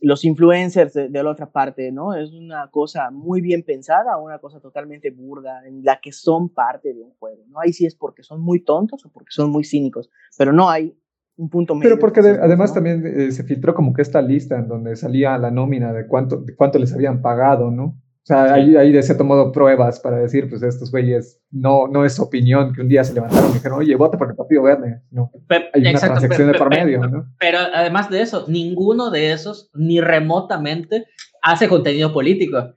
los 0.00 0.24
influencers 0.24 0.94
de, 0.94 1.10
la 1.10 1.30
otra 1.30 1.50
parte, 1.50 1.90
¿no? 1.90 2.14
Es 2.14 2.32
una 2.32 2.68
cosa 2.70 3.10
muy 3.10 3.40
bien 3.40 3.64
pensada, 3.64 4.16
una 4.16 4.38
cosa 4.38 4.60
totalmente 4.60 5.10
burda, 5.10 5.66
en 5.66 5.82
la 5.82 6.00
que 6.00 6.12
son 6.12 6.48
parte 6.50 6.94
de 6.94 7.02
un 7.02 7.12
juego, 7.18 7.44
¿no? 7.48 7.60
Ahí 7.60 7.72
sí 7.72 7.84
es 7.84 7.94
porque 7.94 8.22
son 8.22 8.40
muy 8.40 8.62
tontos 8.62 9.04
o 9.04 9.10
porque 9.10 9.30
son 9.30 9.50
muy 9.50 9.64
cínicos, 9.64 10.10
pero 10.36 10.52
no 10.52 10.70
hay 10.70 10.96
un 11.36 11.48
punto 11.50 11.74
medio. 11.74 11.90
Pero 11.90 12.00
porque 12.00 12.20
además 12.20 12.72
también 12.72 13.04
eh, 13.06 13.32
se 13.32 13.42
filtró 13.44 13.74
como 13.74 13.92
que 13.92 14.02
esta 14.02 14.22
lista 14.22 14.56
en 14.56 14.68
donde 14.68 14.94
salía 14.96 15.36
la 15.38 15.50
nómina 15.50 15.92
de 15.92 16.06
cuánto, 16.06 16.36
de 16.38 16.54
cuánto 16.54 16.78
les 16.78 16.92
habían 16.94 17.20
pagado, 17.20 17.70
¿no? 17.70 18.00
O 18.28 18.34
sea, 18.34 18.52
hay, 18.52 18.76
hay, 18.76 18.92
de 18.92 19.02
cierto 19.02 19.24
modo 19.24 19.50
pruebas 19.52 20.00
para 20.00 20.18
decir, 20.18 20.50
pues 20.50 20.62
estos 20.62 20.90
güeyes, 20.90 21.40
no, 21.50 21.88
no 21.88 22.04
es 22.04 22.20
opinión 22.20 22.74
que 22.74 22.82
un 22.82 22.88
día 22.88 23.02
se 23.02 23.14
levantaron 23.14 23.52
y 23.52 23.54
dijeron, 23.54 23.78
oye, 23.78 23.96
vota 23.96 24.18
por 24.18 24.28
el 24.28 24.36
Partido 24.36 24.64
Verde. 24.64 25.00
No, 25.10 25.32
hay 25.72 25.80
una 25.80 25.98
transacción 25.98 26.52
de 26.52 26.58
por 26.58 26.68
medio, 26.68 27.06
¿no? 27.06 27.24
Pero 27.40 27.58
además 27.72 28.10
de 28.10 28.20
eso, 28.20 28.44
ninguno 28.46 29.10
de 29.10 29.32
esos 29.32 29.70
ni 29.72 30.02
remotamente 30.02 31.06
hace 31.40 31.70
contenido 31.70 32.12
político. 32.12 32.74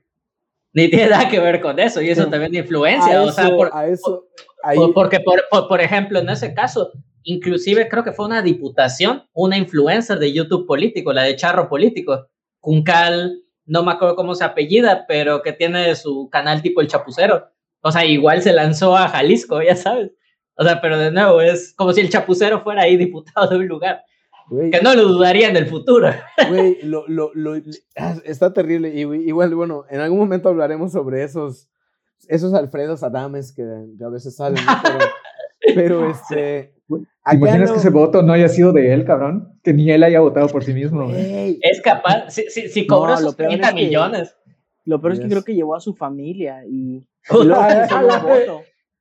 Ni 0.72 0.88
tiene 0.88 1.10
nada 1.10 1.28
que 1.28 1.38
ver 1.38 1.60
con 1.60 1.78
eso, 1.78 2.00
y 2.00 2.08
eso 2.08 2.28
también 2.28 2.54
influencia. 2.54 3.20
o 3.20 3.30
sea, 3.30 3.50
por, 3.50 3.70
eso, 3.86 4.24
porque, 4.94 5.20
por, 5.20 5.68
por 5.68 5.82
ejemplo, 5.82 6.20
en 6.20 6.30
ese 6.30 6.54
caso, 6.54 6.92
inclusive 7.24 7.90
creo 7.90 8.04
que 8.04 8.12
fue 8.12 8.24
una 8.24 8.40
diputación, 8.40 9.24
una 9.34 9.58
influencer 9.58 10.18
de 10.18 10.32
YouTube 10.32 10.66
político, 10.66 11.12
la 11.12 11.24
de 11.24 11.36
Charro 11.36 11.68
Político, 11.68 12.26
Cuncal 12.58 13.42
no 13.66 13.82
me 13.82 13.92
acuerdo 13.92 14.16
cómo 14.16 14.34
se 14.34 14.44
apellida, 14.44 15.04
pero 15.06 15.42
que 15.42 15.52
tiene 15.52 15.94
su 15.96 16.28
canal 16.30 16.62
tipo 16.62 16.80
El 16.80 16.88
Chapucero. 16.88 17.48
O 17.82 17.90
sea, 17.90 18.04
igual 18.04 18.42
se 18.42 18.52
lanzó 18.52 18.96
a 18.96 19.08
Jalisco, 19.08 19.60
ya 19.62 19.76
sabes. 19.76 20.12
O 20.56 20.64
sea, 20.64 20.80
pero 20.80 20.98
de 20.98 21.10
nuevo, 21.10 21.40
es 21.40 21.74
como 21.74 21.92
si 21.92 22.00
el 22.00 22.10
chapucero 22.10 22.62
fuera 22.62 22.82
ahí 22.82 22.96
diputado 22.98 23.48
de 23.48 23.56
un 23.56 23.68
lugar. 23.68 24.04
Que 24.70 24.80
no 24.82 24.94
lo 24.94 25.08
dudaría 25.08 25.48
en 25.48 25.56
el 25.56 25.66
futuro. 25.66 26.10
Güey, 26.48 26.82
lo, 26.82 27.06
lo, 27.08 27.30
lo, 27.34 27.54
ah, 27.96 28.16
está 28.24 28.52
terrible. 28.52 28.90
Y, 28.90 29.00
igual, 29.00 29.54
bueno, 29.54 29.84
en 29.88 30.00
algún 30.00 30.18
momento 30.18 30.50
hablaremos 30.50 30.92
sobre 30.92 31.22
esos, 31.22 31.70
esos 32.28 32.52
Alfredos 32.52 33.02
Adames 33.02 33.52
que, 33.52 33.62
a 33.62 34.08
veces 34.08 34.36
salen. 34.36 34.62
Pero, 35.74 36.10
este. 36.10 36.74
¿Te 36.98 37.36
imaginas 37.36 37.70
que 37.70 37.78
ese 37.78 37.90
voto 37.90 38.22
no 38.22 38.32
haya 38.32 38.48
sido 38.48 38.72
de 38.72 38.92
él, 38.92 39.04
cabrón? 39.04 39.58
Que 39.62 39.72
ni 39.72 39.90
él 39.90 40.02
haya 40.02 40.20
votado 40.20 40.48
por 40.48 40.64
sí 40.64 40.72
mismo. 40.72 41.10
Es 41.12 41.80
capaz, 41.82 42.30
si, 42.30 42.48
si, 42.50 42.68
si 42.68 42.86
cobró 42.86 43.18
no, 43.20 43.32
30 43.32 43.72
millones. 43.72 44.36
lo 44.84 45.00
peor 45.00 45.14
es 45.14 45.20
que 45.20 45.28
creo 45.28 45.44
que 45.44 45.54
llevó 45.54 45.74
a 45.74 45.80
su 45.80 45.94
familia 45.94 46.64
y. 46.66 47.06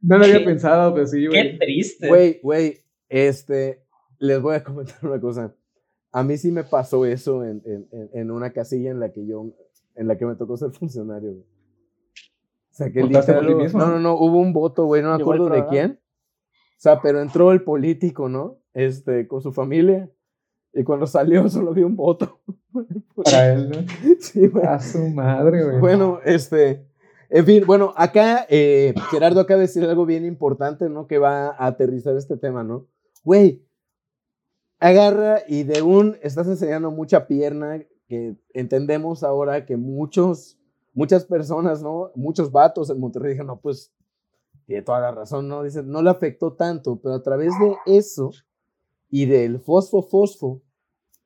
No 0.04 0.18
lo 0.18 0.26
había 0.26 0.44
pensado, 0.44 0.96
pero 0.96 1.06
sí, 1.06 1.28
güey. 1.28 1.40
Qué 1.40 1.58
triste. 1.60 2.08
Güey, 2.08 2.40
güey, 2.42 2.80
este, 3.08 3.84
les 4.18 4.42
voy 4.42 4.56
a 4.56 4.64
comentar 4.64 4.98
una 5.04 5.20
cosa. 5.20 5.56
A 6.12 6.24
mí 6.24 6.38
sí 6.38 6.52
me 6.52 6.64
pasó 6.64 7.06
eso 7.06 7.46
en, 7.46 7.62
en, 7.66 7.88
en 8.12 8.32
una 8.32 8.52
casilla 8.52 8.90
en 8.90 9.00
la 9.00 9.12
que 9.12 9.28
yo, 9.28 9.54
en 9.96 10.08
la 10.08 10.18
que 10.18 10.26
me 10.26 10.36
tocó 10.36 10.58
ser 10.58 10.72
funcionario. 10.72 11.32
O 11.34 12.74
sea, 12.74 12.92
que 12.92 13.04
literal, 13.04 13.46
no, 13.74 13.88
no, 13.88 14.00
no, 14.00 14.14
hubo 14.16 14.40
un 14.40 14.54
voto, 14.54 14.86
güey, 14.86 15.02
no 15.04 15.16
me 15.16 15.22
acuerdo 15.22 15.50
de 15.50 15.68
quién. 15.68 16.00
O 16.82 16.84
sea, 16.84 17.00
pero 17.00 17.22
entró 17.22 17.52
el 17.52 17.64
político, 17.64 18.28
¿no? 18.28 18.58
Este, 18.74 19.28
con 19.28 19.40
su 19.40 19.54
familia. 19.54 20.10
Y 20.74 20.84
cuando 20.84 21.06
salió 21.06 21.48
solo 21.50 21.76
vi 21.76 21.84
un 21.84 21.96
voto. 21.96 22.40
Para 23.24 23.54
él, 23.54 23.70
¿no? 23.70 23.78
Sí, 24.20 24.48
güey. 24.48 24.66
A 24.66 24.80
su 24.80 24.98
madre, 25.10 25.64
güey. 25.64 25.80
Bueno, 25.80 26.22
este, 26.26 26.84
en 27.30 27.46
fin, 27.46 27.66
bueno, 27.68 27.94
acá 27.96 28.48
eh, 28.50 28.96
Gerardo 29.12 29.42
acaba 29.42 29.60
de 29.60 29.68
decir 29.68 29.84
algo 29.84 30.08
bien 30.08 30.26
importante, 30.26 30.90
¿no? 30.90 31.06
Que 31.06 31.20
va 31.20 31.50
a 31.50 31.68
aterrizar 31.68 32.16
este 32.16 32.36
tema, 32.36 32.64
¿no? 32.64 32.88
Güey, 33.24 33.64
agarra 34.80 35.42
y 35.48 35.62
de 35.62 35.84
un, 35.84 36.18
estás 36.24 36.48
enseñando 36.48 36.90
mucha 36.90 37.28
pierna, 37.28 37.80
que 38.08 38.38
entendemos 38.56 39.24
ahora 39.24 39.68
que 39.68 39.78
muchos, 39.78 40.58
muchas 40.96 41.26
personas, 41.26 41.84
¿no? 41.84 42.10
Muchos 42.16 42.52
vatos 42.52 42.90
en 42.90 43.00
Monterrey 43.00 43.34
dijeron, 43.34 43.50
no, 43.50 43.60
pues, 43.60 43.94
tiene 44.72 44.86
toda 44.86 45.02
la 45.02 45.12
razón, 45.12 45.50
¿no? 45.50 45.64
Dicen, 45.64 45.90
no 45.90 46.02
le 46.02 46.10
afectó 46.10 46.54
tanto, 46.54 46.98
pero 47.02 47.16
a 47.16 47.22
través 47.22 47.52
de 47.60 47.76
eso 47.98 48.32
y 49.10 49.26
del 49.26 49.60
fosfo-fosfo, 49.60 50.62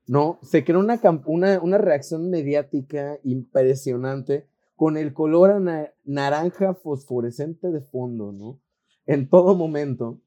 ¿no? 0.08 0.39
Se 0.41 0.66
creó 0.66 0.80
una, 0.80 1.00
una, 1.28 1.60
una 1.62 1.78
reacción 1.78 2.32
mediática 2.32 3.20
impresionante 3.24 4.48
con 4.76 4.98
el 4.98 5.14
color 5.14 5.62
naranja 6.06 6.74
fosforescente 6.74 7.70
de 7.70 7.82
fondo, 7.82 8.32
¿no? 8.32 8.60
En 9.06 9.30
todo 9.30 9.54
momento, 9.54 10.20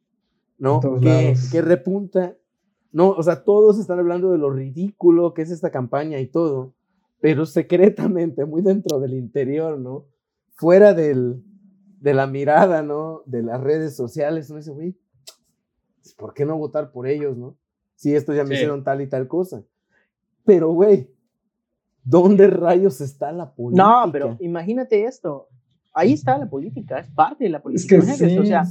¿no? 0.57 0.79
Que, 1.01 1.35
que, 1.51 1.61
repunta, 1.61 2.37
¿no? 2.93 3.11
O 3.11 3.23
sea, 3.25 3.43
todos 3.43 3.81
están 3.81 3.99
hablando 3.99 4.31
de 4.31 4.39
lo 4.39 4.51
ridículo 4.51 5.35
que 5.35 5.43
es 5.43 5.51
esta 5.51 5.73
campaña 5.73 6.21
y 6.21 6.29
todo, 6.29 6.73
pero 7.21 7.47
secretamente, 7.47 8.45
muy 8.45 8.63
dentro 8.63 9.01
del 9.01 9.15
interior, 9.15 9.77
¿no? 9.77 10.07
Fuera 10.55 10.95
del, 10.95 11.43
de 12.01 12.15
la 12.15 12.27
mirada, 12.27 12.83
¿no? 12.83 13.23
De 13.27 13.43
las 13.43 13.61
redes 13.61 13.97
sociales, 13.97 14.51
uno 14.51 14.59
dice, 14.59 14.73
güey, 14.73 14.97
¿por 16.17 16.35
qué 16.35 16.45
no 16.45 16.57
votar 16.57 16.91
por 16.93 17.07
ellos, 17.07 17.37
no? 17.37 17.57
Si 17.95 18.15
estos 18.15 18.37
ya 18.37 18.45
me 18.45 18.55
hicieron 18.55 18.85
tal 18.85 19.01
y 19.01 19.09
tal 19.09 19.27
cosa. 19.27 19.63
Pero, 20.45 20.71
güey, 20.73 21.11
¿Dónde 22.09 22.47
rayos 22.47 23.03
está 23.03 23.33
la 23.33 23.53
política? 23.53 23.85
No, 23.85 24.11
pero 24.11 24.37
imagínate 24.41 25.05
esto. 25.05 25.49
Ahí 25.93 26.15
está 26.15 26.39
la 26.39 26.49
política, 26.49 27.01
es 27.01 27.11
parte 27.11 27.45
de 27.45 27.51
la 27.51 27.61
política. 27.61 27.97
Es 27.97 28.19
que 28.19 28.31
sí, 28.31 28.39
o, 28.39 28.47
sea, 28.47 28.65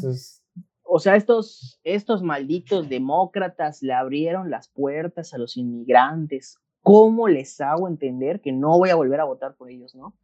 o 0.84 0.98
sea, 0.98 1.16
estos, 1.16 1.80
estos 1.84 2.24
malditos 2.24 2.90
demócratas 2.90 3.84
le 3.84 3.94
abrieron 3.94 4.50
las 4.50 4.70
puertas 4.70 5.36
a 5.36 5.38
los 5.38 5.56
inmigrantes. 5.56 6.58
¿Cómo 6.82 7.28
les 7.28 7.62
hago 7.62 7.88
entender 7.88 8.42
que 8.42 8.52
no 8.52 8.80
voy 8.80 8.90
a 8.90 8.96
volver 8.96 9.20
a 9.20 9.26
votar 9.26 9.56
por 9.56 9.70
ellos, 9.70 9.94
no? 9.94 10.16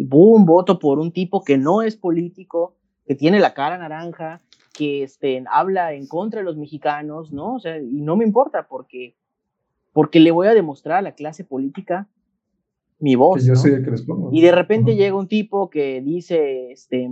Y 0.00 0.04
boom, 0.04 0.46
voto 0.46 0.78
por 0.78 0.98
un 0.98 1.12
tipo 1.12 1.44
que 1.44 1.58
no 1.58 1.82
es 1.82 1.94
político, 1.94 2.74
que 3.06 3.14
tiene 3.14 3.38
la 3.38 3.52
cara 3.52 3.76
naranja, 3.76 4.40
que 4.72 5.02
este, 5.02 5.44
habla 5.52 5.92
en 5.92 6.06
contra 6.06 6.40
de 6.40 6.46
los 6.46 6.56
mexicanos, 6.56 7.34
¿no? 7.34 7.56
O 7.56 7.60
sea, 7.60 7.78
y 7.78 8.00
no 8.00 8.16
me 8.16 8.24
importa 8.24 8.66
porque, 8.66 9.14
porque 9.92 10.18
le 10.18 10.30
voy 10.30 10.46
a 10.46 10.54
demostrar 10.54 10.96
a 10.96 11.02
la 11.02 11.12
clase 11.12 11.44
política 11.44 12.08
mi 12.98 13.14
voz. 13.14 13.46
Y 14.32 14.40
de 14.40 14.52
repente 14.52 14.96
llega 14.96 15.14
un 15.14 15.28
tipo 15.28 15.68
que 15.68 16.00
dice, 16.00 16.72
este, 16.72 17.10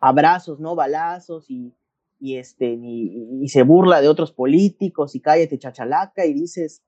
abrazos, 0.00 0.58
¿no? 0.58 0.74
Balazos 0.74 1.48
y, 1.48 1.72
y 2.18 2.34
este, 2.34 2.76
y, 2.82 3.46
se 3.46 3.62
burla 3.62 4.00
de 4.00 4.08
otros 4.08 4.32
políticos 4.32 5.14
y 5.14 5.20
cállate 5.20 5.56
chachalaca 5.60 6.26
y 6.26 6.34
dices, 6.34 6.82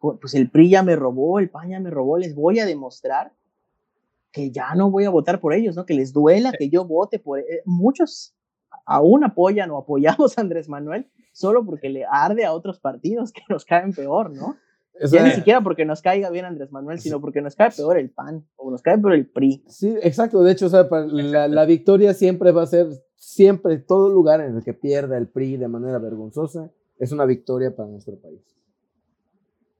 pues 0.00 0.34
el 0.34 0.50
PRI 0.50 0.70
ya 0.70 0.82
me 0.82 0.96
robó, 0.96 1.38
el 1.38 1.48
PAN 1.48 1.68
ya 1.68 1.78
me 1.78 1.90
robó, 1.90 2.18
les 2.18 2.34
voy 2.34 2.58
a 2.58 2.66
demostrar 2.66 3.34
que 4.32 4.50
ya 4.50 4.74
no 4.74 4.90
voy 4.90 5.04
a 5.04 5.10
votar 5.10 5.40
por 5.40 5.54
ellos, 5.54 5.76
¿no? 5.76 5.86
Que 5.86 5.94
les 5.94 6.12
duela 6.12 6.52
que 6.52 6.68
yo 6.68 6.84
vote 6.84 7.18
por... 7.18 7.38
Eh, 7.40 7.62
muchos 7.64 8.34
aún 8.86 9.24
apoyan 9.24 9.70
o 9.70 9.78
apoyamos 9.78 10.36
a 10.38 10.40
Andrés 10.40 10.68
Manuel 10.68 11.10
solo 11.32 11.64
porque 11.64 11.88
le 11.88 12.04
arde 12.10 12.44
a 12.44 12.52
otros 12.52 12.80
partidos 12.80 13.32
que 13.32 13.42
nos 13.48 13.64
caen 13.64 13.92
peor, 13.92 14.30
¿no? 14.30 14.56
ya 15.08 15.24
ni 15.24 15.30
siquiera 15.30 15.62
porque 15.62 15.86
nos 15.86 16.02
caiga 16.02 16.28
bien 16.30 16.44
Andrés 16.44 16.70
Manuel, 16.72 16.98
sino 16.98 17.20
porque 17.20 17.40
nos 17.40 17.56
cae 17.56 17.70
peor 17.70 17.96
el 17.96 18.10
PAN 18.10 18.44
o 18.56 18.70
nos 18.70 18.82
cae 18.82 18.98
peor 18.98 19.14
el 19.14 19.26
PRI. 19.26 19.64
Sí, 19.66 19.96
exacto. 20.02 20.42
De 20.42 20.52
hecho, 20.52 20.66
o 20.66 20.68
sea, 20.68 20.86
la, 20.90 21.48
la, 21.48 21.64
victoria 21.64 22.12
siempre 22.12 22.52
va 22.52 22.64
a 22.64 22.66
ser, 22.66 22.88
siempre, 23.16 23.78
todo 23.78 24.10
lugar 24.10 24.42
en 24.42 24.56
el 24.56 24.62
que 24.62 24.74
pierda 24.74 25.16
el 25.16 25.28
PRI 25.28 25.56
de 25.56 25.68
manera 25.68 25.98
vergonzosa, 25.98 26.70
es 26.98 27.12
una 27.12 27.24
victoria 27.24 27.74
para 27.74 27.88
nuestro 27.88 28.20
país. 28.20 28.42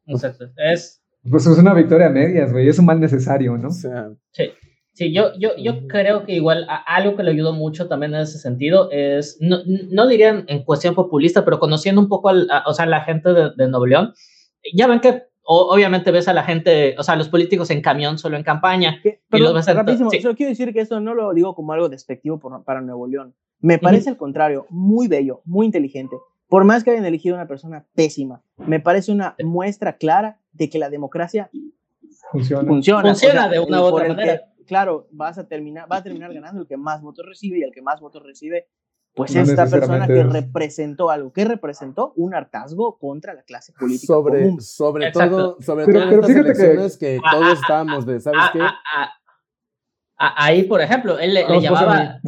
Exacto. 0.06 0.46
Es. 0.56 1.02
Pues 1.28 1.46
es 1.46 1.58
una 1.58 1.74
victoria 1.74 2.06
a 2.06 2.10
medias, 2.10 2.50
güey. 2.50 2.68
Es 2.68 2.78
un 2.78 2.86
mal 2.86 2.98
necesario, 2.98 3.58
¿no? 3.58 3.68
O 3.68 3.72
sea, 3.72 4.10
sí. 4.32 4.50
Sí, 4.92 5.14
yo, 5.14 5.30
yo, 5.38 5.50
yo 5.56 5.86
creo 5.86 6.26
que 6.26 6.32
igual 6.32 6.66
algo 6.84 7.16
que 7.16 7.22
le 7.22 7.30
ayudó 7.30 7.54
mucho 7.54 7.88
también 7.88 8.12
en 8.12 8.22
ese 8.22 8.38
sentido 8.38 8.90
es, 8.90 9.38
no, 9.40 9.58
no 9.64 10.06
dirían 10.08 10.44
en 10.48 10.64
cuestión 10.64 10.94
populista, 10.94 11.44
pero 11.44 11.60
conociendo 11.60 12.00
un 12.00 12.08
poco 12.08 12.28
al, 12.28 12.50
a, 12.50 12.64
o 12.66 12.74
sea, 12.74 12.86
la 12.86 13.02
gente 13.02 13.32
de, 13.32 13.50
de 13.56 13.68
Nuevo 13.68 13.86
León, 13.86 14.12
ya 14.74 14.88
ven 14.88 15.00
que 15.00 15.30
obviamente 15.42 16.10
ves 16.10 16.28
a 16.28 16.32
la 16.32 16.44
gente, 16.44 16.94
o 16.98 17.02
sea, 17.02 17.16
los 17.16 17.28
políticos 17.28 17.70
en 17.70 17.82
camión 17.82 18.18
solo 18.18 18.36
en 18.36 18.42
campaña. 18.42 19.00
Pero, 19.28 19.52
rapidísimo, 19.52 20.10
quiero 20.10 20.50
decir 20.50 20.72
que 20.72 20.80
esto 20.80 21.00
no 21.00 21.14
lo 21.14 21.32
digo 21.32 21.54
como 21.54 21.72
algo 21.72 21.88
despectivo 21.88 22.38
para 22.64 22.80
Nuevo 22.80 23.06
León. 23.06 23.34
Me 23.58 23.78
parece 23.78 24.10
al 24.10 24.16
contrario, 24.16 24.66
muy 24.70 25.08
bello, 25.08 25.42
muy 25.44 25.66
inteligente. 25.66 26.16
Por 26.48 26.64
más 26.64 26.82
que 26.82 26.90
hayan 26.90 27.04
elegido 27.04 27.34
una 27.34 27.46
persona 27.46 27.86
pésima, 27.94 28.42
me 28.58 28.80
parece 28.80 29.12
una 29.12 29.34
muestra 29.42 29.96
clara 29.96 30.40
de 30.52 30.68
que 30.68 30.78
la 30.78 30.90
democracia 30.90 31.50
funciona. 32.32 32.68
Funciona, 33.02 33.48
de 33.48 33.58
una 33.58 33.82
u 33.82 33.84
otra 33.84 34.08
manera. 34.08 34.42
claro, 34.66 35.08
vas 35.10 35.38
a 35.38 35.46
terminar, 35.46 35.90
va 35.90 35.96
a 35.96 36.02
terminar 36.02 36.32
ganando 36.32 36.62
el 36.62 36.68
que 36.68 36.76
más 36.76 37.02
votos 37.02 37.26
recibe 37.26 37.58
y 37.58 37.62
el 37.62 37.72
que 37.72 37.82
más 37.82 38.00
votos 38.00 38.22
recibe 38.22 38.68
pues 39.14 39.34
esta 39.34 39.66
persona 39.66 40.06
que 40.06 40.22
representó 40.22 41.10
algo, 41.10 41.32
que 41.32 41.44
representó 41.44 42.12
un 42.16 42.34
hartazgo 42.34 42.98
contra 42.98 43.34
la 43.34 43.42
clase 43.42 43.72
política 43.72 44.06
sobre, 44.06 44.42
común. 44.42 44.60
Sobre 44.60 45.10
todo, 45.10 45.56
sobre 45.60 45.86
todo 45.86 46.10
estas 46.10 46.30
elecciones 46.30 46.96
que, 46.96 47.20
todos 47.30 47.58
estábamos 47.60 48.06
de, 48.06 48.20
¿sabes 48.20 48.40
qué? 48.52 48.60
Ahí, 50.20 50.64
por 50.64 50.80
ejemplo, 50.80 51.18
él 51.18 51.34
le, 51.34 51.44
llamaba, 51.60 52.20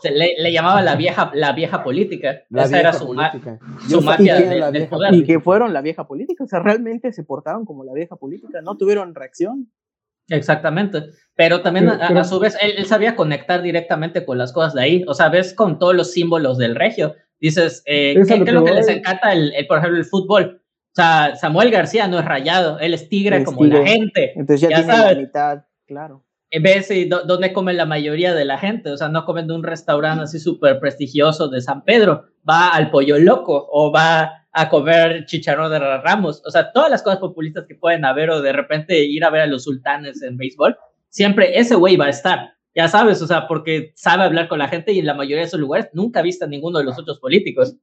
se, 0.00 0.10
le, 0.10 0.52
llamaba 0.52 0.82
la 0.82 0.96
vieja, 0.96 1.30
la 1.34 1.52
vieja 1.52 1.82
política. 1.84 2.42
Esa 2.52 2.80
era 2.80 2.92
su, 2.92 3.06
política. 3.06 3.58
su 3.88 4.00
mafia 4.00 4.36
de, 4.70 4.86
poder. 4.86 5.14
Y 5.14 5.24
que 5.24 5.38
fueron 5.38 5.72
la 5.72 5.80
vieja 5.80 6.06
política, 6.06 6.44
o 6.44 6.46
sea, 6.48 6.60
realmente 6.60 7.12
se 7.12 7.22
portaron 7.22 7.64
como 7.64 7.84
la 7.84 7.92
vieja 7.92 8.16
política, 8.16 8.60
no 8.62 8.76
tuvieron 8.76 9.14
reacción. 9.14 9.70
Exactamente, 10.28 11.06
pero 11.34 11.60
también 11.60 11.88
a, 11.88 12.22
su 12.22 12.38
vez 12.38 12.56
él, 12.62 12.86
sabía 12.86 13.16
conectar 13.16 13.62
directamente 13.62 14.24
con 14.24 14.38
las 14.38 14.52
cosas 14.52 14.74
de 14.74 14.82
ahí, 14.82 15.04
o 15.08 15.14
sea, 15.14 15.28
ves 15.28 15.54
con 15.54 15.80
todos 15.80 15.94
los 15.94 16.12
símbolos 16.12 16.56
del 16.56 16.76
regio, 16.76 17.16
dices, 17.40 17.82
eh, 17.86 18.14
¿qué, 18.14 18.34
es 18.34 18.52
lo 18.52 18.64
que, 18.64 18.72
les 18.72 18.86
encanta, 18.86 19.32
el, 19.32 19.52
por 19.66 19.78
ejemplo, 19.78 19.98
el 19.98 20.04
fútbol? 20.04 20.62
O 20.62 20.94
sea, 20.94 21.34
Samuel 21.34 21.72
García 21.72 22.06
no 22.06 22.20
es 22.20 22.24
rayado, 22.24 22.78
él 22.78 22.94
es 22.94 23.08
tigre 23.08 23.42
como 23.42 23.64
la 23.64 23.84
gente. 23.84 24.32
Entonces 24.36 24.68
ya, 24.68 24.76
tiene 24.76 24.96
la 24.96 25.14
mitad, 25.14 25.64
claro. 25.86 26.24
Ves 26.52 26.90
y 26.90 27.04
dónde 27.04 27.52
come 27.52 27.72
la 27.74 27.86
mayoría 27.86 28.34
de 28.34 28.44
la 28.44 28.58
gente, 28.58 28.90
o 28.90 28.96
sea, 28.96 29.08
no 29.08 29.24
comen 29.24 29.46
de 29.46 29.54
un 29.54 29.62
restaurante 29.62 30.24
así 30.24 30.40
súper 30.40 30.80
prestigioso 30.80 31.48
de 31.48 31.60
San 31.60 31.84
Pedro, 31.84 32.24
va 32.48 32.70
al 32.70 32.90
Pollo 32.90 33.18
Loco 33.18 33.68
o 33.70 33.92
va 33.92 34.40
a 34.52 34.68
comer 34.68 35.26
chicharrón 35.26 35.70
de 35.70 35.78
ramos. 35.78 36.42
O 36.44 36.50
sea, 36.50 36.72
todas 36.72 36.90
las 36.90 37.02
cosas 37.02 37.20
populistas 37.20 37.66
que 37.66 37.76
pueden 37.76 38.04
haber 38.04 38.30
o 38.30 38.42
de 38.42 38.52
repente 38.52 39.04
ir 39.04 39.24
a 39.24 39.30
ver 39.30 39.42
a 39.42 39.46
los 39.46 39.64
sultanes 39.64 40.22
en 40.22 40.36
béisbol, 40.36 40.76
siempre 41.08 41.58
ese 41.58 41.76
güey 41.76 41.96
va 41.96 42.06
a 42.06 42.10
estar. 42.10 42.54
Ya 42.74 42.88
sabes, 42.88 43.20
o 43.22 43.26
sea, 43.26 43.46
porque 43.48 43.92
sabe 43.94 44.24
hablar 44.24 44.48
con 44.48 44.58
la 44.58 44.68
gente 44.68 44.92
y 44.92 45.00
en 45.00 45.06
la 45.06 45.14
mayoría 45.14 45.38
de 45.38 45.44
esos 45.44 45.60
lugares 45.60 45.88
nunca 45.92 46.20
ha 46.20 46.22
visto 46.22 46.44
a 46.44 46.48
ninguno 46.48 46.78
de 46.78 46.84
los 46.84 46.98
otros 46.98 47.18
políticos. 47.18 47.76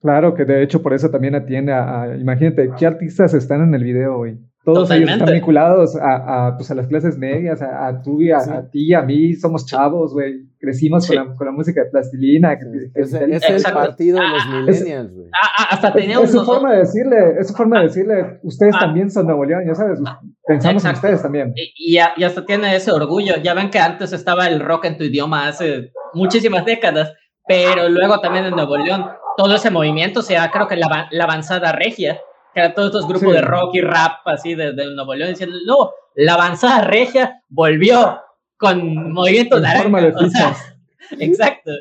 Claro, 0.00 0.34
que 0.34 0.44
de 0.44 0.62
hecho 0.62 0.82
por 0.82 0.94
eso 0.94 1.10
también 1.10 1.36
atiende 1.36 1.72
a, 1.72 2.16
imagínate, 2.18 2.70
¿qué 2.76 2.86
artistas 2.86 3.34
están 3.34 3.62
en 3.62 3.74
el 3.74 3.84
video, 3.84 4.16
güey? 4.18 4.36
Todos 4.64 4.90
ellos 4.92 5.10
están 5.10 5.32
vinculados 5.32 5.96
a, 5.96 6.46
a, 6.46 6.56
pues 6.56 6.70
a 6.70 6.76
las 6.76 6.86
clases 6.86 7.18
medias, 7.18 7.60
a, 7.62 7.88
a 7.88 8.00
tú 8.00 8.22
y 8.22 8.30
a, 8.30 8.38
ti 8.70 8.90
y 8.90 8.94
a 8.94 9.02
mí, 9.02 9.34
somos 9.34 9.66
chavos, 9.66 10.12
güey. 10.12 10.46
crecimos 10.60 11.04
con, 11.08 11.16
la, 11.16 11.34
con, 11.34 11.46
la, 11.48 11.52
música 11.52 11.82
de 11.82 11.90
plastilina. 11.90 12.56
es, 12.94 13.12
es 13.12 13.66
el 13.66 13.72
partido 13.72 14.20
de 14.20 14.28
los 14.28 14.42
ah, 14.46 14.60
millennials, 14.60 15.12
güey. 15.12 15.26
Ah, 15.32 15.66
hasta 15.70 15.92
teníamos. 15.92 16.26
Es, 16.26 16.32
su 16.32 16.44
forma 16.44 16.72
de 16.72 16.78
decirle, 16.78 17.16
es 17.40 17.48
su 17.48 17.54
forma 17.54 17.80
de 17.80 17.86
decirle, 17.88 18.38
ustedes 18.44 18.78
también 18.78 19.10
son 19.10 19.26
Nuevo 19.26 19.44
León, 19.44 19.64
ya 19.66 19.74
sabes, 19.74 19.98
pensamos 20.46 20.84
en 20.84 20.92
ustedes 20.92 21.22
también. 21.22 21.52
Y, 21.56 21.96
y, 21.96 21.98
hasta 21.98 22.46
tiene 22.46 22.76
ese 22.76 22.92
orgullo. 22.92 23.34
Ya 23.42 23.54
ven 23.54 23.68
que 23.68 23.80
antes 23.80 24.12
estaba 24.12 24.46
el 24.46 24.60
rock 24.60 24.84
en 24.84 24.96
tu 24.96 25.02
idioma 25.02 25.48
hace 25.48 25.90
muchísimas 26.14 26.64
décadas, 26.64 27.12
pero 27.48 27.88
luego 27.88 28.20
también 28.20 28.44
en 28.44 28.54
Nuevo 28.54 28.76
León, 28.76 29.06
todo 29.36 29.56
ese 29.56 29.70
movimiento, 29.70 30.20
o 30.20 30.22
sea, 30.22 30.52
creo 30.52 30.68
que 30.68 30.76
la, 30.76 31.08
la 31.10 31.24
avanzada 31.24 31.72
regia 31.72 32.20
eran 32.54 32.74
todos 32.74 32.88
estos 32.88 33.08
grupos 33.08 33.34
de 33.34 33.40
rock 33.40 33.74
y 33.74 33.80
rap 33.80 34.26
así 34.26 34.54
de, 34.54 34.72
de, 34.72 34.94
Nuevo 34.94 35.14
León 35.14 35.30
diciendo, 35.30 35.56
no, 35.66 35.90
la 36.14 36.34
avanzada 36.34 36.84
regia 36.84 37.42
volvió 37.48 38.20
con 38.56 39.12
movimientos 39.12 39.60
naranja. 39.60 40.14
O 40.16 40.28
sea, 40.28 40.56
exacto. 41.18 41.72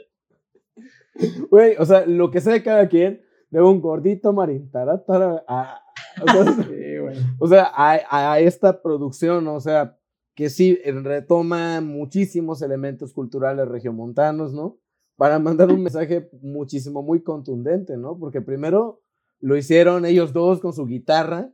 Güey, 1.50 1.76
o 1.78 1.86
sea, 1.86 2.06
lo 2.06 2.32
que 2.32 2.42
sea 2.42 2.54
de 2.54 2.64
cada 2.64 2.88
quien, 2.88 3.22
de 3.50 3.62
un 3.62 3.82
gordito 3.82 4.34
marín, 4.34 4.72
taratara, 4.72 5.44
a, 5.48 5.82
o 7.40 7.48
sea, 7.48 7.72
a, 7.74 8.34
a, 8.34 8.40
esta 8.40 8.82
producción, 8.82 9.48
o 9.48 9.60
sea, 9.60 9.98
que 10.36 10.50
sí 10.50 10.76
retoma 10.84 11.82
muchísimos 11.82 12.62
elementos 12.62 13.14
culturales 13.14 13.68
regiomontanos, 13.68 14.54
¿no? 14.54 14.80
Para 15.18 15.38
mandar 15.38 15.70
un 15.70 15.84
mensaje 15.84 16.30
muchísimo, 16.42 17.04
muy 17.04 17.22
contundente, 17.22 17.98
¿no? 17.98 18.18
Porque 18.18 18.42
primero 18.42 19.01
lo 19.42 19.58
hicieron 19.58 20.06
ellos 20.06 20.34
dos 20.34 20.60
con 20.60 20.74
su 20.74 20.86
guitarra, 20.86 21.52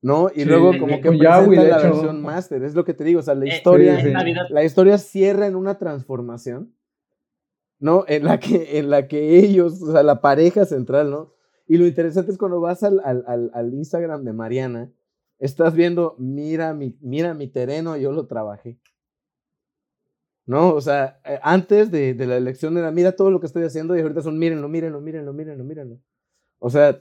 ¿no? 0.00 0.30
Y 0.34 0.44
luego 0.44 0.78
como 0.78 1.00
que 1.00 1.10
presentan 1.10 1.68
la 1.68 1.78
versión 1.78 2.22
master, 2.22 2.62
es 2.62 2.74
lo 2.74 2.84
que 2.84 2.94
te 2.94 3.04
digo, 3.04 3.20
o 3.20 3.22
sea, 3.22 3.34
la 3.34 3.46
eh, 3.46 3.48
historia, 3.48 4.02
la 4.50 4.64
historia 4.64 4.98
cierra 4.98 5.46
en 5.46 5.56
una 5.56 5.78
transformación, 5.78 6.74
¿no? 7.78 8.04
En 8.06 8.24
la 8.24 8.38
que, 8.38 8.78
en 8.78 8.90
la 8.90 9.08
que 9.08 9.38
ellos, 9.38 9.82
o 9.82 9.92
sea, 9.92 10.02
la 10.02 10.20
pareja 10.20 10.64
central, 10.64 11.10
¿no? 11.10 11.32
Y 11.66 11.78
lo 11.78 11.86
interesante 11.86 12.30
es 12.30 12.38
cuando 12.38 12.60
vas 12.60 12.82
al, 12.82 13.00
al, 13.04 13.50
al 13.52 13.74
Instagram 13.74 14.24
de 14.24 14.32
Mariana, 14.32 14.92
estás 15.38 15.74
viendo, 15.74 16.14
mira 16.18 16.74
mi, 16.74 16.96
mira 17.00 17.34
mi 17.34 17.48
terreno, 17.48 17.96
yo 17.96 18.12
lo 18.12 18.26
trabajé. 18.26 18.78
¿No? 20.46 20.74
O 20.74 20.80
sea, 20.82 21.20
eh, 21.24 21.38
antes 21.42 21.90
de, 21.90 22.12
de, 22.12 22.26
la 22.26 22.36
elección 22.36 22.76
era, 22.76 22.90
mira 22.90 23.16
todo 23.16 23.30
lo 23.30 23.40
que 23.40 23.46
estoy 23.46 23.64
haciendo 23.64 23.96
y 23.96 24.02
ahorita 24.02 24.20
son, 24.20 24.38
mírenlo, 24.38 24.68
mírenlo, 24.68 25.00
mírenlo, 25.00 25.32
mírenlo, 25.32 25.64
mírenlo. 25.64 26.00
O 26.66 26.70
sea, 26.70 26.98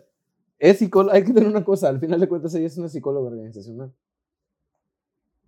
es 0.60 0.80
psicóloga, 0.80 1.16
hay 1.16 1.24
que 1.24 1.32
tener 1.32 1.48
una 1.48 1.64
cosa, 1.64 1.88
al 1.88 1.98
final 1.98 2.20
de 2.20 2.28
cuentas 2.28 2.54
ella 2.54 2.68
es 2.68 2.78
una 2.78 2.90
psicóloga 2.90 3.30
organizacional. 3.30 3.94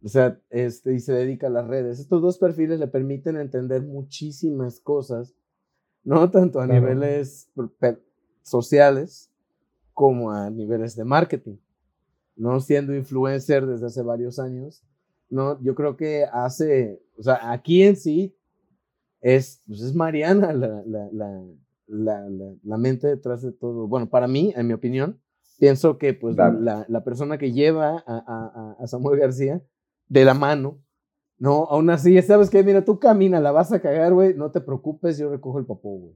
O 0.01 0.07
sea, 0.07 0.39
este, 0.49 0.93
y 0.93 1.01
se 1.01 1.11
dedica 1.11 1.47
a 1.47 1.49
las 1.49 1.67
redes. 1.67 1.99
Estos 1.99 2.21
dos 2.21 2.37
perfiles 2.37 2.79
le 2.79 2.87
permiten 2.87 3.35
entender 3.35 3.81
muchísimas 3.81 4.79
cosas, 4.79 5.35
no 6.05 6.31
tanto 6.31 6.61
a 6.61 6.65
niveles 6.65 7.49
sociales 8.41 9.29
como 9.93 10.31
a 10.31 10.49
niveles 10.49 10.95
de 10.95 11.03
marketing. 11.03 11.57
No 12.37 12.61
siendo 12.61 12.95
influencer 12.95 13.65
desde 13.67 13.87
hace 13.87 14.01
varios 14.01 14.39
años, 14.39 14.81
no, 15.29 15.61
yo 15.61 15.75
creo 15.75 15.97
que 15.97 16.23
hace, 16.31 17.03
o 17.17 17.23
sea, 17.23 17.51
aquí 17.51 17.83
en 17.83 17.97
sí 17.97 18.33
es, 19.19 19.61
pues 19.67 19.81
es 19.81 19.93
Mariana 19.93 20.53
la, 20.53 20.81
la 20.85 21.09
la, 21.11 21.43
la, 21.88 22.78
mente 22.78 23.07
detrás 23.07 23.41
de 23.41 23.52
todo. 23.52 23.88
Bueno, 23.88 24.10
para 24.10 24.28
mí, 24.28 24.53
en 24.56 24.68
mi 24.68 24.74
opinión, 24.74 25.20
pienso 25.60 25.98
que 25.98 26.14
pues 26.14 26.36
la, 26.36 26.86
la, 26.88 27.03
persona 27.03 27.38
que 27.38 27.52
lleva 27.52 28.03
a, 28.06 28.76
a, 28.78 28.84
a, 28.84 28.88
Samuel 28.88 29.20
García 29.20 29.62
de 30.07 30.26
la 30.26 30.34
mano, 30.34 30.82
no, 31.38 31.66
aún 31.66 31.90
así, 31.90 32.22
¿sabes 32.22 32.49
qué? 32.49 32.64
Mira, 32.64 32.84
tú 32.84 32.99
camina, 32.99 33.40
la 33.40 33.52
vas 33.52 33.72
a 33.72 33.82
cagar, 33.82 34.14
güey, 34.14 34.34
no 34.36 34.52
te 34.52 34.62
preocupes, 34.62 35.18
yo 35.18 35.30
recojo 35.30 35.60
el 35.60 35.66
popó, 35.66 35.98
güey. 35.98 36.16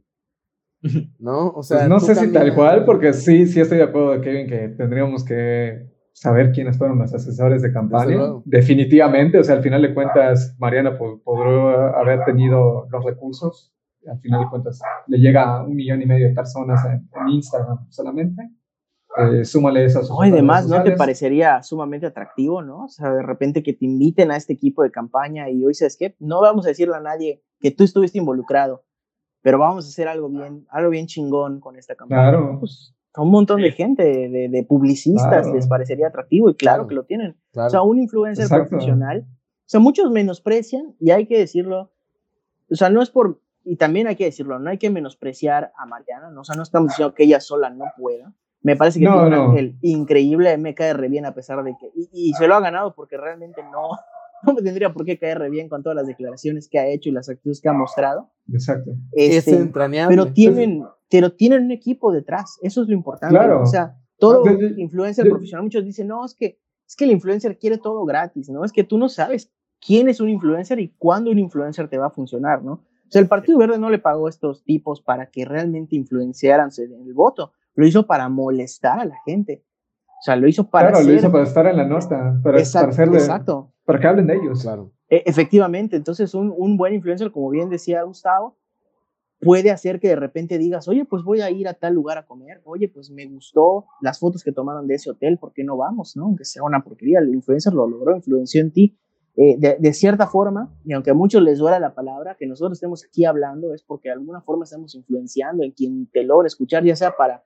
¿No? 1.20 1.50
O 1.50 1.64
sea, 1.64 1.80
pues 1.80 1.90
no 1.90 2.00
sé 2.00 2.16
si 2.16 2.32
tal 2.32 2.56
cual, 2.56 2.86
porque 2.86 3.14
sí, 3.14 3.46
sí 3.48 3.60
estoy 3.60 3.80
de 3.80 3.84
acuerdo, 3.86 4.22
Kevin, 4.22 4.48
que 4.48 4.70
tendríamos 4.70 5.26
que 5.26 5.90
saber 6.14 6.52
quiénes 6.52 6.78
fueron 6.78 7.00
los 7.00 7.14
asesores 7.14 7.62
de 7.62 7.72
campaña. 7.72 8.18
Definitivamente, 8.46 9.38
o 9.40 9.44
sea, 9.44 9.56
al 9.56 9.64
final 9.64 9.82
de 9.82 9.94
cuentas, 9.94 10.56
Mariana 10.58 10.98
podrá 10.98 12.00
haber 12.00 12.24
tenido 12.26 12.88
los 12.92 13.06
recursos 13.06 13.74
al 14.08 14.20
final 14.20 14.42
de 14.42 14.50
cuentas 14.50 14.82
le 15.08 15.18
llega 15.18 15.58
a 15.58 15.64
un 15.64 15.76
millón 15.76 16.02
y 16.02 16.06
medio 16.06 16.28
de 16.28 16.34
personas 16.34 16.84
en, 16.86 17.30
Instagram 17.30 17.90
solamente. 17.90 18.50
Eh, 19.18 19.44
súmale 19.44 19.86
esas. 19.86 20.10
No, 20.10 20.24
y 20.24 20.30
además, 20.30 20.68
¿no 20.68 20.84
te 20.84 20.92
parecería 20.92 21.64
sumamente 21.64 22.06
atractivo, 22.06 22.62
no? 22.62 22.86
O 22.86 22.88
sea, 22.88 23.12
de 23.12 23.24
repente 23.24 23.64
que 23.64 23.74
te 23.74 23.86
inviten 23.86 24.32
a 24.32 24.38
este 24.38 24.54
equipo 24.54 24.84
de 24.84 24.92
campaña 24.92 25.50
y 25.50 25.66
hoy 25.66 25.74
sabes 25.74 25.98
que 25.98 26.16
no 26.20 26.42
vamos 26.42 26.66
a 26.66 26.70
decirle 26.70 26.96
a 26.96 27.02
nadie 27.02 27.44
que 27.60 27.72
tú 27.72 27.84
estuviste 27.84 28.20
involucrado, 28.20 28.86
pero 29.42 29.58
vamos 29.58 29.86
a 29.86 29.90
hacer 29.90 30.08
algo 30.08 30.30
bien, 30.30 30.66
algo 30.70 30.92
bien 30.92 31.08
chingón 31.08 31.60
con 31.60 31.76
esta 31.76 31.96
campaña. 31.96 32.30
Claro. 32.30 32.58
Pues, 32.60 32.96
a 33.14 33.22
un 33.24 33.32
montón 33.32 33.62
de 33.62 33.72
gente, 33.72 34.04
de, 34.04 34.50
de 34.50 34.64
publicistas, 34.64 35.52
les 35.52 35.68
parecería 35.68 36.08
atractivo 36.08 36.50
y 36.50 36.56
claro, 36.56 36.88
que 36.88 36.96
lo 36.96 37.06
tienen. 37.06 37.36
O 37.56 37.70
sea, 37.70 37.82
un 37.82 38.00
influencer 38.00 38.48
profesional. 38.48 39.26
O 39.28 39.72
sea, 39.72 39.80
muchos 39.80 40.12
menosprecian 40.12 40.96
y 41.00 41.12
hay 41.12 41.26
que 41.26 41.38
decirlo. 41.38 41.92
O 42.72 42.76
sea, 42.76 42.90
no 42.90 43.02
es 43.02 43.10
por 43.10 43.42
y 43.70 43.76
también 43.76 44.08
hay 44.08 44.16
que 44.16 44.26
decirlo, 44.26 44.58
no 44.58 44.72
hay 44.72 44.80
que 44.80 44.90
menospreciar 44.90 45.72
a 45.78 45.86
Mariana, 45.86 46.32
¿no? 46.32 46.42
o 46.42 46.44
sea, 46.44 46.56
no 46.56 46.64
estamos 46.64 46.90
diciendo 46.90 47.14
que 47.14 47.26
ella 47.26 47.40
sola 47.40 47.70
no 47.70 47.86
pueda. 47.96 48.34
Me 48.64 48.76
parece 48.76 49.00
que 49.00 49.06
tiene 49.06 49.28
un 49.28 49.34
ángel 49.34 49.78
increíble, 49.84 50.58
me 50.58 50.74
cae 50.74 50.94
re 50.94 51.08
bien 51.08 51.28
a 51.28 51.36
pesar 51.36 51.64
de 51.64 51.78
que, 51.80 51.92
y, 51.94 52.34
se 52.34 52.48
lo 52.48 52.56
ha 52.56 52.62
ganado 52.62 52.96
porque 52.96 53.16
realmente 53.16 53.62
no, 53.62 53.92
no 54.44 54.54
me 54.54 54.64
tendría 54.64 54.92
por 54.92 55.06
qué 55.06 55.20
caer 55.20 55.38
re 55.38 55.52
bien 55.52 55.70
con 55.70 55.84
todas 55.84 55.96
las 55.96 56.08
declaraciones 56.08 56.68
que 56.68 56.80
ha 56.80 56.88
hecho 56.88 57.10
y 57.10 57.12
las 57.12 57.30
actitudes 57.30 57.62
que 57.62 57.70
ha 57.70 57.74
mostrado. 57.74 58.32
Exacto. 58.52 58.90
Este, 59.12 59.38
es 59.38 59.48
entrañable. 59.60 60.16
Pero 60.18 60.34
tienen, 60.34 60.84
pero 61.08 61.32
tienen 61.34 61.66
un 61.66 61.72
equipo 61.72 62.12
detrás, 62.12 62.58
eso 62.64 62.82
es 62.82 62.88
lo 62.88 62.96
importante. 62.96 63.36
Claro. 63.36 63.62
O 63.62 63.68
sea, 63.68 64.00
todo 64.18 64.46
influencer 64.78 65.30
profesional, 65.30 65.64
muchos 65.64 65.86
dicen, 65.86 66.08
no, 66.08 66.26
es 66.26 66.34
que, 66.34 66.60
es 66.88 66.96
que 66.96 67.06
el 67.06 67.12
influencer 67.12 67.60
quiere 67.60 67.78
todo 67.78 68.04
gratis, 68.04 68.50
¿no? 68.50 68.66
Es 68.66 68.74
que 68.74 68.84
tú 68.84 68.98
no 68.98 69.10
sabes 69.10 69.54
quién 69.80 70.10
es 70.10 70.20
un 70.20 70.30
influencer 70.30 70.80
y 70.80 70.90
cuándo 70.98 71.30
un 71.30 71.38
influencer 71.38 71.88
te 71.88 72.00
va 72.00 72.08
a 72.08 72.10
funcionar, 72.12 72.64
¿no? 72.64 72.84
O 73.10 73.12
sea, 73.12 73.22
el 73.24 73.28
Partido 73.28 73.58
Verde 73.58 73.80
no 73.80 73.90
le 73.90 73.98
pagó 73.98 74.28
a 74.28 74.30
estos 74.30 74.64
tipos 74.64 75.02
para 75.02 75.32
que 75.32 75.44
realmente 75.44 75.96
influenciaran 75.96 76.70
en 76.78 77.08
el 77.08 77.14
voto, 77.16 77.54
lo 77.74 77.88
hizo 77.88 78.06
para 78.06 78.30
molestar 78.30 79.00
a 79.00 79.06
la 79.06 79.16
gente. 79.26 79.66
O 80.06 80.22
sea, 80.22 80.36
lo 80.36 80.48
hizo 80.48 80.70
para. 80.70 80.92
Claro, 80.92 81.06
lo 81.06 81.14
hizo 81.14 81.32
para 81.32 81.44
estar 81.44 81.66
en 81.66 81.78
la 81.78 81.86
nota, 81.86 82.40
para, 82.44 82.60
exacto, 82.60 82.96
para, 82.96 83.14
exacto. 83.14 83.74
para 83.84 84.00
que 84.00 84.08
hablen 84.08 84.28
de 84.28 84.36
ellos. 84.36 84.62
Claro. 84.62 84.92
E, 85.10 85.24
efectivamente, 85.26 85.96
entonces 85.96 86.36
un, 86.36 86.54
un 86.56 86.78
buen 86.78 86.94
influencer, 86.94 87.32
como 87.32 87.50
bien 87.50 87.70
decía 87.70 88.04
Gustavo, 88.04 88.58
puede 89.40 89.72
hacer 89.72 90.00
que 90.00 90.10
de 90.10 90.16
repente 90.16 90.60
digas, 90.60 90.88
oye, 90.88 91.04
pues 91.06 91.24
voy 91.24 91.42
a 91.42 91.50
ir 91.50 91.68
a 91.68 91.74
tal 91.74 91.96
lugar 91.96 92.20
a 92.20 92.28
comer, 92.28 92.62
oye, 92.66 92.90
pues 92.90 93.10
me 93.10 93.26
gustó 93.26 93.86
las 94.02 94.20
fotos 94.20 94.44
que 94.44 94.52
tomaron 94.52 94.86
de 94.86 94.96
ese 94.96 95.10
hotel, 95.10 95.40
¿por 95.40 95.54
qué 95.54 95.64
no 95.64 95.78
vamos? 95.78 96.16
¿no? 96.16 96.26
Aunque 96.26 96.46
sea 96.46 96.62
una 96.64 96.84
porquería, 96.84 97.20
el 97.20 97.34
influencer 97.34 97.74
lo 97.74 97.88
logró, 97.88 98.16
influenció 98.16 98.62
en 98.62 98.72
ti, 98.72 99.00
eh, 99.36 99.78
de, 99.80 99.94
cierta 99.94 100.28
forma, 100.28 100.70
y 100.84 100.94
aunque 100.94 101.12
a 101.12 101.14
muchos 101.14 101.42
les 101.42 101.60
duela 101.60 101.80
la 101.80 101.94
palabra, 101.94 102.36
que 102.38 102.46
nosotros 102.46 102.78
estemos 102.78 103.06
aquí 103.06 103.26
hablando 103.26 103.74
es 103.74 103.84
porque 103.84 104.10
de 104.10 104.16
alguna 104.16 104.42
forma 104.42 104.66
estamos 104.66 104.96
influenciando 104.96 105.64
en 105.64 105.72
quien 105.72 106.08
te 106.12 106.24
logra 106.24 106.48
escuchar, 106.48 106.84
ya 106.84 106.96
sea 106.96 107.16
para 107.16 107.44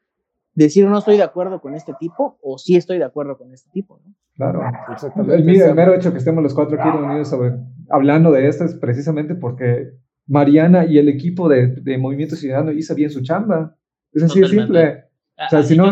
decir 0.55 0.87
no 0.87 0.97
estoy 0.97 1.17
de 1.17 1.23
acuerdo 1.23 1.61
con 1.61 1.75
este 1.75 1.93
tipo 1.99 2.37
o 2.41 2.57
sí 2.57 2.75
estoy 2.75 2.97
de 2.97 3.03
acuerdo 3.03 3.37
con 3.37 3.53
este 3.53 3.69
tipo. 3.71 3.99
¿no? 4.03 4.13
Claro, 4.35 4.61
exactamente. 4.91 5.35
El, 5.35 5.75
mero 5.75 5.93
hecho 5.93 6.11
que 6.11 6.17
estemos 6.17 6.41
los 6.41 6.53
cuatro 6.53 6.79
aquí 6.79 6.89
reunidos 6.89 7.29
sobre, 7.29 7.53
hablando 7.89 8.31
de 8.31 8.47
esto 8.47 8.63
es 8.63 8.73
precisamente 8.75 9.35
porque 9.35 9.91
Mariana 10.25 10.85
y 10.85 10.97
el 10.97 11.09
equipo 11.09 11.47
de, 11.47 11.67
de 11.67 11.97
Movimiento 11.97 12.35
Ciudadano 12.35 12.71
hizo 12.71 12.95
bien 12.95 13.09
su 13.09 13.21
chamba. 13.21 13.75
Es 14.11 14.23
así 14.23 14.39
de 14.39 14.47
simple. 14.47 15.05
O 15.37 15.49
sea, 15.49 15.63
si 15.63 15.75
no, 15.75 15.91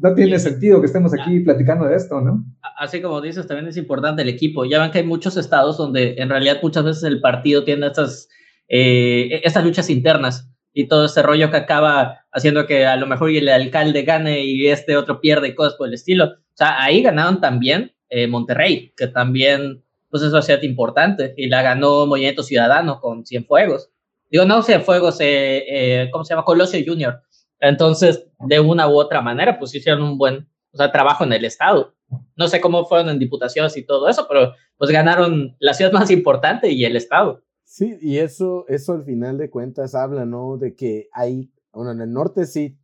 no 0.00 0.14
tiene 0.14 0.38
sentido 0.38 0.80
que 0.80 0.86
estemos 0.86 1.12
aquí 1.12 1.40
platicando 1.40 1.86
de 1.86 1.94
esto, 1.94 2.20
¿no? 2.20 2.42
Así 2.78 3.02
como 3.02 3.20
dices, 3.20 3.46
también 3.46 3.68
es 3.68 3.76
importante 3.76 4.22
el 4.22 4.28
equipo. 4.28 4.64
Ya 4.64 4.80
ven 4.80 4.90
que 4.90 4.98
hay 4.98 5.04
muchos 5.04 5.36
estados 5.36 5.76
donde 5.76 6.14
en 6.16 6.30
realidad 6.30 6.58
muchas 6.62 6.84
veces 6.84 7.02
el 7.04 7.20
partido 7.20 7.64
tiene 7.64 7.86
estas, 7.86 8.28
eh, 8.68 9.40
estas 9.44 9.62
luchas 9.62 9.90
internas 9.90 10.48
y 10.72 10.88
todo 10.88 11.04
ese 11.04 11.22
rollo 11.22 11.50
que 11.50 11.58
acaba 11.58 12.24
haciendo 12.32 12.66
que 12.66 12.86
a 12.86 12.96
lo 12.96 13.06
mejor 13.06 13.30
el 13.30 13.48
alcalde 13.48 14.02
gane 14.02 14.40
y 14.40 14.68
este 14.68 14.96
otro 14.96 15.20
pierde 15.20 15.48
y 15.48 15.54
cosas 15.54 15.74
por 15.74 15.88
el 15.88 15.94
estilo. 15.94 16.24
O 16.24 16.54
sea, 16.54 16.82
ahí 16.82 17.02
ganaron 17.02 17.40
también 17.40 17.92
eh, 18.08 18.26
Monterrey, 18.26 18.94
que 18.96 19.06
también 19.06 19.84
pues 20.08 20.22
es 20.22 20.30
sociedad 20.30 20.62
importante 20.62 21.34
y 21.36 21.48
la 21.48 21.62
ganó 21.62 22.06
Movimiento 22.06 22.42
Ciudadano 22.42 23.00
con 23.00 23.26
Cienfuegos. 23.26 23.90
Digo, 24.30 24.44
no 24.46 24.62
Cienfuegos, 24.62 25.20
eh, 25.20 25.64
eh, 25.68 26.08
¿cómo 26.10 26.24
se 26.24 26.32
llama? 26.32 26.44
Colosio 26.44 26.80
Junior 26.84 27.20
entonces, 27.60 28.26
de 28.40 28.60
una 28.60 28.88
u 28.88 28.98
otra 28.98 29.20
manera, 29.20 29.58
pues 29.58 29.74
hicieron 29.74 30.02
un 30.02 30.18
buen 30.18 30.48
o 30.72 30.76
sea, 30.76 30.92
trabajo 30.92 31.24
en 31.24 31.32
el 31.32 31.44
Estado. 31.44 31.94
No 32.36 32.48
sé 32.48 32.60
cómo 32.60 32.86
fueron 32.86 33.08
en 33.08 33.18
diputaciones 33.18 33.76
y 33.76 33.84
todo 33.84 34.08
eso, 34.08 34.26
pero 34.28 34.52
pues 34.78 34.90
ganaron 34.90 35.56
la 35.58 35.74
ciudad 35.74 35.92
más 35.92 36.10
importante 36.10 36.70
y 36.70 36.84
el 36.84 36.96
Estado. 36.96 37.42
Sí, 37.64 37.98
y 38.00 38.18
eso, 38.18 38.64
eso 38.68 38.94
al 38.94 39.04
final 39.04 39.38
de 39.38 39.50
cuentas 39.50 39.94
habla, 39.94 40.24
¿no? 40.24 40.56
De 40.56 40.74
que 40.74 41.08
hay, 41.12 41.52
bueno, 41.72 41.92
en 41.92 42.00
el 42.00 42.12
norte 42.12 42.46
sí. 42.46 42.76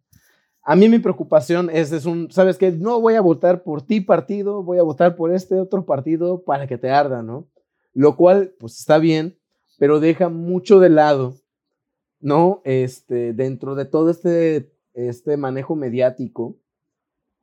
A 0.63 0.77
mí 0.77 0.89
mi 0.89 0.99
preocupación 0.99 1.71
es, 1.73 1.93
es 1.93 2.07
un, 2.07 2.31
¿sabes 2.31 2.59
qué? 2.59 2.73
No 2.73 3.01
voy 3.01 3.15
a 3.15 3.21
votar 3.21 3.63
por 3.63 3.83
ti 3.83 4.01
partido, 4.01 4.63
voy 4.63 4.79
a 4.79 4.83
votar 4.83 5.17
por 5.17 5.33
este 5.33 5.61
otro 5.61 5.87
partido 5.87 6.43
para 6.43 6.67
que 6.67 6.79
te 6.79 6.91
arda, 6.91 7.23
¿no? 7.23 7.49
Lo 7.95 8.17
cual, 8.17 8.53
pues 8.59 8.79
está 8.79 8.99
bien, 8.99 9.39
pero 9.79 10.01
deja 10.01 10.29
mucho 10.29 10.81
de 10.81 10.91
lado, 10.91 11.35
¿no? 12.27 12.61
Este, 12.65 13.33
dentro 13.35 13.77
de 13.77 13.85
todo 13.85 14.11
este, 14.11 14.73
este 14.95 15.37
manejo 15.37 15.77
mediático, 15.77 16.59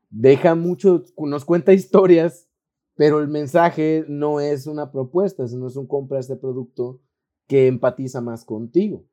deja 0.10 0.56
mucho, 0.56 1.06
nos 1.18 1.46
cuenta 1.46 1.72
historias, 1.72 2.50
pero 2.96 3.22
el 3.22 3.30
mensaje 3.30 4.04
no 4.10 4.42
es 4.42 4.68
una 4.68 4.92
propuesta, 4.92 5.48
sino 5.48 5.68
es 5.68 5.78
un 5.78 5.88
compra 5.88 6.20
este 6.20 6.36
producto 6.36 7.00
que 7.48 7.68
empatiza 7.68 8.20
más 8.20 8.44
contigo. 8.44 9.06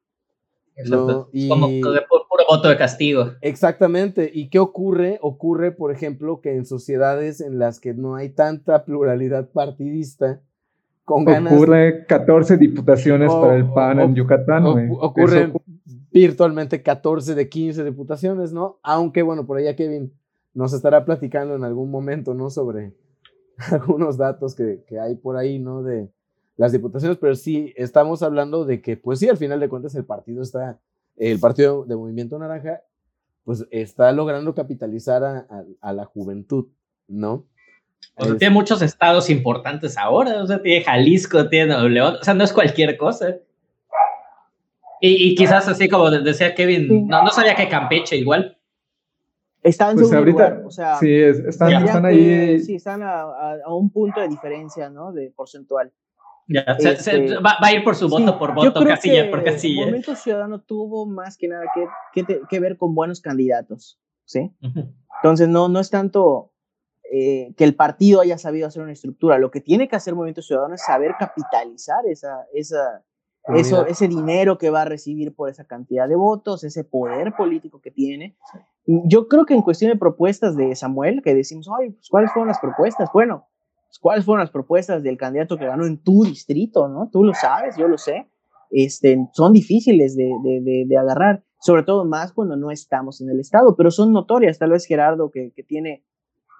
¿no? 0.87 1.29
Y, 1.33 1.49
Como 1.49 1.69
de 1.69 1.81
puro 1.81 2.45
voto 2.49 2.69
de 2.69 2.77
castigo. 2.77 3.35
Exactamente. 3.41 4.29
¿Y 4.35 4.51
qué 4.51 4.59
ocurre? 4.59 5.21
Ocurre, 5.23 5.71
por 5.71 5.93
ejemplo, 5.93 6.41
que 6.41 6.57
en 6.57 6.67
sociedades 6.67 7.41
en 7.41 7.61
las 7.61 7.79
que 7.79 7.95
no 7.95 8.17
hay 8.17 8.31
tanta 8.31 8.85
pluralidad 8.85 9.53
partidista, 9.53 10.43
con 11.15 11.25
ganas... 11.25 11.53
Ocurre 11.53 12.07
14 12.07 12.57
diputaciones 12.57 13.33
para 13.33 13.57
el 13.57 13.71
PAN 13.71 14.01
en 14.01 14.15
Yucatán. 14.15 14.65
ocurre 14.67 15.53
virtualmente 16.13 16.83
14 16.83 17.35
de 17.35 17.49
15 17.49 17.85
diputaciones, 17.85 18.53
¿no? 18.53 18.79
Aunque, 18.83 19.23
bueno, 19.23 19.47
por 19.47 19.59
allá 19.59 19.77
Kevin 19.77 20.13
nos 20.55 20.73
estará 20.73 21.05
platicando 21.05 21.55
en 21.55 21.65
algún 21.65 21.91
momento, 21.91 22.35
¿no? 22.35 22.51
Sobre 22.51 22.95
algunos 23.71 24.17
datos 24.17 24.55
que, 24.55 24.85
que 24.87 24.99
hay 24.99 25.17
por 25.17 25.37
ahí, 25.37 25.59
¿no? 25.59 25.83
De, 25.83 26.09
las 26.61 26.73
diputaciones, 26.73 27.17
pero 27.17 27.35
sí 27.37 27.73
estamos 27.75 28.23
hablando 28.23 28.67
de 28.67 28.83
que, 28.83 28.99
pues 28.99 29.19
sí, 29.19 29.31
al 29.31 29.39
final 29.39 29.61
de 29.61 29.71
cuentas 29.71 29.95
el 29.95 30.05
partido 30.05 30.43
está, 30.43 30.79
el 31.17 31.41
partido 31.41 31.87
de 31.87 31.97
Movimiento 31.97 32.39
Naranja, 32.39 32.83
pues 33.45 33.67
está 33.71 34.13
logrando 34.13 34.55
capitalizar 34.55 35.47
a, 35.81 35.93
la 35.95 36.05
juventud, 36.05 36.67
¿no? 37.09 37.47
O 38.17 38.25
sea, 38.25 38.37
tiene 38.37 38.55
muchos 38.55 38.83
estados 38.83 39.31
importantes 39.31 39.97
ahora, 39.97 40.43
o 40.43 40.47
sea, 40.47 40.61
tiene 40.61 40.85
Jalisco, 40.85 41.49
tiene 41.49 41.89
León, 41.89 42.17
o 42.21 42.25
sea, 42.25 42.35
no 42.35 42.45
es 42.45 42.53
cualquier 42.53 42.97
cosa. 42.97 43.37
Y, 45.01 45.35
quizás 45.35 45.67
así 45.67 45.89
como 45.89 46.11
decía 46.11 46.55
Kevin, 46.55 47.09
no, 47.09 47.23
no 47.23 47.31
sabía 47.31 47.55
que 47.55 47.69
Campeche 47.69 48.17
igual. 48.17 48.59
Están 49.63 49.91
en 49.91 49.97
pues 49.97 50.13
ahorita, 50.13 50.63
o 50.67 50.71
sea, 50.71 50.97
sí, 50.97 51.15
están, 51.15 52.05
ahí. 52.05 52.61
Sí, 52.61 52.77
están 52.77 53.03
a, 53.03 53.23
a, 53.65 53.75
un 53.75 53.91
punto 53.91 54.21
de 54.21 54.29
diferencia, 54.29 54.89
¿no? 54.89 55.13
De 55.13 55.31
porcentual. 55.31 55.93
Ya, 56.49 56.63
este, 56.79 57.37
va, 57.39 57.57
a 57.61 57.73
ir 57.73 57.85
por 57.85 57.95
su 57.95 58.09
voto 58.09 58.39
por 58.39 58.55
voto, 58.55 58.85
casilla 58.85 59.31
por 59.31 59.45
casilla. 59.45 59.83
El 59.83 59.87
Movimiento 59.87 60.17
Ciudadano 60.17 60.61
tuvo 60.61 61.07
más 61.07 61.37
que 61.37 61.47
nada 61.49 61.65
que, 61.75 62.43
que, 62.49 62.61
ver 62.61 62.77
con 62.77 62.95
buenos 62.95 63.21
candidatos, 63.21 64.01
¿sí? 64.25 64.51
Entonces, 65.23 65.49
no, 65.49 65.69
no 65.69 65.79
es 65.79 65.91
tanto 65.91 66.50
eh, 67.13 67.53
que 67.57 67.65
el 67.65 67.75
partido 67.75 68.21
haya 68.21 68.39
sabido 68.39 68.69
hacer 68.69 68.83
una 68.83 68.93
estructura, 68.93 69.39
lo 69.39 69.51
que 69.51 69.61
tiene 69.61 69.89
que 69.89 69.97
hacer 69.97 70.15
Movimiento 70.15 70.43
Ciudadano 70.43 70.75
es 70.75 70.83
saber 70.85 71.17
capitalizar 71.19 72.07
esa, 72.07 72.47
esa, 72.53 73.05
eso, 73.55 73.85
ese 73.87 74.07
dinero 74.07 74.59
que 74.59 74.71
va 74.71 74.83
a 74.83 74.85
recibir 74.85 75.35
por 75.35 75.49
esa 75.49 75.65
cantidad 75.65 76.09
de 76.09 76.15
votos, 76.15 76.63
ese 76.63 76.85
poder 76.85 77.35
político 77.35 77.81
que 77.81 77.91
tiene. 77.91 78.37
Yo 78.87 79.27
creo 79.27 79.45
que 79.45 79.55
en 79.55 79.63
cuestión 79.63 79.91
de 79.91 79.99
propuestas 79.99 80.57
de 80.57 80.75
Samuel, 80.77 81.21
que 81.23 81.35
decimos, 81.35 81.69
ay, 81.81 81.91
pues, 81.91 82.09
¿cuáles 82.09 82.33
fueron 82.33 82.49
las 82.49 82.61
propuestas? 82.61 83.11
Bueno, 83.13 83.49
cuáles 84.01 84.25
fueron 84.25 84.41
las 84.41 84.51
propuestas 84.51 85.03
del 85.03 85.17
candidato 85.17 85.57
que 85.57 85.67
ganó 85.67 85.87
en 85.87 85.99
tu 85.99 86.25
distrito, 86.25 86.89
¿no? 86.89 87.09
Tú 87.11 87.25
lo 87.25 87.35
sabes, 87.35 87.77
yo 87.77 87.89
lo 87.89 87.99
sé. 87.99 88.29
Este, 88.71 89.19
son 89.33 89.53
difíciles 89.53 90.17
de, 90.17 90.31
de, 90.45 90.85
de, 90.87 90.97
agarrar, 90.97 91.43
sobre 91.59 91.83
todo 91.83 92.05
más 92.05 92.33
cuando 92.33 92.57
no 92.57 92.71
estamos 92.71 93.21
en 93.21 93.31
el 93.31 93.41
estado, 93.41 93.75
pero 93.75 93.91
son 93.91 94.13
notorias. 94.13 94.61
Tal 94.61 94.71
vez 94.71 94.87
Gerardo, 94.87 95.33
que, 95.33 95.53
que 95.57 95.65
tiene 95.65 96.05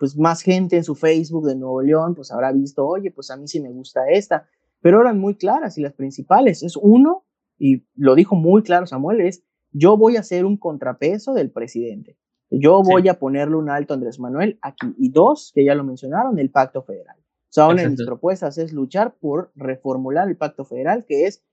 pues 0.01 0.17
más 0.17 0.41
gente 0.41 0.79
en 0.79 0.85
su 0.85 0.95
Facebook 0.95 1.47
de 1.47 1.55
Nuevo 1.55 1.83
León, 1.83 2.15
pues 2.15 2.33
habrá 2.33 2.51
visto, 2.53 2.87
oye, 2.87 3.11
pues 3.11 3.31
a 3.31 3.37
mí 3.37 3.47
sí 3.47 3.61
me 3.61 3.71
gusta 3.71 4.01
esta, 4.11 4.49
pero 4.81 5.03
eran 5.03 5.19
muy 5.19 5.37
claras 5.37 5.77
y 5.77 5.83
las 5.83 5.93
principales 5.93 6.63
es 6.63 6.75
uno, 6.77 7.27
y 7.59 7.87
lo 7.95 8.15
dijo 8.15 8.35
muy 8.35 8.63
claro 8.63 8.87
Samuel, 8.87 9.21
es 9.21 9.45
yo 9.73 9.99
voy 9.99 10.17
a 10.17 10.23
ser 10.23 10.47
un 10.47 10.57
contrapeso 10.57 11.35
del 11.35 11.51
presidente. 11.51 12.17
Yo 12.51 12.83
voy 12.83 13.09
a 13.09 13.19
ponerle 13.19 13.57
un 13.57 13.69
alto 13.69 13.93
a 13.93 13.97
Andrés 13.97 14.19
Manuel 14.19 14.59
aquí. 14.63 14.93
Y 14.99 15.11
dos, 15.11 15.53
que 15.55 15.65
ya 15.65 15.75
lo 15.75 15.85
mencionaron, 15.85 16.39
el 16.39 16.51
pacto 16.51 16.83
federal. 16.83 17.17
O 17.19 17.53
sea, 17.53 17.69
una 17.69 17.83
de 17.83 17.91
mis 17.91 18.05
propuestas 18.05 18.59
es 18.59 18.73
luchar 18.73 19.17
por 19.21 19.53
reformular 19.55 20.29
el 20.29 20.37
pacto 20.37 20.65
federal, 20.65 21.05
que 21.07 21.27
es, 21.27 21.45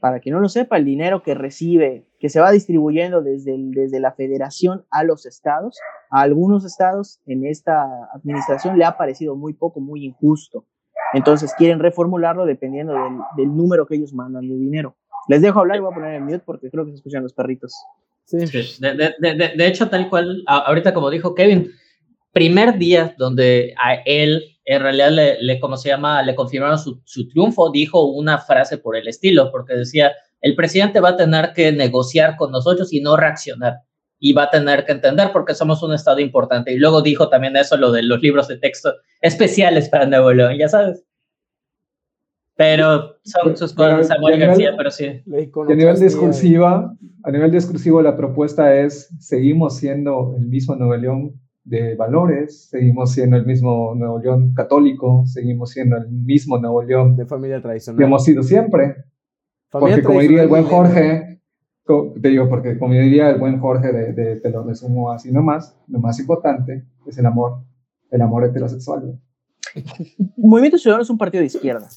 para 0.00 0.20
quien 0.20 0.34
no 0.34 0.40
lo 0.40 0.48
sepa, 0.48 0.78
el 0.78 0.84
dinero 0.84 1.22
que 1.22 1.34
recibe, 1.34 2.06
que 2.18 2.28
se 2.28 2.40
va 2.40 2.50
distribuyendo 2.50 3.22
desde, 3.22 3.54
desde 3.56 4.00
la 4.00 4.12
federación 4.12 4.84
a 4.90 5.04
los 5.04 5.26
estados. 5.26 5.78
A 6.10 6.22
algunos 6.22 6.64
estados 6.64 7.20
en 7.26 7.46
esta 7.46 7.86
administración 8.14 8.78
le 8.78 8.84
ha 8.84 8.96
parecido 8.96 9.36
muy 9.36 9.52
poco, 9.52 9.80
muy 9.80 10.04
injusto. 10.04 10.64
Entonces 11.12 11.54
quieren 11.54 11.78
reformularlo 11.78 12.46
dependiendo 12.46 12.94
del, 12.94 13.18
del 13.36 13.56
número 13.56 13.86
que 13.86 13.96
ellos 13.96 14.12
mandan 14.12 14.48
de 14.48 14.56
dinero. 14.56 14.96
Les 15.28 15.42
dejo 15.42 15.60
hablar 15.60 15.76
y 15.76 15.80
voy 15.80 15.92
a 15.92 15.94
poner 15.94 16.14
el 16.14 16.22
mute 16.22 16.40
porque 16.40 16.70
creo 16.70 16.84
que 16.84 16.92
se 16.92 16.96
escuchan 16.96 17.22
los 17.22 17.34
perritos. 17.34 17.74
Sí. 18.24 18.38
De, 18.38 18.94
de, 18.94 19.14
de, 19.18 19.52
de, 19.56 19.66
hecho, 19.66 19.88
tal 19.90 20.08
cual, 20.08 20.42
ahorita 20.46 20.94
como 20.94 21.10
dijo 21.10 21.34
Kevin, 21.34 21.70
primer 22.32 22.78
día 22.78 23.14
donde 23.18 23.74
a 23.82 23.94
él 24.04 24.42
en 24.70 24.82
realidad 24.82 25.10
le, 25.10 25.42
le 25.42 25.58
¿cómo 25.58 25.76
se 25.76 25.88
llama? 25.88 26.22
Le 26.22 26.36
confirmaron 26.36 26.78
su, 26.78 27.00
su, 27.04 27.26
triunfo, 27.26 27.72
dijo 27.72 28.04
una 28.04 28.38
frase 28.38 28.78
por 28.78 28.96
el 28.96 29.08
estilo, 29.08 29.50
porque 29.50 29.74
decía, 29.74 30.12
el 30.40 30.54
presidente 30.54 31.00
va 31.00 31.10
a 31.10 31.16
tener 31.16 31.52
que 31.54 31.72
negociar 31.72 32.36
con 32.36 32.52
nosotros 32.52 32.92
y 32.92 33.00
no 33.00 33.16
reaccionar. 33.16 33.78
Y 34.20 34.32
va 34.32 34.44
a 34.44 34.50
tener 34.50 34.84
que 34.84 34.92
entender 34.92 35.30
porque 35.32 35.54
somos 35.54 35.82
un 35.82 35.92
estado 35.92 36.20
importante. 36.20 36.72
Y 36.72 36.78
luego 36.78 37.02
dijo 37.02 37.28
también 37.28 37.56
eso, 37.56 37.76
lo 37.76 37.90
de 37.90 38.04
los 38.04 38.20
libros 38.20 38.46
de 38.46 38.58
texto 38.58 38.94
especiales 39.20 39.88
para 39.88 40.06
Nuevo 40.06 40.32
León, 40.32 40.56
ya 40.56 40.68
sabes. 40.68 41.04
Pero 42.54 43.16
son 43.24 43.56
sus 43.56 43.72
cosas, 43.72 44.06
Samuel 44.06 44.38
García, 44.38 44.74
pero 44.76 44.92
sí. 44.92 45.06
a 45.06 45.74
nivel 45.74 45.98
discursiva, 45.98 46.94
a 47.24 47.30
nivel 47.32 47.50
discursivo, 47.50 48.02
la 48.02 48.16
propuesta 48.16 48.76
es, 48.76 49.10
seguimos 49.18 49.78
siendo 49.78 50.34
el 50.36 50.46
mismo 50.46 50.76
Nuevo 50.76 50.94
León 50.96 51.40
de 51.64 51.94
valores, 51.94 52.68
seguimos 52.70 53.12
siendo 53.12 53.36
el 53.36 53.46
mismo 53.46 53.94
Nuevo 53.94 54.18
León 54.18 54.54
católico, 54.54 55.24
seguimos 55.26 55.70
siendo 55.70 55.96
el 55.96 56.08
mismo 56.08 56.58
Nuevo 56.58 56.82
León 56.82 57.16
de 57.16 57.26
familia 57.26 57.60
tradicional. 57.60 57.98
Que 57.98 58.04
hemos 58.04 58.24
sido 58.24 58.42
siempre. 58.42 59.04
porque 59.70 60.02
como 60.02 60.20
diría 60.20 60.42
el 60.42 60.48
buen 60.48 60.64
Jorge, 60.64 61.40
te 62.20 62.28
digo, 62.28 62.48
porque 62.48 62.78
como 62.78 62.94
diría 62.94 63.30
el 63.30 63.38
buen 63.38 63.58
Jorge, 63.60 63.92
de, 63.92 64.12
de, 64.12 64.36
te 64.36 64.50
lo 64.50 64.62
resumo 64.64 65.10
así 65.10 65.32
nomás, 65.32 65.76
lo 65.88 66.00
más 66.00 66.18
importante 66.18 66.84
es 67.06 67.18
el 67.18 67.26
amor, 67.26 67.62
el 68.10 68.22
amor 68.22 68.44
heterosexual. 68.44 69.20
Movimiento 70.36 70.78
Ciudadano 70.78 71.02
es 71.02 71.10
un 71.10 71.18
partido 71.18 71.40
de 71.40 71.46
izquierda, 71.46 71.88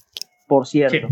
por 0.46 0.66
cierto. 0.66 1.08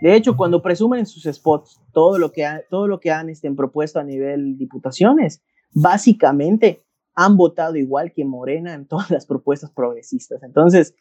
De 0.00 0.16
hecho, 0.16 0.36
cuando 0.36 0.60
presumen 0.60 1.00
en 1.00 1.06
sus 1.06 1.24
spots 1.24 1.80
todo 1.92 2.18
lo 2.18 2.32
que, 2.32 2.44
todo 2.68 2.88
lo 2.88 2.98
que 2.98 3.10
han 3.10 3.28
este, 3.28 3.50
propuesto 3.52 4.00
a 4.00 4.04
nivel 4.04 4.58
diputaciones, 4.58 5.42
básicamente 5.72 6.82
han 7.14 7.36
votado 7.36 7.76
igual 7.76 8.12
que 8.12 8.24
Morena 8.24 8.74
en 8.74 8.86
todas 8.86 9.10
las 9.10 9.26
propuestas 9.26 9.70
progresistas. 9.70 10.42
Entonces, 10.42 10.94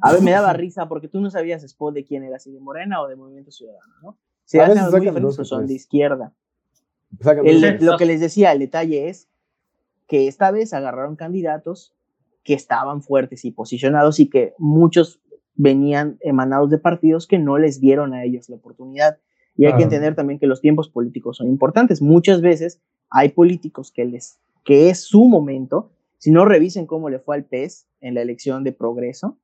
a 0.00 0.12
ver, 0.12 0.22
me 0.22 0.30
daba 0.30 0.52
risa 0.52 0.88
porque 0.88 1.08
tú 1.08 1.20
no 1.20 1.30
sabías 1.30 1.62
spot 1.64 1.94
de 1.94 2.04
quién 2.04 2.24
era, 2.24 2.38
si 2.38 2.52
de 2.52 2.60
Morena 2.60 3.02
o 3.02 3.08
de 3.08 3.16
Movimiento 3.16 3.50
Ciudadano, 3.50 3.94
¿no? 4.02 4.18
Se 4.44 4.60
hacen 4.60 4.90
muy 4.90 5.00
diferentes, 5.00 5.46
son 5.46 5.66
de 5.66 5.74
izquierda. 5.74 6.32
lo 7.80 7.96
que 7.98 8.06
les 8.06 8.20
decía, 8.20 8.52
el 8.52 8.60
detalle 8.60 9.08
es 9.08 9.28
que 10.06 10.26
esta 10.26 10.50
vez 10.50 10.72
agarraron 10.72 11.16
candidatos 11.16 11.94
que 12.44 12.54
estaban 12.54 13.02
fuertes 13.02 13.44
y 13.44 13.50
posicionados 13.50 14.20
y 14.20 14.30
que 14.30 14.54
muchos 14.56 15.20
venían 15.54 16.16
emanados 16.20 16.70
de 16.70 16.78
partidos 16.78 17.26
que 17.26 17.38
no 17.38 17.58
les 17.58 17.78
dieron 17.78 18.14
a 18.14 18.24
ellos 18.24 18.48
la 18.48 18.56
oportunidad. 18.56 19.18
Y 19.54 19.66
hay 19.66 19.76
que 19.76 19.82
entender 19.82 20.14
también 20.14 20.38
que 20.38 20.46
los 20.46 20.60
tiempos 20.60 20.88
políticos 20.88 21.36
son 21.36 21.48
importantes. 21.48 22.00
Muchas 22.00 22.40
veces 22.40 22.80
hay 23.10 23.30
políticos 23.30 23.92
que 23.92 24.04
les 24.04 24.38
que 24.64 24.90
es 24.90 25.04
su 25.04 25.28
momento. 25.28 25.92
Si 26.18 26.30
no 26.30 26.44
revisen 26.44 26.86
cómo 26.86 27.10
le 27.10 27.20
fue 27.20 27.36
al 27.36 27.44
PES 27.44 27.88
en 28.00 28.14
la 28.14 28.22
elección 28.22 28.64
de 28.64 28.72
progreso, 28.72 29.38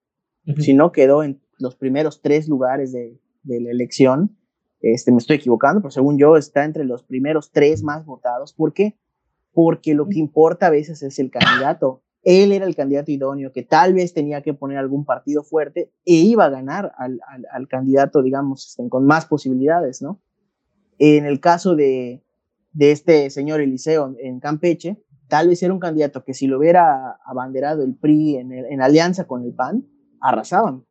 si 0.59 0.75
no 0.75 0.93
quedó 0.93 1.23
en 1.23 1.41
los 1.59 1.77
primeros 1.77 2.21
tres 2.21 2.49
lugares 2.49 2.93
de, 2.93 3.19
de, 3.45 3.61
la 3.61 3.71
elección, 3.71 4.37
este, 4.81 5.11
me 5.13 5.19
estoy 5.19 5.37
equivocando, 5.37 5.81
pero 5.81 5.91
según 5.91 6.19
yo 6.19 6.37
está 6.37 6.65
entre 6.65 6.85
los 6.85 7.03
primeros 7.03 7.51
tres 7.51 7.83
más 7.83 8.05
votados. 8.05 8.53
¿Por 8.53 8.75
qué? 8.75 8.99
Porque 9.53 9.95
lo 9.95 10.09
que 10.09 10.19
importa 10.19 10.67
a 10.67 10.71
veces 10.71 11.03
es 11.03 11.19
el 11.19 11.31
candidato. 11.31 12.03
Él 12.23 12.53
era 12.53 12.67
el 12.67 12.75
candidato 12.75 13.11
idóneo 13.11 13.53
que 13.53 13.63
tal 13.63 13.95
vez 13.95 14.13
tenía 14.13 14.43
que 14.43 14.55
poner 14.55 14.79
algún 14.79 15.05
partido 15.05 15.43
fuerte 15.45 15.93
e 16.05 16.15
iba 16.15 16.47
a 16.47 16.51
ganar 16.51 16.93
al, 16.99 17.21
al, 17.29 17.47
al 17.51 17.69
candidato, 17.69 18.23
digamos, 18.23 18.69
este, 18.69 18.89
con 18.89 19.07
más 19.07 19.27
posibilidades, 19.27 20.03
¿no? 20.03 20.21
En 20.99 21.27
el 21.27 21.41
caso 21.41 21.77
de, 21.77 22.24
de 22.75 22.91
este 22.91 23.31
señor 23.31 23.61
Eliseo 23.61 24.15
en 24.21 24.41
Campeche, 24.41 24.99
tal 25.29 25.49
vez 25.49 25.63
era 25.63 25.73
un 25.73 25.81
candidato 25.81 26.25
que 26.25 26.35
si 26.35 26.47
lo 26.47 26.59
hubiera 26.59 27.19
abanderado 27.25 27.83
el 27.83 27.95
PRI 27.95 28.37
en, 28.37 28.83
alianza 28.83 29.27
con 29.27 29.43
el 29.43 29.55
PAN, 29.55 29.87
arrasaban. 30.21 30.85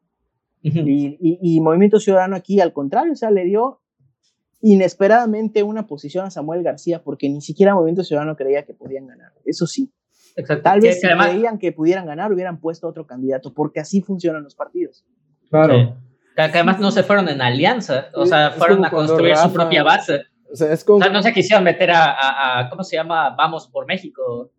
y, 0.62 1.60
Movimiento 1.62 2.00
Ciudadano 2.00 2.36
aquí, 2.36 2.60
al 2.62 2.74
contrario, 2.74 3.14
o 3.14 3.16
sea, 3.16 3.32
le 3.32 3.46
dio 3.46 3.82
inesperadamente 4.62 5.62
una 5.62 5.88
posición 5.88 6.26
a 6.26 6.32
Samuel 6.32 6.64
García 6.64 7.04
porque 7.04 7.30
ni 7.30 7.42
siquiera 7.42 7.76
Movimiento 7.76 8.04
Ciudadano 8.04 8.38
creía 8.38 8.66
que 8.66 8.74
podían 8.74 9.08
ganar. 9.08 9.34
Eso 9.46 9.68
sí. 9.68 9.92
Tal 10.64 10.80
vez 10.80 11.02
si 11.02 11.08
creían 11.08 11.60
que 11.60 11.72
pudieran 11.74 12.06
ganar, 12.06 12.32
hubieran 12.32 12.60
puesto 12.60 12.88
otro 12.88 13.06
candidato, 13.06 13.54
porque 13.54 13.82
así 13.82 14.02
funcionan 14.02 14.44
los 14.44 14.56
partidos. 14.56 15.06
Claro. 15.50 15.98
Que, 16.36 16.42
además 16.42 16.80
no 16.80 16.92
se 16.92 17.04
fueron 17.04 17.30
en 17.30 17.42
alianza, 17.42 18.08
o 18.16 18.26
sea, 18.26 18.52
fueron 18.52 18.84
a 18.84 18.90
construir 18.90 19.36
su 19.36 19.54
propia 19.54 19.84
base. 19.84 20.24
O 20.54 20.56
sea, 20.56 20.72
es 20.72 20.84
como... 20.84 21.00
o 21.00 21.02
sea, 21.02 21.12
no 21.12 21.24
se 21.24 21.34
quisieron 21.34 21.64
meter 21.64 21.90
a, 21.90 22.60
a, 22.60 22.70
¿cómo 22.70 22.84
se 22.84 22.96
llama? 22.96 23.32
Vamos 23.32 23.68
por 23.68 23.88
México. 23.88 24.52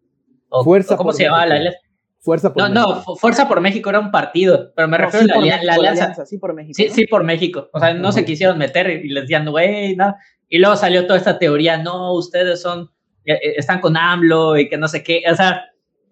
O, 0.48 0.64
Fuerza 0.64 0.96
¿Cómo 0.96 1.12
se 1.12 1.22
llama 1.22 1.46
la 1.46 1.72
Fuerza 2.18 2.52
por 2.52 2.62
no, 2.62 2.68
México. 2.68 3.04
No, 3.06 3.16
Fuerza 3.16 3.46
por 3.46 3.60
México 3.60 3.90
era 3.90 4.00
un 4.00 4.10
partido, 4.10 4.72
pero 4.74 4.88
me 4.88 4.98
refiero 4.98 5.34
a 5.34 5.40
la, 5.40 5.74
alianza. 5.74 6.26
Sí, 6.26 6.38
por 6.38 6.52
México. 6.52 6.74
Sí, 6.74 6.88
sí, 6.88 7.06
por 7.06 7.22
México. 7.22 7.68
O 7.72 7.78
sea, 7.78 7.94
no 7.94 8.10
se 8.10 8.24
quisieron 8.24 8.58
meter 8.58 8.88
y 9.04 9.08
les 9.10 9.24
decían, 9.24 9.48
güey, 9.48 9.94
no. 9.94 10.16
Y 10.48 10.58
luego 10.58 10.74
salió 10.74 11.06
toda 11.06 11.18
esta 11.18 11.38
teoría, 11.38 11.76
no, 11.76 12.14
ustedes 12.14 12.60
son, 12.60 12.90
eh, 13.24 13.34
eh, 13.34 13.54
están 13.56 13.80
con 13.80 13.96
AMLO 13.96 14.56
y 14.56 14.68
que 14.68 14.78
no 14.78 14.88
sé 14.88 15.04
qué. 15.04 15.22
O 15.30 15.36
sea, 15.36 15.64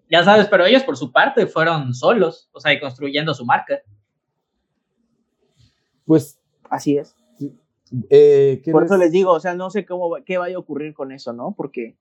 ya 0.09 0.23
sabes, 0.23 0.47
pero 0.47 0.65
ellos 0.65 0.83
por 0.83 0.95
su 0.95 1.11
parte 1.11 1.47
fueron 1.47 1.93
solos, 1.93 2.47
o 2.53 2.59
sea, 2.59 2.71
y 2.71 2.79
construyendo 2.79 3.33
su 3.33 3.43
marca. 3.43 3.81
Pues. 6.05 6.39
Así 6.69 6.97
es. 6.97 7.15
Eh, 8.09 8.61
por 8.71 8.83
eso 8.83 8.97
les 8.97 9.11
digo, 9.11 9.31
o 9.31 9.39
sea, 9.39 9.53
no 9.55 9.69
sé 9.69 9.85
cómo, 9.85 10.15
qué 10.25 10.37
vaya 10.37 10.55
a 10.55 10.59
ocurrir 10.59 10.93
con 10.93 11.11
eso, 11.11 11.33
¿no? 11.33 11.53
Porque 11.55 11.97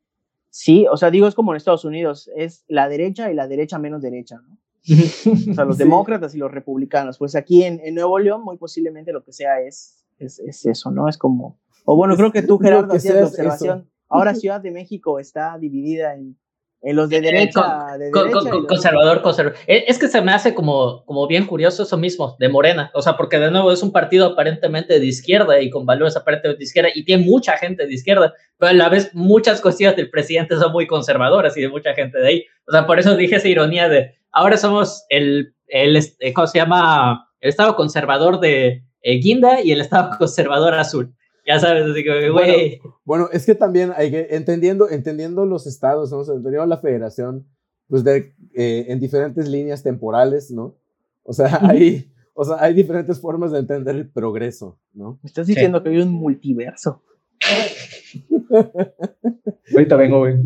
Sí, 0.54 0.86
o 0.90 0.98
sea, 0.98 1.10
digo, 1.10 1.26
es 1.26 1.34
como 1.34 1.52
en 1.52 1.56
Estados 1.56 1.86
Unidos, 1.86 2.30
es 2.36 2.66
la 2.68 2.86
derecha 2.86 3.32
y 3.32 3.34
la 3.34 3.48
derecha 3.48 3.78
menos 3.78 4.02
derecha, 4.02 4.38
¿no? 4.46 4.58
o 5.50 5.54
sea, 5.54 5.64
los 5.64 5.78
demócratas 5.78 6.34
y 6.34 6.38
los 6.38 6.52
republicanos. 6.52 7.16
Pues 7.16 7.34
aquí 7.34 7.64
en, 7.64 7.80
Nuevo 7.94 8.18
León, 8.18 8.42
muy 8.44 8.58
posiblemente 8.58 9.14
lo 9.14 9.24
que 9.24 9.32
sea 9.32 9.62
es, 9.62 10.04
es, 10.18 10.40
es 10.40 10.66
eso, 10.66 10.90
¿no? 10.90 11.08
Es 11.08 11.16
como, 11.16 11.58
o 11.86 11.96
bueno, 11.96 12.16
creo 12.16 12.32
que 12.32 12.42
tú, 12.42 12.58
Gerardo, 12.58 12.92
hacías 12.92 13.14
la 13.14 13.26
observación. 13.26 13.90
Ahora 14.10 14.34
Ciudad 14.34 14.60
de 14.60 14.72
México 14.72 15.18
está 15.18 15.56
dividida 15.56 16.14
en 16.16 16.36
en 16.82 16.96
los 16.96 17.08
de 17.08 17.18
eh, 17.18 17.20
derecha. 17.20 17.96
de 17.98 18.10
conservador, 18.66 19.22
conservador. 19.22 19.58
Eh, 19.66 19.84
es 19.86 19.98
que 19.98 20.08
se 20.08 20.20
me 20.20 20.32
hace 20.32 20.54
como, 20.54 21.04
como 21.04 21.26
bien 21.26 21.46
curioso 21.46 21.84
eso 21.84 21.96
mismo, 21.96 22.36
de 22.38 22.48
Morena. 22.48 22.90
O 22.94 23.02
sea, 23.02 23.16
porque 23.16 23.38
de 23.38 23.50
nuevo 23.50 23.70
es 23.70 23.82
un 23.82 23.92
partido 23.92 24.26
aparentemente 24.26 24.98
de 24.98 25.06
izquierda 25.06 25.60
y 25.60 25.70
con 25.70 25.86
valores 25.86 26.16
aparentemente 26.16 26.58
de 26.58 26.64
izquierda 26.64 26.90
y 26.94 27.04
tiene 27.04 27.24
mucha 27.24 27.56
gente 27.56 27.86
de 27.86 27.94
izquierda, 27.94 28.34
pero 28.58 28.70
a 28.70 28.74
la 28.74 28.88
vez 28.88 29.14
muchas 29.14 29.60
cuestiones 29.60 29.96
del 29.96 30.10
presidente 30.10 30.56
son 30.56 30.72
muy 30.72 30.86
conservadoras 30.86 31.56
y 31.56 31.62
de 31.62 31.68
mucha 31.68 31.94
gente 31.94 32.18
de 32.18 32.28
ahí. 32.28 32.44
O 32.66 32.72
sea, 32.72 32.86
por 32.86 32.98
eso 32.98 33.16
dije 33.16 33.36
esa 33.36 33.48
ironía 33.48 33.88
de 33.88 34.16
ahora 34.32 34.56
somos 34.56 35.04
el, 35.08 35.54
el 35.68 35.96
eh, 35.96 36.32
¿cómo 36.32 36.46
se 36.48 36.58
llama? 36.58 37.28
El 37.40 37.50
estado 37.50 37.76
conservador 37.76 38.40
de 38.40 38.82
Guinda 39.02 39.60
y 39.60 39.72
el 39.72 39.80
estado 39.80 40.10
conservador 40.18 40.74
azul. 40.74 41.14
Ya 41.46 41.58
sabes, 41.58 41.84
así 41.84 42.04
que, 42.04 42.30
güey. 42.30 42.80
Bueno, 43.04 43.28
es 43.32 43.44
que 43.44 43.54
también 43.54 43.92
hay 43.96 44.10
que, 44.10 44.28
entendiendo, 44.30 44.88
entendiendo 44.88 45.44
los 45.44 45.66
estados, 45.66 46.12
¿no? 46.12 46.20
entendiendo 46.20 46.66
la 46.66 46.78
federación, 46.78 47.46
pues 47.88 48.04
de, 48.04 48.34
eh, 48.54 48.86
en 48.88 49.00
diferentes 49.00 49.48
líneas 49.48 49.82
temporales, 49.82 50.50
¿no? 50.50 50.76
O 51.24 51.32
sea, 51.32 51.58
hay, 51.62 52.12
o 52.34 52.44
sea, 52.44 52.56
hay 52.60 52.74
diferentes 52.74 53.20
formas 53.20 53.52
de 53.52 53.58
entender 53.58 53.96
el 53.96 54.08
progreso, 54.08 54.78
¿no? 54.92 55.18
Me 55.22 55.28
estás 55.28 55.46
diciendo 55.46 55.82
que 55.82 55.90
hay 55.90 55.98
un 55.98 56.10
multiverso. 56.10 57.02
Ahorita 59.72 59.96
vengo, 59.96 60.20
güey. 60.20 60.36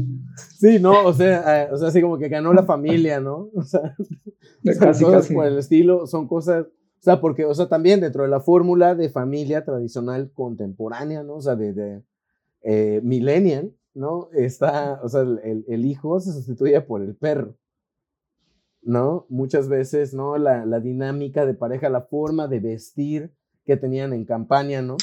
Sí, 0.59 0.79
no, 0.81 1.05
o 1.05 1.13
sea, 1.13 1.65
eh, 1.65 1.69
o 1.73 1.77
sea, 1.77 1.89
así 1.89 2.01
como 2.01 2.19
que 2.19 2.29
ganó 2.29 2.53
la 2.53 2.63
familia, 2.63 3.21
¿no? 3.21 3.51
O 3.55 3.63
sea, 3.63 3.95
casi, 4.81 5.05
cosas 5.05 5.29
por 5.29 5.47
el 5.47 5.59
estilo, 5.59 6.07
son 6.07 6.27
cosas 6.27 6.67
o 6.99 7.03
sea, 7.03 7.21
porque, 7.21 7.45
o 7.45 7.55
sea, 7.55 7.69
también 7.69 8.01
dentro 8.01 8.23
de 8.23 8.29
la 8.29 8.41
fórmula 8.41 8.95
de 8.95 9.11
familia 9.11 9.65
tradicional 9.65 10.31
contemporánea, 10.33 11.23
¿no? 11.23 11.37
O 11.37 11.41
sea, 11.41 11.57
de, 11.57 11.73
de 11.73 12.03
eh, 12.63 13.01
millennial, 13.03 13.73
¿no? 13.95 14.29
Está, 14.33 15.01
o 15.03 15.09
sea, 15.09 15.21
el, 15.21 15.65
el, 15.69 15.85
hijo 15.85 16.19
se 16.21 16.33
sustituye 16.33 16.81
por 16.81 17.03
el 17.03 17.15
perro, 17.15 17.57
¿no? 18.83 19.27
Muchas 19.29 19.69
veces, 19.69 20.15
¿no? 20.15 20.37
La, 20.39 20.67
la, 20.67 20.81
dinámica 20.81 21.47
de 21.47 21.55
pareja, 21.55 21.89
la 21.89 22.03
forma 22.03 22.49
de 22.49 22.61
vestir 22.61 23.33
que 23.65 23.77
tenían 23.77 24.13
en 24.13 24.25
campaña, 24.25 24.83
¿no? 24.83 24.97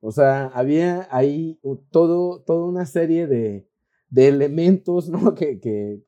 O 0.00 0.12
sea, 0.12 0.46
había 0.48 1.08
ahí 1.10 1.60
todo, 1.90 2.42
toda 2.42 2.66
una 2.66 2.86
serie 2.86 3.26
de, 3.26 3.68
de 4.10 4.28
elementos, 4.28 5.08
¿no? 5.08 5.34
Que, 5.34 5.58
que, 5.60 6.02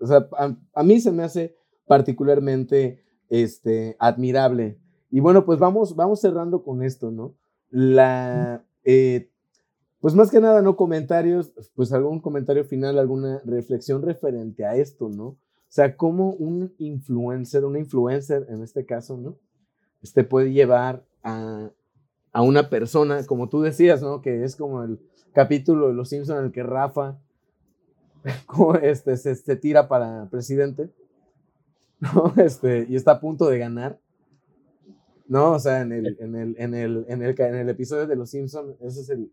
o 0.00 0.06
sea, 0.06 0.28
a, 0.74 0.82
mí 0.82 1.00
se 1.00 1.12
me 1.12 1.22
hace 1.22 1.56
particularmente 1.86 3.04
este, 3.30 3.96
admirable. 3.98 4.78
Y 5.10 5.20
bueno, 5.20 5.44
pues 5.44 5.58
vamos, 5.58 5.96
vamos 5.96 6.20
cerrando 6.20 6.62
con 6.62 6.82
esto, 6.82 7.10
¿no? 7.10 7.34
La, 7.70 8.64
eh, 8.84 9.30
pues 10.00 10.14
más 10.14 10.30
que 10.30 10.40
nada, 10.40 10.62
¿no? 10.62 10.76
Comentarios, 10.76 11.52
pues 11.74 11.92
algún 11.92 12.20
comentario 12.20 12.64
final, 12.64 12.98
alguna 12.98 13.40
reflexión 13.44 14.02
referente 14.02 14.64
a 14.64 14.76
esto, 14.76 15.08
¿no? 15.08 15.26
O 15.26 15.38
sea, 15.68 15.96
cómo 15.96 16.30
un 16.34 16.74
influencer, 16.78 17.64
una 17.64 17.78
influencer 17.78 18.46
en 18.48 18.62
este 18.62 18.86
caso, 18.86 19.16
¿no? 19.16 19.36
Este 20.02 20.22
puede 20.22 20.52
llevar 20.52 21.04
a, 21.22 21.70
a 22.32 22.42
una 22.42 22.70
persona, 22.70 23.24
como 23.26 23.48
tú 23.48 23.62
decías, 23.62 24.02
¿no? 24.02 24.22
Que 24.22 24.44
es 24.44 24.54
como 24.56 24.82
el 24.82 25.00
capítulo 25.32 25.88
de 25.88 25.94
Los 25.94 26.10
Simpsons 26.10 26.38
en 26.38 26.44
el 26.46 26.52
que 26.52 26.62
Rafa 26.62 27.18
este, 28.82 29.16
se, 29.16 29.34
se 29.34 29.56
tira 29.56 29.88
para 29.88 30.28
presidente 30.30 30.90
¿no? 32.00 32.34
Este, 32.36 32.86
y 32.88 32.96
está 32.96 33.12
a 33.12 33.20
punto 33.20 33.48
de 33.48 33.58
ganar. 33.58 33.98
No, 35.28 35.52
o 35.52 35.58
sea, 35.58 35.80
en 35.80 35.92
el, 35.92 36.16
en 36.20 36.36
el, 36.36 36.54
en 36.58 36.74
el, 36.74 37.04
en 37.08 37.22
el, 37.22 37.40
en 37.40 37.54
el 37.54 37.68
episodio 37.68 38.06
de 38.06 38.16
Los 38.16 38.30
Simpsons, 38.30 38.76
ese 38.80 39.00
es 39.00 39.10
el, 39.10 39.30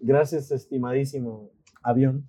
Gracias, 0.00 0.50
estimadísimo 0.50 1.50
avión. 1.82 2.28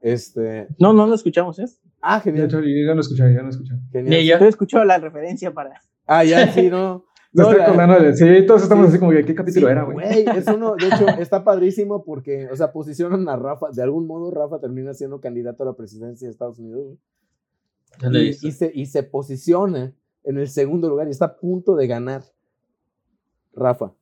Este... 0.00 0.68
No, 0.78 0.92
no 0.92 1.06
lo 1.06 1.14
escuchamos, 1.14 1.58
¿es? 1.58 1.80
Ah, 2.00 2.20
genial. 2.20 2.48
Yo, 2.48 2.60
ya 2.60 2.94
no 2.94 3.00
escuché, 3.00 3.34
ya 3.34 3.42
no 3.42 3.48
escuché. 3.48 3.74
Genial. 3.90 4.40
Yo 4.40 4.46
escucho 4.46 4.84
la 4.84 4.98
referencia 4.98 5.52
para... 5.52 5.80
Ah, 6.06 6.22
ya, 6.22 6.52
sí, 6.52 6.70
no. 6.70 7.04
No, 7.32 7.50
sí, 8.14 8.46
todos 8.46 8.62
estamos 8.62 8.88
así 8.88 8.98
como 8.98 9.10
que, 9.10 9.22
¿qué 9.22 9.34
capítulo 9.34 9.68
era, 9.68 9.82
güey? 9.82 10.24
es 10.26 10.46
uno, 10.46 10.74
de 10.74 10.86
hecho, 10.86 11.06
está 11.20 11.44
padrísimo 11.44 12.02
porque, 12.02 12.48
o 12.50 12.56
sea, 12.56 12.72
posicionan 12.72 13.28
a 13.28 13.36
Rafa, 13.36 13.66
de 13.74 13.82
algún 13.82 14.06
modo 14.06 14.30
Rafa 14.30 14.58
termina 14.58 14.94
siendo 14.94 15.20
candidato 15.20 15.62
a 15.62 15.66
la 15.66 15.74
presidencia 15.74 16.26
de 16.26 16.32
Estados 16.32 16.58
Unidos, 16.58 16.96
y, 18.12 18.32
se, 18.52 18.70
y, 18.74 18.86
se, 18.86 19.02
posiciona 19.02 19.92
en 20.24 20.38
el 20.38 20.48
segundo 20.48 20.88
lugar 20.88 21.06
y 21.06 21.10
está 21.10 21.26
a 21.26 21.36
punto 21.36 21.76
de 21.76 21.86
ganar 21.86 22.22
Rafa. 23.54 23.92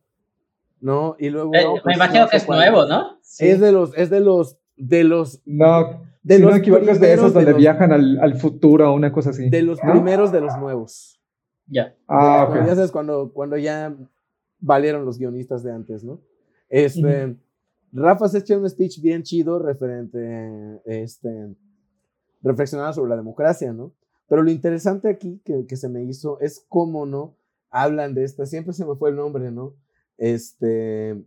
¿No? 0.80 1.16
Y 1.18 1.30
luego. 1.30 1.54
Eh, 1.54 1.64
me 1.64 1.80
pues, 1.80 1.96
imagino 1.96 2.28
que 2.28 2.36
es 2.36 2.48
nuevo, 2.48 2.84
¿no? 2.86 3.18
Es 3.38 3.60
de 3.60 3.72
los, 3.72 3.96
es 3.96 4.10
de 4.10 4.20
los, 4.20 4.58
de 4.76 5.04
los. 5.04 5.40
No, 5.46 6.02
de 6.22 6.36
si 6.36 6.42
los 6.42 6.50
no 6.50 6.56
equivocas 6.56 7.00
de 7.00 7.12
esos 7.12 7.32
donde 7.32 7.52
viajan 7.54 7.92
al, 7.92 8.18
al, 8.20 8.36
futuro 8.36 8.90
o 8.90 8.94
una 8.94 9.12
cosa 9.12 9.30
así. 9.30 9.48
De 9.48 9.62
los 9.62 9.80
primeros 9.80 10.32
de 10.32 10.40
los 10.40 10.56
nuevos. 10.58 11.20
Ya. 11.66 11.94
Ah, 12.06 12.46
ok. 12.48 12.66
Ya 12.66 12.74
sabes, 12.74 12.90
cuando, 12.90 13.32
cuando 13.32 13.56
ya 13.56 13.96
valieron 14.58 15.04
los 15.04 15.18
guionistas 15.18 15.62
de 15.62 15.72
antes, 15.72 16.04
¿no? 16.04 16.20
Este. 16.68 17.36
Rafa 17.94 18.28
se 18.28 18.38
echa 18.38 18.58
un 18.58 18.68
speech 18.68 19.00
bien 19.00 19.22
chido 19.22 19.60
referente 19.60 20.80
este, 20.84 21.54
reflexionaba 22.44 22.92
sobre 22.92 23.10
la 23.10 23.16
democracia, 23.16 23.72
¿no? 23.72 23.92
Pero 24.28 24.42
lo 24.42 24.50
interesante 24.50 25.08
aquí 25.08 25.40
que, 25.44 25.76
se 25.76 25.88
me 25.88 26.04
hizo 26.04 26.38
es 26.40 26.64
cómo, 26.68 27.06
¿no? 27.06 27.36
Hablan 27.70 28.14
de 28.14 28.24
esta, 28.24 28.46
siempre 28.46 28.72
se 28.72 28.84
me 28.84 28.94
fue 28.94 29.10
el 29.10 29.16
nombre, 29.16 29.50
¿no? 29.50 29.74
Este, 30.16 31.20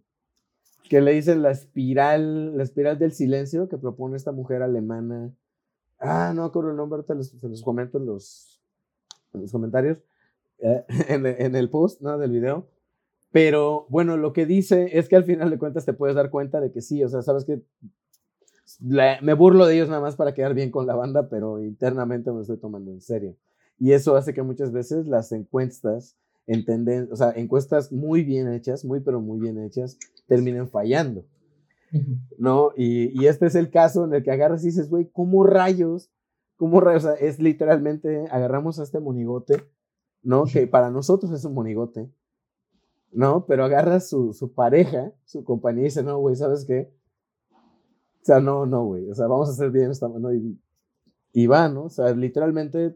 que 0.90 1.02
le 1.02 1.12
dicen 1.14 1.42
la 1.42 1.52
espiral, 1.52 2.56
la 2.56 2.64
espiral 2.64 2.98
del 2.98 3.12
silencio 3.12 3.68
que 3.68 3.78
propone 3.78 4.16
esta 4.16 4.32
mujer 4.32 4.62
alemana. 4.62 5.32
Ah, 6.00 6.32
no 6.36 6.44
acuerdo 6.44 6.72
el 6.72 6.78
nombre, 6.78 6.98
ahorita 6.98 7.22
se 7.24 7.50
los 7.50 7.62
comento 7.62 7.98
en 7.98 8.06
los, 8.06 8.62
en 9.34 9.42
los 9.42 9.52
comentarios, 9.52 9.98
eh, 10.60 10.86
en, 11.10 11.26
en, 11.26 11.56
el 11.56 11.70
post, 11.70 12.02
¿no? 12.02 12.18
Del 12.18 12.32
video. 12.32 12.68
Pero 13.32 13.86
bueno, 13.90 14.18
lo 14.18 14.34
que 14.34 14.46
dice 14.46 14.98
es 14.98 15.10
que 15.10 15.16
al 15.16 15.26
final 15.26 15.50
de 15.50 15.60
cuentas 15.60 15.86
te 15.86 15.94
puedes 15.94 16.16
dar 16.16 16.30
cuenta 16.30 16.62
de 16.62 16.72
que 16.72 16.82
sí, 16.82 17.04
o 17.04 17.10
sea, 17.10 17.22
sabes 17.22 17.46
que 17.46 17.62
me 18.80 19.34
burlo 19.34 19.66
de 19.66 19.76
ellos 19.76 19.90
nada 19.90 20.02
más 20.02 20.16
para 20.16 20.34
quedar 20.34 20.54
bien 20.54 20.72
con 20.72 20.88
la 20.88 20.96
banda, 20.96 21.30
pero 21.30 21.64
internamente 21.64 22.30
me 22.32 22.38
lo 22.38 22.42
estoy 22.42 22.58
tomando 22.58 22.92
en 22.92 23.02
serio. 23.02 23.36
Y 23.80 23.92
eso 23.92 24.16
hace 24.16 24.34
que 24.34 24.42
muchas 24.42 24.72
veces 24.72 25.08
las 25.08 25.32
encuestas, 25.32 26.18
entenden, 26.48 27.10
o 27.12 27.16
sea, 27.16 27.32
encuestas 27.36 27.92
muy 27.92 28.24
bien 28.24 28.52
hechas, 28.52 28.86
muy 28.86 29.02
pero 29.02 29.22
muy 29.22 29.40
bien 29.40 29.62
hechas, 29.62 29.98
terminen 30.28 30.68
fallando. 30.70 31.26
¿No? 32.38 32.72
Y, 32.76 33.18
y, 33.18 33.28
este 33.28 33.46
es 33.46 33.56
el 33.56 33.70
caso 33.70 34.04
en 34.04 34.14
el 34.14 34.22
que 34.22 34.32
agarras 34.32 34.62
y 34.64 34.68
dices, 34.68 34.90
güey, 34.90 35.10
¿cómo 35.10 35.46
rayos? 35.46 36.12
¿Cómo 36.58 36.82
rayos? 36.82 37.06
O 37.06 37.08
sea, 37.08 37.16
es 37.16 37.40
literalmente, 37.40 38.26
agarramos 38.30 38.78
a 38.80 38.84
este 38.84 39.00
monigote, 39.00 39.64
¿no? 40.22 40.44
Que 40.44 40.68
para 40.68 40.92
nosotros 40.92 41.32
es 41.32 41.46
un 41.46 41.54
monigote, 41.54 42.12
¿no? 43.14 43.46
Pero 43.46 43.64
agarras 43.64 44.10
su, 44.10 44.34
su 44.34 44.54
pareja, 44.54 45.14
su 45.24 45.46
compañía 45.46 45.84
y 45.84 45.86
dice, 45.86 46.04
no, 46.04 46.20
güey, 46.20 46.36
¿sabes 46.36 46.66
qué? 46.66 46.92
O 48.28 48.30
sea, 48.30 48.42
no, 48.42 48.66
no, 48.66 48.84
güey. 48.84 49.10
O 49.10 49.16
sea, 49.16 49.26
vamos 49.28 49.48
a 49.48 49.54
hacer 49.54 49.72
bien 49.72 49.90
esta 49.90 50.10
mano 50.10 50.34
y, 50.34 50.60
y 51.32 51.48
va, 51.48 51.70
¿no? 51.70 51.86
O 51.86 51.90
sea, 51.90 52.14
literalmente 52.14 52.94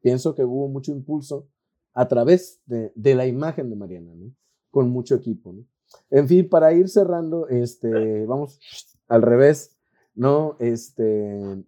pienso 0.00 0.36
que 0.36 0.44
hubo 0.44 0.68
mucho 0.68 0.92
impulso 0.92 1.48
a 1.92 2.06
través 2.06 2.62
de, 2.66 2.92
de, 2.94 3.16
la 3.16 3.26
imagen 3.26 3.68
de 3.68 3.74
Mariana, 3.74 4.12
¿no? 4.14 4.32
Con 4.70 4.88
mucho 4.90 5.16
equipo, 5.16 5.52
¿no? 5.52 5.66
En 6.08 6.28
fin, 6.28 6.48
para 6.48 6.72
ir 6.72 6.88
cerrando, 6.88 7.48
este, 7.48 8.24
vamos 8.26 8.60
al 9.08 9.22
revés, 9.22 9.76
¿no? 10.14 10.54
Este. 10.60 11.64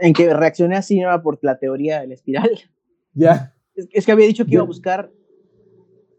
En 0.00 0.12
que 0.14 0.32
reaccioné 0.32 0.76
así, 0.76 1.00
¿no? 1.00 1.22
Por 1.22 1.38
la 1.42 1.58
teoría 1.58 2.00
de 2.00 2.06
la 2.06 2.14
espiral. 2.14 2.50
Ya. 3.12 3.56
Es, 3.74 4.06
que 4.06 4.12
había 4.12 4.28
dicho 4.28 4.46
que 4.46 4.52
iba 4.52 4.62
a 4.62 4.66
buscar 4.66 5.12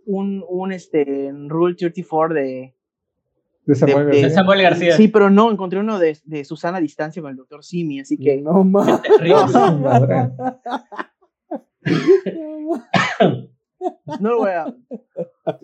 un, 0.05 0.43
un 0.47 0.73
este, 0.73 1.31
Rule 1.47 1.75
34 1.75 2.35
de, 2.35 2.75
de 3.65 3.75
Samuel, 3.75 3.97
de- 4.07 4.11
de- 4.15 4.21
García. 4.21 4.29
Samuel 4.29 4.61
García. 4.61 4.95
Sí, 4.97 5.07
pero 5.07 5.29
no, 5.29 5.51
encontré 5.51 5.79
uno 5.79 5.99
de, 5.99 6.17
de 6.25 6.43
Susana 6.45 6.77
a 6.77 6.81
distancia 6.81 7.21
con 7.21 7.31
el 7.31 7.37
doctor 7.37 7.63
Simi, 7.63 7.99
así 7.99 8.17
que 8.17 8.41
No 8.41 8.63
mames. 8.63 8.99
No 14.19 14.29
lo 14.29 14.37
voy 14.39 14.51
a. 14.51 14.65
No 14.65 14.75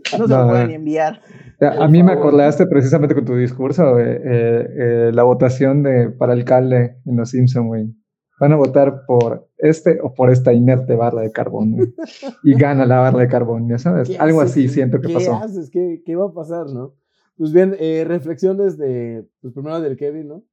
se 0.09 0.17
No, 0.17 0.27
lo 0.27 0.45
voy 0.47 0.57
a 0.57 0.61
no. 0.61 0.67
ni 0.67 0.73
enviar. 0.73 1.21
A 1.61 1.87
mí 1.87 2.01
me 2.01 2.13
acordaste 2.13 2.65
precisamente 2.65 3.13
con 3.13 3.25
tu 3.25 3.35
discurso, 3.35 3.99
eh, 3.99 4.21
eh, 4.23 4.67
eh, 4.79 5.11
la 5.13 5.23
votación 5.23 5.83
de, 5.83 6.09
para 6.09 6.33
alcalde 6.33 6.97
en 7.05 7.17
Los 7.17 7.29
Simpson, 7.31 7.67
güey. 7.67 7.93
Van 8.39 8.51
a 8.53 8.55
votar 8.55 9.01
por 9.07 9.49
este 9.57 9.99
o 10.01 10.13
por 10.13 10.29
esta 10.31 10.53
inerte 10.53 10.95
barra 10.95 11.21
de 11.21 11.31
carbón, 11.31 11.71
güey. 11.73 11.93
Y 12.43 12.53
gana 12.55 12.85
la 12.85 12.99
barra 12.99 13.19
de 13.19 13.27
carbón, 13.27 13.67
ya 13.69 13.77
sabes. 13.77 14.09
¿Qué 14.09 14.17
Algo 14.17 14.41
haces, 14.41 14.51
así 14.53 14.67
siento 14.69 14.99
que 14.99 15.07
¿Qué 15.07 15.13
pasó. 15.13 15.35
haces? 15.35 15.69
¿Qué, 15.71 16.01
qué 16.05 16.15
va 16.15 16.25
a 16.27 16.33
pasar, 16.33 16.67
no? 16.73 16.95
Pues 17.37 17.51
bien, 17.53 17.75
eh, 17.79 18.03
reflexiones 18.05 18.77
de, 18.77 19.25
pues 19.41 19.53
primero 19.53 19.79
del 19.79 19.95
Kevin, 19.97 20.27
¿no? 20.27 20.43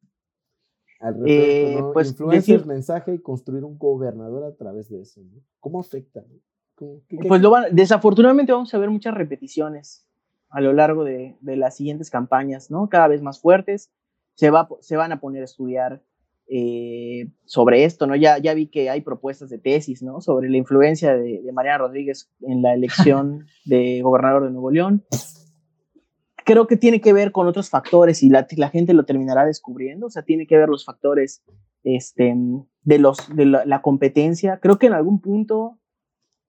Al 1.00 1.14
respecto, 1.14 1.30
Eh, 1.32 1.76
¿no? 1.80 1.92
pues, 1.92 2.16
decir- 2.16 2.66
mensaje 2.66 3.14
y 3.14 3.18
construir 3.18 3.64
un 3.64 3.78
gobernador 3.78 4.44
a 4.44 4.54
través 4.54 4.88
de 4.90 5.00
eso, 5.02 5.20
¿no? 5.22 5.40
¿Cómo 5.60 5.80
afecta? 5.80 6.20
no? 6.20 6.38
¿Cómo- 6.74 7.00
qué- 7.08 7.18
qué- 7.18 7.28
Pues 7.28 7.40
lo 7.42 7.50
van, 7.50 7.74
desafortunadamente 7.74 8.52
vamos 8.52 8.72
a 8.74 8.78
ver 8.78 8.90
muchas 8.90 9.14
repeticiones 9.14 10.06
a 10.50 10.60
lo 10.60 10.72
largo 10.72 11.04
de, 11.04 11.36
de 11.40 11.56
las 11.56 11.76
siguientes 11.76 12.10
campañas, 12.10 12.70
¿no? 12.70 12.88
Cada 12.88 13.08
vez 13.08 13.22
más 13.22 13.40
fuertes. 13.40 13.90
Se, 14.34 14.50
va, 14.50 14.68
se 14.80 14.96
van 14.96 15.12
a 15.12 15.20
poner 15.20 15.42
a 15.42 15.44
estudiar 15.44 16.02
eh, 16.48 17.30
sobre 17.44 17.84
esto, 17.84 18.06
¿no? 18.06 18.16
Ya, 18.16 18.38
ya 18.38 18.52
vi 18.52 18.66
que 18.66 18.90
hay 18.90 19.00
propuestas 19.00 19.48
de 19.48 19.58
tesis, 19.58 20.02
¿no? 20.02 20.20
Sobre 20.20 20.50
la 20.50 20.56
influencia 20.58 21.16
de, 21.16 21.40
de 21.42 21.52
Mariana 21.52 21.78
Rodríguez 21.78 22.30
en 22.42 22.60
la 22.62 22.74
elección 22.74 23.46
de 23.64 24.00
gobernador 24.02 24.44
de 24.44 24.50
Nuevo 24.50 24.70
León. 24.70 25.04
Creo 26.44 26.66
que 26.66 26.76
tiene 26.76 27.00
que 27.00 27.12
ver 27.12 27.32
con 27.32 27.46
otros 27.46 27.70
factores 27.70 28.22
y 28.22 28.28
la, 28.28 28.46
gente 28.70 28.94
lo 28.94 29.04
terminará 29.04 29.44
descubriendo, 29.44 30.06
o 30.06 30.10
sea, 30.10 30.22
tiene 30.22 30.46
que 30.46 30.58
ver 30.58 30.68
los 30.68 30.84
factores 30.84 31.42
este, 31.82 32.34
de, 32.82 32.98
los, 32.98 33.34
de 33.34 33.46
la, 33.46 33.82
competencia. 33.82 34.60
Creo 34.60 34.78
que 34.78 34.86
en 34.86 34.92
algún 34.92 35.20
punto 35.20 35.78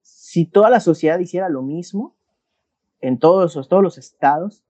si 0.01 0.45
toda 0.45 0.69
la 0.69 0.79
sociedad 0.79 1.17
hiciera 1.19 1.49
lo 1.49 1.61
mismo 1.61 2.15
en 2.99 3.19
todos, 3.19 3.53
todos 3.67 3.81
los 3.83 3.97
estados, 3.97 4.63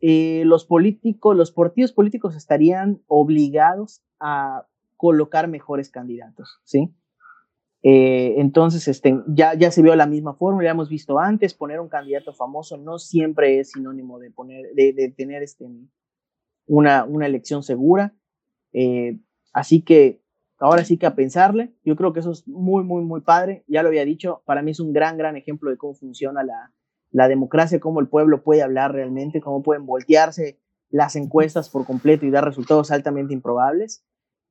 eh, 0.00 0.42
los 0.44 0.64
políticos, 0.64 1.36
los 1.36 1.50
partidos 1.50 1.92
políticos 1.92 2.36
estarían 2.36 3.00
obligados 3.06 4.02
a 4.20 4.66
colocar 4.96 5.48
mejores 5.48 5.90
candidatos, 5.90 6.60
¿sí? 6.64 6.94
Eh, 7.82 8.34
entonces, 8.38 8.86
este, 8.86 9.20
ya, 9.26 9.54
ya 9.54 9.70
se 9.70 9.82
vio 9.82 9.96
la 9.96 10.06
misma 10.06 10.34
fórmula, 10.34 10.66
ya 10.66 10.70
hemos 10.70 10.88
visto 10.88 11.18
antes, 11.18 11.54
poner 11.54 11.80
un 11.80 11.88
candidato 11.88 12.32
famoso 12.32 12.76
no 12.76 12.98
siempre 12.98 13.58
es 13.58 13.72
sinónimo 13.72 14.20
de, 14.20 14.30
poner, 14.30 14.66
de, 14.74 15.12
tener 15.16 15.42
este, 15.42 15.66
una, 16.66 17.04
una 17.04 17.26
elección 17.26 17.62
segura. 17.62 18.14
Eh, 18.72 19.18
así 19.52 19.82
que 19.82 20.22
ahora 20.58 20.84
sí 20.84 20.96
que 20.96 21.06
a 21.06 21.16
pensarle, 21.16 21.74
yo 21.84 21.96
creo 21.96 22.12
que 22.12 22.20
eso 22.20 22.30
es 22.30 22.46
muy, 22.46 22.84
muy, 22.84 23.02
muy 23.02 23.20
padre. 23.20 23.64
Ya 23.66 23.82
lo 23.82 23.88
había 23.88 24.04
dicho, 24.04 24.42
para 24.46 24.62
mí 24.62 24.70
es 24.70 24.80
un 24.80 24.92
gran, 24.92 25.18
gran 25.18 25.36
ejemplo 25.36 25.70
de 25.70 25.76
cómo 25.76 25.94
funciona 25.94 26.44
la, 26.44 26.72
la 27.10 27.26
democracia, 27.26 27.80
cómo 27.80 28.00
el 28.00 28.08
pueblo 28.08 28.44
puede 28.44 28.62
hablar 28.62 28.92
realmente, 28.92 29.40
cómo 29.40 29.62
pueden 29.62 29.86
voltearse 29.86 30.60
las 30.88 31.16
encuestas 31.16 31.68
por 31.70 31.84
completo 31.84 32.26
y 32.26 32.30
dar 32.30 32.44
resultados 32.44 32.90
altamente 32.90 33.34
improbables. 33.34 34.04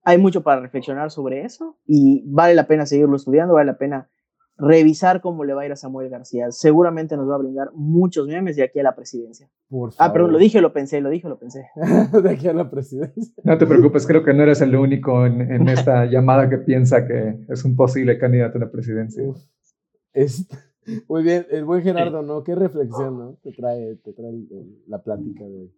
Hay 0.04 0.18
mucho 0.18 0.42
para 0.42 0.62
reflexionar 0.62 1.12
sobre 1.12 1.44
eso 1.44 1.78
y 1.86 2.24
vale 2.26 2.56
la 2.56 2.68
pena 2.68 2.86
seguirlo 2.86 3.16
estudiando, 3.16 3.54
vale 3.54 3.68
la 3.72 3.78
pena 3.78 4.10
revisar 4.58 5.22
cómo 5.22 5.44
le 5.44 5.54
va 5.54 5.62
a 5.62 5.66
ir 5.66 5.72
a 5.72 5.76
Samuel 5.76 6.10
García. 6.10 6.52
Seguramente 6.52 7.16
nos 7.18 7.28
va 7.30 7.36
a 7.36 7.40
brindar 7.40 7.70
muchos 7.74 8.28
memes 8.28 8.56
de 8.56 8.64
aquí 8.64 8.80
a 8.80 8.84
la 8.84 8.96
presidencia. 8.96 9.50
Por 9.70 9.90
Ah, 9.98 10.12
perdón, 10.12 10.28
favor. 10.28 10.32
lo 10.34 10.38
dije, 10.40 10.62
lo 10.62 10.72
pensé, 10.74 11.02
lo 11.02 11.10
dije, 11.10 11.28
lo 11.30 11.40
pensé. 11.40 11.66
de 12.24 12.30
aquí 12.30 12.48
a 12.48 12.54
la 12.54 12.70
presidencia. 12.70 13.34
No 13.44 13.58
te 13.58 13.66
preocupes, 13.66 14.06
creo 14.06 14.24
que 14.24 14.34
no 14.34 14.44
eres 14.44 14.62
el 14.62 14.76
único 14.76 15.26
en, 15.26 15.42
en 15.42 15.68
esta 15.70 16.06
llamada 16.12 16.50
que 16.50 16.58
piensa 16.60 17.08
que 17.08 17.40
es 17.50 17.64
un 17.66 17.76
posible 17.76 18.18
candidato 18.20 18.58
a 18.58 18.62
la 18.62 18.72
presidencia. 18.72 19.24
Uf. 19.24 19.38
Es- 20.14 20.48
muy 21.08 21.24
bien, 21.24 21.46
el 21.52 21.64
buen 21.64 21.82
Gerardo, 21.84 22.22
¿no? 22.24 22.44
Qué 22.44 22.54
reflexión, 22.56 23.18
¿no? 23.18 23.38
Te 23.44 23.52
trae, 23.54 23.96
te 23.98 24.14
trae 24.14 24.30
el- 24.30 24.84
la 24.88 25.02
plática 25.02 25.44
de 25.44 25.58
hoy. 25.60 25.74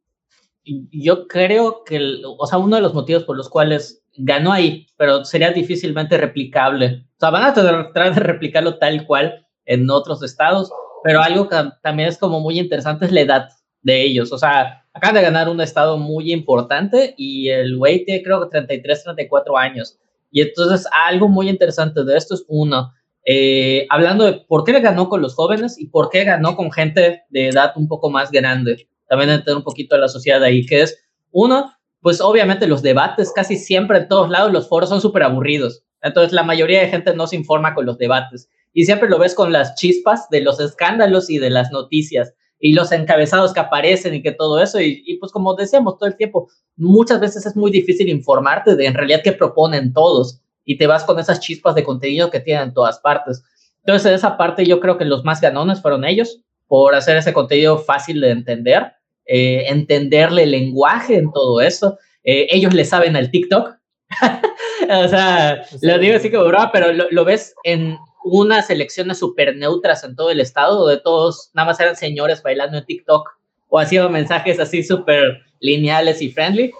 Yo 0.65 1.27
creo 1.27 1.83
que, 1.83 1.97
el- 1.97 2.23
o 2.25 2.45
sea, 2.47 2.57
uno 2.57 2.75
de 2.77 2.81
los 2.81 2.93
motivos 2.93 3.23
por 3.23 3.35
los 3.37 3.49
cuales 3.49 4.03
ganó 4.15 4.51
ahí, 4.53 4.87
pero 4.97 5.25
sería 5.25 5.51
difícilmente 5.51 6.17
replicable. 6.17 7.05
O 7.17 7.19
sea, 7.19 7.29
van 7.31 7.43
a 7.43 7.53
tratar 7.53 8.13
de 8.15 8.19
replicarlo 8.21 8.77
tal 8.77 9.05
cual 9.05 9.45
en 9.65 9.89
otros 9.89 10.23
estados, 10.23 10.71
pero 11.03 11.21
algo 11.21 11.49
que 11.49 11.57
también 11.81 12.09
es 12.09 12.17
como 12.17 12.39
muy 12.39 12.59
interesante 12.59 13.05
es 13.05 13.11
la 13.11 13.21
edad 13.21 13.49
de 13.81 14.01
ellos. 14.03 14.31
O 14.31 14.37
sea, 14.37 14.85
acaban 14.93 15.15
de 15.15 15.21
ganar 15.21 15.49
un 15.49 15.59
estado 15.61 15.97
muy 15.97 16.31
importante 16.31 17.13
y 17.17 17.49
el 17.49 17.75
güey 17.77 18.05
tiene 18.05 18.23
creo 18.23 18.41
que 18.41 18.49
33, 18.49 19.03
34 19.03 19.57
años. 19.57 19.97
Y 20.31 20.41
entonces 20.41 20.87
algo 21.07 21.27
muy 21.27 21.49
interesante 21.49 22.03
de 22.03 22.15
esto 22.17 22.35
es 22.35 22.45
uno, 22.47 22.93
eh, 23.25 23.85
hablando 23.89 24.25
de 24.25 24.33
por 24.47 24.63
qué 24.63 24.79
ganó 24.79 25.09
con 25.09 25.21
los 25.21 25.35
jóvenes 25.35 25.77
y 25.79 25.87
por 25.87 26.09
qué 26.09 26.23
ganó 26.23 26.55
con 26.55 26.71
gente 26.71 27.23
de 27.29 27.49
edad 27.49 27.73
un 27.75 27.87
poco 27.87 28.09
más 28.09 28.31
grande. 28.31 28.87
También 29.13 29.29
entender 29.29 29.57
un 29.57 29.63
poquito 29.63 29.93
de 29.93 30.01
la 30.01 30.07
sociedad 30.07 30.41
ahí, 30.41 30.65
que 30.65 30.81
es. 30.81 30.97
Uno, 31.29 31.71
pues 32.01 32.19
obviamente 32.19 32.65
los 32.65 32.81
debates 32.81 33.31
casi 33.31 33.57
siempre 33.57 33.99
en 33.99 34.07
todos 34.07 34.27
lados 34.27 34.51
los 34.51 34.67
foros 34.67 34.89
son 34.89 35.01
súper 35.01 35.21
aburridos. 35.21 35.83
Entonces 36.01 36.33
la 36.33 36.41
mayoría 36.41 36.79
de 36.79 36.87
gente 36.87 37.15
no 37.15 37.27
se 37.27 37.35
informa 37.35 37.75
con 37.75 37.85
los 37.85 37.99
debates. 37.99 38.49
Y 38.73 38.85
siempre 38.85 39.07
lo 39.07 39.19
ves 39.19 39.35
con 39.35 39.51
las 39.51 39.75
chispas 39.75 40.27
de 40.31 40.41
los 40.41 40.59
escándalos 40.59 41.29
y 41.29 41.37
de 41.37 41.51
las 41.51 41.71
noticias 41.71 42.33
y 42.59 42.73
los 42.73 42.91
encabezados 42.91 43.53
que 43.53 43.59
aparecen 43.59 44.15
y 44.15 44.23
que 44.23 44.31
todo 44.31 44.59
eso. 44.59 44.81
Y, 44.81 45.03
y 45.05 45.17
pues 45.17 45.31
como 45.31 45.53
decíamos 45.53 45.99
todo 45.99 46.09
el 46.09 46.17
tiempo, 46.17 46.49
muchas 46.75 47.19
veces 47.19 47.45
es 47.45 47.55
muy 47.55 47.69
difícil 47.69 48.09
informarte 48.09 48.75
de 48.75 48.87
en 48.87 48.95
realidad 48.95 49.21
qué 49.23 49.33
proponen 49.33 49.93
todos. 49.93 50.41
Y 50.65 50.79
te 50.79 50.87
vas 50.87 51.03
con 51.03 51.19
esas 51.19 51.39
chispas 51.39 51.75
de 51.75 51.83
contenido 51.83 52.31
que 52.31 52.39
tienen 52.39 52.69
en 52.69 52.73
todas 52.73 52.97
partes. 52.97 53.43
Entonces, 53.85 54.07
en 54.07 54.15
esa 54.15 54.37
parte 54.37 54.65
yo 54.65 54.79
creo 54.79 54.97
que 54.97 55.05
los 55.05 55.23
más 55.23 55.39
ganones 55.39 55.83
fueron 55.83 56.03
ellos 56.03 56.39
por 56.67 56.95
hacer 56.95 57.17
ese 57.17 57.33
contenido 57.33 57.77
fácil 57.77 58.19
de 58.19 58.31
entender, 58.31 58.93
eh, 59.25 59.65
entenderle 59.67 60.43
el 60.43 60.51
lenguaje 60.51 61.15
en 61.15 61.31
todo 61.31 61.61
eso. 61.61 61.97
Eh, 62.23 62.47
ellos 62.49 62.73
le 62.73 62.85
saben 62.85 63.15
al 63.15 63.31
TikTok. 63.31 63.75
o 64.89 65.07
sea, 65.07 65.65
lo 65.81 65.97
digo 65.97 66.15
así 66.15 66.31
como 66.31 66.45
broma, 66.45 66.71
pero 66.71 66.93
lo, 66.93 67.05
lo 67.09 67.25
ves 67.25 67.53
en 67.63 67.97
unas 68.23 68.69
elecciones 68.69 69.19
súper 69.19 69.55
neutras 69.55 70.03
en 70.03 70.15
todo 70.15 70.31
el 70.31 70.39
estado, 70.39 70.79
donde 70.79 71.01
todos 71.01 71.51
nada 71.53 71.67
más 71.67 71.79
eran 71.79 71.95
señores 71.95 72.41
bailando 72.41 72.77
en 72.77 72.85
TikTok 72.85 73.29
o 73.69 73.79
haciendo 73.79 74.09
mensajes 74.09 74.59
así 74.59 74.83
súper 74.83 75.41
lineales 75.59 76.21
y 76.21 76.29
friendly. 76.29 76.71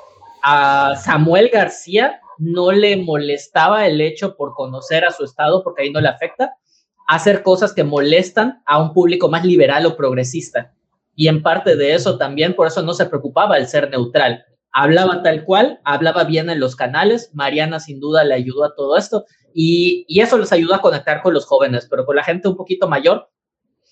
A 0.43 0.95
Samuel 0.95 1.49
García 1.49 2.19
no 2.37 2.71
le 2.71 2.97
molestaba 2.97 3.87
el 3.87 4.01
hecho 4.01 4.35
por 4.35 4.53
conocer 4.53 5.05
a 5.05 5.11
su 5.11 5.23
estado, 5.23 5.63
porque 5.63 5.83
ahí 5.83 5.91
no 5.91 6.01
le 6.01 6.09
afecta, 6.09 6.53
hacer 7.07 7.43
cosas 7.43 7.73
que 7.73 7.83
molestan 7.83 8.61
a 8.65 8.81
un 8.81 8.93
público 8.93 9.29
más 9.29 9.45
liberal 9.45 9.85
o 9.85 9.95
progresista. 9.95 10.73
Y 11.15 11.27
en 11.27 11.43
parte 11.43 11.75
de 11.75 11.93
eso 11.93 12.17
también, 12.17 12.55
por 12.55 12.67
eso 12.67 12.81
no 12.81 12.93
se 12.93 13.05
preocupaba 13.05 13.57
el 13.57 13.67
ser 13.67 13.89
neutral. 13.89 14.45
Hablaba 14.71 15.21
tal 15.21 15.43
cual, 15.45 15.79
hablaba 15.83 16.23
bien 16.23 16.49
en 16.49 16.59
los 16.59 16.75
canales. 16.75 17.29
Mariana 17.33 17.79
sin 17.79 17.99
duda 17.99 18.23
le 18.23 18.33
ayudó 18.33 18.63
a 18.63 18.73
todo 18.75 18.97
esto 18.97 19.25
y, 19.53 20.05
y 20.07 20.21
eso 20.21 20.37
les 20.37 20.51
ayuda 20.51 20.77
a 20.77 20.81
conectar 20.81 21.21
con 21.21 21.33
los 21.33 21.45
jóvenes, 21.45 21.87
pero 21.89 22.05
con 22.05 22.15
la 22.15 22.23
gente 22.23 22.47
un 22.47 22.57
poquito 22.57 22.87
mayor. 22.87 23.29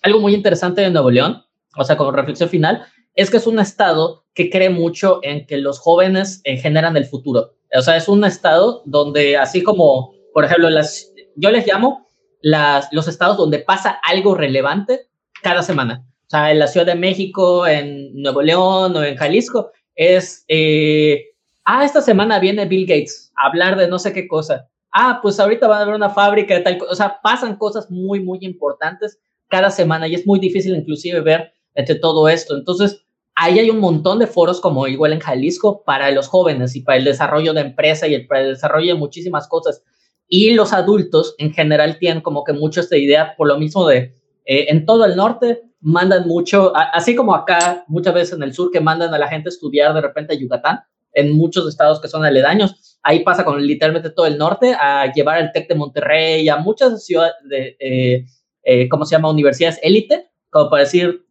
Algo 0.02 0.20
muy 0.20 0.34
interesante 0.34 0.82
de 0.82 0.90
Nuevo 0.90 1.12
León, 1.12 1.44
o 1.78 1.84
sea, 1.84 1.98
como 1.98 2.12
reflexión 2.12 2.50
final, 2.50 2.86
es 3.14 3.30
que 3.30 3.38
es 3.38 3.48
un 3.48 3.60
estado 3.60 4.26
que 4.34 4.50
cree 4.50 4.70
mucho 4.70 5.20
en 5.22 5.46
que 5.46 5.58
los 5.58 5.80
jóvenes 5.80 6.42
eh, 6.44 6.58
generan 6.58 6.98
el 6.98 7.06
futuro. 7.06 7.54
O 7.78 7.82
sea, 7.82 7.98
es 7.98 8.08
un 8.08 8.24
estado 8.24 8.82
donde, 8.86 9.38
así 9.38 9.64
como, 9.64 10.14
por 10.34 10.46
ejemplo, 10.46 10.70
las, 10.70 11.12
yo 11.36 11.52
les 11.52 11.68
llamo 11.68 12.08
las, 12.42 12.90
los 12.92 13.08
estados 13.08 13.38
donde 13.38 13.60
pasa 13.60 14.00
algo 14.04 14.36
relevante 14.36 15.08
cada 15.42 15.64
semana. 15.64 16.06
Sea, 16.32 16.50
en 16.50 16.60
la 16.60 16.68
Ciudad 16.68 16.86
de 16.86 16.96
México, 16.96 17.68
en 17.68 18.14
Nuevo 18.14 18.42
León 18.42 18.96
o 18.96 19.04
en 19.04 19.18
Jalisco, 19.18 19.70
es, 19.96 20.46
eh, 20.48 21.26
ah, 21.66 21.84
esta 21.84 22.02
semana 22.02 22.40
viene 22.40 22.64
Bill 22.64 22.86
Gates 22.88 23.34
a 23.36 23.48
hablar 23.48 23.78
de 23.78 23.90
no 23.90 24.00
sé 24.00 24.14
qué 24.14 24.30
cosa. 24.30 24.70
Ah, 24.94 25.20
pues 25.22 25.42
ahorita 25.42 25.68
van 25.68 25.80
a 25.80 25.82
haber 25.82 25.96
una 25.96 26.10
fábrica 26.10 26.54
de 26.54 26.62
tal 26.62 26.78
cosa. 26.78 26.92
O 26.94 26.96
sea, 26.96 27.20
pasan 27.22 27.58
cosas 27.58 27.92
muy, 27.92 28.22
muy 28.22 28.40
importantes 28.44 29.20
cada 29.50 29.70
semana 29.72 30.08
y 30.08 30.16
es 30.16 30.26
muy 30.26 30.40
difícil 30.40 30.74
inclusive 30.74 31.20
ver 31.20 31.52
entre 31.76 31.96
todo 31.96 32.30
esto. 32.30 32.56
Entonces, 32.56 33.04
ahí 33.36 33.60
hay 33.60 33.70
un 33.70 33.80
montón 33.80 34.20
de 34.20 34.28
foros 34.28 34.62
como 34.62 34.88
igual 34.88 35.12
en 35.12 35.20
Jalisco 35.20 35.84
para 35.84 36.12
los 36.12 36.30
jóvenes 36.30 36.78
y 36.78 36.82
para 36.82 36.98
el 36.98 37.04
desarrollo 37.04 37.54
de 37.54 37.60
empresa 37.60 38.08
y 38.08 38.14
el, 38.14 38.26
para 38.26 38.40
el 38.40 38.54
desarrollo 38.54 38.94
de 38.94 39.00
muchísimas 39.00 39.50
cosas. 39.50 39.84
Y 40.30 40.54
los 40.54 40.72
adultos 40.72 41.36
en 41.40 41.52
general 41.52 42.00
tienen 42.00 42.22
como 42.22 42.46
que 42.46 42.54
mucho 42.54 42.80
esta 42.80 42.96
idea 42.96 43.36
por 43.36 43.50
lo 43.50 43.60
mismo 43.60 43.86
de 43.86 44.16
eh, 44.46 44.68
en 44.70 44.86
todo 44.86 45.04
el 45.04 45.18
norte 45.18 45.64
mandan 45.82 46.28
mucho, 46.28 46.72
así 46.76 47.16
como 47.16 47.34
acá 47.36 47.84
muchas 47.88 48.14
veces 48.14 48.36
en 48.36 48.44
el 48.44 48.54
sur 48.54 48.72
que 48.72 48.80
mandan 48.80 49.14
a 49.14 49.18
la 49.18 49.28
gente 49.28 49.50
a 49.50 49.52
estudiar 49.52 49.94
de 49.94 50.02
repente 50.02 50.34
a 50.34 50.38
Yucatán, 50.38 50.80
en 51.14 51.36
muchos 51.36 51.68
estados 51.68 52.00
que 52.00 52.08
son 52.08 52.24
aledaños, 52.24 53.00
ahí 53.04 53.24
pasa 53.24 53.44
con 53.44 53.62
literalmente 53.62 54.12
todo 54.12 54.28
el 54.28 54.38
norte 54.38 54.76
a 54.80 55.12
llevar 55.12 55.38
al 55.38 55.52
TEC 55.52 55.68
de 55.68 55.76
Monterrey, 55.76 56.48
a 56.48 56.58
muchas 56.58 57.04
ciudades 57.04 57.34
de, 57.50 57.76
eh, 57.80 58.26
eh, 58.64 58.88
¿cómo 58.88 59.06
se 59.06 59.16
llama? 59.16 59.30
Universidades 59.30 59.80
élite, 59.82 60.30
como 60.50 60.70
para 60.70 60.84
decir, 60.84 61.26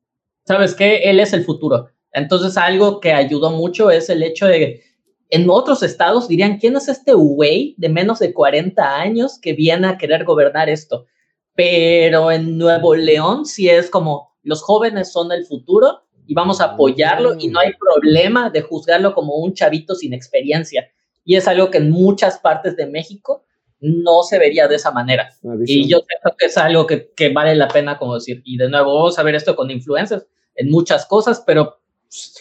¿sabes 0.44 0.74
qué? 0.74 0.98
Él 1.04 1.20
es 1.20 1.32
el 1.32 1.44
futuro. 1.44 1.88
Entonces, 2.12 2.56
algo 2.56 3.00
que 3.00 3.12
ayudó 3.12 3.50
mucho 3.50 3.90
es 3.90 4.10
el 4.10 4.22
hecho 4.22 4.46
de, 4.46 4.82
en 5.30 5.48
otros 5.48 5.82
estados 5.82 6.28
dirían, 6.28 6.58
¿quién 6.58 6.76
es 6.76 6.88
este 6.88 7.14
güey 7.14 7.74
de 7.78 7.88
menos 7.88 8.18
de 8.18 8.34
40 8.34 8.96
años 8.96 9.38
que 9.40 9.52
viene 9.52 9.86
a 9.86 9.96
querer 9.96 10.24
gobernar 10.24 10.68
esto? 10.68 11.06
Pero 11.54 12.32
en 12.32 12.58
Nuevo 12.58 12.94
León 12.96 13.46
sí 13.46 13.68
es 13.68 13.90
como, 13.90 14.29
los 14.42 14.62
jóvenes 14.62 15.12
son 15.12 15.32
el 15.32 15.44
futuro 15.46 16.02
y 16.26 16.34
vamos 16.34 16.60
a 16.60 16.72
apoyarlo 16.72 17.34
y 17.38 17.48
no 17.48 17.60
hay 17.60 17.72
problema 17.74 18.50
de 18.50 18.62
juzgarlo 18.62 19.14
como 19.14 19.36
un 19.36 19.54
chavito 19.54 19.94
sin 19.94 20.12
experiencia. 20.14 20.88
Y 21.24 21.36
es 21.36 21.48
algo 21.48 21.70
que 21.70 21.78
en 21.78 21.90
muchas 21.90 22.38
partes 22.38 22.76
de 22.76 22.86
México 22.86 23.44
no 23.80 24.22
se 24.22 24.38
vería 24.38 24.68
de 24.68 24.76
esa 24.76 24.90
manera. 24.90 25.30
Y 25.64 25.88
yo 25.88 26.02
creo 26.04 26.36
que 26.36 26.46
es 26.46 26.56
algo 26.56 26.86
que, 26.86 27.10
que, 27.16 27.32
vale 27.32 27.54
la 27.54 27.68
pena 27.68 27.98
como 27.98 28.14
decir. 28.14 28.42
Y 28.44 28.56
de 28.58 28.68
nuevo, 28.68 28.94
vamos 28.94 29.18
a 29.18 29.22
ver 29.22 29.34
esto 29.34 29.56
con 29.56 29.70
influencers 29.70 30.26
en 30.54 30.70
muchas 30.70 31.06
cosas, 31.06 31.42
pero 31.46 31.80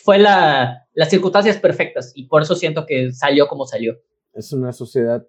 fue 0.03 0.19
la, 0.19 0.87
las 0.93 1.09
circunstancias 1.09 1.57
perfectas 1.57 2.11
y 2.15 2.25
por 2.25 2.41
eso 2.41 2.55
siento 2.55 2.85
que 2.85 3.11
salió 3.13 3.47
como 3.47 3.65
salió. 3.65 3.97
Es 4.33 4.51
una 4.51 4.73
sociedad 4.73 5.25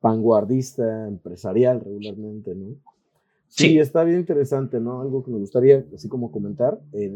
vanguardista, 0.00 1.06
empresarial 1.06 1.80
regularmente, 1.80 2.54
¿no? 2.54 2.76
Sí, 3.54 3.78
está 3.78 4.02
bien 4.02 4.18
interesante, 4.18 4.80
¿no? 4.80 5.02
Algo 5.02 5.22
que 5.22 5.30
me 5.30 5.36
gustaría 5.36 5.84
así 5.94 6.08
como 6.08 6.32
comentar 6.32 6.80
en 6.92 7.14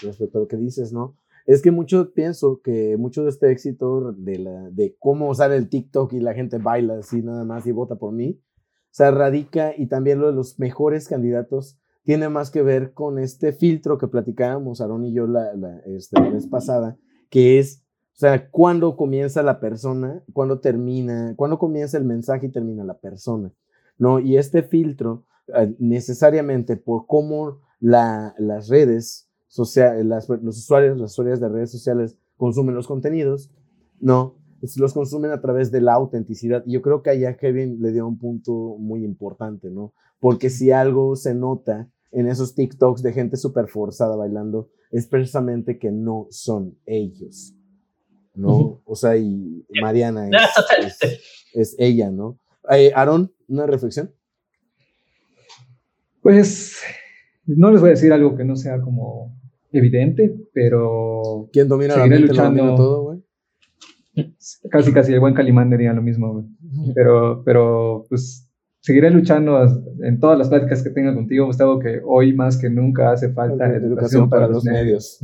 respecto 0.00 0.38
a 0.38 0.40
lo 0.42 0.46
que 0.46 0.56
dices, 0.56 0.92
¿no? 0.92 1.16
Es 1.44 1.60
que 1.60 1.72
mucho 1.72 2.12
pienso 2.12 2.60
que 2.62 2.96
mucho 2.96 3.24
de 3.24 3.30
este 3.30 3.50
éxito 3.50 4.12
de, 4.12 4.96
cómo 5.00 5.34
sale 5.34 5.56
el 5.56 5.68
TikTok 5.68 6.12
y 6.12 6.20
la 6.20 6.34
gente 6.34 6.58
baila 6.58 6.98
así 6.98 7.20
nada 7.20 7.44
más 7.44 7.66
y 7.66 7.72
vota 7.72 7.96
por 7.96 8.12
mí, 8.12 8.40
se 8.90 9.10
radica 9.10 9.74
y 9.76 9.86
también 9.86 10.20
lo 10.20 10.28
de 10.28 10.34
los 10.34 10.56
mejores 10.60 11.08
candidatos 11.08 11.80
tiene 12.04 12.28
más 12.28 12.52
que 12.52 12.62
ver 12.62 12.92
con 12.92 13.18
este 13.18 13.52
filtro 13.52 13.98
que 13.98 14.06
platicábamos 14.06 14.80
Aaron 14.80 15.04
y 15.04 15.12
yo 15.12 15.26
la, 15.26 15.50
este, 15.86 16.20
la 16.20 16.30
vez 16.30 16.46
pasada, 16.46 16.96
que 17.28 17.58
es, 17.58 17.82
o 18.14 18.18
sea, 18.18 18.50
cuándo 18.50 18.96
comienza 18.96 19.42
la 19.42 19.58
persona, 19.58 20.22
cuándo 20.32 20.60
termina, 20.60 21.34
cuándo 21.36 21.58
comienza 21.58 21.98
el 21.98 22.04
mensaje 22.04 22.46
y 22.46 22.52
termina 22.52 22.84
la 22.84 22.98
persona, 22.98 23.52
¿no? 23.98 24.20
Y 24.20 24.36
este 24.36 24.62
filtro, 24.62 25.24
eh, 25.54 25.74
necesariamente 25.78 26.76
por 26.76 27.06
cómo 27.06 27.60
la, 27.80 28.34
las 28.38 28.68
redes 28.68 29.28
sociales, 29.48 30.04
los 30.42 30.58
usuarios, 30.58 30.98
las 30.98 31.12
usuarias 31.12 31.40
de 31.40 31.48
redes 31.48 31.70
sociales 31.70 32.18
consumen 32.36 32.74
los 32.74 32.86
contenidos, 32.86 33.50
¿no? 34.00 34.36
los 34.76 34.92
consumen 34.92 35.30
a 35.30 35.40
través 35.40 35.70
de 35.70 35.80
la 35.80 35.94
autenticidad. 35.94 36.62
Y 36.66 36.72
yo 36.72 36.82
creo 36.82 37.02
que 37.02 37.10
allá 37.10 37.36
Kevin 37.36 37.80
le 37.80 37.92
dio 37.92 38.06
un 38.06 38.18
punto 38.18 38.76
muy 38.78 39.04
importante, 39.04 39.70
¿no? 39.70 39.92
Porque 40.18 40.50
si 40.50 40.70
algo 40.70 41.14
se 41.16 41.34
nota 41.34 41.88
en 42.10 42.26
esos 42.26 42.54
TikToks 42.54 43.02
de 43.02 43.12
gente 43.12 43.36
súper 43.36 43.68
forzada 43.68 44.16
bailando 44.16 44.70
es 44.90 45.06
precisamente 45.06 45.78
que 45.78 45.90
no 45.90 46.26
son 46.30 46.78
ellos, 46.86 47.54
¿no? 48.34 48.80
O 48.84 48.94
sea, 48.96 49.16
y 49.16 49.66
Mariana 49.80 50.28
es, 51.52 51.74
ella, 51.78 52.10
¿no? 52.10 52.38
Eh, 52.70 52.92
Aaron, 52.94 53.32
¿una 53.48 53.66
reflexión? 53.66 54.14
Pues 56.26 56.82
no 57.46 57.70
les 57.70 57.80
voy 57.80 57.90
a 57.90 57.92
decir 57.92 58.12
algo 58.12 58.36
que 58.36 58.44
no 58.44 58.56
sea 58.56 58.80
como 58.80 59.38
evidente, 59.70 60.34
pero... 60.52 61.48
¿Quién 61.52 61.68
domina 61.68 61.96
la 61.96 62.08
mente 62.08 62.26
luchando, 62.26 62.74
todo, 62.74 63.02
güey? 63.04 63.22
Casi, 64.68 64.92
casi 64.92 65.12
el 65.12 65.20
buen 65.20 65.34
Calimán 65.34 65.70
diría 65.70 65.92
lo 65.92 66.02
mismo, 66.02 66.32
güey. 66.32 66.46
Pero, 66.96 67.44
pero, 67.44 68.06
pues 68.08 68.50
seguiré 68.80 69.08
luchando 69.10 69.56
en 70.02 70.18
todas 70.18 70.36
las 70.36 70.48
pláticas 70.48 70.82
que 70.82 70.90
tenga 70.90 71.14
contigo, 71.14 71.46
Gustavo, 71.46 71.78
que 71.78 72.00
hoy 72.04 72.34
más 72.34 72.58
que 72.58 72.70
nunca 72.70 73.12
hace 73.12 73.32
falta 73.32 73.68
educación, 73.68 74.28
para, 74.28 74.48
los 74.48 74.64
medios. 74.64 75.20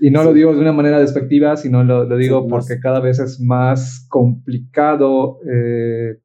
y 0.00 0.10
no 0.10 0.22
lo 0.22 0.34
digo 0.34 0.52
de 0.52 0.60
una 0.60 0.74
manera 0.74 1.00
despectiva, 1.00 1.56
sino 1.56 1.82
lo, 1.82 2.14
digo 2.18 2.46
porque 2.46 2.78
cada 2.78 3.00
vez 3.00 3.18
es 3.20 3.40
más 3.40 4.06
complicado 4.10 5.38
eh, 5.50 6.18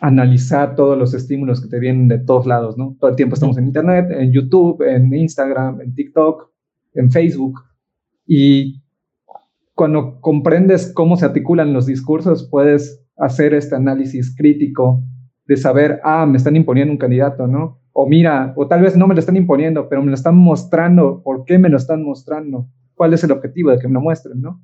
analizar 0.00 0.74
todos 0.74 0.96
los 0.96 1.14
estímulos 1.14 1.60
que 1.60 1.68
te 1.68 1.78
vienen 1.78 2.08
de 2.08 2.18
todos 2.18 2.46
lados, 2.46 2.76
¿no? 2.78 2.96
Todo 2.98 3.10
el 3.10 3.16
tiempo 3.16 3.34
estamos 3.34 3.58
en 3.58 3.66
Internet, 3.66 4.10
en 4.10 4.32
YouTube, 4.32 4.82
en 4.82 5.12
Instagram, 5.14 5.80
en 5.82 5.94
TikTok, 5.94 6.50
en 6.94 7.10
Facebook. 7.10 7.60
Y 8.26 8.82
cuando 9.74 10.20
comprendes 10.20 10.92
cómo 10.94 11.16
se 11.16 11.26
articulan 11.26 11.72
los 11.72 11.86
discursos, 11.86 12.48
puedes 12.50 13.04
hacer 13.16 13.52
este 13.54 13.76
análisis 13.76 14.34
crítico 14.34 15.02
de 15.46 15.56
saber, 15.56 16.00
ah, 16.02 16.26
me 16.26 16.38
están 16.38 16.56
imponiendo 16.56 16.92
un 16.92 16.98
candidato, 16.98 17.46
¿no? 17.46 17.80
O 17.92 18.08
mira, 18.08 18.54
o 18.56 18.68
tal 18.68 18.82
vez 18.82 18.96
no 18.96 19.06
me 19.06 19.14
lo 19.14 19.20
están 19.20 19.36
imponiendo, 19.36 19.88
pero 19.88 20.02
me 20.02 20.08
lo 20.08 20.14
están 20.14 20.36
mostrando. 20.36 21.22
¿Por 21.22 21.44
qué 21.44 21.58
me 21.58 21.68
lo 21.68 21.76
están 21.76 22.02
mostrando? 22.04 22.68
¿Cuál 22.94 23.12
es 23.14 23.24
el 23.24 23.32
objetivo 23.32 23.70
de 23.70 23.78
que 23.78 23.88
me 23.88 23.94
lo 23.94 24.00
muestren, 24.00 24.40
no? 24.40 24.62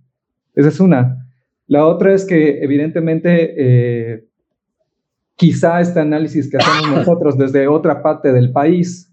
Esa 0.54 0.68
es 0.68 0.80
una. 0.80 1.26
La 1.66 1.84
otra 1.86 2.14
es 2.14 2.24
que 2.24 2.62
evidentemente 2.62 3.54
eh, 3.58 4.24
quizá 5.36 5.80
este 5.80 6.00
análisis 6.00 6.50
que 6.50 6.56
hacemos 6.56 6.90
nosotros 6.90 7.38
desde 7.38 7.68
otra 7.68 8.02
parte 8.02 8.32
del 8.32 8.52
país 8.52 9.12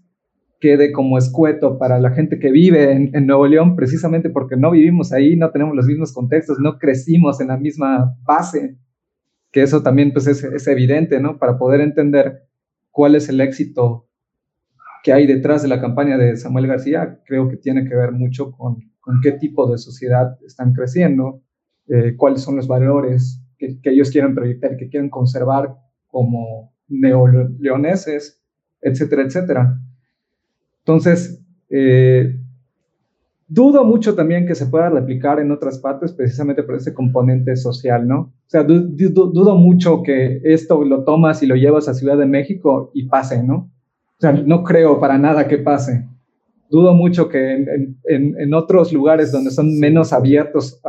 quede 0.60 0.92
como 0.92 1.18
escueto 1.18 1.78
para 1.78 2.00
la 2.00 2.10
gente 2.10 2.38
que 2.38 2.50
vive 2.50 2.92
en, 2.92 3.10
en, 3.14 3.26
Nuevo 3.26 3.46
León, 3.46 3.76
precisamente 3.76 4.30
porque 4.30 4.56
no 4.56 4.70
vivimos 4.70 5.12
ahí, 5.12 5.36
no 5.36 5.50
tenemos 5.50 5.76
los 5.76 5.86
mismos 5.86 6.12
contextos, 6.12 6.58
no 6.58 6.78
crecimos 6.78 7.40
en 7.40 7.48
la 7.48 7.58
misma 7.58 8.16
base 8.22 8.78
que 9.54 9.62
eso 9.62 9.84
también 9.84 10.12
pues 10.12 10.26
es, 10.26 10.66
evidente, 10.66 11.20
¿no? 11.20 11.38
Para 11.38 11.58
poder 11.58 11.80
entender 11.80 12.42
cuál 12.90 13.14
es 13.14 13.28
el 13.28 13.40
éxito 13.40 14.08
que 15.04 15.12
hay 15.12 15.28
detrás 15.28 15.62
de 15.62 15.68
la 15.68 15.80
campaña 15.80 16.18
de 16.18 16.36
Samuel 16.36 16.66
García, 16.66 17.20
creo 17.24 17.48
que 17.48 17.56
tiene 17.56 17.88
que 17.88 17.94
ver 17.94 18.10
mucho 18.10 18.50
con, 18.50 18.90
con 18.98 19.20
qué 19.22 19.30
tipo 19.30 19.70
de 19.70 19.78
sociedad 19.78 20.36
están 20.44 20.72
creciendo, 20.72 21.40
eh, 21.86 22.16
cuáles 22.16 22.40
son 22.40 22.56
los 22.56 22.66
valores 22.66 23.40
que, 23.56 23.78
ellos 23.84 24.10
quieren 24.10 24.34
proyectar, 24.34 24.76
que 24.76 24.88
quieren 24.88 25.08
conservar 25.08 25.76
como 26.14 26.72
neoleoneses, 26.86 28.40
etcétera, 28.80 29.22
etcétera. 29.22 29.80
Entonces, 30.84 31.42
eh, 31.70 32.38
Dudo 33.46 33.84
mucho 33.84 34.14
también 34.14 34.46
que 34.46 34.54
se 34.54 34.66
pueda 34.66 34.88
replicar 34.88 35.38
en 35.38 35.50
otras 35.50 35.78
partes 35.78 36.12
precisamente 36.12 36.62
por 36.62 36.76
ese 36.76 36.94
componente 36.94 37.56
social, 37.56 38.08
¿no? 38.08 38.20
O 38.20 38.48
sea, 38.48 38.64
dudo 38.64 39.56
mucho 39.56 40.02
que 40.02 40.40
esto 40.44 40.82
lo 40.82 41.04
tomas 41.04 41.42
y 41.42 41.46
lo 41.46 41.54
llevas 41.54 41.86
a 41.86 41.94
Ciudad 41.94 42.16
de 42.16 42.24
México 42.24 42.90
y 42.94 43.06
pase, 43.06 43.42
¿no? 43.42 43.70
O 44.16 44.20
sea, 44.20 44.32
no 44.32 44.64
creo 44.64 44.98
para 44.98 45.18
nada 45.18 45.46
que 45.46 45.58
pase. 45.58 46.08
Dudo 46.70 46.94
mucho 46.94 47.28
que 47.28 47.52
en, 47.52 47.98
en, 48.06 48.54
otros 48.54 48.92
lugares 48.94 49.30
donde 49.30 49.50
son 49.50 49.78
menos 49.78 50.14
abiertos 50.14 50.80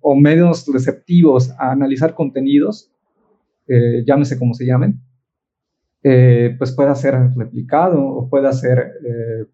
o 0.00 0.16
menos 0.16 0.66
receptivos 0.72 1.52
a 1.58 1.70
analizar 1.70 2.14
contenidos, 2.14 2.90
eh, 3.68 4.04
llámese 4.06 4.38
como 4.38 4.54
se 4.54 4.66
llamen, 4.66 5.00
eh, 6.02 6.54
pues 6.58 6.72
pueda 6.72 6.94
ser 6.94 7.14
replicado 7.36 8.04
o 8.04 8.28
pueda 8.28 8.52
ser 8.52 8.92
eh, 9.04 9.46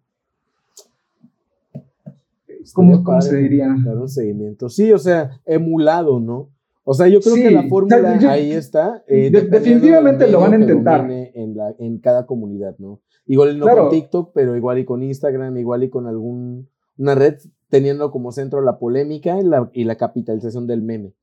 ¿Cómo, 2.73 3.21
se 3.21 3.37
diría? 3.37 3.67
Dar 3.83 3.97
un 3.97 4.09
seguimiento. 4.09 4.69
Sí, 4.69 4.91
o 4.91 4.97
sea, 4.97 5.39
emulado, 5.45 6.19
¿no? 6.19 6.49
O 6.83 6.93
sea, 6.93 7.07
yo 7.07 7.19
creo 7.19 7.35
que 7.35 7.51
la 7.51 7.63
fórmula 7.67 8.17
ahí 8.29 8.51
está. 8.51 9.03
Eh, 9.07 9.31
definitivamente 9.31 10.27
lo 10.29 10.39
van 10.39 10.53
a 10.53 10.57
intentar. 10.57 11.09
En, 11.09 11.55
la, 11.55 11.73
en 11.79 11.99
cada 11.99 12.25
comunidad, 12.25 12.75
¿no? 12.77 13.01
Igual 13.25 13.57
no 13.57 13.67
con 13.67 13.89
TikTok, 13.89 14.31
pero 14.33 14.55
igual 14.55 14.79
y 14.79 14.85
con 14.85 15.01
Instagram, 15.01 15.57
igual 15.57 15.83
y 15.83 15.89
con 15.89 16.05
alguna 16.05 17.15
red, 17.15 17.37
teniendo 17.69 18.11
como 18.11 18.31
centro 18.31 18.61
la 18.61 18.77
polémica 18.77 19.39
y 19.39 19.43
la, 19.43 19.69
y 19.73 19.83
la 19.83 19.95
capitalización 19.95 20.67
del 20.67 20.83
meme. 20.83 21.13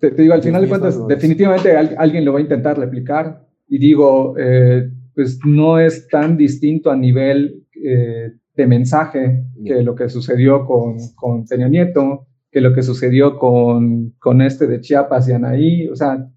Te, 0.00 0.10
digo, 0.10 0.34
al 0.34 0.42
final 0.42 0.62
de 0.62 0.68
cuentas, 0.68 1.06
definitivamente 1.06 1.76
alguien 1.76 2.24
lo 2.24 2.32
va 2.32 2.38
a 2.38 2.42
intentar 2.42 2.78
replicar. 2.78 3.46
Y 3.68 3.78
digo, 3.78 4.34
eh, 4.38 4.90
pues 5.14 5.38
no 5.44 5.78
es 5.78 6.08
tan 6.08 6.36
distinto 6.36 6.90
a 6.90 6.96
nivel 6.96 7.64
eh, 7.84 8.32
de 8.56 8.66
mensaje 8.66 9.44
que 9.64 9.82
lo 9.82 9.94
que 9.94 10.08
sucedió 10.08 10.64
con, 10.64 10.96
con 11.14 11.46
Peña 11.46 11.68
Nieto, 11.68 12.26
que 12.50 12.60
lo 12.60 12.74
que 12.74 12.82
sucedió 12.82 13.38
con, 13.38 14.10
con 14.18 14.40
este 14.42 14.66
de 14.66 14.80
Chiapas 14.80 15.28
y 15.28 15.32
Anaí. 15.32 15.88
O 15.88 15.96
sea, 15.96 16.28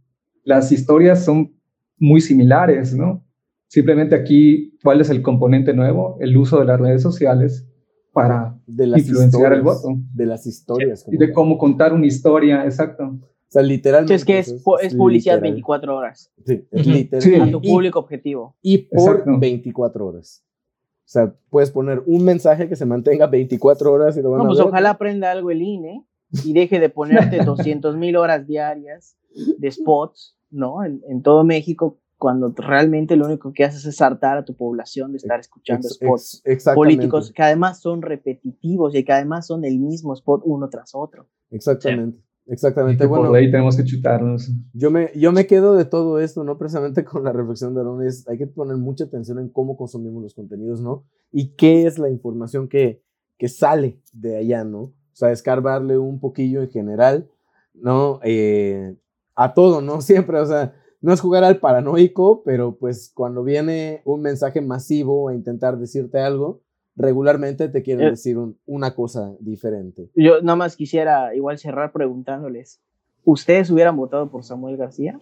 las 0.44 0.72
historias 0.72 1.24
son 1.24 1.54
muy 1.98 2.22
similares, 2.22 2.94
¿no? 2.94 3.26
Simplemente 3.68 4.14
aquí, 4.14 4.78
¿cuál 4.84 5.02
es 5.02 5.10
el 5.10 5.22
componente 5.22 5.74
nuevo? 5.74 6.18
El 6.20 6.38
uso 6.38 6.60
de 6.60 6.66
las 6.66 6.80
redes 6.80 7.02
sociales 7.02 7.68
para 8.12 8.56
influenciar 8.68 9.54
el 9.54 9.62
voto. 9.62 9.98
De 10.14 10.26
las 10.26 10.46
historias. 10.46 11.06
Y 11.12 11.18
de 11.18 11.34
cómo 11.34 11.58
contar 11.58 11.94
una 11.94 12.06
historia, 12.06 12.64
exacto. 12.66 13.20
O 13.54 13.60
sea, 13.60 13.62
literalmente. 13.62 14.16
Es 14.16 14.26
que 14.26 14.40
es, 14.40 14.52
es, 14.82 14.96
publicidad 14.96 15.40
24 15.40 15.96
horas. 15.96 16.32
Sí, 16.44 16.66
es 16.72 16.88
literal. 16.88 17.50
A 17.50 17.52
tu 17.52 17.62
público 17.62 18.00
objetivo. 18.00 18.56
Y 18.64 18.80
por 18.80 19.40
24 19.40 20.08
horas. 20.08 20.44
O 20.44 21.10
sea, 21.14 21.36
puedes 21.52 21.70
poner 21.70 22.02
un 22.08 22.26
mensaje 22.26 22.68
que 22.68 22.76
se 22.76 22.88
mantenga 22.88 23.28
24 23.28 23.92
horas 23.92 24.18
y 24.18 24.24
lo 24.24 24.32
van 24.32 24.42
a 24.42 24.46
pues 24.46 24.58
ver. 24.58 24.68
ojalá 24.70 24.90
aprenda 24.90 25.30
algo 25.30 25.52
el 25.52 25.62
INE 25.62 26.04
y 26.44 26.54
deje 26.54 26.80
de 26.80 26.90
ponerte 26.90 27.38
200 27.46 27.96
mil 27.96 28.16
horas 28.16 28.48
diarias 28.48 29.18
de 29.60 29.72
spots, 29.72 30.36
¿no? 30.50 30.84
En, 30.84 31.22
todo 31.22 31.44
México 31.44 32.00
cuando 32.18 32.52
realmente 32.58 33.16
lo 33.18 33.28
único 33.28 33.54
que 33.54 33.66
haces 33.66 33.86
es 33.86 34.02
hartar 34.02 34.40
a 34.40 34.46
tu 34.46 34.56
población 34.56 35.12
de 35.12 35.18
estar 35.18 35.40
escuchando 35.40 35.88
Ex- 35.88 35.98
spots 35.98 36.42
ex- 36.44 36.56
exactamente, 36.56 36.96
políticos 36.96 37.32
que 37.32 37.44
además 37.44 37.82
son 37.82 38.02
repetitivos 38.02 38.96
y 38.96 39.04
que 39.04 39.14
además 39.14 39.46
son 39.46 39.64
el 39.64 39.78
mismo 39.78 40.12
spot 40.16 40.42
uno 40.44 40.70
tras 40.70 40.96
otro. 40.96 41.28
Exactamente. 41.52 42.18
Y 42.46 42.54
Exactamente. 42.54 43.04
que 43.04 43.08
Bueno, 43.08 43.28
por 43.28 43.38
ahí 43.38 43.50
tenemos 43.50 43.78
que 43.78 43.84
chutarnos. 43.84 44.52
Yo 44.74 44.92
me, 44.92 45.12
yo 45.16 45.32
me 45.32 45.48
quedo 45.48 45.76
de 45.76 45.86
todo 45.86 46.20
esto, 46.20 46.44
¿no? 46.44 46.58
Precisamente 46.58 47.04
con 47.06 47.24
la 47.24 47.32
reflexión 47.32 47.74
de 47.74 47.82
Aaron, 47.82 48.06
es, 48.06 48.28
hay 48.28 48.38
que 48.38 48.48
poner 48.48 48.78
mucha 48.78 49.06
atención 49.06 49.40
en 49.40 49.50
cómo 49.50 49.78
consumimos 49.78 50.24
los 50.24 50.34
contenidos, 50.34 50.82
¿no? 50.82 51.06
Y 51.32 51.56
qué 51.56 51.86
es 51.86 51.98
la 52.00 52.10
información 52.10 52.68
que, 52.68 53.02
que 53.38 53.48
sale 53.48 54.02
de 54.12 54.38
allá, 54.38 54.64
¿no? 54.64 54.82
O 54.82 55.16
sea, 55.16 55.32
escarbarle 55.32 55.98
un 55.98 56.20
poquillo 56.20 56.62
en 56.62 56.70
general, 56.70 57.30
¿no? 57.74 58.20
Eh, 58.24 58.96
a 59.36 59.54
todo, 59.54 59.82
¿no? 59.82 60.02
Siempre, 60.02 60.40
o 60.40 60.46
sea, 60.46 60.74
no 61.02 61.14
es 61.14 61.22
jugar 61.22 61.44
al 61.44 61.60
paranoico, 61.60 62.44
pero 62.44 62.78
pues 62.78 63.12
cuando 63.14 63.44
viene 63.44 64.02
un 64.06 64.22
mensaje 64.22 64.62
masivo 64.62 65.30
a 65.30 65.36
intentar 65.36 65.78
decirte 65.78 66.20
algo, 66.20 66.62
regularmente 66.96 67.70
te 67.70 67.82
quieren 67.84 68.08
Eh. 68.08 68.10
decir 68.12 68.38
un- 68.38 68.58
una 68.66 68.94
cosa 68.94 69.36
diferente. 69.40 70.10
Yo 70.16 70.42
nada 70.42 70.56
más 70.56 70.76
quisiera 70.76 71.36
igual 71.36 71.58
cerrar 71.58 71.92
preguntándoles, 71.92 72.82
¿ustedes 73.24 73.70
hubieran 73.72 73.96
votado 73.98 74.30
por 74.30 74.44
Samuel 74.44 74.78
García? 74.78 75.18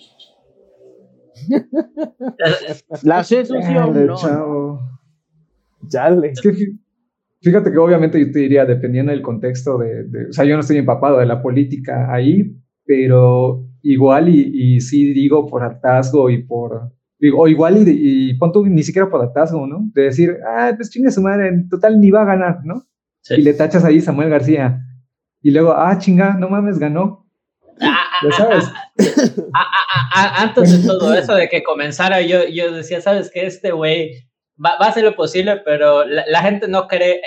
La 3.03 3.23
Chale, 3.23 4.05
no, 4.05 4.15
chavo. 4.15 4.79
Chale. 5.87 6.29
Es 6.31 6.41
que 6.41 6.49
fí- 6.51 6.79
fíjate 7.41 7.71
que 7.71 7.77
obviamente 7.77 8.19
yo 8.19 8.31
te 8.31 8.39
diría, 8.39 8.65
dependiendo 8.65 9.11
del 9.11 9.21
contexto 9.21 9.77
de, 9.77 10.03
de- 10.05 10.25
o 10.29 10.33
sea, 10.33 10.45
yo 10.45 10.55
no 10.55 10.61
estoy 10.61 10.77
empapado 10.77 11.17
de 11.19 11.25
la 11.25 11.41
política 11.41 12.13
ahí, 12.13 12.55
pero 12.85 13.65
igual 13.81 14.29
y, 14.29 14.75
y 14.75 14.81
sí 14.81 15.13
digo 15.13 15.47
por 15.47 15.63
hartazgo 15.63 16.29
y 16.29 16.43
por, 16.43 16.91
digo, 17.21 17.39
o 17.41 17.47
igual 17.47 17.87
y, 17.87 18.31
y 18.31 18.33
pon 18.33 18.51
tú 18.51 18.65
ni 18.65 18.83
siquiera 18.83 19.09
por 19.09 19.21
hartazgo, 19.21 19.65
¿no? 19.67 19.79
De 19.93 20.03
decir, 20.03 20.37
ah, 20.45 20.71
pues 20.75 20.89
chingue 20.89 21.11
su 21.11 21.21
madre, 21.21 21.47
en 21.47 21.69
total 21.69 21.99
ni 22.01 22.11
va 22.11 22.23
a 22.23 22.25
ganar, 22.25 22.59
¿no? 22.65 22.83
Sí. 23.21 23.35
Y 23.35 23.41
le 23.43 23.53
tachas 23.53 23.85
ahí 23.85 24.01
Samuel 24.01 24.29
García. 24.29 24.79
Y 25.41 25.51
luego, 25.51 25.71
ah, 25.73 25.97
chinga, 25.97 26.35
no 26.37 26.49
mames, 26.49 26.77
ganó. 26.79 27.27
Ah, 27.79 28.03
Ya 28.23 28.31
sabes. 28.35 28.65
a- 29.53 29.59
a- 29.59 30.21
a- 30.23 30.41
antes 30.43 30.81
de 30.81 30.87
todo 30.87 31.13
eso 31.13 31.35
de 31.35 31.47
que 31.49 31.63
comenzara, 31.63 32.21
yo, 32.21 32.39
yo 32.51 32.71
decía, 32.71 33.01
¿sabes 33.01 33.31
qué? 33.33 33.45
Este 33.45 33.71
güey 33.71 34.11
va, 34.63 34.77
va 34.79 34.87
a 34.87 34.89
hacer 34.89 35.03
lo 35.03 35.15
posible, 35.15 35.57
pero 35.63 36.05
la, 36.05 36.23
la 36.27 36.41
gente 36.41 36.67
no 36.67 36.87
cree. 36.87 37.21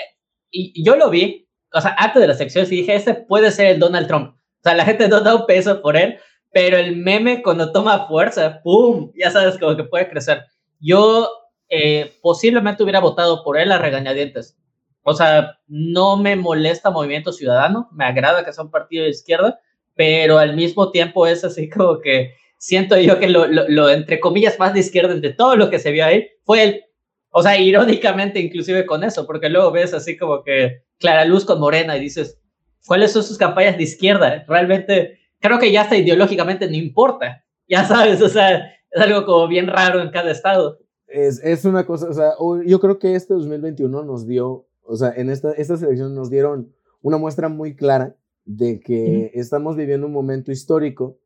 Y 0.51 0.71
y 0.75 0.85
yo 0.85 0.95
lo 0.95 1.09
vi, 1.09 1.47
o 1.73 1.81
sea, 1.81 1.95
antes 1.97 2.21
de 2.21 2.27
las 2.27 2.37
secciones 2.37 2.71
y 2.71 2.77
dije, 2.77 2.95
este 2.95 3.13
puede 3.15 3.51
ser 3.51 3.67
el 3.67 3.79
Donald 3.79 4.07
Trump. 4.07 4.29
O 4.35 4.61
sea, 4.63 4.75
la 4.75 4.85
gente 4.85 5.07
no 5.09 5.21
da 5.21 5.35
un 5.35 5.45
peso 5.45 5.81
por 5.81 5.95
él, 5.97 6.17
pero 6.55 6.77
el 6.77 6.95
meme 6.95 7.43
cuando 7.43 7.73
toma 7.73 8.07
fuerza, 8.07 8.61
¡pum! 8.63 9.11
Ya 9.13 9.29
sabes, 9.29 9.57
como 9.57 9.75
que 9.75 9.83
puede 9.83 10.07
crecer. 10.07 10.45
Yo 10.79 11.29
eh, 11.67 12.13
posiblemente 12.21 12.81
hubiera 12.81 13.01
votado 13.01 13.43
por 13.43 13.59
él 13.59 13.73
a 13.73 13.77
regañadientes. 13.77 14.57
O 15.01 15.13
sea, 15.13 15.59
no 15.67 16.15
me 16.15 16.37
molesta 16.37 16.91
Movimiento 16.91 17.33
Ciudadano, 17.33 17.89
me 17.91 18.05
agrada 18.05 18.45
que 18.45 18.53
sea 18.53 18.63
un 18.63 18.71
partido 18.71 19.03
de 19.03 19.09
izquierda, 19.09 19.59
pero 19.95 20.37
al 20.37 20.55
mismo 20.55 20.91
tiempo 20.91 21.27
es 21.27 21.43
así 21.43 21.67
como 21.75 21.99
que 21.99 22.35
siento 22.57 22.97
yo 22.97 23.19
que 23.19 23.27
lo, 23.27 23.47
lo, 23.47 23.67
lo, 23.67 23.89
entre 23.89 24.21
comillas 24.21 24.57
más 24.57 24.73
de 24.73 24.79
izquierda 24.79 25.13
entre 25.13 25.33
todo 25.33 25.57
lo 25.57 25.69
que 25.69 25.79
se 25.79 25.91
vio 25.91 26.05
ahí 26.05 26.25
fue 26.45 26.63
él. 26.63 26.83
O 27.31 27.43
sea, 27.43 27.59
irónicamente 27.59 28.39
inclusive 28.39 28.85
con 28.85 29.03
eso, 29.03 29.27
porque 29.27 29.49
luego 29.49 29.71
ves 29.71 29.93
así 29.93 30.15
como 30.15 30.41
que 30.41 30.83
Clara 30.99 31.25
Luz 31.25 31.43
con 31.43 31.59
Morena 31.59 31.97
y 31.97 31.99
dices, 31.99 32.39
¿cuáles 32.87 33.11
son 33.11 33.23
sus 33.23 33.37
campañas 33.37 33.75
de 33.75 33.83
izquierda? 33.83 34.45
Realmente 34.47 35.19
creo 35.45 35.59
que 35.59 35.71
ya 35.71 35.81
hasta 35.81 35.97
ideológicamente 35.97 36.67
no 36.67 36.75
importa. 36.75 37.43
Ya 37.67 37.85
sabes, 37.85 38.21
o 38.21 38.29
sea, 38.29 38.73
es 38.91 39.01
algo 39.01 39.25
como 39.25 39.47
bien 39.47 39.67
raro 39.67 40.01
en 40.01 40.11
cada 40.11 40.31
estado. 40.31 40.79
Es, 41.07 41.43
es 41.43 41.65
una 41.65 41.85
cosa, 41.85 42.09
o 42.09 42.13
sea, 42.13 42.31
yo 42.65 42.79
creo 42.79 42.99
que 42.99 43.15
este 43.15 43.33
2021 43.33 44.03
nos 44.03 44.27
dio, 44.27 44.67
o 44.81 44.95
sea, 44.95 45.13
en 45.15 45.29
esta, 45.29 45.51
estas 45.51 45.81
elecciones 45.81 46.13
nos 46.13 46.29
dieron 46.29 46.73
una 47.01 47.17
muestra 47.17 47.49
muy 47.49 47.75
clara 47.75 48.15
de 48.45 48.79
que 48.79 49.31
estamos 49.33 49.75
viviendo 49.75 50.07
un 50.07 50.13
momento 50.13 50.51
histórico 50.51 51.17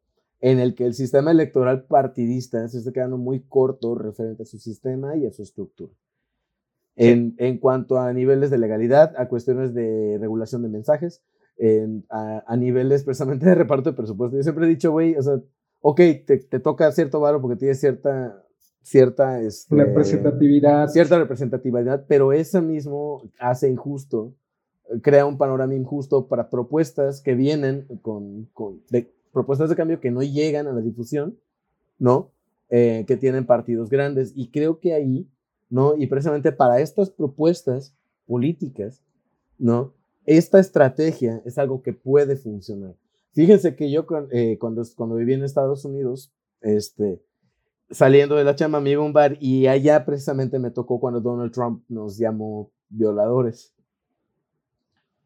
en 0.41 0.59
el 0.59 0.73
que 0.73 0.85
el 0.85 0.93
sistema 0.93 1.31
electoral 1.31 1.83
partidista 1.83 2.67
se 2.67 2.77
está 2.79 2.91
quedando 2.91 3.17
muy 3.17 3.41
corto 3.41 3.95
referente 3.95 4.43
a 4.43 4.45
su 4.45 4.57
sistema 4.57 5.15
y 5.17 5.25
a 5.25 5.31
su 5.31 5.43
estructura. 5.43 5.93
En, 6.95 7.35
en 7.37 7.57
cuanto 7.59 7.97
a 7.97 8.11
niveles 8.11 8.49
de 8.49 8.57
legalidad, 8.57 9.13
a 9.17 9.29
cuestiones 9.29 9.73
de 9.73 10.17
regulación 10.19 10.61
de 10.63 10.69
mensajes, 10.69 11.21
en- 11.59 12.05
a, 12.09 12.43
a 12.47 12.57
niveles 12.57 13.03
precisamente 13.03 13.45
de 13.45 13.53
reparto 13.55 13.91
de 13.91 13.95
presupuesto. 13.97 14.35
Yo 14.37 14.43
siempre 14.43 14.65
he 14.65 14.69
dicho, 14.69 14.91
güey, 14.91 15.15
o 15.15 15.21
sea, 15.21 15.39
ok, 15.81 15.97
te, 16.25 16.37
te 16.49 16.59
toca 16.59 16.91
cierto 16.91 17.19
varo 17.19 17.41
porque 17.41 17.57
tienes 17.57 17.79
cierta, 17.79 18.43
cierta, 18.81 19.41
este, 19.41 19.75
representatividad. 19.75 20.87
cierta 20.87 21.19
representatividad, 21.19 22.05
pero 22.07 22.33
eso 22.33 22.61
mismo 22.61 23.29
hace 23.39 23.69
injusto, 23.69 24.33
crea 25.03 25.25
un 25.25 25.37
panorama 25.37 25.75
injusto 25.75 26.27
para 26.27 26.49
propuestas 26.49 27.21
que 27.21 27.35
vienen 27.35 27.85
con, 28.01 28.45
con 28.53 28.81
de, 28.89 29.13
propuestas 29.31 29.69
de 29.69 29.75
cambio 29.75 29.99
que 29.99 30.09
no 30.11 30.23
llegan 30.23 30.65
a 30.67 30.73
la 30.73 30.81
difusión, 30.81 31.37
¿no? 31.99 32.31
Eh, 32.71 33.05
que 33.07 33.17
tienen 33.17 33.45
partidos 33.45 33.89
grandes. 33.89 34.31
Y 34.35 34.49
creo 34.49 34.79
que 34.79 34.93
ahí, 34.93 35.27
¿no? 35.69 35.95
Y 35.95 36.07
precisamente 36.07 36.51
para 36.51 36.79
estas 36.79 37.09
propuestas 37.11 37.93
políticas, 38.25 39.01
¿no? 39.57 39.93
Esta 40.29 40.59
estrategia 40.59 41.41
es 41.43 41.57
algo 41.57 41.81
que 41.81 41.91
puede 41.91 42.35
funcionar. 42.35 42.93
Fíjense 43.31 43.75
que 43.75 43.89
yo 43.89 44.05
eh, 44.29 44.59
cuando, 44.59 44.83
cuando 44.95 45.15
viví 45.15 45.33
en 45.33 45.43
Estados 45.43 45.85
Unidos, 45.85 46.31
este, 46.61 47.19
saliendo 47.89 48.35
de 48.35 48.43
la 48.43 48.55
chamba 48.55 48.79
me 48.79 48.91
iba 48.91 49.01
a 49.01 49.07
un 49.07 49.11
bar 49.11 49.37
y 49.39 49.65
allá 49.65 50.05
precisamente 50.05 50.59
me 50.59 50.69
tocó 50.69 50.99
cuando 50.99 51.19
Donald 51.19 51.51
Trump 51.51 51.83
nos 51.89 52.19
llamó 52.19 52.69
violadores. 52.89 53.73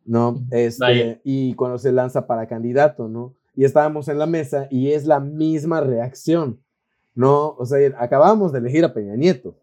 ¿No? 0.06 0.42
Este, 0.52 0.86
Vaya. 0.86 1.22
y 1.26 1.54
cuando 1.56 1.78
se 1.80 1.92
lanza 1.92 2.26
para 2.26 2.48
candidato, 2.48 3.10
¿no? 3.10 3.36
Y 3.58 3.66
estábamos 3.66 4.08
en 4.08 4.20
la 4.20 4.26
mesa 4.26 4.70
y 4.72 4.94
es 4.94 5.06
la 5.06 5.20
misma 5.20 5.82
reacción, 5.82 6.62
¿no? 7.14 7.56
O 7.58 7.66
sea, 7.66 7.94
acabamos 8.00 8.54
de 8.54 8.60
elegir 8.60 8.86
a 8.86 8.94
Peña 8.94 9.18
Nieto. 9.18 9.58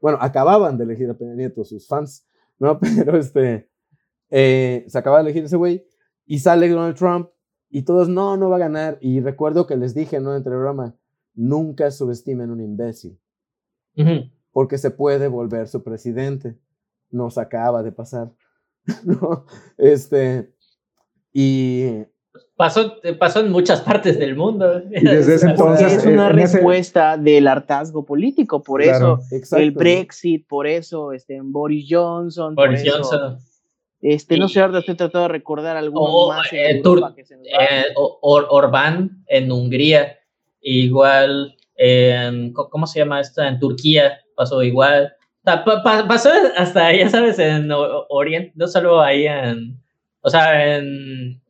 Bueno, 0.00 0.18
acababan 0.20 0.78
de 0.78 0.82
elegir 0.82 1.08
a 1.10 1.14
Peña 1.14 1.34
Nieto 1.34 1.62
sus 1.62 1.86
fans, 1.86 2.26
¿no? 2.58 2.80
Pero 2.96 3.16
este, 3.16 3.68
eh, 4.36 4.84
se 4.88 4.98
acaba 4.98 5.18
de 5.18 5.22
elegir 5.22 5.44
ese 5.44 5.56
güey 5.56 5.86
y 6.26 6.40
sale 6.40 6.68
Donald 6.68 6.96
Trump 6.96 7.28
y 7.70 7.82
todos, 7.82 8.08
no, 8.08 8.36
no 8.36 8.48
va 8.50 8.56
a 8.56 8.58
ganar. 8.58 8.98
Y 9.00 9.20
recuerdo 9.20 9.66
que 9.68 9.76
les 9.76 9.94
dije, 9.94 10.18
¿no? 10.18 10.34
Entre 10.34 10.56
broma, 10.56 10.96
nunca 11.34 11.90
subestimen 11.92 12.50
un 12.50 12.60
imbécil, 12.60 13.18
porque 14.52 14.78
se 14.78 14.90
puede 14.90 15.28
volver 15.28 15.68
su 15.68 15.82
presidente. 15.84 16.58
Nos 17.10 17.38
acaba 17.38 17.82
de 17.84 17.92
pasar, 17.92 18.32
¿no? 19.04 19.46
Este, 19.78 20.52
y 21.32 22.02
Pasó, 22.56 22.94
pasó 23.18 23.40
en 23.40 23.50
muchas 23.50 23.80
partes 23.82 24.18
del 24.18 24.36
mundo. 24.36 24.80
Y 24.90 25.04
desde 25.04 25.34
ese 25.36 25.46
entonces, 25.50 25.92
es 25.92 26.06
una 26.06 26.28
eh, 26.28 26.42
ese- 26.42 26.56
respuesta 26.58 27.16
del 27.16 27.46
hartazgo 27.48 28.04
político, 28.04 28.62
por 28.62 28.82
Claro. 28.82 29.18
eso 29.20 29.34
exacto, 29.36 29.62
el. 29.62 29.70
Brexit, 29.72 30.46
por 30.46 30.66
eso 30.66 31.12
este, 31.12 31.40
Boris 31.42 31.86
Johnson, 31.90 32.54
por 32.54 32.66
Boris 32.68 32.82
eso, 32.82 32.92
Johnson. 32.96 33.38
Este, 34.00 34.36
no 34.36 34.48
sé, 34.48 34.60
ahora 34.60 34.80
estoy 34.80 34.94
tratando 34.96 35.28
de 35.28 35.32
recordar 35.32 35.76
algunos 35.76 36.08
O, 36.10 36.28
más 36.28 36.52
en 36.52 36.58
eh, 36.58 36.82
Europa 36.84 37.14
que 37.14 37.24
se 37.24 37.36
nos 37.36 37.46
eh, 37.46 37.86
Or- 37.96 38.46
Orbán 38.50 39.24
en 39.26 39.50
Hungría, 39.50 40.18
igual, 40.60 41.56
en, 41.76 42.52
¿cómo 42.52 42.86
se 42.86 43.00
llama 43.00 43.20
esta? 43.20 43.48
En 43.48 43.58
Turquía 43.58 44.20
pasó 44.36 44.62
igual. 44.62 45.12
Pasó 45.42 46.30
hasta, 46.56 46.94
ya 46.94 47.08
sabes, 47.10 47.38
en 47.38 47.68
Oriente, 48.08 48.52
no 48.54 48.66
solo 48.66 49.00
ahí 49.00 49.26
en, 49.26 49.78
o 50.22 50.30
sea, 50.30 50.76
en, 50.76 51.42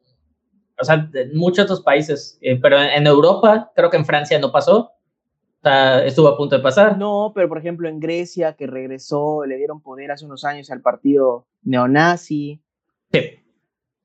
o 0.80 0.84
sea, 0.84 1.08
en 1.14 1.36
muchos 1.36 1.64
otros 1.64 1.80
países, 1.82 2.36
eh, 2.40 2.58
pero 2.60 2.82
en, 2.82 3.06
Europa, 3.06 3.70
creo 3.76 3.90
que 3.90 3.96
en 3.96 4.04
Francia 4.04 4.38
no 4.40 4.50
pasó, 4.50 4.93
sea, 5.64 6.04
estuvo 6.04 6.28
a 6.28 6.36
punto 6.36 6.56
de 6.56 6.62
pasar. 6.62 6.96
No, 6.98 7.32
pero 7.34 7.48
por 7.48 7.58
ejemplo 7.58 7.88
en 7.88 7.98
Grecia, 8.00 8.52
que 8.54 8.66
regresó, 8.66 9.44
le 9.44 9.56
dieron 9.56 9.80
poder 9.80 10.10
hace 10.12 10.24
unos 10.24 10.44
años 10.44 10.70
al 10.70 10.80
partido 10.80 11.46
neonazi. 11.62 12.60
Sí. 13.12 13.20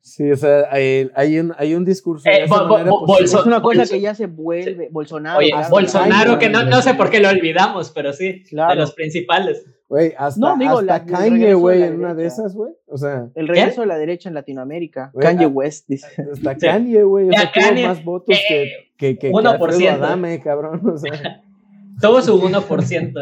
Sí, 0.02 0.32
o 0.32 0.36
sea, 0.38 0.66
hay, 0.72 1.12
hay 1.14 1.38
un, 1.40 1.54
hay 1.58 1.76
un 1.76 1.86
discurso. 1.86 2.28
de 2.28 2.38
Eh, 2.38 2.46
bo- 2.48 2.58
bo- 2.60 2.68
manera, 2.70 2.90
bo- 2.90 3.06
Bolso- 3.06 3.40
es 3.42 3.46
una 3.46 3.62
cosa 3.62 3.82
Bolso- 3.82 3.92
que 3.94 4.02
ya 4.02 4.16
se 4.16 4.26
vuelve. 4.28 4.88
Bolsonaro. 4.92 5.38
Oye, 5.40 5.52
Bolsonaro, 5.70 6.32
ay, 6.34 6.38
que 6.40 6.50
no, 6.50 6.64
no 6.64 6.82
sé 6.82 6.94
por 6.96 7.10
qué 7.12 7.20
lo 7.20 7.30
olvidamos, 7.30 7.92
pero 7.92 8.14
sí, 8.14 8.44
Claro. 8.50 8.72
de 8.72 8.76
los 8.78 8.94
principales. 8.94 9.66
Güey, 9.90 10.14
hasta, 10.18 10.40
No, 10.40 10.56
digo, 10.58 10.80
hasta 10.80 10.86
la- 11.00 11.06
Kanye, 11.06 11.54
güey, 11.54 11.84
en 11.84 11.96
una 12.00 12.10
de 12.10 12.24
derecha. 12.24 12.34
esas, 12.36 12.56
güey. 12.56 12.72
O 12.88 12.98
sea, 12.98 13.28
El 13.36 13.48
regreso 13.48 13.82
de 13.82 13.88
la 13.88 13.98
derecha 13.98 14.30
en 14.30 14.36
Latinoamérica. 14.36 15.12
Güey, 15.14 15.26
Kanye 15.28 15.46
ah, 15.46 15.50
West 15.50 15.86
dice. 15.88 16.08
hasta 16.32 16.54
Sí. 16.56 16.60
Kanye, 16.66 17.04
güey. 17.04 17.30
O 17.30 17.32
sea, 17.34 17.52
tuvo 17.52 17.88
más 17.88 18.04
votos 18.04 18.38
que, 18.48 18.64
eh, 18.64 18.72
que, 18.98 19.18
que, 19.18 19.20
que 19.28 19.32
1%. 19.32 19.64
Alfredo 19.64 19.92
Adame, 20.06 20.40
cabrón. 20.40 20.82
O 20.90 20.98
sea, 20.98 21.12
Tuvo 22.02 22.22
su 22.22 22.40
1%. 22.42 23.14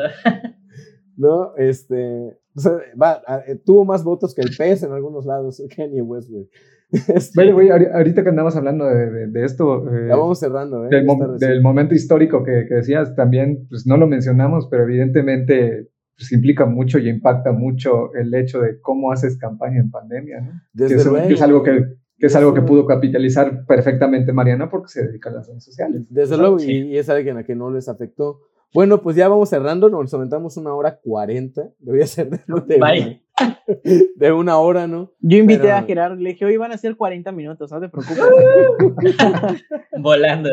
no, 1.18 1.56
este. 1.58 2.38
O 2.56 2.60
sea, 2.60 2.72
va, 3.02 3.22
a- 3.28 3.44
eh, 3.48 3.60
tuvo 3.64 3.86
más 3.86 4.04
votos 4.04 4.34
que 4.34 4.42
el 4.42 4.50
PES 4.58 4.84
en 4.84 4.92
algunos 4.92 5.26
lados, 5.26 5.62
Kanye 5.76 6.02
West, 6.02 6.30
güey. 6.30 6.50
Este, 7.14 7.34
Vale, 7.36 7.52
güey, 7.54 7.68
ahori- 7.68 7.92
ahorita 7.94 8.24
que 8.24 8.30
andamos 8.30 8.56
hablando 8.56 8.86
de, 8.86 9.12
de- 9.12 9.28
de 9.28 9.44
esto, 9.46 9.84
eh, 9.94 10.06
ya 10.08 10.16
vamos 10.16 10.40
cerrando, 10.40 10.86
¿eh? 10.86 10.90
del, 10.90 11.06
mo- 11.06 11.18
momento 11.62 11.94
histórico 11.94 12.44
que, 12.44 12.66
que 12.68 12.76
decías, 12.76 13.14
también, 13.16 13.68
pues 13.70 13.86
no 13.86 13.98
lo 13.98 14.08
mencionamos, 14.08 14.68
pero 14.72 14.84
evidentemente 14.84 15.90
pues, 16.18 16.32
implica 16.32 16.66
mucho 16.66 16.98
y 16.98 17.10
impacta 17.10 17.52
mucho 17.52 18.14
el 18.16 18.34
hecho 18.34 18.62
de 18.62 18.80
cómo 18.80 19.12
haces 19.12 19.38
campaña 19.38 19.80
en 19.82 19.92
pandemia, 19.92 20.40
¿no? 20.42 20.52
Que 20.76 20.84
Desde 20.84 20.96
es, 20.96 21.06
luego, 21.06 21.28
que 21.28 21.34
es 21.34 21.42
algo 21.42 21.62
que, 21.64 21.86
que 22.18 22.26
es 22.28 22.36
algo 22.38 22.54
que 22.54 22.62
pudo 22.62 22.86
capitalizar 22.86 23.66
perfectamente 23.68 24.32
Mariana 24.32 24.70
porque 24.70 24.88
se 24.88 25.06
dedica 25.06 25.30
a 25.30 25.34
las 25.34 25.48
redes 25.50 25.66
sociales. 25.66 26.08
Desde 26.10 26.38
luego, 26.38 26.58
y, 26.60 26.72
y 26.72 26.98
es 26.98 27.10
alguien 27.10 27.36
a 27.38 27.44
que 27.44 27.54
no 27.56 27.70
les 27.70 27.90
afectó. 27.90 28.40
Bueno, 28.74 29.02
pues 29.02 29.16
ya 29.16 29.28
vamos 29.28 29.50
cerrando, 29.50 29.90
nos 29.90 30.14
aventamos 30.14 30.58
una 30.58 30.74
hora 30.74 31.00
cuarenta. 31.00 31.70
Debería 31.80 32.06
ser 32.08 32.30
de, 32.30 32.40
de 32.68 33.22
de 34.16 34.32
una 34.32 34.58
hora, 34.60 34.88
¿no? 34.88 35.14
Yo 35.20 35.38
invité 35.38 35.64
Pero- 35.64 35.76
a 35.76 35.82
Gerardo, 35.84 36.16
le 36.16 36.32
dije, 36.32 36.46
hoy 36.46 36.58
van 36.58 36.72
a 36.72 36.78
ser 36.78 36.96
40 36.98 37.32
minutos, 37.32 37.72
no 37.72 37.80
te 37.80 37.90
preocupes. 37.90 39.16
Volando. 40.00 40.50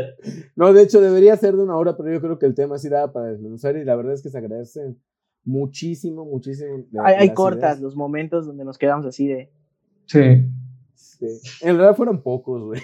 No, 0.57 0.73
de 0.73 0.83
hecho 0.83 1.01
debería 1.01 1.37
ser 1.37 1.55
de 1.57 1.63
una 1.63 1.77
hora, 1.77 1.97
pero 1.97 2.13
yo 2.13 2.21
creo 2.21 2.39
que 2.39 2.47
el 2.47 2.55
tema 2.55 2.79
sí 2.79 2.89
daba 2.89 3.13
para 3.13 3.27
desmenuzar 3.29 3.77
y 3.77 3.85
la 3.85 3.97
verdad 3.97 4.13
es 4.15 4.23
que 4.23 4.31
se 4.31 4.39
agradecen 4.39 4.99
muchísimo, 5.45 6.25
muchísimo. 6.25 6.85
de- 6.91 7.01
hay 7.01 7.31
cortas 7.35 7.73
ideas. 7.73 7.81
los 7.81 7.97
momentos 7.97 8.47
donde 8.47 8.65
nos 8.65 8.79
quedamos 8.79 9.07
así 9.07 9.27
de... 9.29 9.51
Sí. 10.07 10.47
Sí. 10.95 11.27
En 11.63 11.77
realidad 11.77 11.97
fueron 11.97 12.23
pocos, 12.23 12.63
güey. 12.63 12.81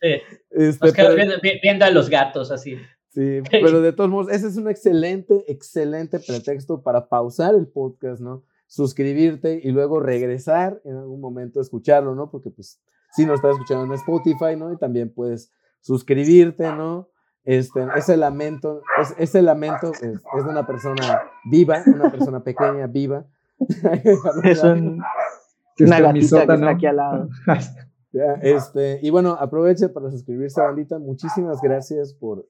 Sí. 0.00 0.08
Este, 0.50 0.86
Nos 0.86 0.94
quedamos 0.94 0.94
pero- 0.94 1.14
viendo, 1.16 1.34
vi- 1.42 1.60
viendo 1.62 1.84
a 1.84 1.90
los 1.90 2.08
gatos 2.08 2.50
así. 2.50 2.76
Sí, 3.16 3.40
pero 3.50 3.80
de 3.80 3.94
todos 3.94 4.10
modos, 4.10 4.30
ese 4.30 4.46
es 4.46 4.58
un 4.58 4.68
excelente, 4.68 5.42
excelente 5.50 6.20
pretexto 6.20 6.82
para 6.82 7.08
pausar 7.08 7.54
el 7.54 7.66
podcast, 7.66 8.20
¿no? 8.20 8.42
Suscribirte 8.66 9.58
y 9.64 9.70
luego 9.70 10.00
regresar 10.00 10.82
en 10.84 10.96
algún 10.96 11.22
momento 11.22 11.58
a 11.58 11.62
escucharlo, 11.62 12.14
¿no? 12.14 12.30
Porque 12.30 12.50
pues 12.50 12.78
sí 13.12 13.24
nos 13.24 13.36
estás 13.36 13.52
escuchando 13.52 13.86
en 13.86 13.92
Spotify, 13.94 14.54
¿no? 14.58 14.70
Y 14.70 14.76
también 14.76 15.14
puedes 15.14 15.50
suscribirte, 15.80 16.64
¿no? 16.72 17.08
Este, 17.44 17.86
ese 17.96 18.18
lamento, 18.18 18.82
es, 19.00 19.14
ese 19.16 19.40
lamento 19.40 19.92
es, 19.92 20.02
es 20.02 20.44
de 20.44 20.50
una 20.50 20.66
persona 20.66 21.22
viva, 21.50 21.82
una 21.86 22.10
persona 22.10 22.44
pequeña, 22.44 22.86
viva. 22.86 23.24
Es 24.44 24.62
un- 24.62 25.00
una 25.80 26.00
gatita 26.00 26.46
que 26.46 26.52
está 26.54 26.68
aquí 26.70 26.86
al 26.86 26.96
lado. 26.96 27.28
Ya, 28.12 28.32
este, 28.40 28.98
y 29.02 29.10
bueno, 29.10 29.32
aproveche 29.38 29.90
para 29.90 30.10
suscribirse, 30.10 30.58
bandita. 30.60 30.98
Muchísimas 30.98 31.60
gracias 31.60 32.14
por, 32.14 32.46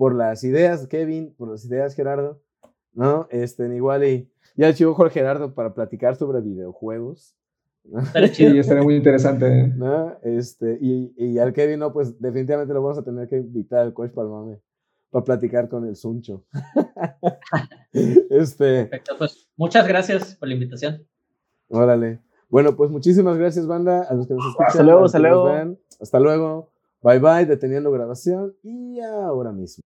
por 0.00 0.14
las 0.14 0.44
ideas, 0.44 0.86
Kevin, 0.86 1.34
por 1.36 1.50
las 1.50 1.62
ideas, 1.66 1.94
Gerardo. 1.94 2.40
¿No? 2.94 3.28
Este, 3.30 3.66
igual 3.76 4.02
y 4.02 4.32
ya 4.56 4.72
chivo 4.72 4.94
Jorge 4.94 5.20
Gerardo 5.20 5.54
para 5.54 5.74
platicar 5.74 6.16
sobre 6.16 6.40
videojuegos. 6.40 7.36
¿no? 7.84 8.00
Estaría 8.00 8.32
chido. 8.32 8.52
Sí, 8.52 8.58
estaría 8.60 8.82
muy 8.82 8.96
interesante. 8.96 9.46
¿eh? 9.46 9.72
¿No? 9.76 10.16
Este, 10.22 10.78
y, 10.80 11.12
y 11.18 11.38
al 11.38 11.52
Kevin, 11.52 11.80
no, 11.80 11.92
pues 11.92 12.18
definitivamente 12.18 12.72
lo 12.72 12.82
vamos 12.82 12.96
a 12.96 13.02
tener 13.04 13.28
que 13.28 13.36
invitar 13.36 13.80
al 13.80 13.92
coach 13.92 14.12
Palmame 14.12 14.62
para 15.10 15.22
platicar 15.22 15.68
con 15.68 15.86
el 15.86 15.94
Suncho. 15.96 16.46
este, 17.92 18.86
Perfecto, 18.86 19.16
pues 19.18 19.50
muchas 19.54 19.86
gracias 19.86 20.34
por 20.34 20.48
la 20.48 20.54
invitación. 20.54 21.06
órale. 21.68 22.20
Bueno, 22.48 22.74
pues 22.74 22.90
muchísimas 22.90 23.36
gracias, 23.36 23.66
banda, 23.66 24.04
a 24.04 24.14
los 24.14 24.26
que 24.26 24.32
nos 24.32 24.46
escuchan. 24.46 24.66
Hasta 24.66 24.82
luego, 24.82 25.04
hasta 25.04 25.18
luego. 25.18 25.76
Hasta 26.00 26.20
luego. 26.20 26.70
Bye 27.02 27.18
bye, 27.18 27.44
deteniendo 27.44 27.90
grabación 27.92 28.56
y 28.62 28.98
ahora 29.00 29.52
mismo. 29.52 29.84